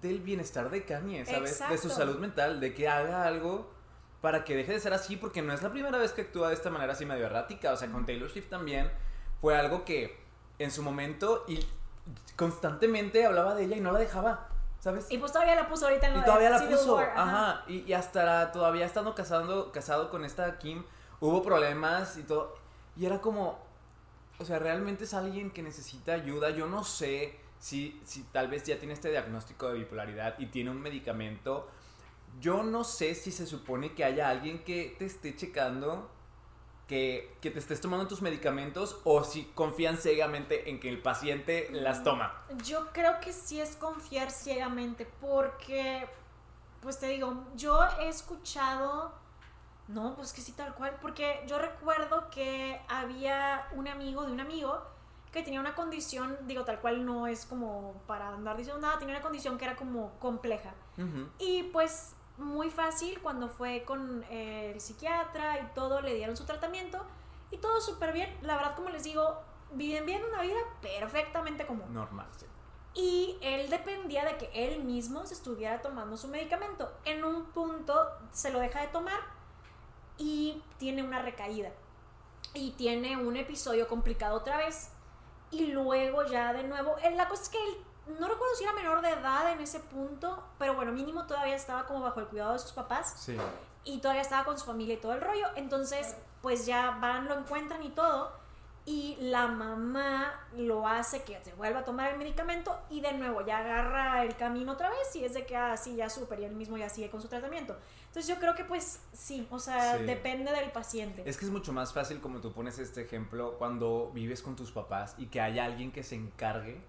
del 0.01 0.20
bienestar 0.20 0.70
de 0.70 0.86
Kanye, 0.86 1.26
¿sabes? 1.26 1.59
De 1.70 1.78
su 1.78 1.89
salud 1.89 2.18
mental, 2.20 2.59
de 2.59 2.74
que 2.74 2.88
haga 2.88 3.26
algo 3.26 3.70
para 4.22 4.43
que 4.43 4.55
deje 4.55 4.74
de 4.74 4.80
ser 4.80 4.93
así, 4.93 5.15
porque 5.15 5.41
no 5.41 5.53
es 5.53 5.61
la 5.61 5.72
primera 5.72 5.97
vez 5.97 6.11
que 6.11 6.22
actúa 6.22 6.49
de 6.49 6.55
esta 6.55 6.70
manera 6.70 6.93
así 6.93 7.05
medio 7.05 7.26
errática. 7.26 7.72
O 7.72 7.78
sea, 7.78 7.89
con 7.89 8.05
Taylor 8.05 8.30
Swift 8.30 8.49
también 8.49 8.91
fue 9.41 9.55
algo 9.55 9.86
que 9.86 10.18
en 10.59 10.72
su 10.72 10.82
momento 10.82 11.45
y 11.47 11.59
constantemente 12.36 13.26
hablaba 13.26 13.53
de 13.55 13.65
ella 13.65 13.78
y 13.78 13.82
no 13.82 13.91
la 13.91 13.99
dejaba, 13.99 14.49
¿sabes? 14.80 15.07
Y 15.09 15.18
pues 15.18 15.32
todavía 15.32 15.55
la 15.55 15.68
puso 15.68 15.86
ahorita 15.86 16.07
en 16.07 16.13
lo 16.13 16.20
Y 16.20 16.24
todavía 16.24 16.49
la 16.49 16.68
puso, 16.68 16.95
War, 16.95 17.13
ajá. 17.15 17.63
Y, 17.68 17.80
y 17.82 17.93
hasta 17.93 18.51
todavía 18.51 18.86
estando 18.86 19.13
casando, 19.13 19.72
casado 19.72 20.09
con 20.09 20.26
esta 20.26 20.57
Kim, 20.57 20.84
hubo 21.20 21.43
problemas 21.43 22.18
y 22.18 22.24
todo. 22.24 22.55
Y 22.95 23.05
era 23.05 23.22
como, 23.22 23.59
o 24.39 24.45
sea, 24.45 24.59
realmente 24.59 25.03
es 25.03 25.13
alguien 25.13 25.51
que 25.51 25.61
necesita 25.61 26.13
ayuda. 26.13 26.49
Yo 26.49 26.68
no 26.68 26.84
sé 26.84 27.38
si, 27.59 27.99
si 28.05 28.24
tal 28.24 28.47
vez 28.47 28.63
ya 28.63 28.78
tiene 28.78 28.93
este 28.93 29.09
diagnóstico 29.09 29.70
de 29.70 29.80
bipolaridad 29.80 30.38
y 30.39 30.47
tiene 30.47 30.70
un 30.72 30.82
medicamento. 30.82 31.68
Yo 32.39 32.63
no 32.63 32.83
sé 32.83 33.15
si 33.15 33.31
se 33.31 33.47
supone 33.47 33.93
que 33.93 34.03
haya 34.03 34.29
alguien 34.29 34.63
que 34.63 34.95
te 34.99 35.05
esté 35.05 35.35
checando, 35.35 36.09
que, 36.88 37.35
que 37.41 37.51
te 37.51 37.59
estés 37.59 37.81
tomando 37.81 38.07
tus 38.07 38.21
medicamentos 38.21 38.99
o 39.03 39.23
si 39.23 39.45
confían 39.55 39.97
ciegamente 39.97 40.69
en 40.69 40.79
que 40.79 40.89
el 40.89 41.01
paciente 41.01 41.69
las 41.71 42.03
toma. 42.03 42.33
Yo 42.63 42.88
creo 42.93 43.19
que 43.19 43.33
sí 43.33 43.59
es 43.59 43.75
confiar 43.75 44.31
ciegamente 44.31 45.07
porque, 45.19 46.07
pues 46.81 46.99
te 46.99 47.07
digo, 47.07 47.43
yo 47.55 47.83
he 47.99 48.07
escuchado, 48.07 49.13
no, 49.88 50.15
pues 50.15 50.31
que 50.31 50.41
sí 50.41 50.53
tal 50.53 50.75
cual, 50.75 50.97
porque 51.01 51.43
yo 51.47 51.59
recuerdo 51.59 52.29
que 52.29 52.79
había 52.88 53.67
un 53.75 53.88
amigo 53.88 54.25
de 54.25 54.31
un 54.31 54.39
amigo 54.39 54.81
que 55.31 55.43
tenía 55.43 55.59
una 55.59 55.75
condición, 55.75 56.38
digo 56.47 56.63
tal 56.63 56.79
cual 56.79 57.05
no 57.05 57.27
es 57.27 57.45
como 57.45 58.01
para 58.07 58.29
andar 58.29 58.55
diciendo 58.57 58.81
nada, 58.81 58.97
tenía 58.97 59.15
una 59.15 59.23
condición 59.23 59.57
que 59.57 59.65
era 59.65 59.75
como 59.75 60.17
compleja. 60.19 60.73
Y 61.38 61.63
pues 61.73 62.15
muy 62.38 62.69
fácil 62.69 63.19
cuando 63.21 63.49
fue 63.49 63.83
con 63.83 64.23
eh, 64.29 64.71
el 64.73 64.81
psiquiatra 64.81 65.59
y 65.59 65.73
todo, 65.73 66.01
le 66.01 66.15
dieron 66.15 66.38
su 66.38 66.45
tratamiento 66.45 67.05
y 67.51 67.57
todo 67.57 67.81
súper 67.81 68.13
bien. 68.13 68.35
La 68.41 68.55
verdad, 68.55 68.75
como 68.75 68.89
les 68.89 69.03
digo, 69.03 69.41
viven 69.71 70.05
bien 70.05 70.23
una 70.23 70.41
vida 70.41 70.59
perfectamente 70.81 71.65
común. 71.65 71.93
Normal, 71.93 72.27
sí. 72.38 72.45
Y 72.93 73.38
él 73.41 73.69
dependía 73.69 74.25
de 74.25 74.38
que 74.38 74.49
él 74.53 74.83
mismo 74.83 75.25
se 75.25 75.35
estuviera 75.35 75.81
tomando 75.81 76.17
su 76.17 76.27
medicamento. 76.27 76.91
En 77.05 77.23
un 77.23 77.45
punto 77.51 78.09
se 78.31 78.51
lo 78.51 78.59
deja 78.59 78.81
de 78.81 78.88
tomar 78.88 79.19
y 80.17 80.63
tiene 80.77 81.03
una 81.03 81.21
recaída. 81.21 81.71
y 82.53 82.71
tiene 82.71 83.17
un 83.17 83.38
episodio 83.38 83.88
complicado 83.88 84.38
otra 84.38 84.57
vez. 84.57 84.89
Y 85.51 85.67
luego 85.67 86.25
ya 86.25 86.53
de 86.53 86.63
nuevo, 86.63 86.95
eh, 87.03 87.11
la 87.15 87.27
cosa 87.27 87.43
es 87.43 87.49
que 87.49 87.63
él, 87.63 87.77
no 88.08 88.28
recuerdo 88.28 88.55
si 88.58 88.64
era 88.64 88.74
menor 88.74 89.01
de 89.01 89.10
edad 89.10 89.51
en 89.51 89.60
ese 89.62 89.80
punto, 89.80 90.43
pero 90.58 90.74
bueno, 90.76 90.91
mínimo 90.91 91.26
todavía 91.28 91.55
estaba 91.55 91.86
como 91.86 92.01
bajo 92.01 92.20
el 92.20 92.28
cuidado 92.28 92.53
de 92.53 92.60
sus 92.60 92.72
papás 92.72 93.14
Sí. 93.18 93.38
y 93.84 93.99
todavía 93.99 94.22
estaba 94.22 94.43
con 94.45 94.58
su 94.58 94.66
familia 94.66 94.95
y 94.95 94.97
todo 94.97 95.14
el 95.14 95.22
rollo. 95.22 95.47
Entonces, 95.55 96.16
pues 96.41 96.66
ya 96.66 96.91
van, 97.01 97.28
lo 97.28 97.38
encuentran 97.38 97.82
y 97.84 97.89
todo. 97.89 98.32
Y 98.86 99.18
la 99.20 99.47
mamá 99.47 100.47
lo 100.55 100.88
hace 100.88 101.24
que 101.24 101.38
se 101.43 101.53
vuelva 101.55 101.80
a 101.80 101.84
tomar 101.84 102.10
el 102.14 102.18
medicamento 102.18 102.80
y 102.89 103.01
de 103.01 103.12
nuevo 103.12 103.45
ya 103.45 103.58
agarra 103.58 104.24
el 104.24 104.38
camino 104.38 104.72
otra 104.72 104.89
vez 104.89 105.14
y 105.18 105.26
es 105.26 105.34
de 105.34 105.45
que 105.45 105.58
así 105.58 105.97
ya 105.97 106.10
súper 106.10 106.39
y 106.39 106.45
él 106.45 106.55
mismo 106.55 106.78
ya 106.78 106.88
sigue 106.88 107.10
con 107.10 107.22
su 107.22 107.28
tratamiento. 107.28 107.76
Entonces 108.05 108.28
yo 108.34 108.39
creo 108.39 108.55
que 108.55 108.64
pues 108.64 109.01
sí, 109.12 109.45
o 109.51 109.60
sea, 109.60 109.97
Sí. 109.97 110.03
depende 110.05 110.53
del 110.53 110.72
paciente. 110.72 111.22
Es 111.30 111.36
que 111.36 111.43
es 111.43 111.51
mucho 111.51 111.74
más 111.74 111.91
fácil 111.91 112.22
como 112.22 112.39
tú 112.39 112.53
pones 112.53 112.80
este 112.80 113.01
ejemplo 113.01 113.58
cuando 113.58 114.10
vives 114.14 114.41
con 114.41 114.55
tus 114.55 114.72
papás 114.72 115.16
y 115.18 115.26
que 115.26 115.41
haya 115.41 115.66
alguien 115.66 115.91
que 115.91 116.03
se 116.03 116.16
encargue. 116.16 116.82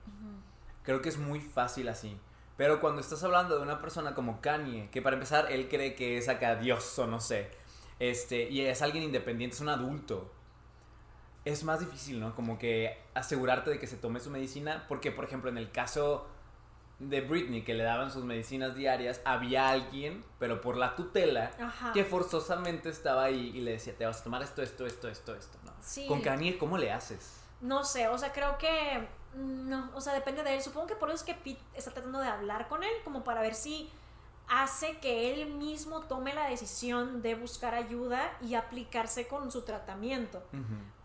Creo 0.82 1.02
que 1.02 1.08
es 1.08 1.18
muy 1.18 1.40
fácil 1.40 1.88
así. 1.88 2.18
Pero 2.56 2.80
cuando 2.80 3.00
estás 3.00 3.22
hablando 3.22 3.56
de 3.56 3.62
una 3.62 3.80
persona 3.80 4.14
como 4.14 4.40
Kanye, 4.40 4.90
que 4.90 5.00
para 5.00 5.14
empezar 5.14 5.50
él 5.52 5.68
cree 5.68 5.94
que 5.94 6.18
es 6.18 6.28
acá 6.28 6.56
Dios 6.56 6.98
o 6.98 7.06
no 7.06 7.20
sé, 7.20 7.50
este, 8.00 8.48
y 8.50 8.62
es 8.62 8.82
alguien 8.82 9.04
independiente, 9.04 9.54
es 9.54 9.60
un 9.60 9.68
adulto, 9.68 10.32
es 11.44 11.62
más 11.62 11.80
difícil, 11.80 12.18
¿no? 12.20 12.34
Como 12.34 12.58
que 12.58 12.98
asegurarte 13.14 13.70
de 13.70 13.78
que 13.78 13.86
se 13.86 13.96
tome 13.96 14.18
su 14.20 14.30
medicina, 14.30 14.84
porque 14.88 15.12
por 15.12 15.24
ejemplo 15.24 15.48
en 15.50 15.56
el 15.56 15.70
caso 15.70 16.26
de 16.98 17.20
Britney, 17.20 17.62
que 17.62 17.74
le 17.74 17.84
daban 17.84 18.10
sus 18.10 18.24
medicinas 18.24 18.74
diarias, 18.74 19.20
había 19.24 19.68
alguien, 19.68 20.24
pero 20.40 20.60
por 20.60 20.76
la 20.76 20.96
tutela, 20.96 21.52
Ajá. 21.60 21.92
que 21.92 22.04
forzosamente 22.04 22.88
estaba 22.88 23.24
ahí 23.24 23.52
y 23.54 23.60
le 23.60 23.72
decía, 23.72 23.96
te 23.96 24.04
vas 24.04 24.20
a 24.20 24.24
tomar 24.24 24.42
esto, 24.42 24.62
esto, 24.62 24.84
esto, 24.84 25.08
esto, 25.08 25.34
esto, 25.34 25.58
¿no? 25.64 25.72
Sí. 25.80 26.06
Con 26.08 26.20
Kanye, 26.20 26.58
¿cómo 26.58 26.76
le 26.76 26.90
haces? 26.90 27.40
No 27.60 27.84
sé, 27.84 28.08
o 28.08 28.18
sea, 28.18 28.32
creo 28.32 28.58
que 28.58 29.06
no, 29.34 29.90
o 29.94 30.00
sea, 30.00 30.14
depende 30.14 30.42
de 30.42 30.54
él. 30.56 30.62
Supongo 30.62 30.86
que 30.86 30.96
por 30.96 31.08
eso 31.08 31.16
es 31.16 31.22
que 31.22 31.34
Pete 31.34 31.60
está 31.74 31.90
tratando 31.92 32.20
de 32.20 32.28
hablar 32.28 32.68
con 32.68 32.82
él, 32.82 32.92
como 33.04 33.24
para 33.24 33.40
ver 33.40 33.54
si 33.54 33.90
hace 34.48 34.98
que 34.98 35.32
él 35.32 35.50
mismo 35.50 36.00
tome 36.02 36.34
la 36.34 36.48
decisión 36.48 37.20
de 37.20 37.34
buscar 37.34 37.74
ayuda 37.74 38.32
y 38.40 38.54
aplicarse 38.54 39.28
con 39.28 39.52
su 39.52 39.62
tratamiento. 39.62 40.42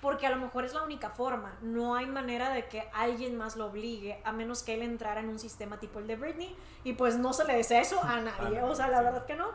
Porque 0.01 0.28
a 0.28 0.30
lo 0.30 0.38
mejor 0.38 0.65
es 0.65 0.74
la 0.74 0.84
única 0.84 1.09
forma. 1.09 1.57
No 1.61 1.95
hay 1.95 2.05
manera 2.05 2.49
de 2.49 2.67
que 2.67 2.89
alguien 2.93 3.38
más 3.38 3.55
lo 3.55 3.67
obligue, 3.67 4.21
a 4.24 4.32
menos 4.32 4.63
que 4.63 4.74
él 4.74 4.82
entrara 4.82 5.19
en 5.21 5.30
un 5.30 5.39
sistema 5.39 5.80
tipo 5.80 5.99
el 5.99 6.07
de 6.07 6.15
Britney. 6.15 6.55
Y 6.84 6.93
pues 6.93 7.17
no 7.17 7.34
se 7.34 7.45
le 7.45 7.55
desea 7.55 7.82
eso 7.82 8.01
a 8.03 8.19
nadie. 8.21 8.61
o 8.61 8.76
sea, 8.76 8.88
la 8.88 9.01
verdad 9.01 9.26
que 9.26 9.36
no. 9.36 9.47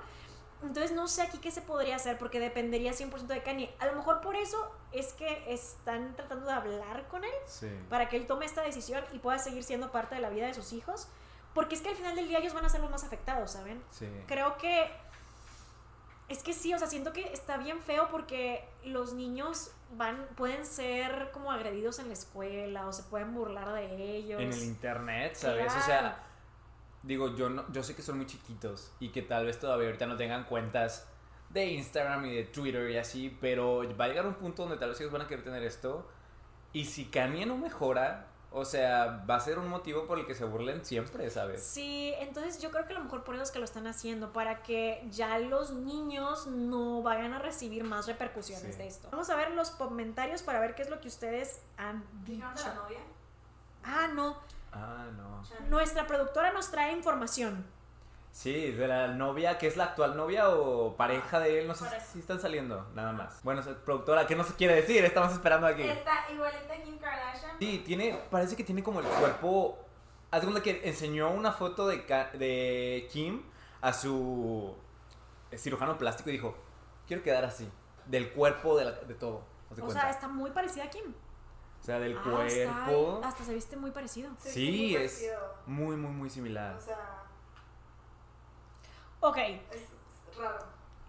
Entonces 0.62 0.92
no 0.92 1.06
sé 1.06 1.22
aquí 1.22 1.38
qué 1.38 1.50
se 1.50 1.62
podría 1.62 1.96
hacer 1.96 2.18
porque 2.18 2.40
dependería 2.40 2.92
100% 2.92 3.26
de 3.26 3.42
Kanye. 3.42 3.74
A 3.78 3.86
lo 3.86 3.94
mejor 3.94 4.20
por 4.20 4.34
eso 4.36 4.70
es 4.92 5.12
que 5.12 5.44
están 5.52 6.14
tratando 6.16 6.46
de 6.46 6.52
hablar 6.52 7.06
con 7.08 7.24
él 7.24 7.30
Sí. 7.46 7.68
para 7.88 8.08
que 8.08 8.16
él 8.16 8.26
tome 8.26 8.44
esta 8.44 8.62
decisión 8.62 9.04
y 9.12 9.20
pueda 9.20 9.38
seguir 9.38 9.62
siendo 9.62 9.92
parte 9.92 10.16
de 10.16 10.20
la 10.20 10.30
vida 10.30 10.46
de 10.46 10.54
sus 10.54 10.72
hijos. 10.72 11.08
Porque 11.54 11.74
es 11.76 11.80
que 11.80 11.88
al 11.90 11.96
final 11.96 12.14
del 12.16 12.28
día 12.28 12.38
ellos 12.38 12.54
van 12.54 12.64
a 12.64 12.68
ser 12.68 12.80
los 12.80 12.90
más 12.90 13.04
afectados, 13.04 13.52
¿saben? 13.52 13.82
Sí. 13.90 14.08
Creo 14.26 14.56
que... 14.58 14.90
Es 16.28 16.42
que 16.42 16.52
sí, 16.52 16.74
o 16.74 16.78
sea, 16.78 16.86
siento 16.88 17.12
que 17.14 17.32
está 17.32 17.56
bien 17.56 17.80
feo 17.80 18.08
porque 18.10 18.68
los 18.84 19.14
niños 19.14 19.70
van, 19.92 20.26
pueden 20.36 20.66
ser 20.66 21.30
como 21.32 21.50
agredidos 21.50 21.98
en 22.00 22.08
la 22.08 22.12
escuela 22.12 22.86
o 22.86 22.92
se 22.92 23.02
pueden 23.04 23.32
burlar 23.34 23.72
de 23.72 24.16
ellos. 24.16 24.38
En 24.40 24.52
el 24.52 24.62
internet, 24.62 25.36
¿sabes? 25.36 25.72
O 25.74 25.80
sea, 25.80 26.22
digo, 27.02 27.34
yo 27.36 27.48
no, 27.48 27.64
yo 27.72 27.82
sé 27.82 27.94
que 27.94 28.02
son 28.02 28.16
muy 28.16 28.26
chiquitos 28.26 28.90
y 29.00 29.10
que 29.10 29.22
tal 29.22 29.46
vez 29.46 29.58
todavía 29.58 29.86
ahorita 29.86 30.06
no 30.06 30.16
tengan 30.16 30.44
cuentas 30.44 31.06
de 31.50 31.66
Instagram 31.66 32.26
y 32.26 32.34
de 32.36 32.44
Twitter 32.44 32.90
y 32.90 32.98
así, 32.98 33.36
pero 33.40 33.82
va 33.96 34.04
a 34.04 34.08
llegar 34.08 34.26
un 34.26 34.34
punto 34.34 34.62
donde 34.62 34.76
tal 34.76 34.90
vez 34.90 35.00
ellos 35.00 35.12
van 35.12 35.22
a 35.22 35.26
querer 35.26 35.44
tener 35.44 35.62
esto. 35.62 36.06
Y 36.72 36.84
si 36.84 37.06
Kanye 37.06 37.46
no 37.46 37.56
mejora, 37.56 38.26
o 38.50 38.64
sea, 38.66 39.24
va 39.28 39.36
a 39.36 39.40
ser 39.40 39.58
un 39.58 39.68
motivo 39.68 40.06
por 40.06 40.18
el 40.18 40.26
que 40.26 40.34
se 40.34 40.44
burlen 40.44 40.84
siempre, 40.84 41.28
¿sabes? 41.30 41.62
Sí, 41.62 42.12
entonces 42.18 42.60
yo 42.60 42.70
creo 42.70 42.86
que 42.86 42.92
a 42.92 42.98
lo 42.98 43.04
mejor 43.04 43.24
por 43.24 43.34
eso 43.34 43.44
es 43.44 43.50
que 43.50 43.58
lo 43.58 43.64
están 43.64 43.86
haciendo, 43.86 44.32
para 44.34 44.62
que 44.62 45.06
ya 45.10 45.38
los 45.38 45.70
niños 45.72 46.46
no 46.46 47.02
vayan 47.02 47.32
a 47.32 47.38
recibir 47.38 47.84
más 47.84 48.06
repercusiones 48.06 48.74
Sí. 48.74 48.82
de 48.82 48.86
esto. 48.88 49.08
Vamos 49.10 49.30
a 49.30 49.36
ver 49.36 49.52
los 49.52 49.70
comentarios 49.70 50.42
para 50.42 50.60
ver 50.60 50.74
qué 50.74 50.82
es 50.82 50.90
lo 50.90 51.00
que 51.00 51.08
ustedes 51.08 51.62
han 51.78 52.04
dicho. 52.24 52.32
¿Dijeron 52.46 52.54
de 52.54 52.62
la 52.62 52.74
novia? 52.74 52.98
Ah, 53.84 54.08
no. 54.14 54.36
Ah, 54.72 55.06
no. 55.16 55.42
Nuestra 55.68 56.06
productora 56.06 56.52
nos 56.52 56.70
trae 56.70 56.92
información. 56.92 57.66
Sí, 58.30 58.70
de 58.72 58.86
la 58.86 59.08
novia, 59.08 59.58
que 59.58 59.66
es 59.66 59.76
la 59.76 59.84
actual 59.84 60.16
novia 60.16 60.48
o 60.50 60.96
pareja 60.96 61.40
de 61.40 61.60
él, 61.60 61.66
no 61.66 61.74
sé 61.74 61.86
si 62.12 62.20
están 62.20 62.40
saliendo, 62.40 62.86
nada 62.94 63.12
más. 63.12 63.42
Bueno, 63.42 63.62
productora, 63.84 64.26
¿qué 64.26 64.36
nos 64.36 64.52
quiere 64.52 64.74
decir? 64.76 65.04
Estamos 65.04 65.32
esperando 65.32 65.66
aquí. 65.66 65.82
Está 65.82 66.30
igualita 66.30 66.74
a 66.74 66.82
Kim 66.82 66.98
Kardashian. 66.98 67.58
Sí, 67.58 67.82
tiene, 67.84 68.20
parece 68.30 68.54
que 68.54 68.64
tiene 68.64 68.82
como 68.82 69.00
el 69.00 69.06
cuerpo. 69.06 69.78
Haz 70.30 70.44
que 70.62 70.82
enseñó 70.84 71.30
una 71.30 71.52
foto 71.52 71.88
de, 71.88 73.08
Kim 73.10 73.42
a 73.80 73.92
su 73.92 74.76
cirujano 75.56 75.96
plástico 75.96 76.28
y 76.28 76.34
dijo: 76.34 76.54
Quiero 77.06 77.22
quedar 77.22 77.44
así. 77.44 77.68
Del 78.06 78.30
cuerpo, 78.32 78.76
de, 78.78 78.84
la- 78.84 78.92
de 78.92 79.14
todo. 79.14 79.42
O 79.70 79.74
cuenta. 79.74 80.00
sea, 80.00 80.10
está 80.10 80.28
muy 80.28 80.50
parecida 80.50 80.84
a 80.84 80.90
Kim. 80.90 81.14
O 81.88 81.90
sea, 81.90 82.00
del 82.00 82.18
Ah, 82.18 82.44
está- 82.46 82.84
cuerpo. 82.84 83.20
hasta 83.24 83.44
se 83.44 83.54
viste 83.54 83.74
muy 83.78 83.90
parecido. 83.92 84.30
Sí, 84.40 84.68
muy 84.70 84.94
es 84.96 85.12
parecido. 85.12 85.54
muy, 85.64 85.96
muy, 85.96 86.10
muy 86.10 86.28
similar. 86.28 86.76
O 86.76 86.80
sea, 86.82 87.22
Ok. 89.20 89.38
es 89.38 90.36
raro. 90.36 90.58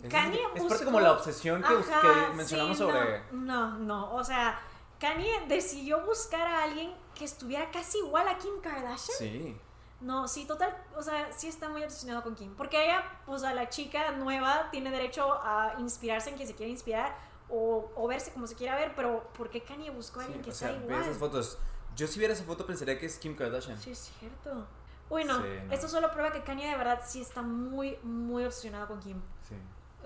Es, 0.01 0.09
Kanye 0.09 0.39
es 0.55 0.63
buscó- 0.63 0.69
parte 0.69 0.85
como 0.85 0.99
la 1.01 1.11
obsesión 1.11 1.61
que, 1.61 1.73
Ajá, 1.73 2.01
que 2.29 2.33
mencionamos 2.35 2.77
sí, 2.77 2.83
sobre. 2.83 3.23
No, 3.33 3.71
no, 3.71 3.77
no, 3.79 4.13
o 4.15 4.23
sea, 4.23 4.57
Kanye 5.01 5.47
decidió 5.49 6.05
buscar 6.05 6.47
a 6.47 6.63
alguien 6.63 6.93
que 7.13 7.25
estuviera 7.25 7.69
casi 7.71 7.97
igual 7.97 8.29
a 8.29 8.37
Kim 8.37 8.61
Kardashian. 8.61 9.17
Sí. 9.17 9.57
No, 9.99 10.29
sí, 10.29 10.45
total, 10.45 10.77
o 10.95 11.03
sea, 11.03 11.29
sí 11.33 11.49
está 11.49 11.67
muy 11.67 11.83
obsesionado 11.83 12.23
con 12.23 12.33
Kim. 12.35 12.55
Porque 12.55 12.81
ella, 12.85 13.03
o 13.27 13.37
sea, 13.37 13.53
la 13.53 13.67
chica 13.67 14.11
nueva 14.11 14.69
tiene 14.71 14.91
derecho 14.91 15.33
a 15.43 15.73
inspirarse 15.79 16.29
en 16.29 16.37
quien 16.37 16.47
se 16.47 16.55
quiera 16.55 16.71
inspirar 16.71 17.13
o, 17.49 17.91
o 17.95 18.07
verse 18.07 18.31
como 18.31 18.47
se 18.47 18.55
quiera 18.55 18.75
ver, 18.75 18.93
pero 18.95 19.23
¿por 19.37 19.49
qué 19.49 19.61
Kanye 19.61 19.89
buscó 19.89 20.19
a 20.19 20.23
Sí, 20.23 20.27
alguien 20.27 20.43
que 20.43 20.51
o 20.51 20.53
sea, 20.53 20.71
ve 20.71 20.77
igual? 20.77 21.01
esas 21.01 21.17
fotos. 21.17 21.57
Yo 21.95 22.07
si 22.07 22.19
viera 22.19 22.33
esa 22.33 22.43
foto 22.43 22.65
pensaría 22.65 22.97
que 22.97 23.05
es 23.05 23.17
Kim 23.17 23.35
Kardashian. 23.35 23.77
Sí, 23.79 23.91
es 23.91 24.11
cierto. 24.19 24.67
Uy, 25.09 25.23
no, 25.25 25.37
Sí, 25.41 25.47
no. 25.65 25.73
esto 25.73 25.87
solo 25.87 26.11
prueba 26.11 26.31
que 26.31 26.43
Kanye 26.43 26.67
de 26.69 26.77
verdad 26.77 27.01
sí 27.05 27.19
está 27.21 27.41
muy, 27.41 27.97
muy 28.03 28.45
obsesionado 28.45 28.87
con 28.87 28.99
Kim. 28.99 29.19
Sí. 29.47 29.55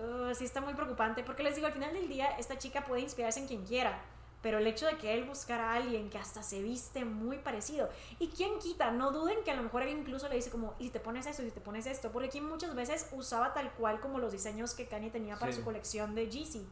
Uh, 0.02 0.34
sí 0.34 0.46
está 0.46 0.62
muy 0.62 0.74
preocupante, 0.74 1.24
porque 1.24 1.44
les 1.44 1.56
digo, 1.56 1.68
al 1.68 1.74
final 1.74 1.94
del 1.94 2.08
día, 2.08 2.30
esta 2.38 2.58
chica 2.58 2.84
puede 2.86 3.02
inspirarse 3.02 3.40
en 3.42 3.48
quien 3.48 3.64
quiera, 3.66 4.02
pero 4.42 4.58
el 4.58 4.66
hecho 4.66 4.86
de 4.88 4.98
que 4.98 5.14
él 5.14 5.26
buscara 5.26 5.72
a 5.72 5.76
alguien 5.76 6.10
que 6.10 6.18
hasta 6.18 6.42
se 6.42 6.64
viste 6.64 7.06
muy 7.06 7.38
parecido, 7.38 7.90
y 8.18 8.30
quién 8.30 8.58
quita, 8.60 8.90
no 8.92 9.12
duden 9.12 9.44
que 9.44 9.52
a 9.52 9.56
lo 9.56 9.62
mejor 9.62 9.84
él 9.84 9.90
incluso 9.90 10.28
le 10.30 10.36
dice 10.36 10.50
como, 10.50 10.74
y 10.80 10.86
si 10.86 10.90
te 10.90 11.00
pones 11.00 11.26
esto, 11.28 11.44
y 11.44 11.46
si 11.46 11.52
te 11.52 11.62
pones 11.62 11.86
esto, 11.86 12.12
porque 12.12 12.30
Kim 12.30 12.48
muchas 12.48 12.74
veces 12.74 13.08
usaba 13.12 13.54
tal 13.54 13.72
cual 13.74 14.00
como 14.00 14.18
los 14.20 14.32
diseños 14.32 14.74
que 14.74 14.88
Kanye 14.88 15.12
tenía 15.12 15.38
para 15.38 15.52
Sí. 15.52 15.60
su 15.60 15.64
colección 15.66 16.16
de 16.16 16.28
Yeezy. 16.30 16.66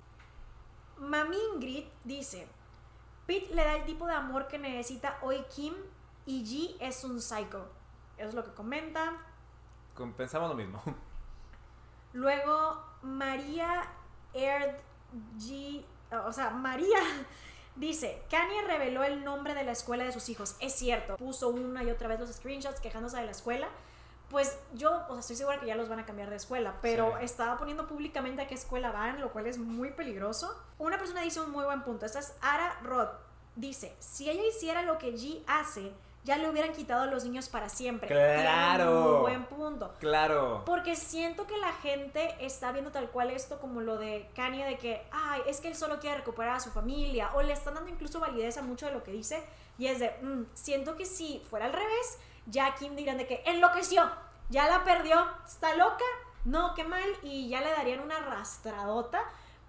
Mami 1.02 1.38
Ingrid 1.54 1.86
dice, 2.04 2.48
Pete 3.26 3.54
le 3.56 3.64
da 3.64 3.76
el 3.76 3.86
tipo 3.86 4.06
de 4.06 4.14
amor 4.14 4.48
que 4.48 4.60
necesita 4.60 5.18
hoy 5.22 5.44
Kim, 5.54 5.74
y 6.26 6.44
G 6.46 6.78
es 6.80 7.04
un 7.04 7.20
psycho. 7.20 7.66
Eso 8.18 8.30
es 8.30 8.36
lo 8.36 8.46
que 8.46 8.54
comenta. 8.54 9.18
Pensamos 10.16 10.50
lo 10.50 10.56
mismo. 10.56 10.82
Luego, 12.14 12.84
María 13.02 13.84
Erd 14.34 14.76
G. 15.38 15.84
O 16.26 16.32
sea, 16.32 16.52
María 16.52 17.00
dice: 17.76 18.24
Kanye 18.30 18.62
reveló 18.68 19.04
el 19.04 19.24
nombre 19.24 19.56
de 19.56 19.64
la 19.64 19.72
escuela 19.72 20.04
de 20.04 20.12
sus 20.12 20.30
hijos. 20.30 20.56
Es 20.60 20.74
cierto, 20.76 21.18
puso 21.18 21.50
una 21.50 21.84
y 21.84 21.90
otra 21.90 22.08
vez 22.08 22.20
los 22.20 22.32
screenshots 22.32 22.80
quejándose 22.80 23.18
de 23.18 23.26
la 23.26 23.32
escuela. 23.32 23.68
Pues 24.32 24.58
yo, 24.74 25.04
o 25.10 25.12
sea, 25.12 25.20
estoy 25.20 25.36
segura 25.36 25.60
que 25.60 25.66
ya 25.68 25.76
los 25.76 25.90
van 25.90 26.00
a 26.00 26.06
cambiar 26.06 26.30
de 26.30 26.38
escuela, 26.38 26.76
pero 26.82 27.14
Sí. 27.20 27.26
estaba 27.26 27.58
poniendo 27.58 27.86
públicamente 27.86 28.42
a 28.42 28.48
qué 28.48 28.56
escuela 28.56 28.92
van, 28.92 29.20
lo 29.20 29.32
cual 29.34 29.46
es 29.46 29.58
muy 29.58 29.92
peligroso. 29.92 30.56
Una 30.80 30.98
persona 30.98 31.22
dice 31.22 31.42
un 31.42 31.52
muy 31.52 31.66
buen 31.66 31.84
punto. 31.84 32.06
Esta 32.06 32.20
es 32.20 32.34
Ara 32.42 32.80
Roth. 32.82 33.12
Dice: 33.58 33.94
Si 34.00 34.30
ella 34.30 34.44
hiciera 34.48 34.84
lo 34.84 34.98
que 34.98 35.14
G 35.14 35.44
hace, 35.48 35.92
ya 36.24 36.38
le 36.38 36.50
hubieran 36.50 36.72
quitado 36.72 37.02
a 37.02 37.06
los 37.08 37.26
niños 37.26 37.50
para 37.50 37.68
siempre. 37.68 38.08
¡Claro! 38.08 39.16
un 39.16 39.22
buen 39.22 39.46
punto. 39.46 39.94
Claro. 40.00 40.64
Porque 40.66 40.96
siento 40.96 41.46
que 41.48 41.58
la 41.58 41.74
gente 41.74 42.34
está 42.40 42.72
viendo 42.72 42.92
tal 42.92 43.10
cual 43.10 43.32
esto 43.32 43.60
como 43.60 43.82
lo 43.82 43.98
de 43.98 44.30
Kanye 44.36 44.64
de 44.66 44.78
que, 44.78 45.06
ay, 45.12 45.42
es 45.48 45.60
que 45.60 45.68
él 45.68 45.76
solo 45.76 46.00
quiere 46.00 46.18
recuperar 46.18 46.56
a 46.56 46.60
su 46.62 46.70
familia, 46.70 47.32
o 47.34 47.42
le 47.42 47.52
están 47.52 47.74
dando 47.74 47.90
incluso 47.90 48.20
validez 48.20 48.58
a 48.58 48.62
mucho 48.62 48.86
de 48.86 48.94
lo 48.94 49.04
que 49.04 49.12
dice, 49.12 49.44
y 49.78 49.88
es 49.88 50.00
de, 50.00 50.12
"Mm, 50.22 50.46
siento 50.54 50.96
que 50.96 51.06
si 51.06 51.42
fuera 51.50 51.66
al 51.66 51.74
revés, 51.74 52.20
ya 52.46 52.76
Kim 52.76 52.96
dirán 52.96 53.18
de 53.18 53.28
que 53.28 53.44
enloqueció, 53.46 54.10
ya 54.50 54.68
la 54.68 54.84
perdió, 54.84 55.26
está 55.46 55.76
loca, 55.76 56.06
no, 56.46 56.74
qué 56.74 56.84
mal, 56.84 57.10
y 57.24 57.50
ya 57.50 57.62
le 57.62 57.72
darían 57.72 58.00
una 58.00 58.18
arrastradota. 58.18 59.24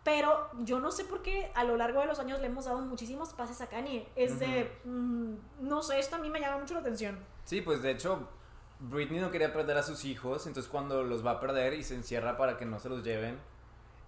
Pero 0.05 0.51
yo 0.59 0.81
no 0.81 0.91
sé 0.91 1.05
por 1.05 1.23
qué 1.23 1.53
a 1.55 1.63
lo 1.63 1.77
largo 1.77 2.01
de 2.01 2.07
los 2.07 2.19
años 2.19 2.41
le 2.41 2.47
hemos 2.47 2.65
dado 2.65 2.79
muchísimos 2.79 3.33
pases 3.35 3.61
a 3.61 3.69
Kanye. 3.69 4.09
Es 4.17 4.41
de, 4.41 4.77
mm, 4.85 5.35
no 5.61 5.81
sé, 5.81 6.01
esto 6.01 6.17
a 6.17 6.19
mí 6.19 6.29
me 6.29 6.41
llama 6.41 6.59
mucho 6.59 6.75
la 6.75 6.81
atención. 6.81 7.21
Sí, 7.45 7.61
pues 7.61 7.83
de 7.83 7.93
hecho, 7.93 8.29
Britney 8.81 9.21
no 9.21 9.31
quería 9.31 9.53
perder 9.53 9.79
a 9.79 9.83
sus 9.85 10.05
hijos, 10.05 10.47
entonces 10.49 10.69
cuando 10.71 11.05
los 11.05 11.25
va 11.25 11.33
a 11.33 11.41
perder 11.41 11.75
y 11.75 11.85
se 11.85 11.95
encierra 11.95 12.37
para 12.37 12.57
que 12.57 12.67
no 12.67 12.81
se 12.81 12.89
los 12.89 13.05
lleven, 13.05 13.39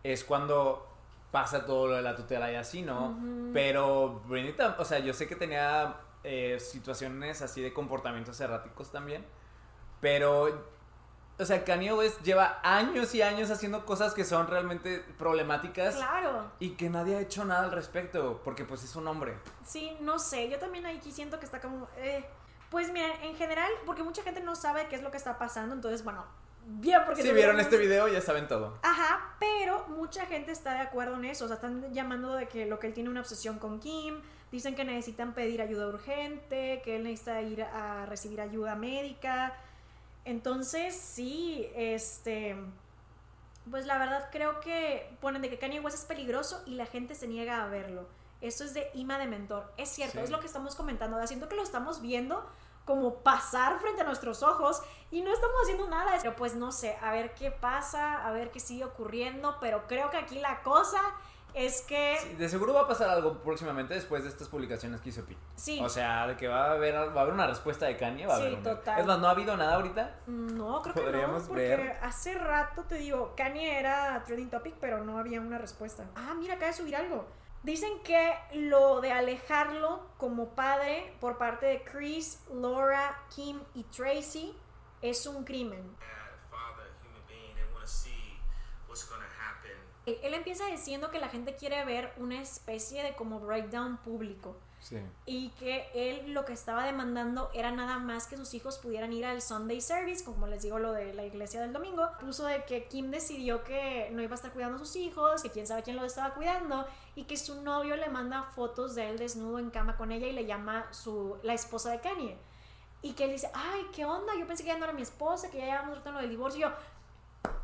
es 0.03 0.25
cuando 0.25 0.89
pasa 1.31 1.65
todo 1.65 1.87
lo 1.89 1.97
de 1.97 2.03
la 2.03 2.17
tutela 2.17 2.51
y 2.51 2.57
así, 2.57 2.83
¿no? 2.83 3.17
Pero 3.53 4.23
Britney, 4.27 4.55
o 4.79 4.85
sea, 4.85 4.99
yo 4.99 5.13
sé 5.13 5.29
que 5.29 5.37
tenía 5.37 5.95
eh, 6.25 6.59
situaciones 6.59 7.43
así 7.43 7.63
de 7.63 7.73
comportamientos 7.73 8.41
erráticos 8.41 8.91
también, 8.91 9.25
pero, 10.01 10.67
o 11.39 11.45
sea, 11.45 11.65
Kanye 11.65 11.93
West 11.93 12.23
lleva 12.23 12.61
años 12.63 13.15
y 13.15 13.23
años 13.23 13.51
haciendo 13.51 13.85
cosas 13.87 14.15
que 14.15 14.25
son 14.25 14.47
realmente 14.49 14.99
problemáticas 15.19 15.97
Claro. 15.97 16.51
y 16.61 16.71
que 16.71 16.91
nadie 16.91 17.17
ha 17.17 17.21
hecho 17.21 17.45
nada 17.45 17.65
al 17.65 17.73
respecto, 17.73 18.41
porque 18.45 18.65
pues 18.65 18.85
es 18.85 18.97
un 18.97 19.07
hombre. 19.09 19.35
Sí, 19.65 19.97
no 20.01 20.19
sé, 20.19 20.49
yo 20.49 20.59
también 20.59 20.87
aquí 20.87 21.13
siento 21.13 21.39
que 21.39 21.45
está 21.47 21.61
como... 21.61 21.89
eh, 21.99 22.25
Pues 22.71 22.91
miren, 22.93 23.13
en 23.23 23.37
general, 23.37 23.71
porque 23.87 24.03
mucha 24.03 24.23
gente 24.23 24.41
no 24.41 24.57
sabe 24.57 24.89
qué 24.89 24.97
es 24.97 25.03
lo 25.03 25.11
que 25.11 25.17
está 25.17 25.39
pasando, 25.39 25.75
entonces, 25.75 26.03
bueno, 26.03 26.25
bien, 26.67 27.01
porque... 27.07 27.23
Si 27.23 27.31
vieron 27.33 27.61
este 27.61 27.77
video 27.77 28.09
ya 28.09 28.21
saben 28.21 28.49
todo. 28.49 28.79
Ajá, 28.83 29.37
pero 29.39 29.87
mucha 29.89 30.27
gente 30.27 30.51
está 30.51 30.73
de 30.75 30.81
acuerdo 30.81 31.15
en 31.15 31.25
eso. 31.27 31.45
O 31.45 31.49
sea, 31.49 31.55
están 31.57 31.93
llamando 31.93 32.35
de 32.35 32.49
que 32.49 32.67
lo 32.67 32.79
que 32.81 32.89
él 32.89 32.95
tiene 32.95 33.11
una 33.11 33.21
obsesión 33.21 33.59
con 33.61 33.79
Kim. 33.81 34.21
Dicen 34.55 34.77
que 34.77 34.85
necesitan 34.85 35.35
pedir 35.35 35.61
ayuda 35.61 35.89
urgente, 35.89 36.81
que 36.85 36.95
él 36.95 37.03
necesita 37.03 37.43
ir 37.43 37.65
a 37.65 38.07
recibir 38.07 38.41
ayuda 38.41 38.77
médica. 38.77 39.53
Entonces, 40.25 40.95
sí, 40.95 41.69
este. 41.75 42.55
Pues 43.69 43.85
la 43.85 43.99
verdad 43.99 44.29
creo 44.31 44.61
que 44.61 45.13
ponen 45.21 45.43
de 45.43 45.51
que 45.51 45.59
Kanye 45.59 45.81
West 45.81 45.99
es 45.99 46.05
peligroso 46.05 46.63
y 46.67 46.77
la 46.77 46.87
gente 46.87 47.17
se 47.17 47.27
niega 47.27 47.65
a 47.65 47.67
verlo. 47.67 48.07
Eso 48.43 48.63
es 48.63 48.75
de 48.75 48.93
Ima 48.95 49.19
de 49.19 49.27
mentor. 49.27 49.73
Es 49.77 49.89
cierto, 49.89 50.19
Sí. 50.19 50.25
es 50.25 50.31
lo 50.31 50.39
que 50.39 50.47
estamos 50.47 50.77
comentando. 50.77 51.17
ahora 51.17 51.27
Siento 51.27 51.49
que 51.49 51.57
lo 51.57 51.65
estamos 51.65 52.01
viendo 52.01 52.49
como 52.85 53.15
pasar 53.25 53.81
frente 53.81 54.03
a 54.03 54.05
nuestros 54.05 54.45
ojos 54.45 54.83
y 55.11 55.23
no 55.23 55.33
estamos 55.33 55.57
haciendo 55.65 55.89
nada. 55.89 56.17
Pero 56.23 56.37
pues 56.37 56.55
no 56.55 56.71
sé, 56.71 56.97
a 57.03 57.11
ver 57.11 57.35
qué 57.35 57.51
pasa, 57.51 58.25
a 58.25 58.31
ver 58.31 58.53
qué 58.53 58.61
sigue 58.61 58.85
ocurriendo. 58.85 59.57
Pero 59.61 59.89
creo 59.89 60.11
que 60.11 60.19
aquí 60.19 60.39
la 60.39 60.63
cosa 60.63 61.01
es 61.55 61.83
que 61.83 62.19
Sí, 62.21 62.35
de 62.35 62.49
seguro 62.49 62.75
va 62.75 62.83
a 62.83 62.89
pasar 62.89 63.09
algo 63.09 63.39
próximamente 63.43 63.95
después 63.95 64.23
de 64.25 64.29
estas 64.29 64.49
publicaciones 64.49 65.01
que 65.01 65.09
hizo 65.11 65.25
Pete. 65.25 65.41
sí. 65.57 65.81
O 65.83 65.89
sea, 65.89 66.27
de 66.27 66.37
que 66.37 66.49
va 66.49 66.67
a 66.67 66.73
haber, 66.73 66.95
va 66.95 67.21
a 67.21 67.21
haber 67.23 67.33
una 67.35 67.47
respuesta 67.47 67.87
de 67.87 67.97
Kanye, 67.97 68.27
va 68.27 68.35
a 68.35 68.37
Sí, 68.39 68.43
haber 68.43 68.55
una. 68.59 68.63
total. 68.75 69.01
Es 69.01 69.07
más, 69.07 69.19
no 69.19 69.29
ha 69.29 69.31
habido 69.31 69.57
nada 69.57 69.75
ahorita. 69.77 70.17
No, 70.27 70.83
creo 70.83 70.95
que 70.95 71.13
no, 71.13 71.39
porque 71.47 71.63
ver. 71.77 71.99
hace 72.03 72.35
rato 72.35 72.83
te 72.85 72.97
digo, 72.97 73.35
Kanye 73.37 73.79
era 73.79 74.23
trending 74.25 74.51
topic, 74.51 74.75
pero 74.81 75.05
no 75.05 75.19
había 75.19 75.41
una 75.41 75.59
respuesta. 75.59 76.05
Ah, 76.17 76.35
mira, 76.37 76.55
acaba 76.55 76.73
de 76.73 76.77
subir 76.77 76.97
algo. 76.97 77.27
Dicen 77.63 78.03
que 78.03 78.35
lo 78.53 79.01
de 79.01 79.13
alejarlo 79.13 80.07
como 80.19 80.51
padre 80.55 81.15
por 81.21 81.39
parte 81.39 81.65
de 81.67 81.83
Chris, 81.85 82.43
Laura, 82.53 83.23
Kim 83.35 83.59
y 83.75 83.85
Tracy 83.85 84.55
es 85.01 85.27
un 85.27 85.45
crimen. 85.45 85.97
Él 90.07 90.19
él 90.23 90.35
empieza 90.35 90.67
diciendo 90.67 91.11
que 91.11 91.19
la 91.19 91.29
gente 91.29 91.57
quiere 91.57 91.85
ver 91.85 92.13
una 92.19 92.41
especie 92.41 93.03
de 93.03 93.15
como 93.15 93.41
breakdown 93.41 93.97
público. 93.99 94.57
Sí. 94.85 94.99
y 95.25 95.49
que 95.53 95.89
él 95.95 96.35
lo 96.35 96.45
que 96.45 96.53
estaba 96.53 96.85
demandando 96.85 97.51
era 97.55 97.71
nada 97.71 97.99
más 97.99 98.27
que 98.27 98.37
sus 98.37 98.53
hijos 98.53 98.77
pudieran 98.77 99.15
ir 99.15 99.25
al 99.25 99.41
Sunday 99.41 99.81
Service, 99.81 100.23
como 100.23 100.47
les 100.47 100.61
digo 100.61 100.79
lo 100.79 100.93
de 100.93 101.15
la 101.15 101.25
iglesia 101.25 101.63
del 101.63 101.73
domingo, 101.73 102.07
puso 102.21 102.45
de 102.45 102.65
que 102.65 102.87
Kim 102.87 103.11
decidió 103.11 103.65
que 103.65 104.11
no 104.13 104.21
iba 104.21 104.33
a 104.33 104.35
estar 104.35 104.53
cuidando 104.53 104.77
a 104.77 104.79
sus 104.79 104.95
hijos, 104.97 105.43
que 105.43 105.49
quién 105.49 105.67
sabe 105.67 105.83
quién 105.83 105.97
lo 105.97 106.05
estaba 106.05 106.35
cuidando 106.35 106.87
y 107.15 107.25
que 107.25 107.39
su 107.39 107.63
novio 107.63 107.97
le 107.97 108.11
manda 108.11 108.43
fotos 108.55 108.95
de 108.95 109.09
él 109.09 109.19
desnudo 109.19 109.59
en 109.59 109.71
cama 109.71 109.97
con 109.97 110.13
ella 110.13 110.27
y 110.27 110.33
le 110.33 110.45
llama 110.45 110.87
su 110.91 111.39
la 111.43 111.55
esposa 111.55 111.91
de 111.91 112.01
Kanye. 112.01 112.37
Y 113.01 113.15
que 113.15 113.25
él 113.25 113.33
dice, 113.33 113.51
ay, 113.55 113.87
¿qué 113.95 114.05
onda? 114.05 114.35
Yo 114.39 114.47
pensé 114.47 114.65
que 114.65 114.69
ya 114.69 114.77
no 114.77 114.85
era 114.85 114.93
mi 114.93 115.03
esposa, 115.03 115.51
que 115.51 115.59
ya 115.59 115.65
llevábamos 115.65 115.97
rato 115.97 116.11
en 116.11 116.15
lo 116.17 116.21
del 116.21 116.31
divorcio. 116.31 116.59
Y 116.59 116.63
yo, 116.63 116.71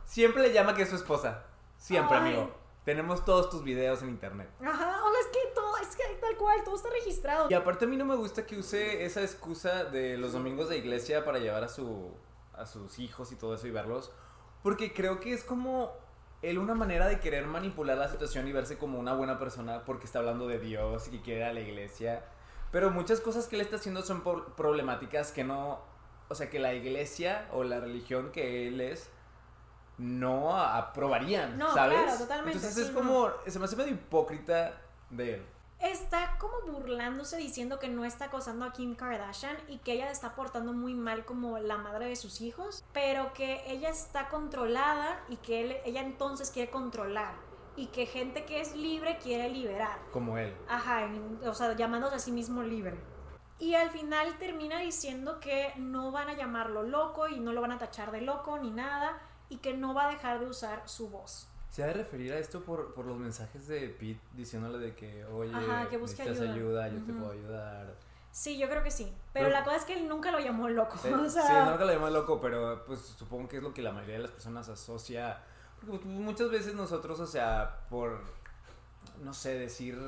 Siempre 0.07 0.43
le 0.43 0.55
llama 0.55 0.75
que 0.75 0.83
es 0.83 0.89
su 0.89 0.97
esposa. 0.97 1.45
Siempre, 1.81 2.17
Ay. 2.17 2.23
amigo. 2.23 2.55
Tenemos 2.85 3.25
todos 3.25 3.51
tus 3.51 3.65
videos 3.65 4.03
en 4.03 4.11
internet. 4.11 4.49
ajá, 4.65 5.05
o 5.05 5.11
es 5.21 5.27
que 5.27 5.55
todo, 5.55 5.77
es 5.79 5.97
que 5.97 6.03
tal 6.21 6.37
cual, 6.37 6.63
todo 6.65 6.77
está 6.77 6.89
registrado. 6.91 7.49
Y 7.51 7.55
aparte 7.55 7.85
a 7.85 7.89
mí 7.89 7.97
no 7.97 8.05
me 8.05 8.15
gusta 8.15 8.47
que 8.47 8.59
use 8.59 9.05
esa 9.05 9.23
excusa 9.23 9.85
de 9.85 10.17
los 10.17 10.33
domingos 10.33 10.69
de 10.69 10.79
iglesia 10.79 11.25
para 11.25 11.39
llevar 11.39 11.65
a 11.65 11.69
su 11.69 12.15
a 12.61 12.67
sus 12.67 12.99
hijos 12.99 13.33
y 13.33 13.37
todo 13.37 13.55
eso 13.55 13.67
y 13.67 13.71
verlos, 13.71 14.13
porque 14.63 14.93
creo 14.93 15.19
que 15.19 15.33
es 15.33 15.43
como 15.43 15.93
él 16.43 16.59
una 16.59 16.75
manera 16.75 17.09
de 17.09 17.19
querer 17.19 17.47
manipular 17.47 17.97
la 17.97 18.09
situación 18.09 18.47
y 18.49 18.53
verse 18.53 18.79
como 18.79 18.99
una 18.99 19.15
buena 19.15 19.39
persona 19.39 19.85
porque 19.85 20.07
está 20.07 20.19
hablando 20.19 20.47
de 20.47 20.59
Dios 20.59 21.09
y 21.13 21.19
quiere 21.21 21.41
ir 21.41 21.47
a 21.47 21.53
la 21.53 21.61
iglesia, 21.61 22.25
pero 22.71 22.91
muchas 22.91 23.21
cosas 23.21 23.49
que 23.49 23.57
él 23.57 23.63
está 23.63 23.77
haciendo 23.77 24.03
son 24.03 24.23
problemáticas 24.57 25.33
que 25.33 25.43
no, 25.43 25.81
o 26.29 26.35
sea, 26.35 26.51
que 26.51 26.59
la 26.59 26.75
iglesia 26.75 27.49
o 27.53 27.65
la 27.65 27.81
religión 27.81 28.31
que 28.31 28.69
él 28.69 28.81
es 28.81 29.11
no 30.01 30.57
aprobarían, 30.57 31.59
No, 31.59 31.73
¿sabes? 31.75 32.01
claro, 32.03 32.19
totalmente, 32.19 32.57
Entonces 32.59 32.75
sí, 32.75 32.89
es 32.89 32.93
no. 32.95 33.01
como 33.01 33.31
se 33.47 33.59
me 33.59 33.65
hace 33.67 33.77
medio 33.77 33.93
hipócrita 33.93 34.81
de 35.11 35.35
él. 35.35 35.47
está 35.81 36.37
como 36.39 36.55
burlándose 36.73 37.37
diciendo 37.37 37.79
que 37.79 37.89
no 37.89 38.05
está 38.05 38.27
acosando 38.27 38.65
a 38.65 38.73
Kim 38.73 38.95
Kardashian 38.95 39.57
y 39.69 39.79
que 39.79 39.93
ella 39.93 40.11
está 40.11 40.35
portando 40.35 40.73
muy 40.73 40.95
mal 40.95 41.25
como 41.25 41.59
la 41.59 41.77
madre 41.79 42.07
de 42.07 42.17
sus 42.17 42.41
hijos, 42.41 42.85
pero 42.93 43.33
que 43.33 43.63
ella 43.71 43.89
está 43.91 44.29
controlada 44.29 45.21
y 45.29 45.37
que 45.37 45.61
él- 45.63 45.77
ella 45.85 46.01
entonces 46.03 46.51
quiere 46.51 46.71
controlar 46.71 47.35
y 47.77 47.87
que 47.87 48.05
gente 48.07 48.45
que 48.45 48.61
es 48.61 48.75
libre 48.77 49.19
quiere 49.23 49.49
liberar. 49.49 49.99
Como 50.13 50.37
él. 50.39 50.55
Ajá, 50.69 51.09
o 51.47 51.55
sea, 51.55 51.75
llamándose 51.75 52.17
a 52.17 52.19
sí 52.19 52.33
mismo 52.33 52.63
libre. 52.63 52.99
Y 53.59 53.75
al 53.75 53.91
final 53.91 54.39
termina 54.39 54.81
diciendo 54.81 55.39
que 55.41 55.73
no 55.77 56.11
van 56.13 56.29
a 56.29 56.35
llamarlo 56.35 56.83
loco 56.83 57.29
y 57.29 57.41
no 57.41 57.53
lo 57.53 57.61
van 57.61 57.73
a 57.73 57.79
tachar 57.79 58.11
de 58.11 58.23
loco 58.23 58.59
ni 58.59 58.71
nada 58.71 59.19
y 59.51 59.59
que 59.59 59.77
no 59.77 59.93
va 59.93 60.07
a 60.09 60.11
dejar 60.11 60.41
de 60.41 60.47
usar 60.47 60.89
su 60.89 61.11
voz. 61.11 61.47
¿Se 61.71 61.85
ha 61.85 61.87
de 61.89 61.93
referir 61.93 62.33
a 62.33 62.39
esto 62.39 62.63
por, 62.63 62.95
por 62.95 63.05
los 63.05 63.19
mensajes 63.19 63.69
de 63.69 63.89
Pete 63.91 64.21
diciéndole 64.33 64.79
de 64.79 64.95
que, 64.97 65.25
oye, 65.27 65.55
Ajá, 65.55 65.89
que 65.89 65.99
busque 65.99 66.23
necesitas 66.25 66.55
ayuda. 66.55 66.85
ayuda, 66.85 66.99
yo 67.01 67.05
te 67.07 67.13
puedo 67.13 67.31
ayudar? 67.33 67.95
Sí, 68.33 68.59
yo 68.59 68.69
creo 68.69 68.83
que 68.83 68.91
sí. 68.91 69.05
Pero, 69.33 69.47
Pero- 69.47 69.59
la 69.59 69.65
cosa 69.65 69.77
es 69.77 69.85
que 69.85 69.93
él 69.95 70.09
nunca 70.09 70.31
lo 70.33 70.39
llamó 70.41 70.69
loco. 70.69 70.97
Eh, 71.05 71.15
o 71.15 71.29
sea, 71.29 71.43
Sí, 71.73 71.79
que 71.79 71.85
lo 71.85 71.93
llamo 71.93 72.11
loco, 72.11 72.41
pero 72.41 72.85
pues 72.87 73.01
supongo 73.01 73.49
que 73.49 73.59
es 73.59 73.63
lo 73.63 73.75
que 73.75 73.83
la 73.83 73.93
mayoría 73.93 74.17
de 74.17 74.23
las 74.23 74.31
personas 74.33 74.69
asocia. 74.69 75.43
Porque 75.87 76.05
muchas 76.07 76.51
veces 76.51 76.75
nosotros, 76.75 77.21
o 77.21 77.27
sea, 77.27 77.87
por, 77.89 78.21
no 79.23 79.33
sé, 79.33 79.59
decir 79.59 79.99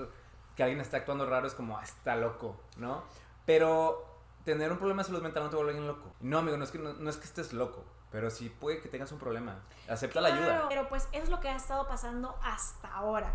que 0.57 0.62
alguien 0.62 0.80
está 0.80 0.99
actuando 0.99 1.26
raro 1.26 1.47
es 1.47 1.55
como, 1.55 1.78
"Ah, 1.78 1.82
está 1.84 2.14
loco, 2.16 2.61
¿no? 2.76 3.03
Pero 3.47 4.05
tener 4.45 4.70
un 4.70 4.78
problema 4.78 5.03
de 5.03 5.07
salud 5.09 5.22
mental 5.22 5.45
no 5.45 5.51
te 5.51 5.57
vuelve 5.57 5.70
alguien 5.72 5.86
loco. 5.88 6.12
No, 6.20 6.38
amigo, 6.38 6.57
no 6.57 6.64
es 6.64 6.70
que, 6.70 6.78
no, 6.78 6.93
no 6.93 7.09
es 7.09 7.16
que 7.16 7.24
estés 7.24 7.53
loco, 7.53 7.84
pero 8.12 8.30
sí 8.30 8.50
puede 8.50 8.80
que 8.80 8.88
tengas 8.88 9.10
un 9.10 9.18
problema. 9.18 9.62
Acepta 9.88 10.20
la 10.20 10.28
ayuda. 10.28 10.66
Pero 10.68 10.88
pues 10.88 11.08
es 11.12 11.30
lo 11.30 11.40
que 11.40 11.48
ha 11.48 11.56
estado 11.56 11.88
pasando 11.88 12.38
hasta 12.42 12.92
ahora. 12.94 13.34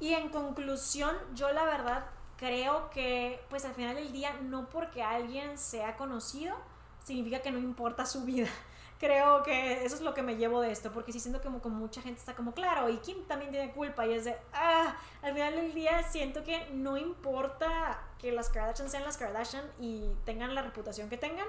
Y 0.00 0.14
en 0.14 0.30
conclusión, 0.30 1.16
yo 1.34 1.52
la 1.52 1.64
verdad 1.64 2.04
creo 2.36 2.90
que 2.90 3.40
pues 3.48 3.64
al 3.64 3.74
final 3.74 3.94
del 3.94 4.12
día 4.12 4.32
no 4.42 4.68
porque 4.68 5.02
alguien 5.02 5.56
sea 5.56 5.96
conocido 5.96 6.56
significa 7.04 7.40
que 7.40 7.52
no 7.52 7.58
importa 7.58 8.04
su 8.04 8.24
vida. 8.24 8.48
Creo 8.98 9.42
que 9.42 9.82
eso 9.82 9.94
es 9.94 10.02
lo 10.02 10.12
que 10.12 10.22
me 10.22 10.36
llevo 10.36 10.60
de 10.60 10.70
esto, 10.70 10.92
porque 10.92 11.10
sí 11.10 11.20
siento 11.20 11.40
como, 11.40 11.62
como 11.62 11.76
mucha 11.76 12.02
gente 12.02 12.20
está 12.20 12.34
como, 12.34 12.52
claro, 12.52 12.90
y 12.90 12.98
Kim 12.98 13.24
también 13.26 13.50
tiene 13.50 13.72
culpa, 13.72 14.06
y 14.06 14.12
es 14.12 14.26
de, 14.26 14.36
ah, 14.52 14.94
al 15.22 15.32
final 15.32 15.56
del 15.56 15.72
día 15.72 16.02
siento 16.02 16.44
que 16.44 16.68
no 16.74 16.98
importa 16.98 17.98
que 18.18 18.30
las 18.30 18.50
Kardashian 18.50 18.90
sean 18.90 19.04
las 19.04 19.16
Kardashian 19.16 19.64
y 19.80 20.12
tengan 20.26 20.54
la 20.54 20.60
reputación 20.60 21.08
que 21.08 21.16
tengan, 21.16 21.46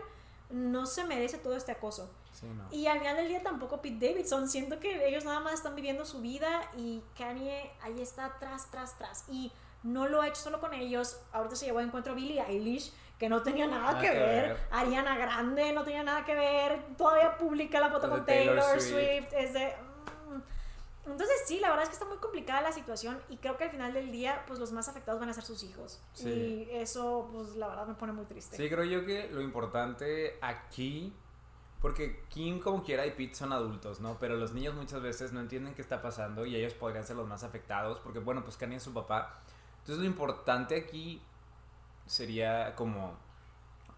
no 0.52 0.86
se 0.86 1.04
merece 1.06 1.38
todo 1.38 1.56
este 1.56 1.72
acoso. 1.72 2.12
Sí, 2.34 2.46
no. 2.48 2.66
Y 2.72 2.88
al 2.88 3.00
final 3.00 3.18
del 3.18 3.28
día 3.28 3.44
tampoco 3.44 3.82
Pete 3.82 4.08
Davidson. 4.08 4.48
Siento 4.50 4.80
que 4.80 5.08
ellos 5.08 5.26
nada 5.26 5.40
más 5.40 5.54
están 5.54 5.76
viviendo 5.76 6.06
su 6.06 6.22
vida 6.22 6.62
y 6.78 7.02
Kanye 7.18 7.72
ahí 7.82 8.02
está 8.02 8.38
tras, 8.40 8.70
tras, 8.72 8.98
tras. 8.98 9.26
Y 9.30 9.52
no 9.84 10.08
lo 10.08 10.22
ha 10.22 10.28
hecho 10.28 10.42
solo 10.42 10.60
con 10.60 10.74
ellos. 10.74 11.20
Ahorita 11.32 11.56
se 11.56 11.66
llevó 11.66 11.80
a 11.80 11.84
encuentro 11.84 12.14
a 12.14 12.16
Billie 12.16 12.42
Eilish, 12.42 12.94
que 13.20 13.30
no 13.30 13.44
tenía 13.44 13.68
nada, 13.68 13.94
Nada 13.94 14.02
que, 14.02 14.08
que 14.10 14.14
ver. 14.14 14.48
ver. 14.50 14.58
Ariana 14.72 15.18
Grande 15.18 15.74
no 15.74 15.84
tenía 15.84 16.04
nada 16.04 16.26
que 16.26 16.34
ver. 16.36 16.80
Todavía 16.98 17.38
publica 17.38 17.80
la 17.80 17.90
foto 17.90 18.10
con 18.10 18.26
Taylor, 18.26 18.58
Taylor 18.60 18.82
Swift. 18.82 19.30
Swift. 19.30 19.34
Es 19.34 19.54
de. 19.54 19.74
Entonces 21.06 21.36
sí, 21.46 21.60
la 21.60 21.70
verdad 21.70 21.84
es 21.84 21.90
que 21.90 21.94
está 21.94 22.06
muy 22.06 22.18
complicada 22.18 22.62
la 22.62 22.72
situación 22.72 23.20
y 23.28 23.38
creo 23.38 23.58
que 23.58 23.64
al 23.64 23.72
final 23.72 23.94
del 23.94 24.12
día 24.12 24.44
pues 24.46 24.60
los 24.60 24.72
más 24.72 24.88
afectados 24.88 25.20
van 25.20 25.30
a 25.30 25.34
ser 25.34 25.44
sus 25.44 25.64
hijos. 25.64 26.02
Sí. 26.14 26.30
Y 26.30 26.70
eso 26.72 27.30
pues 27.32 27.56
la 27.56 27.68
verdad 27.68 27.88
me 27.88 27.96
pone 27.96 28.14
muy 28.14 28.26
triste. 28.26 28.56
Sí, 28.56 28.70
creo 28.70 28.84
yo 28.84 29.06
que 29.06 29.30
lo 29.30 29.42
importante 29.42 30.38
aquí, 30.42 31.12
porque 31.82 32.24
Kim 32.30 32.60
como 32.60 32.84
quiera 32.84 33.06
y 33.08 33.12
Pete 33.12 33.34
son 33.34 33.52
adultos, 33.52 34.00
¿no? 34.00 34.18
Pero 34.20 34.36
los 34.36 34.54
niños 34.54 34.76
muchas 34.76 35.02
veces 35.02 35.34
no 35.34 35.40
entienden 35.40 35.74
qué 35.74 35.82
está 35.82 36.04
pasando 36.04 36.46
y 36.46 36.56
ellos 36.56 36.76
podrían 36.76 37.04
ser 37.04 37.16
los 37.16 37.28
más 37.28 37.44
afectados, 37.44 38.00
porque 38.00 38.20
bueno, 38.20 38.44
pues 38.44 38.58
Kanye 38.58 38.76
es 38.76 38.84
su 38.84 38.94
papá. 38.94 39.42
Entonces 39.80 40.04
lo 40.04 40.06
importante 40.06 40.76
aquí 40.76 41.20
sería 42.06 42.76
como 42.76 43.18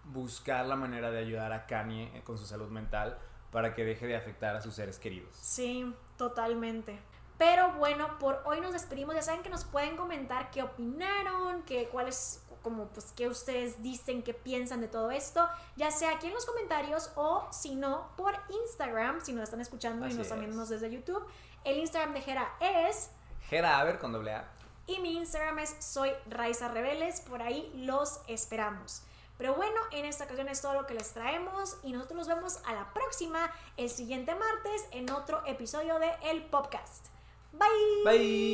buscar 0.06 0.66
la 0.66 0.78
manera 0.78 1.12
de 1.12 1.20
ayudar 1.20 1.52
a 1.52 1.66
Kanye 1.66 2.22
con 2.24 2.38
su 2.38 2.46
salud 2.46 2.70
mental 2.70 3.18
para 3.52 3.74
que 3.74 3.84
deje 3.86 4.08
de 4.08 4.16
afectar 4.16 4.56
a 4.56 4.62
sus 4.62 4.74
seres 4.74 4.98
queridos. 5.00 5.36
Sí, 5.36 5.94
totalmente. 6.18 7.00
Pero 7.38 7.74
bueno, 7.74 8.20
por 8.20 8.42
hoy 8.46 8.62
nos 8.62 8.74
despedimos. 8.74 9.16
Ya 9.16 9.22
saben 9.22 9.42
que 9.42 9.50
nos 9.50 9.66
pueden 9.66 9.98
comentar 9.98 10.52
qué 10.52 10.64
opinaron, 10.64 11.64
qué 11.64 11.90
cuáles 11.90 12.44
como 12.64 12.88
pues 12.88 13.12
qué 13.16 13.28
ustedes 13.28 13.84
dicen, 13.84 14.24
qué 14.24 14.34
piensan 14.34 14.82
de 14.82 14.88
todo 14.88 15.12
esto, 15.12 15.48
ya 15.76 15.92
sea 15.92 16.12
aquí 16.12 16.28
en 16.28 16.34
los 16.34 16.46
comentarios 16.46 17.12
o 17.16 17.46
si 17.52 17.76
no 17.76 18.10
por 18.16 18.34
Instagram, 18.50 19.20
si 19.22 19.34
nos 19.34 19.44
están 19.44 19.60
escuchando 19.62 20.08
y 20.08 20.14
nos 20.14 20.20
están 20.20 20.40
es. 20.40 20.46
viendo 20.46 20.66
desde 20.66 20.90
YouTube. 20.90 21.24
El 21.66 21.78
Instagram 21.78 22.14
de 22.14 22.22
Jera 22.22 22.56
es 22.60 23.12
Jera 23.50 23.80
Aver 23.80 24.00
con 24.00 24.14
doble 24.14 24.34
A. 24.34 24.50
Y 24.88 25.00
mi 25.00 25.16
Instagram 25.18 25.60
es 25.60 25.76
soy 25.80 26.12
Raiza 26.30 26.70
Rebeles, 26.70 27.22
por 27.22 27.42
ahí 27.42 27.72
los 27.76 28.22
esperamos. 28.28 29.04
Pero 29.38 29.56
bueno, 29.56 29.80
en 29.92 30.06
esta 30.06 30.26
ocasión 30.26 30.48
es 30.48 30.62
todo 30.62 30.74
lo 30.74 30.86
que 30.86 30.94
les 30.94 31.12
traemos 31.14 31.78
y 31.84 31.92
nosotros 31.92 32.18
nos 32.18 32.28
vemos 32.28 32.60
a 32.66 32.74
la 32.74 32.94
próxima, 32.94 33.52
el 33.78 33.90
siguiente 33.90 34.34
martes, 34.36 34.86
en 34.92 35.12
otro 35.12 35.44
episodio 35.46 36.00
de 36.00 36.12
El 36.24 36.44
Podcast. 36.44 37.08
Bye. 37.52 38.04
Bye. 38.06 38.54